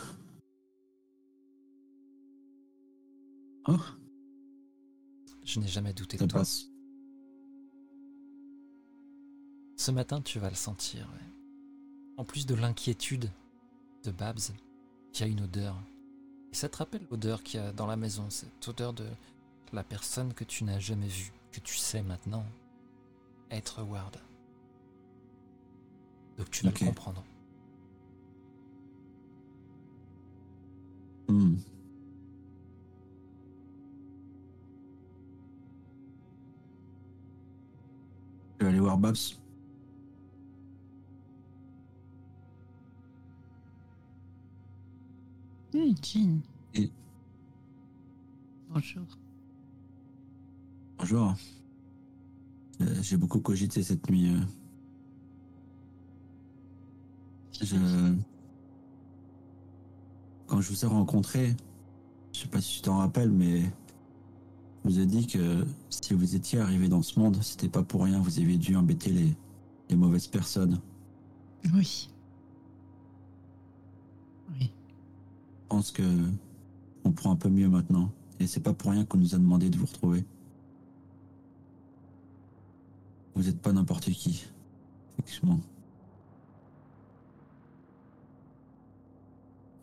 Oh, 3.67 3.79
Je 5.43 5.59
n'ai 5.59 5.69
jamais 5.69 5.95
douté 5.95 6.19
ça 6.19 6.27
de 6.27 6.31
toi. 6.31 6.41
passe. 6.41 6.67
Ce 9.79 9.91
matin, 9.91 10.21
tu 10.21 10.39
vas 10.39 10.51
le 10.51 10.55
sentir. 10.55 11.09
ouais. 11.15 11.42
En 12.23 12.25
plus 12.25 12.47
de 12.47 12.55
l'inquiétude 12.55 13.33
de 14.05 14.13
Babs, 14.13 14.39
il 15.13 15.21
y 15.21 15.25
a 15.25 15.27
une 15.27 15.41
odeur. 15.41 15.75
Et 16.53 16.55
ça 16.55 16.69
te 16.69 16.77
rappelle 16.77 17.05
l'odeur 17.11 17.43
qu'il 17.43 17.59
y 17.59 17.63
a 17.65 17.73
dans 17.73 17.89
la 17.89 17.97
maison, 17.97 18.31
cette 18.31 18.69
odeur 18.69 18.93
de 18.93 19.09
la 19.73 19.83
personne 19.83 20.33
que 20.33 20.45
tu 20.45 20.63
n'as 20.63 20.79
jamais 20.79 21.09
vue, 21.09 21.33
que 21.51 21.59
tu 21.59 21.75
sais 21.77 22.01
maintenant 22.01 22.47
être 23.51 23.83
Ward. 23.83 24.19
Donc 26.39 26.49
tu 26.53 26.63
vas 26.63 26.71
Ok. 26.71 26.79
le 26.83 26.87
comprendre. 26.87 27.25
Hmm. 31.27 31.57
Je 38.61 38.65
vais 38.65 38.71
aller 38.71 38.79
voir 38.79 38.97
Babs. 38.97 39.42
Jean. 45.73 46.41
Et- 46.75 46.91
Bonjour. 48.71 49.03
Bonjour. 50.99 51.35
Euh, 52.81 53.03
J'ai 53.03 53.17
beaucoup 53.17 53.41
cogité 53.41 53.83
cette 53.83 54.09
nuit. 54.11 54.31
euh. 54.35 54.41
Je... 57.61 58.15
Quand 60.47 60.61
je 60.61 60.69
vous 60.71 60.85
ai 60.85 60.89
rencontré, 60.89 61.57
je 62.33 62.41
sais 62.41 62.49
pas 62.49 62.61
si 62.61 62.77
tu 62.77 62.83
t'en 62.83 62.99
rappelles, 62.99 63.31
mais 63.31 63.63
je 64.85 64.91
vous 64.91 64.99
ai 65.01 65.07
dit 65.07 65.27
que 65.27 65.65
si 65.91 66.13
vous 66.15 66.35
étiez 66.35 66.59
arrivé 66.61 66.89
dans 66.89 67.03
ce 67.03 67.19
monde, 67.19 67.43
c'était 67.43 67.69
pas 67.69 67.83
pour 67.83 68.05
rien. 68.05 68.21
Vous 68.21 68.39
aviez 68.39 68.59
dû 68.59 68.77
embêter 68.77 69.11
les, 69.11 69.35
les 69.89 69.97
mauvaises 69.97 70.27
personnes. 70.27 70.81
Oui. 71.73 72.09
Oui. 74.59 74.71
Je 75.73 75.77
pense 75.79 75.91
que 75.91 76.03
on 77.03 77.13
prend 77.13 77.31
un 77.33 77.37
peu 77.37 77.49
mieux 77.49 77.71
maintenant. 77.71 78.13
Et 78.39 78.47
c'est 78.47 78.61
pas 78.61 78.75
pour 78.75 78.91
rien 78.91 79.07
qu'on 79.07 79.17
nous 79.17 79.35
a 79.35 79.39
demandé 79.39 79.71
de 79.71 79.79
vous 79.79 79.87
retrouver. 79.87 80.23
Vous 83.35 83.49
êtes 83.49 83.59
pas 83.59 83.73
n'importe 83.73 84.11
qui. 84.11 84.45
Effectivement. 85.15 85.59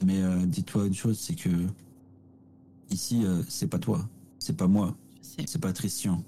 Mais 0.05 0.21
euh, 0.21 0.45
dis-toi 0.45 0.85
une 0.85 0.93
chose, 0.93 1.17
c'est 1.17 1.33
que 1.33 1.49
ici, 2.91 3.25
euh, 3.25 3.41
c'est 3.47 3.67
pas 3.67 3.79
toi, 3.79 4.07
c'est 4.37 4.55
pas 4.55 4.67
moi, 4.67 4.95
c'est 5.23 5.59
pas 5.59 5.73
Christian. 5.73 6.23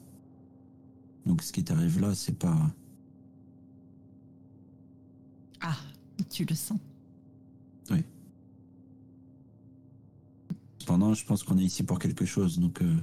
Donc 1.28 1.44
ce 1.44 1.54
qui 1.54 1.64
t'arrive 1.64 2.02
là, 2.02 2.16
c'est 2.16 2.36
pas. 2.36 2.58
Ah, 5.60 5.78
tu 6.32 6.46
le 6.46 6.56
sens. 6.56 6.80
Cependant, 10.82 11.14
je 11.14 11.24
pense 11.26 11.44
qu'on 11.44 11.58
est 11.60 11.64
ici 11.64 11.84
pour 11.84 11.99
quelque 11.99 12.26
chose, 12.26 12.58
donc. 12.58 12.82
euh, 12.82 12.95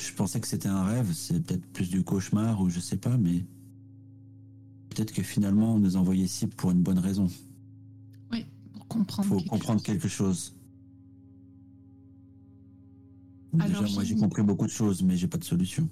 Je 0.00 0.12
pensais 0.14 0.40
que 0.40 0.48
c'était 0.48 0.68
un 0.68 0.82
rêve, 0.84 1.12
c'est 1.12 1.40
peut-être 1.40 1.64
plus 1.72 1.88
du 1.88 2.02
cauchemar 2.02 2.60
ou 2.60 2.68
je 2.68 2.80
sais 2.80 2.96
pas, 2.96 3.16
mais. 3.16 3.44
Peut-être 4.90 5.12
que 5.12 5.22
finalement 5.22 5.74
on 5.74 5.78
nous 5.78 5.96
envoie 5.96 6.16
ici 6.16 6.46
pour 6.48 6.70
une 6.72 6.82
bonne 6.82 6.98
raison. 6.98 7.28
Oui, 8.32 8.44
pour 8.74 8.86
comprendre. 8.88 9.28
Faut 9.28 9.36
quelque 9.36 9.48
comprendre 9.50 9.78
chose. 9.80 9.86
quelque 9.86 10.08
chose. 10.08 10.54
Déjà, 13.52 13.64
Alors, 13.78 13.92
moi 13.92 14.02
j'ai 14.04 14.16
compris 14.16 14.42
beaucoup 14.42 14.66
de 14.66 14.70
choses, 14.72 15.02
mais 15.02 15.16
j'ai 15.16 15.28
pas 15.28 15.38
de 15.38 15.44
solution. 15.44 15.88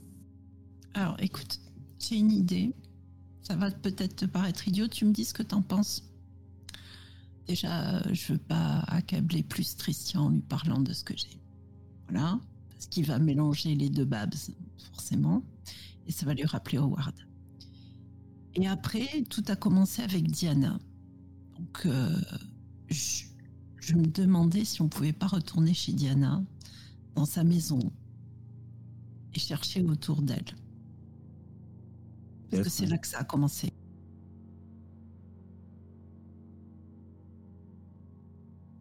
Alors, 0.95 1.17
écoute, 1.21 1.61
j'ai 1.99 2.19
une 2.19 2.33
idée. 2.33 2.75
Ça 3.43 3.55
va 3.57 3.71
peut-être 3.71 4.17
te 4.17 4.25
paraître 4.27 4.67
idiot. 4.69 4.89
Tu 4.89 5.05
me 5.05 5.13
dis 5.13 5.25
ce 5.25 5.33
que 5.35 5.43
t'en 5.45 5.63
penses. 5.63 6.10
Déjà, 7.47 7.97
euh, 7.97 8.15
je 8.15 8.33
veux 8.33 8.39
pas 8.39 8.81
accabler 8.87 9.43
plus 9.43 9.75
Christian 9.75 10.27
en 10.27 10.29
lui 10.31 10.43
parlant 10.43 10.81
de 10.81 10.93
ce 10.93 11.05
que 11.05 11.17
j'ai. 11.17 11.41
Voilà. 12.09 12.39
Parce 12.71 12.87
qu'il 12.87 13.05
va 13.07 13.19
mélanger 13.19 13.75
les 13.75 13.91
deux 13.91 14.05
babs, 14.05 14.35
forcément. 14.93 15.43
Et 16.07 16.13
ça 16.13 16.27
va 16.27 16.35
lui 16.35 16.45
rappeler 16.45 16.79
Howard. 16.79 17.15
Et 18.55 18.67
après, 18.67 19.25
tout 19.29 19.45
a 19.49 19.57
commencé 19.57 20.03
avec 20.03 20.31
Diana. 20.31 20.79
Donc, 21.59 21.83
euh, 21.87 22.21
je, 22.89 23.25
je 23.81 23.95
me 23.95 24.07
demandais 24.07 24.65
si 24.65 24.83
on 24.83 24.89
pouvait 24.89 25.13
pas 25.13 25.27
retourner 25.27 25.75
chez 25.75 25.93
Diana, 25.93 26.43
dans 27.15 27.25
sa 27.25 27.45
maison, 27.45 27.93
et 29.35 29.39
chercher 29.39 29.83
autour 29.83 30.23
d'elle. 30.23 30.45
Parce 32.51 32.63
que 32.65 32.69
c'est 32.69 32.87
là 32.87 32.99
que 32.99 33.07
ça 33.07 33.19
a 33.19 33.25
commencé. 33.25 33.73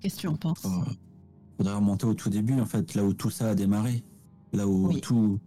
Qu'est-ce 0.01 0.15
que 0.15 0.21
tu 0.21 0.27
en 0.27 0.35
penses? 0.35 0.61
Oh, 0.65 0.83
faudrait 1.57 1.75
remonter 1.75 2.05
au 2.05 2.13
tout 2.13 2.29
début, 2.29 2.59
en 2.59 2.65
fait, 2.65 2.93
là 2.95 3.03
où 3.03 3.13
tout 3.13 3.29
ça 3.29 3.49
a 3.49 3.55
démarré. 3.55 4.03
Là 4.53 4.67
où 4.67 4.87
Oui. 4.87 5.01
tout, 5.01 5.39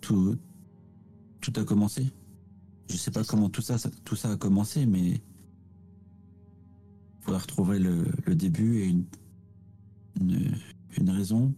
tout. 0.00 0.36
Tout 1.40 1.52
a 1.56 1.64
commencé. 1.64 2.10
Je 2.88 2.96
sais 2.96 3.10
pas 3.10 3.24
comment 3.24 3.48
tout 3.48 3.62
ça, 3.62 3.78
ça- 3.78 3.90
tout 4.04 4.16
ça 4.16 4.30
a 4.32 4.36
commencé, 4.36 4.86
mais. 4.86 5.20
Faudrait 7.20 7.40
retrouver 7.40 7.78
le, 7.78 8.06
le 8.26 8.34
début 8.34 8.78
et 8.80 8.86
une, 8.88 9.04
une, 10.20 10.54
une 10.98 11.10
raison. 11.10 11.54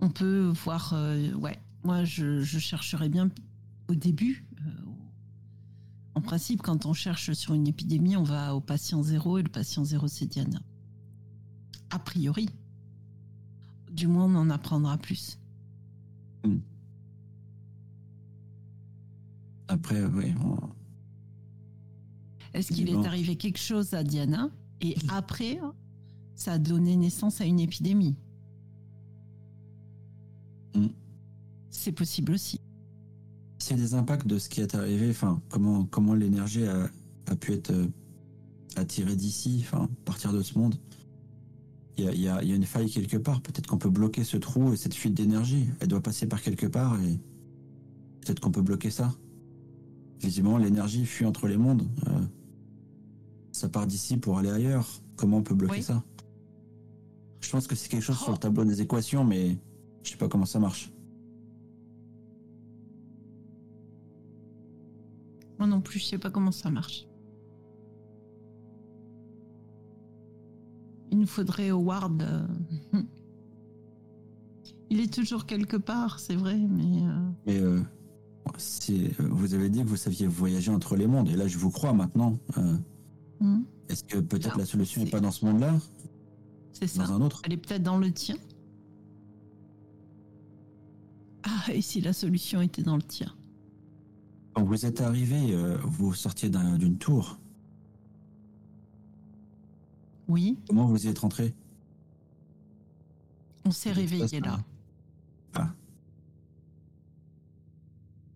On 0.00 0.10
peut 0.10 0.52
voir, 0.64 0.92
euh, 0.94 1.32
ouais, 1.34 1.58
moi 1.82 2.04
je, 2.04 2.40
je 2.40 2.58
chercherais 2.58 3.08
bien 3.08 3.30
au 3.88 3.94
début. 3.94 4.46
euh, 4.60 4.70
en 6.18 6.20
principe, 6.20 6.62
quand 6.62 6.84
on 6.84 6.92
cherche 6.94 7.32
sur 7.32 7.54
une 7.54 7.68
épidémie, 7.68 8.16
on 8.16 8.24
va 8.24 8.56
au 8.56 8.60
patient 8.60 9.04
zéro 9.04 9.38
et 9.38 9.42
le 9.44 9.48
patient 9.48 9.84
zéro, 9.84 10.08
c'est 10.08 10.26
Diana. 10.26 10.60
A 11.90 12.00
priori. 12.00 12.48
Du 13.92 14.08
moins, 14.08 14.24
on 14.24 14.34
en 14.34 14.50
apprendra 14.50 14.98
plus. 14.98 15.38
Après, 19.68 20.04
oui. 20.06 20.34
on- 20.44 20.58
Est-ce 22.52 22.72
qu'il 22.72 22.88
est 22.88 22.94
Bon. 22.94 23.04
arrivé 23.04 23.36
quelque 23.36 23.58
chose 23.58 23.94
à 23.94 24.02
Diana 24.02 24.50
et 24.80 24.96
après, 25.08 25.60
ça 26.34 26.54
a 26.54 26.58
donné 26.58 26.96
naissance 26.96 27.40
à 27.40 27.44
une 27.44 27.60
épidémie? 27.60 28.16
Mm. 30.74 30.86
C'est 31.70 31.92
possible 31.92 32.32
aussi. 32.32 32.60
S'il 33.68 33.76
y 33.76 33.80
a 33.80 33.84
des 33.84 33.94
impacts 33.94 34.26
de 34.26 34.38
ce 34.38 34.48
qui 34.48 34.62
est 34.62 34.74
arrivé, 34.74 35.10
enfin, 35.10 35.42
comment, 35.50 35.84
comment 35.84 36.14
l'énergie 36.14 36.64
a, 36.64 36.88
a 37.26 37.36
pu 37.36 37.52
être 37.52 37.70
euh, 37.70 37.86
attirée 38.76 39.14
d'ici, 39.14 39.58
enfin, 39.60 39.90
partir 40.06 40.32
de 40.32 40.40
ce 40.40 40.58
monde, 40.58 40.76
il 41.98 42.04
y 42.04 42.08
a, 42.08 42.12
il 42.14 42.20
y 42.22 42.28
a- 42.28 42.42
il 42.42 42.48
y 42.48 42.52
a 42.52 42.56
une 42.56 42.64
faille 42.64 42.90
quelque 42.90 43.18
part. 43.18 43.42
Peut-être 43.42 43.66
qu'on 43.66 43.76
peut 43.76 43.90
bloquer 43.90 44.24
ce 44.24 44.38
trou 44.38 44.72
et 44.72 44.76
cette 44.78 44.94
fuite 44.94 45.12
d'énergie. 45.12 45.66
Elle 45.80 45.88
doit 45.88 46.00
passer 46.00 46.26
par 46.26 46.40
quelque 46.40 46.64
part 46.64 46.98
et 47.02 47.20
peut-être 48.22 48.40
qu'on 48.40 48.50
peut 48.52 48.62
bloquer 48.62 48.88
ça. 48.90 49.12
Visiblement, 50.22 50.56
l'énergie 50.56 51.04
fuit 51.04 51.26
entre 51.26 51.46
les 51.46 51.58
mondes. 51.58 51.86
Euh, 52.06 52.20
ça 53.52 53.68
part 53.68 53.86
d'ici 53.86 54.16
pour 54.16 54.38
aller 54.38 54.48
ailleurs. 54.50 54.88
Comment 55.16 55.36
on 55.38 55.42
peut 55.42 55.54
bloquer 55.54 55.74
Oui. 55.74 55.82
ça? 55.82 56.02
Je 57.42 57.50
pense 57.50 57.66
que 57.66 57.74
c'est 57.76 57.90
quelque 57.90 58.02
chose 58.02 58.16
sur 58.16 58.30
Oh. 58.30 58.32
le 58.32 58.38
tableau 58.38 58.64
des 58.64 58.80
équations, 58.80 59.24
mais 59.24 59.58
je 60.04 60.10
sais 60.12 60.16
pas 60.16 60.28
comment 60.28 60.46
ça 60.46 60.58
marche. 60.58 60.90
Moi 65.58 65.66
non 65.68 65.80
plus, 65.80 65.98
je 65.98 66.04
sais 66.06 66.18
pas 66.18 66.30
comment 66.30 66.52
ça 66.52 66.70
marche. 66.70 67.06
Il 71.10 71.18
nous 71.18 71.26
faudrait 71.26 71.70
Howard. 71.70 72.22
euh, 72.22 72.46
Il 74.90 75.00
est 75.00 75.12
toujours 75.12 75.44
quelque 75.46 75.76
part, 75.76 76.18
c'est 76.18 76.34
vrai, 76.36 76.56
mais. 76.56 77.02
euh, 77.02 77.30
Mais 77.46 77.58
euh, 77.58 77.80
euh, 78.90 79.28
vous 79.30 79.52
avez 79.54 79.68
dit 79.68 79.82
que 79.82 79.88
vous 79.88 79.96
saviez 79.96 80.26
voyager 80.26 80.70
entre 80.70 80.96
les 80.96 81.06
mondes, 81.06 81.28
et 81.28 81.36
là 81.36 81.46
je 81.46 81.58
vous 81.58 81.70
crois 81.70 81.92
maintenant. 81.92 82.38
Hmm, 83.40 83.60
Est-ce 83.88 84.04
que 84.04 84.18
peut-être 84.18 84.56
la 84.58 84.64
solution 84.64 85.02
n'est 85.04 85.10
pas 85.10 85.20
dans 85.20 85.30
ce 85.30 85.44
monde-là, 85.44 85.76
c'est 86.72 86.86
ça. 86.86 87.04
dans 87.06 87.12
un 87.14 87.20
autre? 87.20 87.42
Elle 87.44 87.52
est 87.52 87.56
peut-être 87.58 87.82
dans 87.82 87.98
le 87.98 88.10
tien. 88.10 88.36
Ah, 91.44 91.72
et 91.72 91.80
si 91.82 92.00
la 92.00 92.12
solution 92.12 92.60
était 92.62 92.82
dans 92.82 92.96
le 92.96 93.02
tien? 93.02 93.32
Quand 94.58 94.64
vous 94.64 94.84
êtes 94.86 95.00
arrivé, 95.02 95.54
euh, 95.54 95.78
vous 95.84 96.12
sortiez 96.14 96.50
d'un- 96.50 96.76
d'une 96.78 96.98
tour. 96.98 97.38
Oui, 100.26 100.58
Comment 100.68 100.86
vous 100.86 101.06
y 101.06 101.08
êtes 101.08 101.20
rentré? 101.20 101.54
On 103.64 103.70
s'est 103.70 103.92
réveillé 103.92 104.40
là. 104.40 104.58
Ah. 105.54 105.72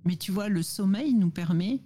Mais 0.05 0.15
tu 0.15 0.31
vois, 0.31 0.49
le 0.49 0.62
sommeil 0.62 1.12
nous 1.15 1.31
permet 1.31 1.82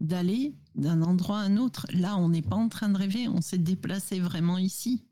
d'aller 0.00 0.56
d'un 0.74 1.00
endroit 1.02 1.38
à 1.38 1.42
un 1.44 1.56
autre. 1.56 1.86
Là, 1.92 2.16
on 2.16 2.30
n'est 2.30 2.42
pas 2.42 2.56
en 2.56 2.68
train 2.68 2.88
de 2.88 2.98
rêver, 2.98 3.28
on 3.28 3.40
s'est 3.40 3.58
déplacé 3.58 4.18
vraiment 4.18 4.58
ici, 4.58 5.04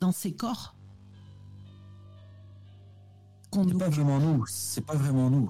dans 0.00 0.10
ces 0.12 0.34
corps. 0.34 0.74
C'est 3.52 3.64
nous- 3.64 3.78
pas 3.78 3.88
vraiment 3.88 4.18
nous, 4.18 4.44
c'est 4.46 4.84
pas 4.84 4.96
vraiment 4.96 5.30
nous. 5.30 5.48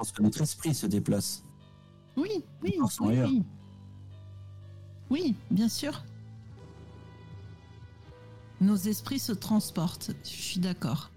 Pense 0.00 0.12
que 0.12 0.22
notre 0.22 0.40
esprit 0.40 0.74
se 0.74 0.86
déplace. 0.86 1.44
Oui, 2.16 2.42
oui, 2.62 2.78
oui, 3.02 3.18
oui. 3.22 3.42
Oui, 5.10 5.34
bien 5.50 5.68
sûr. 5.68 6.02
Nos 8.62 8.76
esprits 8.76 9.18
se 9.18 9.32
transportent, 9.32 10.12
je 10.24 10.30
suis 10.30 10.58
d'accord. 10.58 11.10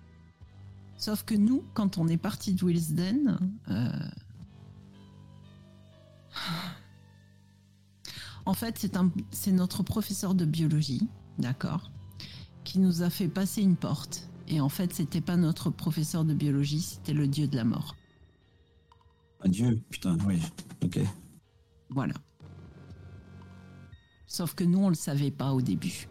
Sauf 0.98 1.24
que 1.24 1.34
nous, 1.34 1.64
quand 1.74 1.98
on 1.98 2.10
est 2.10 2.18
parti 2.18 2.56
de 2.56 2.66
Wilsden, 2.66 3.40
euh, 3.70 3.90
en 8.46 8.54
fait, 8.54 8.78
c'est 8.78 8.98
un, 8.98 9.10
c'est 9.32 9.54
notre 9.54 9.82
professeur 9.82 10.36
de 10.36 10.44
biologie, 10.44 11.08
d'accord, 11.40 11.90
qui 12.66 12.80
nous 12.80 13.02
a 13.02 13.10
fait 13.10 13.30
passer 13.30 13.62
une 13.62 13.78
porte. 13.78 14.28
Et 14.50 14.60
en 14.60 14.68
fait, 14.68 14.94
c'était 14.94 15.22
pas 15.22 15.38
notre 15.38 15.70
professeur 15.70 16.26
de 16.26 16.34
biologie, 16.34 16.82
c'était 16.82 17.14
le 17.14 17.30
dieu 17.30 17.48
de 17.48 17.56
la 17.56 17.64
mort. 17.64 17.96
Un 19.46 19.50
dieu, 19.50 19.82
putain, 19.90 20.18
oui. 20.26 20.42
Ok. 20.84 21.00
Voilà. 21.90 22.14
Sauf 24.26 24.56
que 24.56 24.64
nous, 24.64 24.80
on 24.80 24.90
le 24.90 24.96
savait 24.96 25.32
pas 25.32 25.52
au 25.54 25.62
début. 25.62 26.08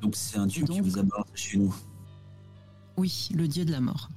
Donc 0.00 0.16
c'est 0.16 0.38
un 0.38 0.46
dieu 0.46 0.64
qui 0.64 0.80
vous 0.80 0.98
a 0.98 1.02
balancé 1.02 1.30
chez 1.34 1.58
nous. 1.58 1.74
Oui, 2.96 3.28
le 3.34 3.46
dieu 3.48 3.64
de 3.64 3.72
la 3.72 3.80
mort. 3.80 4.08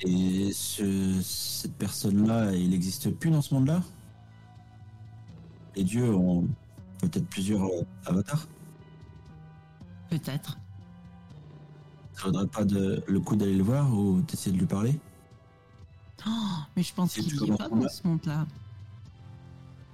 Et 0.00 0.52
ce- 0.52 1.20
cette 1.22 1.74
personne-là, 1.76 2.52
il 2.52 2.70
n'existe 2.70 3.10
plus 3.10 3.30
dans 3.30 3.40
ce 3.40 3.54
monde-là? 3.54 3.82
Les 5.76 5.84
dieux 5.84 6.12
ont 6.14 6.46
peut-être 7.00 7.26
plusieurs 7.28 7.64
euh, 7.64 7.82
avatars? 8.04 8.46
Peut-être. 10.10 10.58
Ça 12.14 12.24
vaudrait 12.26 12.46
pas 12.46 12.64
de, 12.64 13.02
le 13.06 13.20
coup 13.20 13.36
d'aller 13.36 13.56
le 13.56 13.62
voir 13.64 13.92
ou 13.92 14.20
d'essayer 14.22 14.52
de 14.52 14.58
lui 14.60 14.66
parler? 14.66 14.98
Oh, 16.26 16.30
mais 16.76 16.82
je 16.82 16.94
pense 16.94 17.14
qu'il 17.14 17.26
n'y 17.42 17.50
est 17.50 17.56
pas 17.56 17.68
dans 17.68 17.88
ce 17.88 18.06
monde-là. 18.06 18.46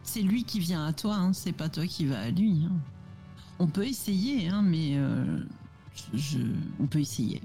C'est 0.03 0.23
lui 0.23 0.45
qui 0.45 0.61
vient 0.61 0.85
à 0.87 0.93
toi, 0.93 1.15
hein, 1.17 1.33
c'est 1.33 1.53
pas 1.53 1.69
toi 1.69 1.87
qui 1.87 2.05
vas 2.07 2.21
à 2.21 2.31
lui. 2.31 2.65
hein. 2.65 2.77
On 3.59 3.67
peut 3.67 3.87
essayer, 3.87 4.49
hein, 4.49 4.63
mais 4.63 4.97
euh, 4.97 5.39
je, 6.13 6.19
je- 6.19 6.39
on 6.79 6.87
peut 6.87 7.01
essayer. 7.01 7.41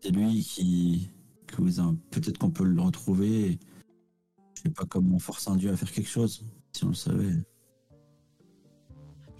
C'est 0.00 0.10
lui 0.10 0.40
qui, 0.42 1.10
que 1.46 1.62
vous 1.62 1.80
a- 1.80 1.94
peut-être 2.10 2.38
qu'on 2.38 2.50
peut 2.50 2.64
le 2.64 2.80
retrouver. 2.80 3.58
Je 4.56 4.62
sais 4.62 4.70
pas 4.70 4.84
comment 4.84 5.16
on 5.16 5.18
force 5.18 5.46
un 5.48 5.56
dieu 5.56 5.70
à 5.70 5.76
faire 5.76 5.90
quelque 5.92 6.08
chose, 6.08 6.44
si 6.72 6.84
on 6.84 6.88
le 6.88 6.94
savait. 6.94 7.32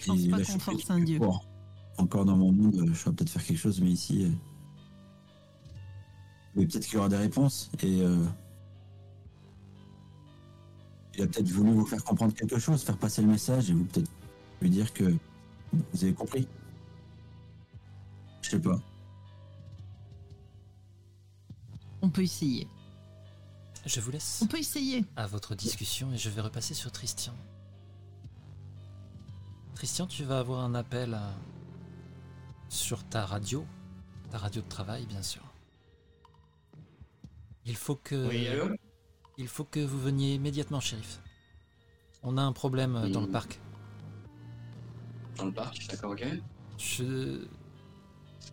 Je 0.02 0.06
pense 0.08 0.26
pas 0.46 0.52
qu'on 0.52 0.58
force 0.58 0.90
un 0.90 1.00
dieu. 1.00 1.20
Encore 1.98 2.24
dans 2.24 2.36
mon 2.36 2.52
monde, 2.52 2.76
euh, 2.76 2.86
je 2.88 2.94
saurais 2.94 3.14
peut-être 3.16 3.30
faire 3.30 3.44
quelque 3.44 3.58
chose, 3.58 3.80
mais 3.80 3.90
ici. 3.90 4.24
euh, 4.24 4.30
Mais 6.56 6.66
peut-être 6.66 6.84
qu'il 6.84 6.94
y 6.94 6.98
aura 6.98 7.08
des 7.08 7.16
réponses 7.16 7.70
et. 7.82 8.02
euh, 8.02 8.24
Il 11.16 11.22
a 11.22 11.26
peut-être 11.26 11.48
voulu 11.50 11.72
vous 11.72 11.84
faire 11.86 12.02
comprendre 12.02 12.32
quelque 12.34 12.58
chose, 12.58 12.82
faire 12.82 12.96
passer 12.96 13.20
le 13.22 13.28
message 13.28 13.70
et 13.70 13.74
vous 13.74 13.84
peut-être 13.84 14.10
lui 14.62 14.70
dire 14.70 14.92
que 14.94 15.04
vous 15.72 16.02
avez 16.04 16.14
compris. 16.14 16.48
Je 18.40 18.50
sais 18.50 18.58
pas. 18.60 18.80
On 22.00 22.08
peut 22.10 22.22
essayer. 22.22 22.66
Je 23.84 24.00
vous 24.00 24.10
laisse 24.10 24.40
On 24.42 24.46
peut 24.46 24.58
essayer. 24.58 25.04
à 25.16 25.26
votre 25.26 25.54
discussion 25.54 26.12
et 26.12 26.16
je 26.16 26.30
vais 26.30 26.40
repasser 26.40 26.72
sur 26.74 26.90
Christian. 26.92 27.34
Christian, 29.74 30.06
tu 30.06 30.24
vas 30.24 30.38
avoir 30.38 30.60
un 30.60 30.74
appel 30.74 31.14
euh, 31.14 31.30
sur 32.68 33.02
ta 33.04 33.24
radio, 33.26 33.64
ta 34.30 34.38
radio 34.38 34.62
de 34.62 34.68
travail, 34.68 35.06
bien 35.06 35.22
sûr. 35.22 35.42
Il 37.66 37.76
faut 37.76 37.96
que, 37.96 38.28
Oui, 38.28 38.46
allô 38.48 38.68
il 39.38 39.48
faut 39.48 39.64
que 39.64 39.80
vous 39.80 40.00
veniez 40.00 40.34
immédiatement, 40.34 40.80
shérif. 40.80 41.20
On 42.22 42.36
a 42.38 42.42
un 42.42 42.52
problème 42.52 42.96
euh, 42.96 43.08
dans 43.08 43.20
le 43.20 43.26
Hmm. 43.28 43.32
parc. 43.32 43.60
Dans 45.36 45.46
le 45.46 45.52
parc, 45.52 45.86
d'accord, 45.88 46.12
ok. 46.12 46.24
Je, 46.78 47.46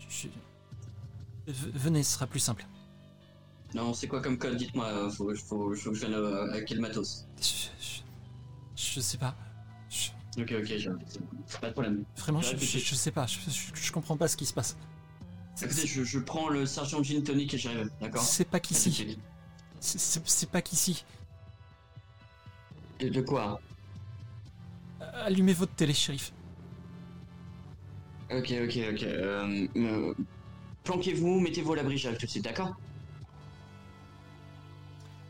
je- 0.10 0.28
venez, 1.48 2.04
ce 2.04 2.14
sera 2.14 2.28
plus 2.28 2.40
simple. 2.40 2.66
Non, 3.76 3.94
c'est 3.94 4.08
quoi 4.08 4.22
comme 4.22 4.38
code? 4.38 4.56
Dites-moi, 4.58 4.86
euh, 4.86 5.10
faut, 5.12 5.34
faut, 5.36 5.76
faut 5.76 5.91
que 5.91 5.96
je 5.96 6.06
vienne 6.06 6.14
euh, 6.16 6.50
avec 6.52 6.66
quel 6.68 6.80
matos? 6.80 7.28
Je, 7.40 7.68
je- 7.80 8.02
je 8.76 9.00
sais 9.00 9.18
pas. 9.18 9.36
Ok, 10.41 10.53
ok, 10.57 10.78
je... 10.78 10.90
pas 11.60 11.68
de 11.68 11.74
problème. 11.74 12.03
vraiment, 12.18 12.41
je, 12.41 12.52
Ouais, 12.52 12.57
je- 12.60 12.80
je 12.80 12.95
sais 12.95 13.11
pas. 13.11 13.26
Je, 13.28 13.91
comprends 13.91 14.18
pas 14.18 14.28
ce 14.28 14.38
qui 14.38 14.45
se 14.45 14.53
passe. 14.53 14.78
Écoutez, 15.61 15.88
je, 15.88 16.20
prends 16.20 16.48
le 16.49 16.66
sergent 16.66 17.03
gin 17.03 17.22
tonic 17.24 17.53
et 17.53 17.57
j'arrive, 17.57 17.90
d'accord 17.99 18.22
C'est 18.24 18.45
pas 18.48 18.60
qu'ici. 18.60 19.18
C'est- 19.80 20.49
pas 20.49 20.61
qu'ici. 20.61 21.03
De, 22.99 23.10
de 23.10 23.22
quoi 23.22 23.60
Allumez 25.26 25.53
votre 25.53 25.74
télé, 25.74 25.94
shérif. 25.94 26.32
Ok, 28.32 28.53
ok, 28.64 28.80
ok. 28.94 29.03
Euh, 29.03 29.68
euh, 29.76 30.14
Planquez-vous, 30.84 31.40
mettez-vous 31.40 31.74
à 31.74 31.76
l'abri, 31.78 31.98
j'arrive 31.98 32.18
tout 32.20 32.26
de 32.26 32.32
suite, 32.32 32.44
d'accord 32.44 32.76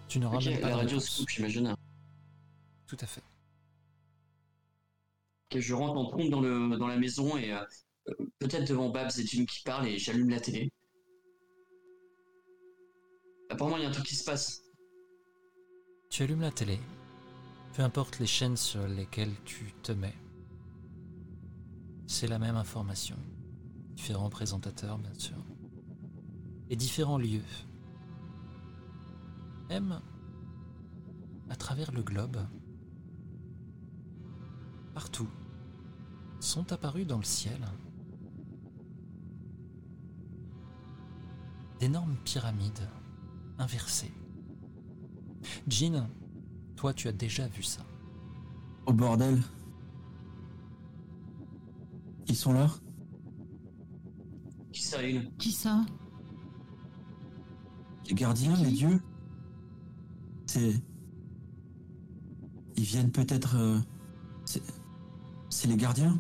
Tu 0.07 0.19
n'auras 0.19 0.37
Ok, 0.37 0.45
même 0.45 0.59
pas 0.61 0.69
la 0.69 0.75
radio 0.77 0.97
réponse. 0.97 1.09
se 1.09 1.19
coupe, 1.21 1.29
j'imagine. 1.29 1.75
Tout 2.87 2.97
à 3.01 3.05
fait. 3.05 3.21
Ok, 5.51 5.59
je 5.59 5.73
rentre 5.73 5.97
en 5.97 6.05
trompe 6.05 6.29
dans, 6.29 6.41
le, 6.41 6.77
dans 6.77 6.87
la 6.87 6.97
maison 6.97 7.35
et 7.35 7.51
euh, 7.51 7.63
peut-être 8.37 8.67
devant 8.69 8.89
Babs 8.89 9.09
et 9.17 9.25
Jim 9.25 9.45
qui 9.45 9.63
parlent 9.63 9.87
et 9.87 9.97
j'allume 9.97 10.29
la 10.29 10.39
télé. 10.39 10.71
Apparemment, 13.49 13.77
il 13.77 13.83
y 13.83 13.85
a 13.87 13.89
un 13.89 13.91
truc 13.91 14.05
qui 14.05 14.15
se 14.15 14.23
passe. 14.23 14.61
Tu 16.11 16.21
allumes 16.21 16.41
la 16.41 16.51
télé. 16.51 16.79
Peu 17.73 17.81
importe 17.81 18.19
les 18.19 18.27
chaînes 18.27 18.57
sur 18.57 18.87
lesquelles 18.87 19.33
tu 19.43 19.73
te 19.81 19.91
mets. 19.91 20.15
C'est 22.05 22.27
la 22.27 22.37
même 22.37 22.55
information. 22.55 23.17
Différents 23.95 24.29
présentateurs, 24.29 24.99
bien 24.99 25.13
sûr. 25.15 25.37
Et 26.69 26.75
différents 26.75 27.17
lieux. 27.17 27.41
Même 29.69 29.99
à 31.49 31.55
travers 31.55 31.91
le 31.91 32.03
globe. 32.03 32.37
Partout. 34.93 35.29
Sont 36.39 36.71
apparus 36.71 37.05
dans 37.05 37.17
le 37.17 37.23
ciel 37.23 37.59
d'énormes 41.79 42.15
pyramides 42.23 42.87
inversées. 43.57 44.11
Jean, 45.67 46.07
toi 46.75 46.93
tu 46.93 47.07
as 47.07 47.11
déjà 47.11 47.47
vu 47.47 47.63
ça. 47.63 47.81
Au 48.85 48.93
bordel. 48.93 49.41
Ils 52.27 52.35
sont 52.35 52.53
là 52.53 52.69
Qui 54.71 54.81
ça, 54.81 55.01
une 55.03 55.31
Qui 55.37 55.51
ça? 55.51 55.85
Les 58.07 58.13
gardiens, 58.13 58.55
Qui? 58.55 58.65
les 58.65 58.71
dieux 58.71 59.01
C'est. 60.45 60.73
Ils 62.75 62.83
viennent 62.83 63.11
peut-être. 63.11 63.55
euh, 63.55 63.79
C'est. 64.45 64.63
C'est 65.49 65.67
les 65.67 65.77
gardiens? 65.77 66.17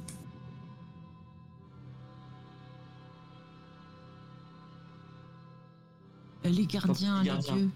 Les 6.43 6.65
gardiens, 6.65 7.19
les 7.21 7.27
gardiens. 7.27 7.55
dieux. 7.55 7.69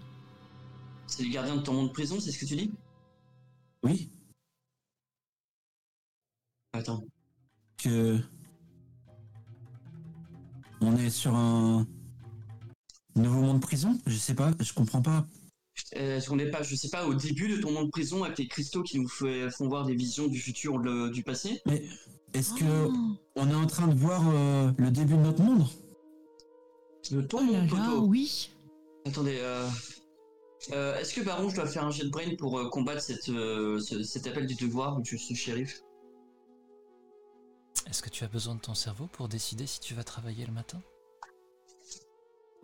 C'est 1.06 1.22
les 1.22 1.30
gardiens 1.30 1.56
de 1.56 1.60
ton 1.62 1.74
monde 1.74 1.92
prison, 1.92 2.18
c'est 2.18 2.32
ce 2.32 2.38
que 2.38 2.46
tu 2.46 2.56
dis? 2.56 2.72
Oui, 3.82 4.10
Attends. 6.72 7.04
que 7.76 8.18
on 10.80 10.96
est 10.96 11.10
sur 11.10 11.34
un 11.34 11.86
nouveau 13.14 13.42
monde 13.42 13.60
prison? 13.60 13.98
Je 14.06 14.16
sais 14.16 14.34
pas, 14.34 14.52
je 14.58 14.72
comprends 14.72 15.02
pas. 15.02 15.24
Euh, 15.96 16.16
Est-ce 16.16 16.28
qu'on 16.28 16.36
n'est 16.36 16.50
pas, 16.50 16.62
je 16.62 16.74
sais 16.76 16.88
pas, 16.88 17.06
au 17.06 17.14
début 17.14 17.48
de 17.48 17.60
ton 17.60 17.72
monde 17.72 17.86
de 17.86 17.90
prison 17.90 18.24
avec 18.24 18.38
les 18.38 18.46
cristaux 18.48 18.82
qui 18.82 18.98
nous 18.98 19.08
fait- 19.08 19.50
font 19.50 19.68
voir 19.68 19.84
des 19.86 19.94
visions 19.94 20.26
du 20.28 20.38
futur 20.40 20.74
ou 20.74 21.08
du 21.08 21.22
passé. 21.22 21.60
Mais 21.66 21.82
est-ce 22.32 22.54
que 22.54 22.64
Oh, 22.88 22.92
on 23.36 23.48
est 23.50 23.54
en 23.54 23.66
train 23.66 23.86
de 23.88 23.94
voir 23.94 24.22
euh, 24.28 24.70
le 24.78 24.90
début 24.90 25.14
de 25.14 25.20
notre 25.20 25.42
monde? 25.42 25.66
De 27.10 27.20
ton 27.22 27.38
oh 27.48 27.52
là 27.52 27.60
monde, 27.60 27.70
là, 27.72 27.94
oui. 27.96 28.50
Attendez, 29.04 29.36
euh... 29.40 29.68
euh, 30.72 30.96
est-ce 30.98 31.12
que 31.14 31.20
Baron, 31.20 31.50
je 31.50 31.56
dois 31.56 31.66
faire 31.66 31.84
un 31.84 31.90
jet 31.90 32.04
de 32.04 32.08
brain 32.10 32.34
pour 32.38 32.58
euh, 32.58 32.68
combattre 32.70 33.02
cette, 33.02 33.28
euh, 33.28 33.78
ce- 33.80 34.02
cet 34.02 34.26
appel 34.26 34.46
du 34.46 34.54
devoir 34.54 34.98
ou 34.98 35.04
ce 35.04 35.34
shérif? 35.34 35.82
Est-ce 37.86 38.00
que 38.02 38.08
tu 38.08 38.24
as 38.24 38.28
besoin 38.28 38.54
de 38.54 38.60
ton 38.60 38.74
cerveau 38.74 39.06
pour 39.12 39.28
décider 39.28 39.66
si 39.66 39.78
tu 39.80 39.92
vas 39.94 40.04
travailler 40.04 40.46
le 40.46 40.52
matin? 40.52 40.80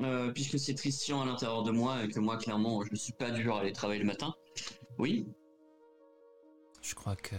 Euh, 0.03 0.33
Puisque 0.33 0.59
c'est 0.59 0.75
Christian 0.75 1.21
à 1.23 1.27
l'intérieur 1.27 1.63
de 1.63 1.71
moi 1.71 2.03
et 2.05 2.09
que 2.09 2.21
moi, 2.21 2.37
clairement, 2.39 2.83
je 2.85 2.91
ne 2.91 2.97
suis 2.97 3.13
pas 3.13 3.31
du 3.31 3.43
genre 3.43 3.59
à 3.59 3.61
aller 3.61 3.73
travailler 3.73 4.01
le 4.01 4.07
matin. 4.07 4.35
Oui 4.99 5.27
Je 6.81 6.95
crois 6.95 7.17
que, 7.17 7.37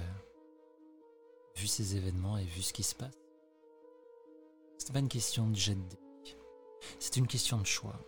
vu 1.55 1.67
ces 1.67 1.95
événements 1.95 2.37
et 2.37 2.43
vu 2.43 2.61
ce 2.61 2.73
qui 2.73 2.83
se 2.83 2.95
passe, 2.95 3.15
c'est 4.77 4.93
pas 4.93 4.99
une 4.99 5.09
question 5.09 5.47
de 5.47 5.55
jet 5.55 5.75
de. 5.75 5.97
C'est 6.99 7.17
une 7.17 7.27
question 7.27 7.59
de 7.59 7.65
choix. 7.65 7.99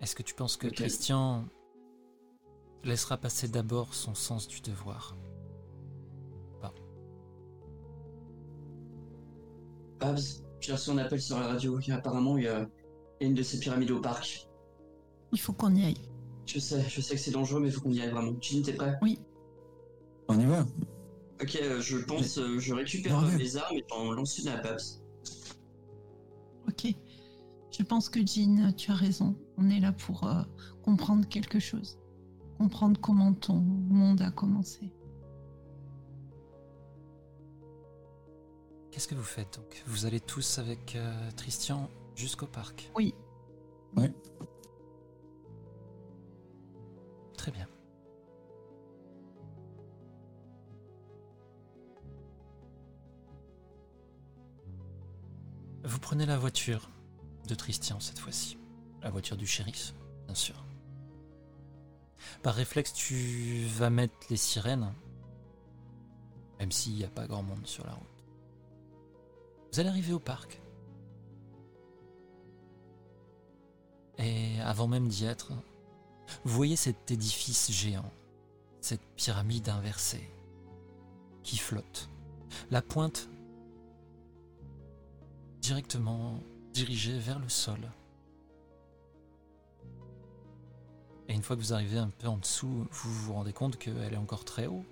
Est-ce 0.00 0.14
que 0.14 0.22
tu 0.22 0.34
penses 0.34 0.56
que. 0.56 0.68
Christian 0.68 1.44
laissera 2.84 3.16
passer 3.16 3.48
d'abord 3.48 3.94
son 3.94 4.14
sens 4.14 4.46
du 4.46 4.60
devoir? 4.60 5.16
Babs, 10.00 10.20
j'ai 10.60 10.72
reçu 10.72 10.90
un 10.90 10.98
appel 10.98 11.20
sur 11.20 11.38
la 11.38 11.48
radio. 11.48 11.78
Apparemment, 11.90 12.38
il 12.38 12.44
y 12.44 12.48
a 12.48 12.68
il 13.20 13.24
y 13.24 13.26
a 13.26 13.30
une 13.30 13.34
de 13.34 13.42
ces 13.42 13.58
pyramides 13.58 13.90
au 13.90 14.00
parc. 14.00 14.48
Il 15.32 15.40
faut 15.40 15.52
qu'on 15.52 15.74
y 15.74 15.84
aille. 15.84 16.00
Je 16.46 16.58
sais, 16.58 16.82
je 16.88 17.00
sais 17.00 17.14
que 17.14 17.20
c'est 17.20 17.30
dangereux, 17.30 17.60
mais 17.60 17.68
il 17.68 17.72
faut 17.72 17.82
qu'on 17.82 17.92
y 17.92 18.00
aille 18.00 18.10
vraiment. 18.10 18.32
Jean, 18.40 18.62
t'es 18.62 18.72
prêt? 18.72 18.98
On 20.28 20.38
y 20.38 20.44
va. 20.46 20.66
Ok, 21.40 21.58
euh, 21.60 21.80
je 21.80 21.98
pense, 21.98 22.38
euh, 22.38 22.58
je 22.58 22.74
récupère 22.74 23.18
euh, 23.18 23.36
les 23.36 23.56
armes 23.56 23.76
et 23.76 23.84
j'en 23.88 24.12
lance 24.12 24.38
une 24.38 24.48
à 24.48 24.56
Babs. 24.56 24.80
Ok. 26.66 26.94
Je 27.70 27.82
pense 27.82 28.08
que 28.08 28.20
Jean, 28.26 28.72
tu 28.72 28.90
as 28.90 28.94
raison. 28.94 29.36
On 29.56 29.68
est 29.70 29.80
là 29.80 29.92
pour 29.92 30.24
euh, 30.24 30.42
comprendre 30.82 31.28
quelque 31.28 31.60
chose. 31.60 31.98
Comprendre 32.58 33.00
comment 33.00 33.32
ton 33.34 33.54
monde 33.54 34.22
a 34.22 34.30
commencé. 34.30 34.90
Qu'est-ce 38.90 39.06
que 39.06 39.14
vous 39.14 39.22
faites 39.22 39.56
donc? 39.56 39.82
Vous 39.86 40.06
allez 40.06 40.18
tous 40.18 40.58
avec 40.58 40.96
euh, 40.96 41.30
Christian 41.36 41.88
jusqu'au 42.18 42.46
parc 42.46 42.90
Oui. 42.96 43.14
Ouais. 43.96 44.12
Très 47.36 47.52
bien. 47.52 47.68
Vous 55.84 55.98
prenez 56.00 56.26
la 56.26 56.36
voiture 56.36 56.90
de 57.46 57.54
Christian 57.54 58.00
cette 58.00 58.18
fois-ci. 58.18 58.58
La 59.02 59.10
voiture 59.10 59.36
du 59.36 59.46
shérif, 59.46 59.94
bien 60.26 60.34
sûr. 60.34 60.64
Par 62.42 62.54
réflexe, 62.54 62.92
tu 62.92 63.64
vas 63.66 63.90
mettre 63.90 64.14
les 64.28 64.36
sirènes, 64.36 64.92
même 66.58 66.72
s'il 66.72 66.94
n'y 66.94 67.04
a 67.04 67.08
pas 67.08 67.28
grand 67.28 67.44
monde 67.44 67.66
sur 67.66 67.86
la 67.86 67.92
route. 67.92 68.24
Vous 69.72 69.80
allez 69.80 69.88
arriver 69.88 70.12
au 70.12 70.18
parc. 70.18 70.60
Et 74.18 74.60
avant 74.60 74.88
même 74.88 75.08
d'y 75.08 75.24
être, 75.24 75.52
vous 76.44 76.52
voyez 76.52 76.76
cet 76.76 77.10
édifice 77.10 77.70
géant, 77.70 78.10
cette 78.80 79.04
pyramide 79.16 79.68
inversée, 79.68 80.28
qui 81.42 81.56
flotte. 81.56 82.08
La 82.70 82.82
pointe 82.82 83.28
directement 85.60 86.40
dirigée 86.72 87.18
vers 87.18 87.38
le 87.38 87.48
sol. 87.48 87.78
Et 91.28 91.34
une 91.34 91.42
fois 91.42 91.56
que 91.56 91.60
vous 91.60 91.74
arrivez 91.74 91.98
un 91.98 92.08
peu 92.08 92.26
en 92.26 92.38
dessous, 92.38 92.86
vous 92.90 93.12
vous 93.12 93.34
rendez 93.34 93.52
compte 93.52 93.76
qu'elle 93.76 94.14
est 94.14 94.16
encore 94.16 94.44
très 94.44 94.66
haut. 94.66 94.84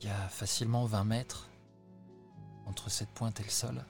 Il 0.00 0.08
y 0.08 0.10
a 0.10 0.28
facilement 0.28 0.84
20 0.84 1.04
mètres 1.04 1.48
entre 2.66 2.90
cette 2.90 3.10
pointe 3.10 3.38
et 3.40 3.44
le 3.44 3.50
sol. 3.50 3.84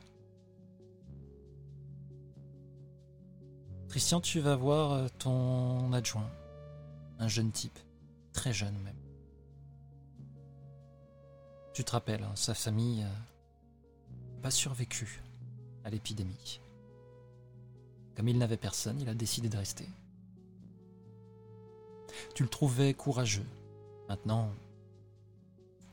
Christian, 3.96 4.20
tu 4.20 4.40
vas 4.40 4.56
voir 4.56 4.92
euh, 4.92 5.08
ton 5.18 5.90
adjoint, 5.94 6.30
un 7.18 7.28
jeune 7.28 7.50
type, 7.50 7.78
très 8.34 8.52
jeune 8.52 8.76
même. 8.80 9.00
Tu 11.72 11.82
te 11.82 11.92
rappelles, 11.92 12.22
hein, 12.22 12.32
sa 12.34 12.52
famille 12.52 13.00
n'a 13.04 13.08
pas 14.42 14.50
survécu 14.50 15.22
à 15.82 15.88
l'épidémie. 15.88 16.60
Comme 18.14 18.28
il 18.28 18.36
n'avait 18.36 18.58
personne, 18.58 19.00
il 19.00 19.08
a 19.08 19.14
décidé 19.14 19.48
de 19.48 19.56
rester. 19.56 19.88
Tu 22.34 22.42
le 22.42 22.50
trouvais 22.50 22.92
courageux. 22.92 23.46
Maintenant, 24.10 24.50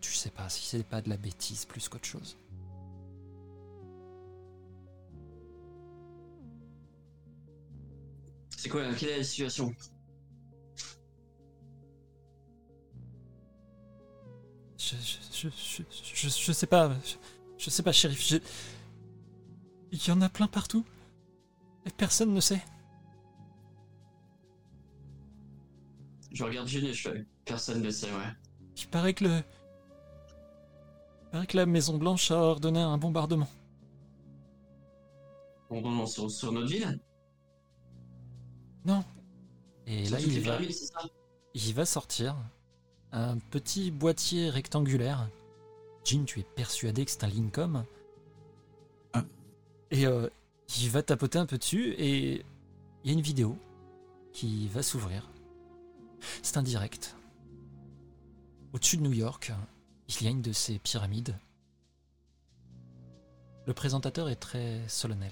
tu 0.01 0.11
sais 0.11 0.29
pas 0.29 0.49
si 0.49 0.65
c'est 0.65 0.83
pas 0.83 1.01
de 1.01 1.07
la 1.07 1.15
bêtise 1.15 1.63
plus 1.63 1.87
qu'autre 1.87 2.03
chose. 2.03 2.35
C'est 8.63 8.69
quoi, 8.69 8.81
quelle 8.97 9.09
est 9.09 9.17
la 9.17 9.23
situation? 9.25 9.75
Je, 14.77 14.95
je, 14.95 15.49
je, 15.49 15.49
je, 15.49 15.83
je, 16.15 16.29
je 16.29 16.51
sais 16.53 16.65
pas. 16.65 16.93
Je, 17.03 17.15
je 17.57 17.69
sais 17.69 17.83
pas, 17.83 17.91
shérif. 17.91 18.35
Il 19.91 20.07
y 20.07 20.11
en 20.11 20.21
a 20.21 20.29
plein 20.29 20.47
partout. 20.47 20.85
Et 21.85 21.89
personne 21.89 22.33
ne 22.33 22.39
sait. 22.39 22.63
Je 26.31 26.45
regarde 26.45 26.69
Jean 26.69 26.85
et 26.85 26.93
je 26.93 27.09
fais, 27.09 27.25
personne 27.43 27.81
ne 27.81 27.89
sait, 27.89 28.07
ouais. 28.07 28.31
Il 28.77 28.87
paraît 28.87 29.13
que 29.13 29.25
le. 29.25 29.43
Il 31.23 31.29
paraît 31.31 31.47
que 31.47 31.57
la 31.57 31.65
Maison 31.65 31.97
Blanche 31.97 32.31
a 32.31 32.37
ordonné 32.37 32.79
un 32.79 32.97
bombardement. 32.97 33.49
Non, 35.69 36.05
sur, 36.05 36.31
sur 36.31 36.53
notre 36.53 36.67
ville? 36.67 37.01
Non. 38.85 39.03
Et 39.87 40.05
là, 40.09 40.19
il 40.19 40.41
va, 40.41 40.59
il 41.53 41.73
va 41.73 41.85
sortir 41.85 42.35
un 43.11 43.37
petit 43.37 43.91
boîtier 43.91 44.49
rectangulaire. 44.49 45.29
Jean, 46.03 46.25
tu 46.25 46.39
es 46.39 46.43
persuadé 46.43 47.05
que 47.05 47.11
c'est 47.11 47.23
un 47.23 47.27
Lincoln. 47.27 47.85
Ah. 49.13 49.23
Et 49.91 50.05
euh, 50.05 50.29
il 50.79 50.89
va 50.89 51.03
tapoter 51.03 51.37
un 51.37 51.45
peu 51.45 51.57
dessus 51.57 51.93
et 51.97 52.45
il 53.03 53.07
y 53.07 53.09
a 53.09 53.13
une 53.13 53.21
vidéo 53.21 53.57
qui 54.31 54.67
va 54.67 54.81
s'ouvrir. 54.83 55.29
C'est 56.41 56.57
un 56.57 56.63
direct. 56.63 57.15
Au-dessus 58.73 58.97
de 58.97 59.03
New 59.03 59.13
York, 59.13 59.51
il 60.07 60.23
y 60.23 60.27
a 60.27 60.31
une 60.31 60.41
de 60.41 60.51
ces 60.51 60.79
pyramides. 60.79 61.37
Le 63.65 63.73
présentateur 63.73 64.29
est 64.29 64.35
très 64.35 64.81
solennel. 64.87 65.31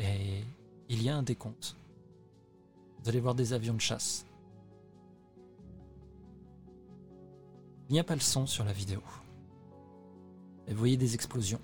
Et 0.00 0.42
il 0.88 1.02
y 1.02 1.08
a 1.08 1.16
un 1.16 1.22
décompte. 1.22 1.76
Vous 3.02 3.08
allez 3.08 3.20
voir 3.20 3.34
des 3.34 3.52
avions 3.52 3.74
de 3.74 3.80
chasse. 3.80 4.26
Il 7.88 7.92
n'y 7.92 8.00
a 8.00 8.04
pas 8.04 8.14
le 8.14 8.20
son 8.20 8.46
sur 8.46 8.64
la 8.64 8.72
vidéo. 8.72 9.02
Et 10.66 10.72
vous 10.72 10.78
voyez 10.78 10.96
des 10.96 11.14
explosions. 11.14 11.60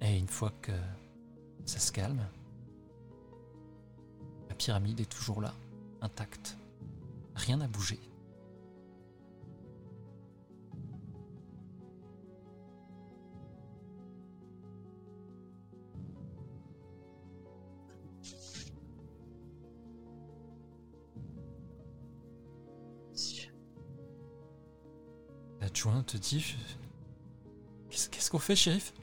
Et 0.00 0.18
une 0.18 0.28
fois 0.28 0.52
que 0.62 0.72
ça 1.64 1.80
se 1.80 1.90
calme, 1.90 2.24
la 4.48 4.54
pyramide 4.54 5.00
est 5.00 5.10
toujours 5.10 5.40
là, 5.40 5.52
intacte. 6.00 6.56
Rien 7.34 7.56
n'a 7.56 7.66
bougé. 7.66 7.98
L'adjoint 25.76 26.02
te 26.04 26.16
dit 26.16 26.56
Qu'est-ce 27.90 28.30
qu'on 28.30 28.38
fait, 28.38 28.56
shérif? 28.56 28.94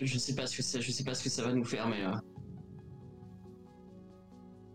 Je 0.00 0.16
sais 0.16 0.36
pas 0.36 0.46
ce 0.46 0.56
que 0.56 0.62
ça, 0.62 0.78
je 0.80 0.92
sais 0.92 1.02
pas 1.02 1.14
ce 1.14 1.24
que 1.24 1.28
ça 1.30 1.42
va 1.42 1.52
nous 1.52 1.64
faire, 1.64 1.88
mais 1.88 2.04
euh, 2.04 2.12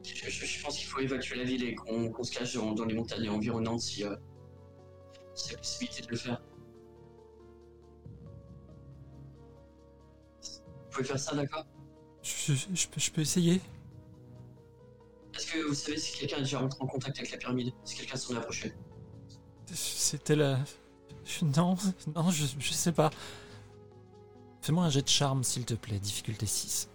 je, 0.04 0.30
je- 0.30 0.46
je 0.46 0.62
pense 0.62 0.78
qu'il 0.78 0.86
faut 0.88 1.00
évacuer 1.00 1.38
la 1.38 1.46
ville 1.46 1.64
et 1.64 1.76
qu'on 1.76 2.24
se 2.24 2.32
cache 2.38 2.56
dans, 2.56 2.74
dans 2.74 2.84
les 2.84 2.94
montagnes 2.94 3.30
environnantes 3.30 3.80
si, 3.80 4.04
euh, 4.04 4.18
y 5.50 5.54
a 5.54 5.58
possibilité 5.58 6.02
de 6.02 6.08
le 6.10 6.18
faire. 6.18 6.42
Vous 10.42 10.90
pouvez 10.92 11.06
faire 11.06 11.20
ça, 11.20 11.34
d'accord? 11.38 11.66
Je, 12.22 13.10
peux, 13.14 13.22
essayer? 13.22 13.62
Que 15.52 15.68
vous 15.68 15.74
savez 15.74 15.98
si 15.98 16.18
quelqu'un 16.18 16.38
est 16.38 16.42
déjà 16.42 16.60
rentré 16.60 16.82
en 16.82 16.88
contact 16.88 17.18
avec 17.18 17.32
la 17.32 17.38
pyramide 17.38 17.74
Si 17.84 17.96
quelqu'un 17.96 18.18
s'en 18.18 18.34
est 18.34 18.38
approché 18.38 18.74
C'était 19.74 20.36
la. 20.36 20.60
Non, 21.42 21.76
non, 22.16 22.32
je, 22.32 22.46
je 22.58 22.72
sais 22.72 22.94
pas. 22.94 23.10
Fais-moi 24.62 24.86
un 24.86 24.90
jet 24.90 25.02
de 25.02 25.08
charme, 25.08 25.44
s'il 25.44 25.66
te 25.66 25.74
plaît, 25.74 26.00
difficulté 26.00 26.46
6. 26.46 26.90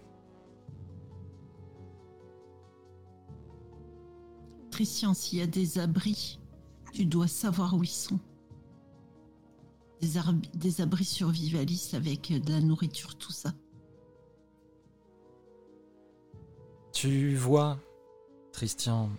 Christian, 4.73 5.13
s'il 5.13 5.37
y 5.37 5.41
a 5.41 5.47
des 5.47 5.77
abris, 5.77 6.39
tu 6.93 7.05
dois 7.05 7.27
savoir 7.27 7.75
où 7.75 7.83
ils 7.83 7.87
sont. 7.87 8.19
Des, 10.01 10.81
abris 10.81 11.05
survivalistes 11.05 11.93
avec 11.93 12.31
de 12.31 12.51
la 12.51 12.59
nourriture, 12.59 13.15
tout 13.15 13.31
ça. 13.31 13.53
Tu 16.91 17.35
vois, 17.35 17.79
Christian, 18.53 19.09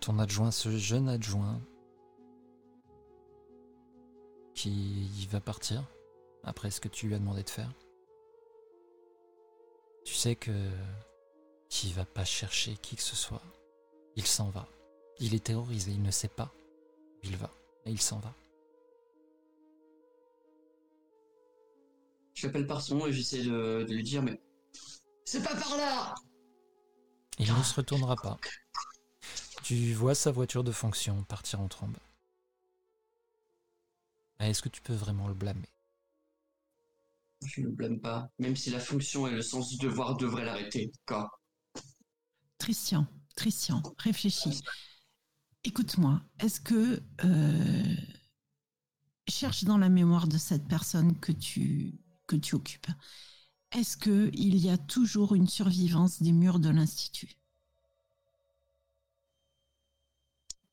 ton 0.00 0.18
adjoint, 0.18 0.50
ce 0.50 0.76
jeune 0.76 1.08
adjoint, 1.08 1.60
qui 4.54 5.26
va 5.30 5.40
partir 5.40 5.82
après 6.44 6.70
ce 6.70 6.80
que 6.80 6.88
tu 6.88 7.08
lui 7.08 7.14
as 7.14 7.18
demandé 7.18 7.42
de 7.42 7.50
faire. 7.50 7.72
Tu 10.04 10.14
sais 10.14 10.36
que 10.36 10.52
qu'il 11.68 11.94
va 11.94 12.04
pas 12.04 12.24
chercher 12.24 12.76
qui 12.76 12.96
que 12.96 13.02
ce 13.02 13.16
soit. 13.16 13.42
Il 14.16 14.26
s'en 14.26 14.50
va. 14.50 14.68
Il 15.18 15.34
est 15.34 15.44
terrorisé, 15.44 15.90
il 15.90 16.02
ne 16.02 16.10
sait 16.10 16.28
pas 16.28 16.52
où 16.54 17.26
il 17.26 17.36
va, 17.36 17.50
mais 17.84 17.92
il 17.92 18.00
s'en 18.00 18.18
va. 18.18 18.34
Je 22.34 22.46
l'appelle 22.46 22.66
par 22.66 22.82
son 22.82 22.96
nom 22.96 23.06
et 23.06 23.12
j'essaie 23.12 23.42
de 23.42 23.86
lui 23.88 24.02
dire, 24.02 24.22
mais 24.22 24.38
c'est 25.24 25.42
pas 25.42 25.54
par 25.54 25.76
là 25.78 26.14
Il 27.38 27.52
ne 27.52 27.62
se 27.62 27.74
retournera 27.74 28.16
pas. 28.16 28.38
Tu 29.62 29.92
vois 29.94 30.14
sa 30.14 30.30
voiture 30.30 30.64
de 30.64 30.72
fonction 30.72 31.22
partir 31.24 31.60
en 31.60 31.68
trombe. 31.68 31.96
Ah, 34.38 34.48
Est-ce 34.48 34.62
que 34.62 34.68
tu 34.68 34.82
peux 34.82 34.94
vraiment 34.94 35.28
le 35.28 35.34
blâmer? 35.34 35.68
Je 37.44 37.60
ne 37.60 37.66
le 37.66 37.72
blâme 37.72 38.00
pas, 38.00 38.30
même 38.38 38.56
si 38.56 38.70
la 38.70 38.78
fonction 38.78 39.26
et 39.26 39.32
le 39.32 39.42
sens 39.42 39.68
du 39.68 39.78
devoir 39.78 40.16
devraient 40.16 40.44
l'arrêter. 40.44 40.92
Quoi 41.06 41.28
Christian, 42.58 43.06
Christian, 43.34 43.82
réfléchis. 43.98 44.60
Écoute-moi, 45.64 46.20
est-ce 46.38 46.60
que 46.60 47.02
euh, 47.24 47.96
cherche 49.28 49.64
dans 49.64 49.78
la 49.78 49.88
mémoire 49.88 50.28
de 50.28 50.38
cette 50.38 50.66
personne 50.68 51.18
que 51.18 51.32
tu 51.32 51.98
que 52.26 52.36
tu 52.36 52.54
occupes. 52.54 52.88
Est-ce 53.72 53.96
que 53.96 54.30
il 54.34 54.56
y 54.56 54.70
a 54.70 54.78
toujours 54.78 55.34
une 55.34 55.48
survivance 55.48 56.22
des 56.22 56.32
murs 56.32 56.58
de 56.58 56.70
l'institut? 56.70 57.34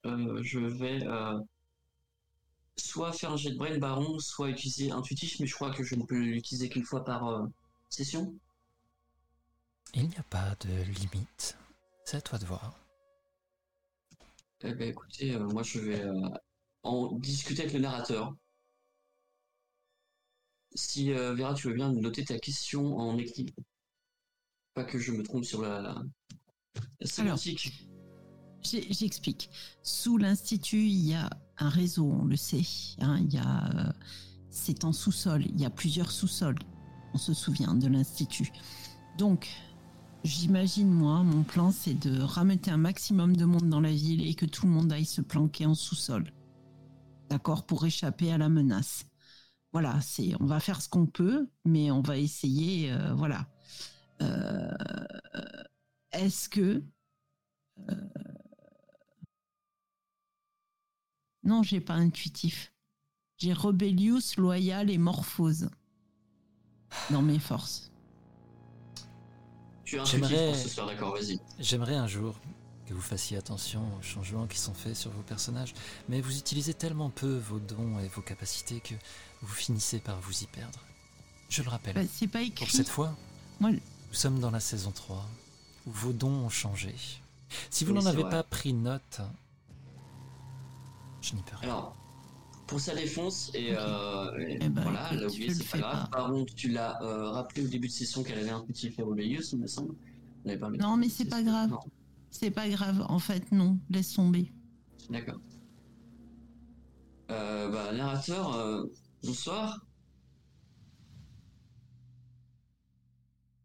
Euh, 0.05 0.41
je 0.43 0.59
vais 0.59 1.05
euh, 1.05 1.39
soit 2.77 3.11
faire 3.13 3.31
un 3.31 3.38
jet 3.38 3.51
de 3.51 3.57
brain 3.57 3.77
baron, 3.77 4.19
soit 4.19 4.49
utiliser 4.49 4.91
intuitif, 4.91 5.39
mais 5.39 5.47
je 5.47 5.55
crois 5.55 5.71
que 5.71 5.84
je 5.84 5.95
ne 5.95 6.03
peux 6.03 6.19
l'utiliser 6.19 6.69
qu'une 6.69 6.85
fois 6.85 7.03
par 7.03 7.27
euh, 7.27 7.45
session. 7.89 8.34
Il 9.93 10.07
n'y 10.07 10.17
a 10.17 10.23
pas 10.23 10.55
de 10.61 10.84
limite. 10.84 11.57
C'est 12.05 12.17
à 12.17 12.21
toi 12.21 12.38
de 12.38 12.45
voir. 12.45 12.73
Eh 14.61 14.73
ben 14.73 14.89
écoutez, 14.89 15.35
euh, 15.35 15.47
moi 15.47 15.63
je 15.63 15.80
vais 15.80 16.01
euh, 16.01 16.30
en 16.84 17.13
discuter 17.13 17.63
avec 17.63 17.73
le 17.73 17.80
narrateur. 17.80 18.35
Si 20.76 21.12
euh, 21.12 21.34
Vera, 21.36 21.54
tu 21.54 21.68
veux 21.68 21.74
bien 21.74 21.91
noter 21.91 22.24
ta 22.26 22.38
question 22.40 22.98
en 22.98 23.18
écrit. 23.18 23.54
Pas 24.74 24.84
que 24.84 25.00
je 25.00 25.12
me 25.12 25.24
trompe 25.24 25.44
sur 25.46 25.62
la, 25.62 25.82
la, 25.82 26.02
la 27.00 27.08
sémantique. 27.08 27.88
J'ai- 28.62 28.91
J'explique. 28.94 29.50
Sous 29.84 30.18
l'institut, 30.18 30.84
il 30.86 31.08
y 31.08 31.14
a 31.16 31.30
un 31.58 31.70
réseau, 31.70 32.06
on 32.12 32.26
le 32.26 32.36
sait. 32.36 32.62
hein, 33.00 33.20
il 33.22 33.34
y 33.34 33.38
a, 33.38 33.70
euh, 33.88 33.91
c'est 34.50 34.84
en 34.86 34.94
sous-sol. 34.94 35.46
Il 35.46 35.60
y 35.60 35.66
a 35.66 35.70
plusieurs 35.70 36.12
sous-sols. 36.12 36.60
On 37.14 37.18
se 37.18 37.34
souvient 37.34 37.74
de 37.74 37.88
l'institut. 37.88 38.52
Donc, 39.18 39.50
j'imagine 40.24 40.90
moi, 40.90 41.24
mon 41.24 41.44
plan, 41.44 41.72
c'est 41.72 41.96
de 41.96 42.22
rameuter 42.22 42.70
un 42.72 42.78
maximum 42.78 43.36
de 43.36 43.46
monde 43.46 43.68
dans 43.70 43.82
la 43.82 43.91
ville 43.91 44.26
et 44.28 44.36
que 44.36 44.46
tout 44.46 44.68
le 44.68 44.72
monde 44.72 44.91
aille 44.94 45.06
se 45.06 45.22
planquer 45.22 45.66
en 45.66 45.74
sous-sol. 45.76 46.32
D'accord, 47.30 47.66
pour 47.66 47.86
échapper 47.86 48.32
à 48.32 48.38
la 48.38 48.50
menace. 48.50 49.06
Voilà, 49.72 50.00
c'est, 50.02 50.34
on 50.40 50.46
va 50.46 50.60
faire 50.60 50.82
ce 50.82 50.90
qu'on 50.90 51.06
peut, 51.06 51.48
mais 51.66 51.91
on 51.91 52.02
va 52.02 52.18
essayer, 52.18 52.91
euh, 52.91 53.14
voilà. 53.14 53.48
Euh, 54.22 54.72
Est-ce 56.12 56.50
que 56.50 56.84
Non, 61.44 61.64
j'ai 61.64 61.80
pas 61.80 61.94
intuitif. 61.94 62.74
J'ai 63.38 63.54
Rebellious, 63.54 64.36
Loyal 64.38 64.90
et 64.90 64.98
Morphose 64.98 65.70
dans 67.10 67.22
mes 67.22 67.40
forces. 67.40 67.91
Tu 69.86 69.96
es 69.96 70.00
intuitif 70.00 70.30
pour 70.30 70.56
ce 70.56 70.70
soir, 70.70 70.88
d'accord, 70.88 71.14
vas-y. 71.14 71.40
J'aimerais 71.58 71.96
un 71.96 72.08
jour 72.08 72.40
que 72.90 72.94
vous 72.95 73.02
fassiez 73.02 73.38
attention 73.38 73.84
aux 73.98 74.02
changements 74.02 74.48
qui 74.48 74.57
sont 74.57 74.74
faits 74.74 74.95
sur 74.95 75.11
vos 75.11 75.22
personnages, 75.22 75.76
mais 76.10 76.22
vous 76.22 76.36
utilisez 76.40 76.74
tellement 76.74 77.11
peu 77.11 77.38
vos 77.38 77.60
dons 77.60 77.99
et 77.99 78.07
vos 78.07 78.22
capacités 78.22 78.80
que 78.80 78.95
vous 79.44 79.53
finissez 79.53 79.99
par 79.99 80.20
vous 80.20 80.41
y 80.41 80.48
perdre. 80.48 80.80
Je 81.49 81.61
le 81.61 81.70
rappelle, 81.70 81.94
Bah, 81.94 82.02
c'est 82.11 82.26
pas 82.28 82.40
pour 82.40 82.48
écrit. 82.48 82.66
cette 82.76 82.90
fois, 82.90 83.16
Moi, 83.60 83.72
nous 83.74 83.80
sommes 84.11 84.40
dans 84.40 84.49
la 84.49 84.60
saison 84.60 84.90
3, 84.91 85.24
où 85.86 85.91
vos 85.91 86.14
dons 86.14 86.32
ont 86.45 86.49
changé. 86.49 86.95
Si 87.70 87.86
vous 87.86 87.94
Oui, 87.94 87.99
n'en 87.99 88.07
avez 88.07 88.24
vrai. 88.24 88.32
pas 88.32 88.41
pris 88.44 88.74
note, 88.74 89.22
je 91.22 91.36
n'y 91.36 91.44
peux 91.44 91.57
rien. 91.57 91.70
Alors, 91.70 91.95
pour 92.66 92.80
sa 92.80 92.95
défense, 92.95 93.52
et, 93.53 93.70
euh, 93.72 94.36
et 94.40 94.57
Eh 94.61 94.70
ben, 94.70 94.82
voilà, 94.82 95.10
elle 95.11 95.24
a 95.24 95.28
oublié, 95.28 95.53
c'est 95.53 95.64
pas 95.70 95.78
grave. 95.78 96.10
pas. 96.10 96.18
Par 96.18 96.28
contre, 96.32 96.56
tu 96.56 96.70
l'as 96.70 97.02
euh, 97.03 97.30
rappelé 97.30 97.64
au 97.66 97.68
début 97.68 97.88
de 97.88 97.94
session 97.94 98.24
qu'elle 98.24 98.40
avait 98.40 98.49
un 98.49 98.61
petit 98.66 98.90
fait 98.90 99.03
Rebellious, 99.03 99.44
il 99.53 99.60
me 99.60 99.68
semble. 99.68 99.94
On 100.45 100.49
avait 100.49 100.57
parlé 100.57 100.78
Non, 100.80 100.98
mais 100.98 101.10
c'est 101.10 101.26
pas 101.26 101.44
grave. 101.44 101.70
Non, 101.70 101.80
c'est 102.31 102.51
pas 102.51 102.69
grave. 102.69 103.06
En 103.10 103.19
fait, 103.19 103.51
non. 103.51 103.80
Laisse 103.89 104.14
tomber. 104.14 104.51
D'accord. 105.10 105.39
Euh, 107.31 107.69
bah, 107.72 107.91
narrateur, 107.93 108.56
euh, 108.56 108.85
bonsoir. 109.23 109.85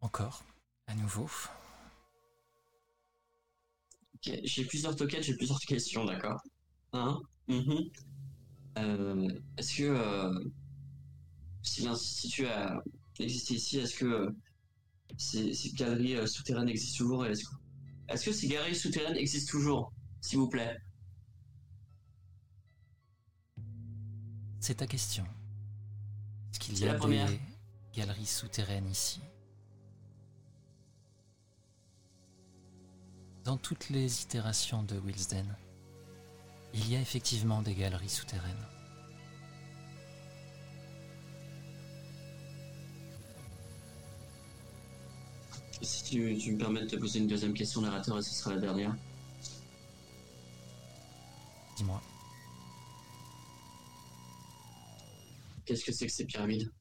Encore, 0.01 0.45
à 0.87 0.95
nouveau. 0.95 1.29
Ok, 4.15 4.33
J'ai 4.45 4.65
plusieurs 4.67 4.95
tokens, 4.97 5.25
j'ai 5.25 5.35
plusieurs 5.37 5.61
questions, 5.61 6.05
d'accord. 6.05 6.41
Hein? 6.93 7.21
Mhm. 7.49 7.91
Euh, 8.79 9.29
Est-ce 9.57 9.77
que 9.79 9.83
euh, 9.85 10.45
si 11.63 11.83
l'institut 11.83 12.47
a 12.47 12.83
existé 13.19 13.55
ici, 13.55 13.79
est-ce 13.79 13.97
que 13.97 14.05
euh, 14.05 14.31
ces, 15.17 15.55
ces 15.55 15.71
galeries 15.73 16.17
euh, 16.17 16.27
souterraines 16.27 16.69
existent 16.69 16.99
toujours 17.05 17.25
et 17.25 17.31
Est-ce 17.31 17.45
que, 17.45 17.55
est-ce 18.09 18.27
que 18.27 18.33
ces 18.33 18.49
galeries 18.49 18.77
souterraines 18.77 19.17
existent 19.17 19.51
toujours, 19.51 19.93
s'il 20.21 20.39
vous 20.39 20.49
plaît? 20.49 20.77
C'est 24.61 24.77
ta 24.77 24.87
question. 24.87 25.25
Est-ce 26.51 26.61
qu'il 26.61 26.79
y 26.79 26.85
a 26.85 26.93
la 26.93 26.99
première. 26.99 27.29
des 27.29 27.41
galeries 27.95 28.27
souterraines 28.27 28.89
ici? 28.89 29.21
Dans 33.45 33.59
toutes 33.59 33.91
les 33.91 34.23
itérations 34.23 34.83
de 34.83 34.99
Wilsden, 34.99 35.55
il 36.73 36.91
y 36.91 36.97
a 36.97 37.01
effectivement 37.01 37.61
des 37.61 37.75
galeries 37.75 38.09
souterraines. 38.09 38.74
Si 45.85 46.03
tu, 46.03 46.37
tu 46.39 46.53
me 46.53 46.59
permets 46.59 46.81
de 46.81 46.87
te 46.87 46.97
poser 46.97 47.19
une 47.19 47.27
deuxième 47.27 47.53
question, 47.53 47.83
narrateur, 47.83 48.19
et 48.19 48.23
ce 48.23 48.33
sera 48.33 48.55
la 48.55 48.61
dernière. 48.61 48.97
Dis-moi. 51.77 52.03
Qu'est-ce 55.67 55.85
que 55.85 55.93
c'est 55.93 56.07
que 56.07 56.13
ces 56.13 56.25
pyramides? 56.25 56.73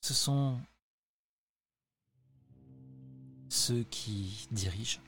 Ce 0.00 0.12
sont 0.12 0.60
ceux 3.48 3.84
qui 3.84 4.48
dirigent, 4.50 5.00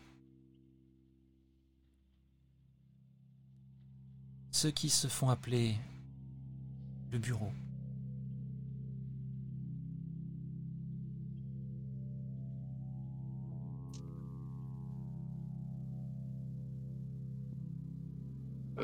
ceux 4.52 4.70
qui 4.70 4.88
se 4.90 5.08
font 5.08 5.28
appeler 5.28 5.76
le 7.10 7.18
bureau. 7.18 7.52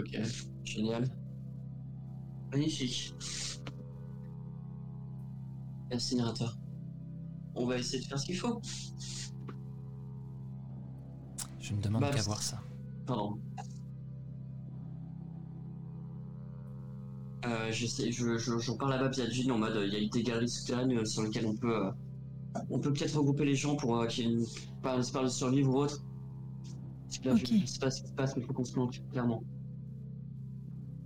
Ok, 0.00 0.18
génial. 0.64 1.04
Magnifique. 2.52 3.14
Incinérateur. 5.92 6.56
On 7.54 7.66
va 7.66 7.76
essayer 7.76 8.02
de 8.02 8.06
faire 8.06 8.18
ce 8.18 8.24
qu'il 8.26 8.36
faut. 8.36 8.60
Je 11.58 11.74
ne 11.74 11.82
demande 11.82 12.00
Bah, 12.00 12.10
qu'à 12.10 12.22
voir 12.22 12.42
ça. 12.42 12.62
Pardon. 13.06 13.38
Euh, 17.44 17.70
j'essaie, 17.70 18.10
je, 18.10 18.38
je, 18.38 18.58
j'en 18.58 18.76
parle 18.76 18.92
à 18.94 19.10
Jean 19.10 19.54
en 19.54 19.58
mode 19.58 19.76
euh, 19.76 19.86
il 19.86 19.94
y 19.94 20.06
a 20.06 20.08
des 20.08 20.22
galeries 20.22 20.48
souterraines 20.48 20.92
euh, 20.92 21.04
sur 21.06 21.22
lesquelles 21.22 21.46
on 21.46 21.56
peut 21.56 21.86
euh, 21.86 21.90
on 22.68 22.78
peut 22.78 22.92
peut-être 22.92 23.16
regrouper 23.16 23.46
les 23.46 23.54
gens 23.54 23.76
pour 23.76 23.96
euh, 23.96 24.06
qu'ils 24.06 24.44
parlent, 24.82 25.02
parlent 25.10 25.26
de 25.26 25.30
survivre 25.30 25.72
ou 25.74 25.78
autre. 25.78 26.02
Là, 27.24 27.32
Ok. 27.32 27.40
je, 27.46 27.54
je 27.60 27.66
sais 27.66 27.78
pas 27.78 27.90
ce 27.90 28.02
qui 28.02 28.08
se 28.08 28.12
passe, 28.14 28.36
mais 28.36 28.42
il 28.42 28.46
faut 28.46 28.52
qu'on 28.52 28.64
se 28.64 28.72
planque, 28.72 29.02
clairement. 29.10 29.42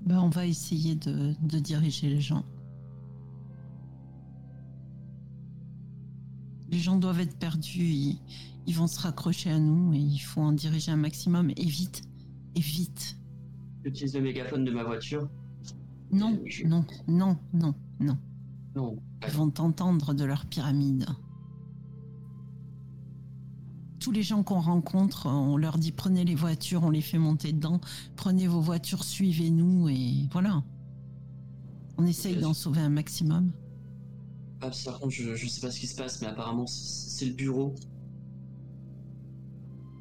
Bah, 0.05 0.21
on 0.23 0.29
va 0.29 0.47
essayer 0.47 0.95
de, 0.97 1.35
de 1.43 1.59
diriger 1.59 2.09
les 2.11 2.21
gens. 2.21 2.45
Les 6.71 6.79
gens 6.79 6.97
doivent 6.97 7.21
être 7.21 7.39
perdus, 7.39 7.85
ils, 7.85 8.21
ils 8.67 8.75
vont 8.75 8.87
se 8.87 9.01
raccrocher 9.01 9.51
à 9.51 9.59
nous 9.59 9.93
et 9.95 9.99
il 9.99 10.19
faut 10.19 10.41
en 10.41 10.53
diriger 10.53 10.93
un 10.93 10.97
maximum 10.97 11.51
et 11.57 11.65
vite, 11.65 12.03
et 12.55 12.61
vite. 12.61 13.17
J'utilise 13.85 14.15
le 14.15 14.23
mégaphone 14.23 14.65
de 14.65 14.71
ma 14.73 14.83
voiture. 14.83 15.29
Non, 16.11 16.39
Je- 16.47 16.65
non, 16.67 16.85
non, 17.07 17.37
non, 17.53 17.75
non. 18.01 18.19
Non. 18.77 18.99
Ils 19.27 19.33
vont 19.33 19.51
t'entendre 19.51 20.15
de 20.15 20.25
leur 20.25 20.47
pyramide. 20.47 21.07
Tous 24.05 24.13
les 24.13 24.23
gens 24.23 24.43
qu'on 24.43 24.61
rencontre, 24.61 25.25
on 25.31 25.57
leur 25.57 25.79
dit 25.79 25.91
prenez 25.91 26.27
les 26.27 26.35
voitures, 26.35 26.83
on 26.85 26.91
les 26.91 27.01
fait 27.01 27.17
monter 27.17 27.55
dedans, 27.55 27.81
prenez 28.17 28.47
vos 28.47 28.61
voitures, 28.61 29.03
suivez-nous 29.03 29.89
et 29.89 30.29
voilà. 30.31 30.63
On 31.97 32.05
essaye 32.05 32.37
d'en 32.37 32.53
sauver 32.53 32.83
un 32.83 32.91
maximum. 32.91 33.51
Babs, 34.61 34.75
par 34.85 35.01
contre, 35.01 35.15
je, 35.15 35.35
je 35.35 35.49
sais 35.49 35.63
pas 35.63 35.71
ce 35.71 35.81
qui 35.81 35.87
se 35.87 35.97
passe, 35.97 36.21
mais 36.21 36.27
apparemment, 36.27 36.67
c'est 36.67 37.25
le 37.25 37.33
bureau. 37.33 37.75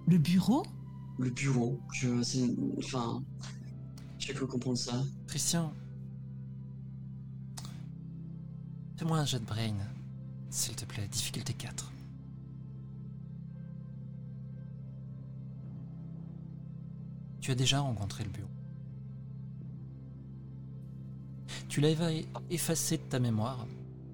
Le 0.06 0.18
bureau? 0.18 0.66
Le 1.18 1.30
bureau. 1.30 1.80
Je, 1.94 2.10
enfin, 2.80 3.24
j'ai 4.20 4.34
cru 4.34 4.48
comprendre 4.48 4.78
ça. 4.78 5.02
Christian, 5.28 5.72
fais-moi 8.98 9.20
un 9.20 9.26
jet 9.26 9.40
de 9.40 9.46
brain, 9.46 9.76
s'il 10.50 10.76
te 10.76 10.84
plaît, 10.84 11.08
difficulté 11.08 11.54
4. 11.54 11.93
Tu 17.44 17.52
as 17.52 17.56
déjà 17.56 17.82
rencontré 17.82 18.24
le 18.24 18.30
bureau. 18.30 18.48
Tu 21.68 21.82
éva- 21.82 22.26
effacé 22.50 22.96
de 22.96 23.02
ta 23.04 23.20
mémoire, 23.20 23.68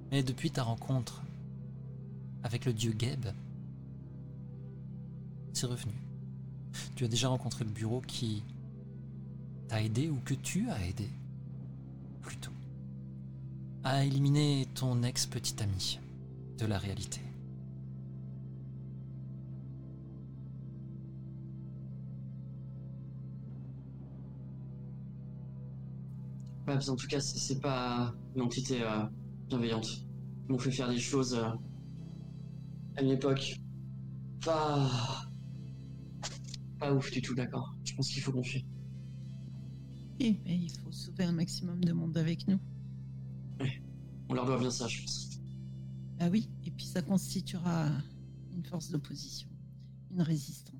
mais 0.09 0.23
depuis 0.23 0.49
ta 0.49 0.63
rencontre 0.63 1.21
avec 2.41 2.65
le 2.65 2.73
dieu 2.73 2.95
Geb, 2.97 3.27
c'est 5.53 5.67
revenu. 5.67 5.93
Tu 6.95 7.05
as 7.05 7.07
déjà 7.07 7.27
rencontré 7.27 7.65
le 7.65 7.69
bureau 7.69 8.01
qui 8.01 8.41
t'a 9.67 9.83
aidé 9.83 10.09
ou 10.09 10.17
que 10.25 10.33
tu 10.33 10.67
as 10.71 10.83
aidé, 10.87 11.07
plutôt, 12.23 12.51
à 13.83 14.05
éliminer 14.05 14.67
ton 14.73 15.03
ex-petit 15.03 15.61
ami 15.61 15.99
de 16.57 16.65
la 16.65 16.79
réalité. 16.79 17.21
En 26.69 26.95
tout 26.95 27.07
cas, 27.07 27.19
c'est, 27.19 27.59
pas 27.59 28.13
une 28.35 28.43
entité 28.43 28.83
euh, 28.83 29.03
bienveillante. 29.47 30.05
Ils 30.47 30.51
m'ont 30.51 30.59
fait 30.59 30.71
faire 30.71 30.87
des 30.87 30.99
choses 30.99 31.33
euh, 31.33 31.49
à 32.95 33.01
une 33.01 33.09
époque 33.09 33.55
pas. 34.45 34.89
pas 36.79 36.93
ouf 36.93 37.09
du 37.11 37.21
tout, 37.21 37.33
d'accord. 37.33 37.75
Je 37.83 37.95
pense 37.95 38.09
qu'il 38.09 38.21
faut 38.21 38.31
qu'on 38.31 38.43
fuit. 38.43 38.65
Eh, 40.19 40.39
mais 40.45 40.57
il 40.57 40.71
faut 40.71 40.91
sauver 40.91 41.23
un 41.23 41.31
maximum 41.31 41.83
de 41.83 41.91
monde 41.91 42.17
avec 42.17 42.47
nous. 42.47 42.59
On 44.29 44.35
leur 44.35 44.45
doit 44.45 44.59
bien 44.59 44.69
ça, 44.69 44.87
je 44.87 45.01
pense. 45.01 45.41
Ah 46.19 46.29
oui, 46.29 46.49
et 46.65 46.71
puis 46.71 46.85
ça 46.85 47.01
constituera 47.01 47.89
une 48.53 48.63
force 48.63 48.91
d'opposition, 48.91 49.49
une 50.11 50.21
résistance. 50.21 50.78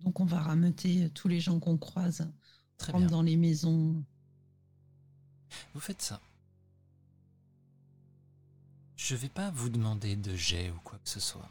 Donc 0.00 0.20
on 0.20 0.24
va 0.24 0.40
rameuter 0.40 1.10
tous 1.10 1.28
les 1.28 1.40
gens 1.40 1.58
qu'on 1.58 1.76
croise, 1.76 2.28
Très 2.76 2.92
bien. 2.92 3.06
dans 3.06 3.22
les 3.22 3.36
maisons. 3.36 4.02
Vous 5.74 5.80
faites 5.80 6.02
ça. 6.02 6.20
Je 8.96 9.14
vais 9.16 9.28
pas 9.28 9.50
vous 9.50 9.68
demander 9.68 10.16
de 10.16 10.34
jet 10.34 10.70
ou 10.70 10.78
quoi 10.84 10.98
que 10.98 11.08
ce 11.08 11.20
soit. 11.20 11.48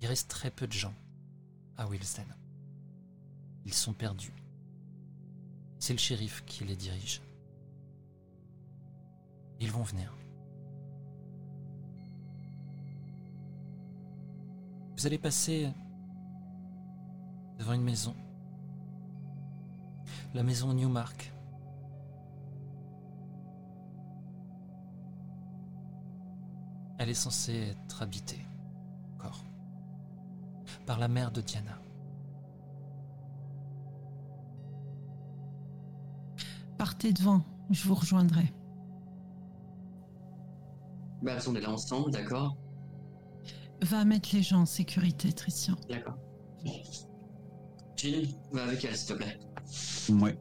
Il 0.00 0.06
reste 0.06 0.28
très 0.28 0.50
peu 0.50 0.66
de 0.66 0.72
gens 0.72 0.94
à 1.76 1.86
Wilsden. 1.86 2.26
Ils 3.64 3.74
sont 3.74 3.92
perdus. 3.92 4.32
C'est 5.78 5.92
le 5.92 5.98
shérif 5.98 6.44
qui 6.46 6.64
les 6.64 6.76
dirige. 6.76 7.20
Ils 9.60 9.70
vont 9.70 9.82
venir. 9.82 10.12
Vous 14.96 15.06
allez 15.06 15.18
passer 15.18 15.70
devant 17.58 17.72
une 17.72 17.82
maison. 17.82 18.14
La 20.34 20.42
maison 20.42 20.72
Newmark. 20.72 21.32
Elle 26.98 27.10
est 27.10 27.14
censée 27.14 27.74
être 27.86 28.02
habitée, 28.02 28.44
encore, 29.14 29.44
par 30.86 30.98
la 30.98 31.08
mère 31.08 31.30
de 31.30 31.40
Diana. 31.40 31.78
Partez 36.78 37.12
devant, 37.12 37.42
je 37.70 37.86
vous 37.86 37.94
rejoindrai. 37.94 38.52
Babs, 41.22 41.42
on 41.48 41.54
est 41.54 41.60
là 41.60 41.70
ensemble, 41.70 42.10
d'accord? 42.10 42.56
Va 43.82 44.04
mettre 44.04 44.30
les 44.34 44.42
gens 44.42 44.62
en 44.62 44.66
sécurité, 44.66 45.32
Tristian. 45.32 45.76
D'accord. 45.88 46.18
Va 48.52 48.64
avec 48.64 48.84
elle, 48.84 48.96
s'il 48.96 49.14
te 49.14 49.22
plaît. 49.22 49.38
Ouais. 50.10 50.38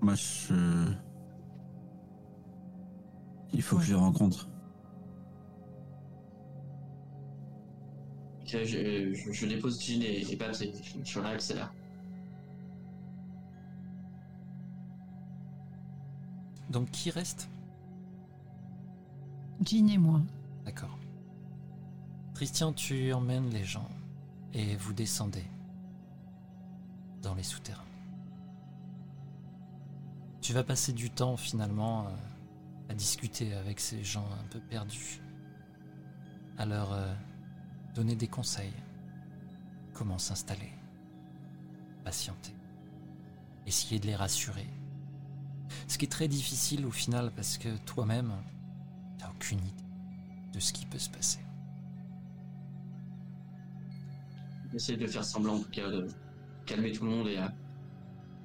Moi, 0.00 0.14
je. 0.14 0.92
Il 3.52 3.62
faut 3.62 3.76
que 3.76 3.82
je 3.82 3.94
les 3.94 3.98
rencontre. 3.98 4.48
Ok, 8.42 8.56
je, 8.64 9.12
je, 9.14 9.32
je 9.32 9.46
dépose 9.46 9.80
Jill 9.82 10.04
et, 10.04 10.30
et 10.30 10.36
Babs 10.36 10.54
et 10.60 10.72
je, 10.82 11.04
je 11.04 11.18
réaccélère. 11.18 11.72
Donc 16.70 16.90
qui 16.90 17.10
reste? 17.10 17.50
Jean 19.64 19.88
et 19.88 19.98
moi. 19.98 20.20
D'accord. 20.64 20.98
Christian, 22.34 22.72
tu 22.72 23.12
emmènes 23.12 23.50
les 23.50 23.64
gens 23.64 23.88
et 24.54 24.76
vous 24.76 24.92
descendez 24.92 25.44
dans 27.22 27.34
les 27.34 27.42
souterrains. 27.42 27.84
Tu 30.40 30.52
vas 30.52 30.64
passer 30.64 30.92
du 30.92 31.10
temps 31.10 31.36
finalement 31.36 32.06
euh, 32.06 32.10
à 32.88 32.94
discuter 32.94 33.52
avec 33.54 33.80
ces 33.80 34.02
gens 34.02 34.26
un 34.40 34.48
peu 34.48 34.60
perdus, 34.60 35.20
à 36.56 36.64
leur 36.64 36.92
euh, 36.92 37.12
donner 37.94 38.16
des 38.16 38.28
conseils, 38.28 38.72
comment 39.92 40.18
s'installer, 40.18 40.72
patienter, 42.04 42.54
essayer 43.66 44.00
de 44.00 44.06
les 44.06 44.16
rassurer. 44.16 44.66
Ce 45.86 45.98
qui 45.98 46.06
est 46.06 46.12
très 46.12 46.28
difficile 46.28 46.86
au 46.86 46.90
final 46.90 47.30
parce 47.34 47.58
que 47.58 47.76
toi-même, 47.84 48.32
t'as 49.18 49.28
aucune 49.30 49.58
idée 49.58 49.84
de 50.52 50.60
ce 50.60 50.72
qui 50.72 50.86
peut 50.86 50.98
se 50.98 51.10
passer. 51.10 51.40
Essayer 54.72 54.98
de 54.98 55.06
faire 55.06 55.24
semblant, 55.24 55.56
en 55.56 55.60
tout 55.60 55.70
cas, 55.70 55.88
de 55.90 56.06
calmer 56.68 56.92
tout 56.92 57.04
le 57.04 57.10
monde 57.10 57.28
et, 57.28 57.38
euh, 57.38 57.48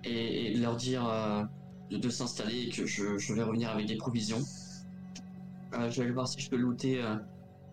et, 0.04 0.48
et 0.52 0.56
de 0.56 0.62
leur 0.62 0.76
dire 0.78 1.06
euh, 1.08 1.44
de, 1.92 1.98
de 1.98 2.10
s'installer 2.10 2.64
et 2.64 2.70
que 2.70 2.86
je, 2.86 3.18
je 3.18 3.34
vais 3.34 3.44
revenir 3.44 3.70
avec 3.70 3.86
des 3.88 3.98
provisions. 3.98 4.42
Euh, 5.74 5.90
je 5.90 5.98
vais 5.98 6.04
aller 6.04 6.12
voir 6.14 6.28
si 6.28 6.40
je 6.40 6.50
peux 6.50 6.58
looter 6.58 7.04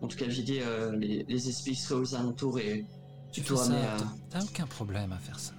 en 0.01 0.07
tout 0.07 0.17
cas 0.17 0.25
vider 0.25 0.61
les, 0.97 1.23
les 1.27 1.49
esprits 1.49 1.71
qui 1.71 1.77
seraient 1.77 1.99
aux 1.99 2.15
alentours 2.15 2.59
et 2.59 2.85
Tu 3.31 3.41
plutôt 3.41 3.55
fais 3.57 3.63
amener 3.71 3.81
ça, 3.83 3.93
à. 3.93 3.97
t'as- 3.97 4.39
t'as 4.39 4.43
aucun 4.45 4.67
problème 4.67 5.11
à 5.11 5.17
faire 5.19 5.39
ça. 5.39 5.53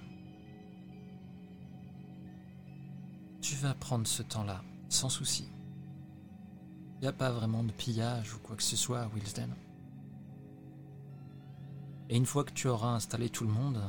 Tu 3.41 3.55
vas 3.55 3.73
prendre 3.73 4.07
ce 4.07 4.23
temps-là, 4.23 4.61
sans 4.89 5.09
souci. 5.09 5.47
Il 6.97 7.01
n'y 7.01 7.07
a 7.07 7.13
pas 7.13 7.31
vraiment 7.31 7.63
de 7.63 7.71
pillage 7.71 8.33
ou 8.33 8.39
quoi 8.39 8.55
que 8.55 8.63
ce 8.63 8.75
soit 8.77 9.01
à 9.01 9.07
Wilsden. 9.07 9.49
Et 12.09 12.17
une 12.17 12.25
fois 12.25 12.43
que 12.43 12.53
tu 12.53 12.67
auras 12.67 12.89
installé 12.93 13.29
tout 13.29 13.43
le 13.45 13.51
monde, 13.51 13.81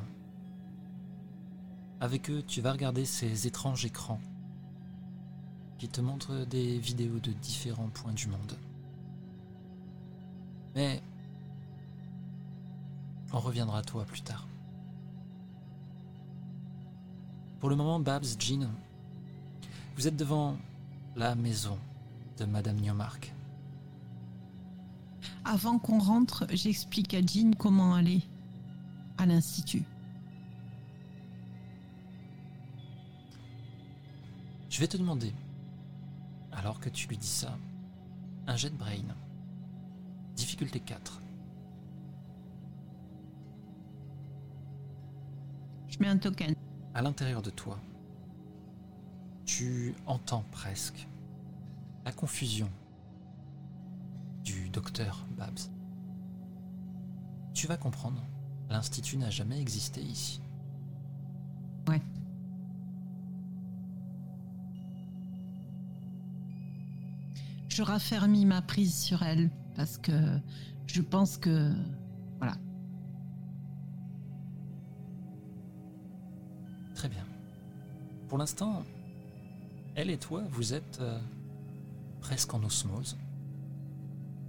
avec 2.05 2.29
eux, 2.29 2.43
tu 2.47 2.61
vas 2.61 2.73
regarder 2.73 3.07
ces 3.07 3.47
étranges 3.47 3.87
écrans 3.87 4.21
qui 5.79 5.89
te 5.89 6.03
montrent 6.03 6.45
des 6.45 6.79
vidéos 6.79 7.19
de 7.19 7.33
différents 7.33 7.89
points 7.89 8.13
du 8.13 8.29
monde. 8.29 8.59
Mais 10.75 11.03
on 13.33 13.39
reviendra 13.41 13.79
à 13.79 13.83
toi 13.83 14.05
plus 14.05 14.21
tard. 14.21 14.47
Pour 17.59 17.71
le 17.71 17.77
moment, 17.77 17.99
Babs, 17.99 18.27
Jean, 18.39 18.69
vous 19.97 20.07
êtes 20.07 20.17
devant 20.17 20.59
la 21.17 21.35
maison 21.35 21.79
de 22.37 22.45
Madame 22.45 22.77
Newmark. 22.77 23.33
Avant 25.47 25.79
qu'on 25.79 26.01
rentre, 26.01 26.47
j'explique 26.53 27.15
à 27.15 27.23
Jean 27.23 27.55
comment 27.57 27.95
aller 27.95 28.21
à 29.17 29.25
l'institut. 29.25 29.85
Vais 34.85 34.89
te 34.89 34.97
demander, 34.99 35.33
alors 36.53 36.79
que 36.79 36.91
tu 36.91 37.09
lui 37.09 37.17
dis 37.17 37.27
ça, 37.27 37.57
un 38.47 38.55
jet 38.55 38.69
de 38.69 38.77
brain. 38.77 39.17
Difficulté 40.37 40.79
4. 40.79 41.23
Je 45.89 45.99
mets 46.01 46.09
un 46.09 46.19
token. 46.19 46.55
À 46.93 47.01
l'intérieur 47.01 47.41
de 47.41 47.49
toi, 47.49 47.79
tu 49.47 49.95
entends 50.05 50.45
presque 50.53 51.09
la 52.05 52.13
confusion 52.13 52.69
du 54.43 54.69
docteur 54.69 55.25
Babs. 55.31 55.61
Tu 57.55 57.67
vas 57.67 57.79
comprendre, 57.79 58.23
l'Institut 58.69 59.17
n'a 59.17 59.31
jamais 59.31 59.63
existé 59.63 60.03
ici. 60.03 60.43
Je 67.75 67.83
raffermis 67.83 68.47
ma 68.47 68.63
prise 68.63 68.95
sur 68.95 69.25
elle 69.25 69.51
parce 69.75 69.99
que 69.99 70.13
je 70.87 71.03
pense 71.03 71.37
que 71.37 71.73
voilà. 72.39 72.55
Très 76.95 77.09
bien. 77.09 77.25
Pour 78.29 78.39
l'instant, 78.39 78.85
elle 79.97 80.11
et 80.11 80.19
toi, 80.19 80.45
vous 80.51 80.73
êtes 80.73 81.01
euh, 81.01 81.19
presque 82.21 82.55
en 82.55 82.63
osmose. 82.63 83.17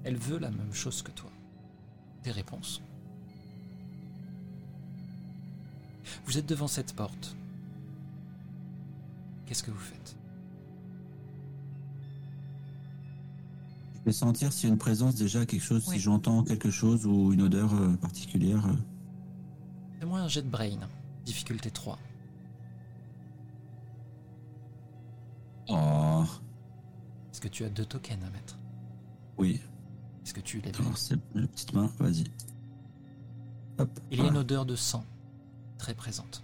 Elle 0.04 0.18
veut 0.18 0.38
la 0.38 0.52
même 0.52 0.76
chose 0.76 1.02
que 1.02 1.10
toi. 1.10 1.32
Des 2.24 2.32
réponses. 2.32 2.80
Vous 6.28 6.38
êtes 6.38 6.46
devant 6.46 6.68
cette 6.68 6.94
porte. 6.94 7.36
Qu'est-ce 9.48 9.64
que 9.64 9.72
vous 9.72 9.80
faites? 9.80 10.16
Je 14.06 14.12
vais 14.12 14.14
sentir 14.14 14.54
s'il 14.54 14.70
y 14.70 14.72
a 14.72 14.74
une 14.74 14.78
présence 14.78 15.16
déjà, 15.16 15.48
quelque 15.48 15.64
chose, 15.64 15.84
Oui. 15.88 15.96
si 15.96 16.00
j'entends 16.00 16.44
quelque 16.44 16.70
chose 16.70 17.08
ou 17.08 17.34
une 17.34 17.42
odeur 17.42 17.74
euh, 17.74 17.96
particulière. 17.96 18.64
euh. 18.68 18.74
Fais-moi 20.00 20.20
un 20.20 20.28
jet 20.28 20.44
de 20.44 20.48
brain. 20.50 20.78
Difficulté 21.26 21.72
3. 21.72 21.98
Oh, 25.70 26.24
Est-ce 27.32 27.42
que 27.42 27.48
tu 27.48 27.64
as 27.66 27.70
deux 27.70 27.86
tokens 27.86 28.24
à 28.24 28.30
mettre? 28.30 28.60
Oui. 29.40 29.60
Est-ce 30.24 30.36
que 30.36 30.40
tu 30.42 30.62
les 30.62 30.72
c'est 30.96 31.18
la 31.34 31.48
petite 31.48 31.74
main, 31.74 31.90
vas-y. 31.98 32.26
Hop. 33.80 33.90
Il 34.12 34.18
y 34.20 34.22
a 34.22 34.26
une 34.26 34.30
voilà. 34.30 34.42
odeur 34.42 34.66
de 34.68 34.76
sang 34.76 35.04
très 35.80 35.96
présente. 35.96 36.44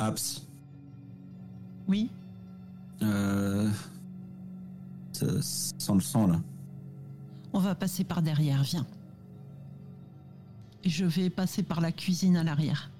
Abs. 0.00 0.42
Oui, 1.86 2.10
Euh... 3.02 3.70
Sent 5.42 5.94
le 5.94 6.00
sang, 6.00 6.26
là. 6.26 6.40
on 7.52 7.58
va 7.58 7.74
passer 7.74 8.04
par 8.04 8.22
derrière, 8.22 8.62
viens. 8.62 8.86
Et 10.84 10.88
je 10.90 11.04
vais 11.04 11.30
passer 11.30 11.62
par 11.62 11.80
la 11.80 11.92
cuisine 11.92 12.36
à 12.36 12.44
l'arrière. 12.44 12.90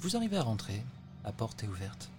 Vous 0.00 0.16
arrivez 0.16 0.36
à 0.36 0.42
rentrer, 0.42 0.82
la 1.24 1.32
porte 1.32 1.62
est 1.64 1.68
ouverte. 1.68 2.10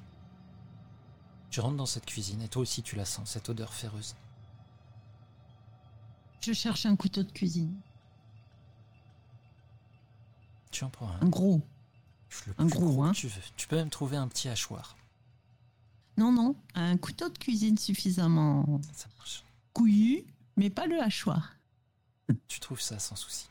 Tu 1.49 1.59
rentres 1.59 1.77
dans 1.77 1.85
cette 1.85 2.05
cuisine 2.05 2.41
et 2.41 2.47
toi 2.47 2.61
aussi 2.61 2.81
tu 2.81 2.95
la 2.95 3.05
sens, 3.05 3.31
cette 3.31 3.49
odeur 3.49 3.73
féreuse. 3.73 4.15
Je 6.41 6.53
cherche 6.53 6.85
un 6.85 6.95
couteau 6.95 7.23
de 7.23 7.31
cuisine. 7.31 7.75
Tu 10.71 10.83
en 10.83 10.89
prends 10.89 11.09
Un 11.09 11.25
un. 11.25 11.29
gros. 11.29 11.61
le 12.47 12.53
un 12.57 12.65
gros, 12.65 13.01
que 13.03 13.07
hein. 13.07 13.11
Tu, 13.11 13.27
veux. 13.27 13.41
tu 13.57 13.67
peux 13.67 13.75
même 13.75 13.89
trouver 13.89 14.17
un 14.17 14.27
petit 14.27 14.47
hachoir. 14.47 14.95
Non, 16.21 16.31
non, 16.31 16.55
un 16.75 16.97
couteau 16.97 17.29
de 17.29 17.37
cuisine 17.39 17.79
suffisamment 17.79 18.79
Ça 18.93 19.07
marche. 19.17 19.43
couillu, 19.73 20.23
mais 20.55 20.69
pas 20.69 20.85
le 20.85 21.01
hachoir. 21.01 21.55
Tu 22.47 22.59
trouves 22.59 22.79
ça 22.79 22.99
sans 22.99 23.15
souci. 23.15 23.47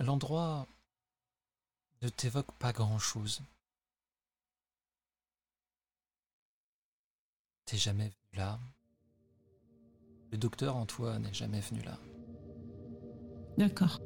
L'endroit 0.00 0.66
ne 2.02 2.08
t'évoque 2.08 2.50
pas 2.58 2.72
grand-chose. 2.72 3.42
T'es 7.64 7.76
jamais 7.78 8.08
venu 8.08 8.38
là. 8.38 8.58
Le 10.32 10.38
docteur 10.38 10.74
en 10.74 10.84
toi 10.84 11.20
n'est 11.20 11.32
jamais 11.32 11.60
venu 11.60 11.80
là. 11.82 11.96
D'accord. 13.56 14.00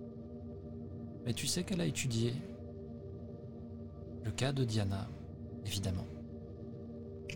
Mais 1.24 1.32
tu 1.34 1.46
sais 1.46 1.64
qu'elle 1.64 1.80
a 1.80 1.86
étudié 1.86 2.34
le 4.24 4.30
cas 4.30 4.52
de 4.52 4.64
Diana, 4.64 5.08
évidemment. 5.66 6.06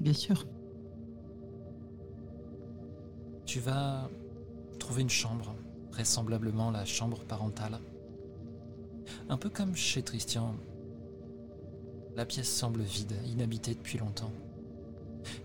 Bien 0.01 0.13
sûr. 0.13 0.47
Tu 3.47 3.61
vas 3.61 4.09
trouver 4.79 5.03
une 5.03 5.11
chambre, 5.11 5.55
vraisemblablement 5.91 6.71
la 6.71 6.85
chambre 6.85 7.25
parentale. 7.25 7.79
Un 9.29 9.37
peu 9.37 9.49
comme 9.49 9.77
chez 9.77 10.03
Tristian, 10.03 10.55
la 12.17 12.25
pièce 12.25 12.49
semble 12.49 12.83
vide, 12.83 13.15
inhabitée 13.27 13.75
depuis 13.75 13.99
longtemps. 13.99 14.33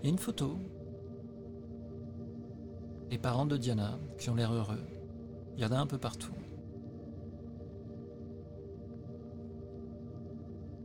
Il 0.01 0.05
y 0.05 0.07
a 0.07 0.09
une 0.09 0.17
photo. 0.17 0.57
Les 3.11 3.17
parents 3.17 3.45
de 3.45 3.57
Diana, 3.57 3.97
qui 4.17 4.29
ont 4.29 4.35
l'air 4.35 4.53
heureux. 4.53 4.83
Il 5.57 5.63
y 5.63 5.65
en 5.65 5.71
a 5.71 5.77
un 5.77 5.87
peu 5.87 5.97
partout. 5.97 6.33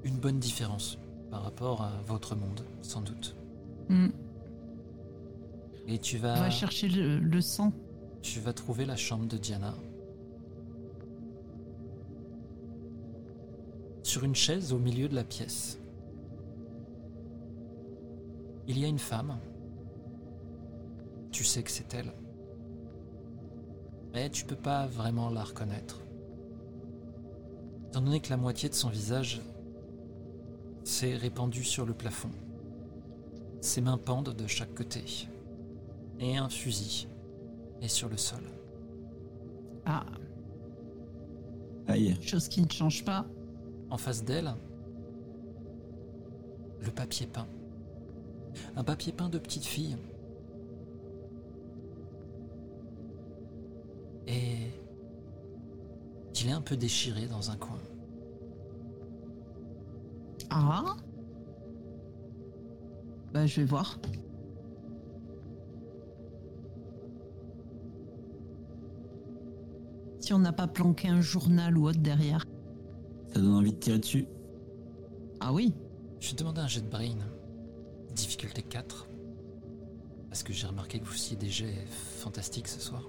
Une 0.05 0.17
bonne 0.17 0.39
différence 0.39 0.99
par 1.31 1.43
rapport 1.43 1.83
à 1.83 1.93
votre 2.07 2.37
monde, 2.37 2.61
sans 2.83 3.01
doute. 3.01 3.37
Hmm. 3.89 4.09
Et 5.89 5.99
tu 5.99 6.17
On 6.19 6.21
vas... 6.23 6.35
va 6.35 6.51
chercher 6.51 6.89
le, 6.89 7.19
le 7.19 7.41
sang. 7.41 7.73
Tu 8.23 8.41
vas 8.41 8.53
trouver 8.53 8.85
la 8.87 8.97
chambre 8.97 9.27
de 9.27 9.37
Diana. 9.37 9.75
Sur 14.03 14.25
une 14.25 14.35
chaise 14.35 14.73
au 14.73 14.79
milieu 14.79 15.09
de 15.09 15.15
la 15.15 15.25
pièce. 15.25 15.79
Il 18.69 18.79
y 18.79 18.85
a 18.85 18.89
une 18.89 18.99
femme. 18.99 19.39
Tu 21.33 21.45
sais 21.45 21.63
que 21.63 21.71
c'est 21.71 21.93
elle. 21.95 22.13
Mais 24.13 24.31
tu 24.31 24.45
peux 24.45 24.57
pas 24.57 24.87
vraiment 24.87 25.29
la 25.31 25.43
reconnaître. 25.43 26.01
Étant 27.89 28.01
donné 28.03 28.21
que 28.21 28.31
la 28.31 28.37
moitié 28.37 28.69
de 28.69 28.75
son 28.75 28.89
visage 28.89 29.41
s'est 30.85 31.17
répandue 31.17 31.65
sur 31.65 31.87
le 31.87 31.95
plafond. 31.95 32.31
Ses 33.61 33.81
mains 33.81 33.99
pendent 33.99 34.35
de 34.35 34.47
chaque 34.47 34.75
côté. 34.75 35.29
Et 36.21 36.37
un 36.37 36.49
fusil 36.49 37.09
est 37.81 37.89
sur 37.89 38.09
le 38.09 38.17
sol. 38.17 38.43
Ah, 39.87 40.05
Aïe. 41.89 42.17
chose 42.23 42.49
qui 42.49 42.63
ne 42.63 42.71
change 42.71 43.05
pas. 43.05 43.27
En 43.91 43.99
face 43.99 44.25
d'elle, 44.25 44.55
le 46.81 46.91
papier 46.91 47.27
peint. 47.27 47.47
Un 48.77 48.85
papier 48.85 49.13
peint 49.13 49.29
de 49.29 49.39
petite 49.39 49.65
fille. 49.65 49.97
Et 54.27 54.71
il 56.41 56.49
est 56.49 56.53
un 56.53 56.61
peu 56.61 56.77
déchiré 56.77 57.27
dans 57.27 57.51
un 57.51 57.57
coin. 57.57 57.79
Ah, 60.57 60.97
Bah, 63.33 63.45
je 63.47 63.61
vais 63.61 63.67
voir. 63.67 63.99
Si 70.21 70.33
on 70.33 70.39
n'a 70.39 70.53
pas 70.53 70.69
planqué 70.69 71.09
un 71.09 71.21
journal 71.21 71.77
ou 71.77 71.89
autre 71.89 71.99
derrière. 71.99 72.45
Ça 73.33 73.41
donne 73.41 73.55
envie 73.55 73.73
de 73.73 73.79
tirer 73.79 73.99
dessus. 73.99 74.27
Ah 75.41 75.53
oui 75.53 75.75
Je 76.21 76.31
vais 76.31 76.37
demander 76.37 76.61
un 76.61 76.69
jet 76.69 76.81
de 76.81 76.89
brain. 76.89 77.19
Difficulté 78.15 78.63
4. 78.63 79.09
Parce 80.29 80.43
que 80.45 80.53
j'ai 80.53 80.67
remarqué 80.69 81.01
que 81.01 81.05
vous 81.05 81.13
faisiez 81.13 81.37
des 81.37 81.51
jets 81.51 81.85
fantastiques 81.89 82.69
ce 82.69 82.81
soir. 82.81 83.03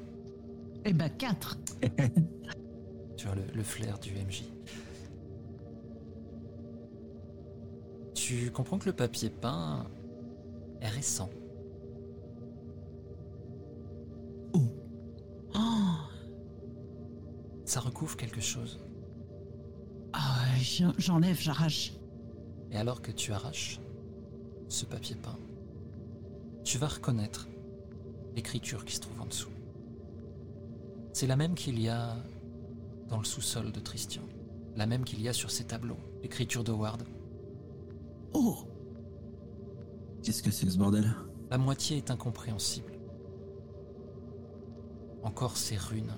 Eh 0.83 0.93
bah 0.93 1.09
4 1.09 1.57
Tu 3.17 3.27
vois 3.27 3.35
le, 3.35 3.43
le 3.53 3.64
flair 3.64 3.98
du 3.99 4.09
MJ. 4.11 4.43
Tu 8.27 8.49
comprends 8.49 8.79
que 8.79 8.87
le 8.87 8.93
papier 8.95 9.29
peint 9.29 9.85
est 10.81 10.87
récent. 10.89 11.29
Oh 14.55 14.61
Ça 17.65 17.79
recouvre 17.81 18.17
quelque 18.17 18.41
chose. 18.41 18.79
Ah, 20.13 20.39
j'en- 20.59 20.93
J'enlève, 20.97 21.39
j'arrache. 21.39 21.93
Et 22.71 22.77
alors 22.77 23.03
que 23.03 23.11
tu 23.11 23.31
arraches 23.31 23.79
ce 24.69 24.85
papier 24.85 25.15
peint, 25.17 25.37
tu 26.63 26.79
vas 26.79 26.87
reconnaître 26.87 27.47
l'écriture 28.35 28.85
qui 28.85 28.95
se 28.95 29.01
trouve 29.01 29.21
en 29.21 29.27
dessous. 29.27 29.51
C'est 31.13 31.27
la 31.27 31.35
même 31.35 31.53
qu'il 31.53 31.79
y 31.79 31.89
a 31.89 32.15
dans 33.07 33.19
le 33.19 33.23
sous-sol 33.23 33.71
de 33.71 33.79
Tristian, 33.79 34.23
la 34.75 34.87
même 34.87 35.03
qu'il 35.05 35.21
y 35.21 35.29
a 35.29 35.33
sur 35.33 35.51
ces 35.51 35.65
tableaux, 35.65 35.99
l'écriture 36.23 36.63
de 36.63 36.71
Ward. 36.71 37.03
Oh 38.38 38.57
Qu'est-ce 40.22 40.43
que 40.43 40.51
c'est 40.51 40.65
que 40.65 40.72
ce 40.73 40.77
bordel? 40.77 41.09
La 41.49 41.57
moitié 41.57 41.95
est 41.95 42.11
incompréhensible. 42.11 42.91
Encore 45.23 45.55
ces 45.55 45.77
runes, 45.77 46.14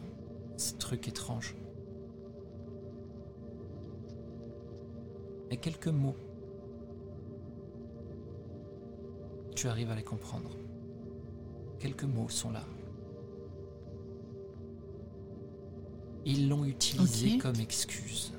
ces 0.58 0.78
trucs 0.78 1.08
étranges. 1.08 1.56
Mais 5.52 5.58
quelques 5.58 5.90
mots. 5.90 6.16
Tu 9.56 9.68
arrives 9.68 9.92
à 9.92 9.96
les 9.96 10.04
comprendre. 10.04 10.58
Quelques 11.78 12.04
mots 12.04 12.30
sont 12.30 12.50
là. 12.50 12.64
Ils 16.26 16.50
l'ont 16.50 16.66
utilisé 16.66 17.38
comme 17.38 17.60
excuse. 17.60 18.34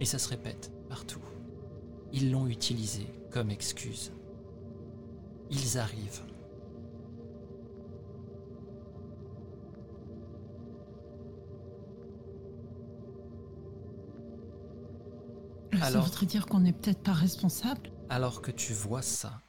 Et 0.00 0.04
ça 0.04 0.18
se 0.18 0.28
répète 0.28 0.72
partout. 0.88 1.22
Ils 2.12 2.30
l'ont 2.30 2.46
utilisé 2.46 3.06
comme 3.30 3.50
excuse. 3.50 4.12
Ils 5.50 5.78
arrivent. 5.78 6.22
Ça 15.78 15.86
Alors 15.86 16.04
voudrait 16.04 16.26
dire 16.26 16.46
qu'on 16.46 16.60
n'est 16.60 16.72
peut-être 16.72 17.02
pas 17.02 17.12
responsable 17.12 17.90
Alors 18.08 18.42
que 18.42 18.50
tu 18.50 18.72
vois 18.72 19.02
ça, 19.02 19.40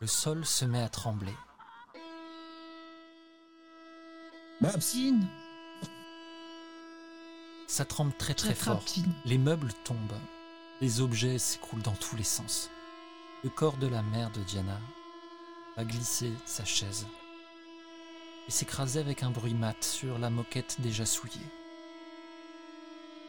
le 0.00 0.06
sol 0.06 0.46
se 0.46 0.64
met 0.64 0.80
à 0.80 0.88
trembler. 0.88 1.34
Babs 4.60 4.80
Jean 4.80 5.20
Ça 7.72 7.86
tremble 7.86 8.12
très 8.12 8.34
très 8.34 8.54
fort. 8.54 8.84
Les 9.24 9.38
meubles 9.38 9.72
tombent. 9.82 10.20
Les 10.82 11.00
objets 11.00 11.38
s'écroulent 11.38 11.80
dans 11.80 11.94
tous 11.94 12.16
les 12.16 12.22
sens. 12.22 12.68
Le 13.44 13.48
corps 13.48 13.78
de 13.78 13.86
la 13.86 14.02
mère 14.02 14.30
de 14.30 14.42
Diana 14.42 14.78
va 15.78 15.84
glisser 15.86 16.34
sa 16.44 16.66
chaise 16.66 17.06
et 18.46 18.50
s'écraser 18.50 19.00
avec 19.00 19.22
un 19.22 19.30
bruit 19.30 19.54
mat 19.54 19.82
sur 19.82 20.18
la 20.18 20.28
moquette 20.28 20.82
déjà 20.82 21.06
souillée. 21.06 21.46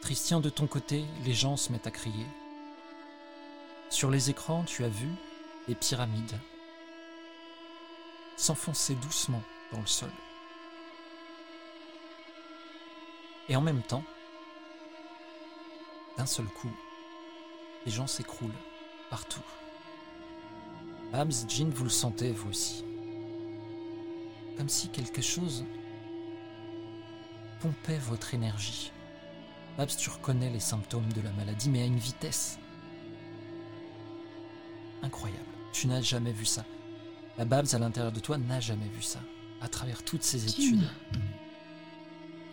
Christian, 0.02 0.40
de 0.40 0.50
ton 0.50 0.66
côté, 0.66 1.06
les 1.24 1.32
gens 1.32 1.56
se 1.56 1.72
mettent 1.72 1.86
à 1.86 1.90
crier. 1.90 2.26
Sur 3.88 4.10
les 4.10 4.28
écrans, 4.28 4.64
tu 4.64 4.84
as 4.84 4.90
vu 4.90 5.08
les 5.68 5.74
pyramides 5.74 6.38
s'enfoncer 8.36 8.94
doucement 8.96 9.42
dans 9.72 9.80
le 9.80 9.86
sol. 9.86 10.10
Et 13.48 13.56
en 13.56 13.62
même 13.62 13.82
temps, 13.82 14.04
d'un 16.16 16.26
seul 16.26 16.46
coup, 16.46 16.70
les 17.86 17.92
gens 17.92 18.06
s'écroulent 18.06 18.50
partout. 19.10 19.42
Babs, 21.12 21.32
Jean, 21.48 21.70
vous 21.70 21.84
le 21.84 21.90
sentez, 21.90 22.32
vous 22.32 22.50
aussi. 22.50 22.84
Comme 24.56 24.68
si 24.68 24.88
quelque 24.88 25.22
chose 25.22 25.64
pompait 27.60 27.98
votre 27.98 28.34
énergie. 28.34 28.92
Babs, 29.76 29.90
tu 29.96 30.10
reconnais 30.10 30.50
les 30.50 30.60
symptômes 30.60 31.12
de 31.12 31.20
la 31.20 31.30
maladie, 31.32 31.68
mais 31.70 31.82
à 31.82 31.86
une 31.86 31.98
vitesse 31.98 32.58
incroyable. 35.02 35.44
Tu 35.72 35.86
n'as 35.86 36.00
jamais 36.00 36.32
vu 36.32 36.44
ça. 36.44 36.64
La 37.36 37.44
Babs 37.44 37.66
à 37.72 37.78
l'intérieur 37.78 38.12
de 38.12 38.20
toi 38.20 38.38
n'a 38.38 38.60
jamais 38.60 38.88
vu 38.88 39.02
ça. 39.02 39.20
À 39.60 39.68
travers 39.68 40.02
toutes 40.04 40.22
ces 40.22 40.46
études. 40.46 40.88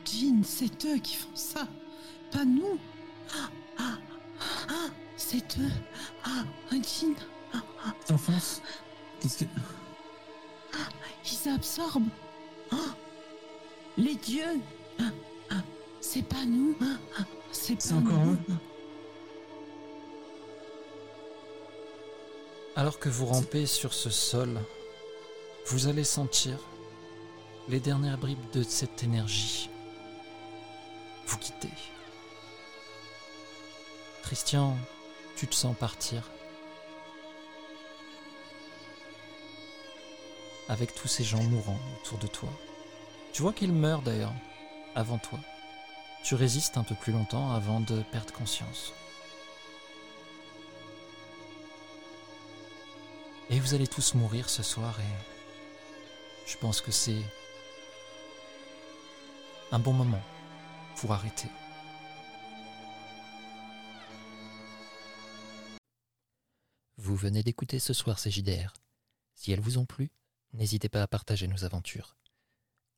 Jean, 0.05 0.19
Jean, 0.19 0.43
c'est 0.43 0.85
eux 0.85 0.97
qui 0.97 1.15
font 1.15 1.35
ça, 1.35 1.67
pas 2.31 2.45
nous. 2.45 2.77
Ah, 3.33 3.47
c'est 5.17 5.57
eux. 5.59 5.71
Ah, 6.23 6.43
Jean, 6.71 7.13
T'enfonces 8.05 8.61
Qu'est-ce 9.19 9.43
que. 9.43 9.49
ils 11.25 11.49
absorbent. 11.49 12.09
Les 13.97 14.15
dieux. 14.15 14.59
C'est 15.99 16.23
pas 16.23 16.45
nous. 16.45 16.75
C'est 17.51 17.75
pas 17.75 17.81
C'est 17.81 17.93
encore 17.93 18.25
nous. 18.25 18.33
eux 18.33 18.55
Alors 22.75 22.99
que 22.99 23.09
vous 23.09 23.25
rampez 23.25 23.65
sur 23.65 23.93
ce 23.93 24.09
sol, 24.09 24.59
vous 25.67 25.87
allez 25.87 26.05
sentir 26.05 26.57
les 27.69 27.79
dernières 27.79 28.17
bribes 28.17 28.49
de 28.53 28.63
cette 28.63 29.03
énergie 29.03 29.69
vous 31.31 31.37
quitter. 31.37 31.69
Christian, 34.23 34.77
tu 35.35 35.47
te 35.47 35.55
sens 35.55 35.75
partir. 35.75 36.29
Avec 40.69 40.93
tous 40.95 41.07
ces 41.07 41.23
gens 41.23 41.43
mourants 41.43 41.79
autour 41.99 42.17
de 42.17 42.27
toi. 42.27 42.49
Tu 43.33 43.41
vois 43.41 43.53
qu'ils 43.53 43.73
meurent 43.73 44.01
d'ailleurs, 44.01 44.33
avant 44.95 45.17
toi. 45.17 45.39
Tu 46.23 46.35
résistes 46.35 46.77
un 46.77 46.83
peu 46.83 46.95
plus 46.95 47.11
longtemps 47.11 47.51
avant 47.51 47.79
de 47.79 48.01
perdre 48.11 48.33
conscience. 48.33 48.93
Et 53.49 53.59
vous 53.59 53.73
allez 53.73 53.87
tous 53.87 54.13
mourir 54.13 54.49
ce 54.49 54.63
soir 54.63 54.97
et 54.99 56.49
je 56.49 56.57
pense 56.57 56.79
que 56.79 56.91
c'est 56.91 57.21
un 59.73 59.79
bon 59.79 59.93
moment 59.93 60.21
pour 60.97 61.11
arrêter. 61.11 61.49
Vous 67.11 67.17
venez 67.17 67.43
d'écouter 67.43 67.77
ce 67.77 67.91
soir 67.91 68.19
ces 68.19 68.31
JDR. 68.31 68.73
Si 69.35 69.51
elles 69.51 69.59
vous 69.59 69.77
ont 69.77 69.85
plu, 69.85 70.11
n'hésitez 70.53 70.87
pas 70.87 71.03
à 71.03 71.07
partager 71.07 71.45
nos 71.45 71.65
aventures 71.65 72.15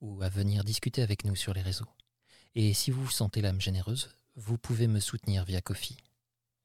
ou 0.02 0.22
à 0.22 0.30
venir 0.30 0.64
discuter 0.64 1.02
avec 1.02 1.26
nous 1.26 1.36
sur 1.36 1.52
les 1.52 1.64
réseaux. 1.64 1.90
Et 2.54 2.76
si 2.76 2.92
vous 2.92 3.06
vous 3.06 3.10
sentez 3.10 3.42
l'âme 3.42 3.60
généreuse, 3.60 4.16
vous 4.36 4.60
pouvez 4.60 4.86
me 4.86 5.00
soutenir 5.00 5.46
via 5.46 5.62
Kofi. 5.62 5.98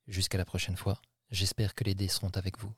Jusqu'à 0.08 0.36
la 0.36 0.44
prochaine 0.44 0.76
fois, 0.76 1.00
j'espère 1.30 1.74
que 1.74 1.84
les 1.84 1.94
dés 1.94 2.08
seront 2.08 2.28
avec 2.34 2.58
vous. 2.58 2.74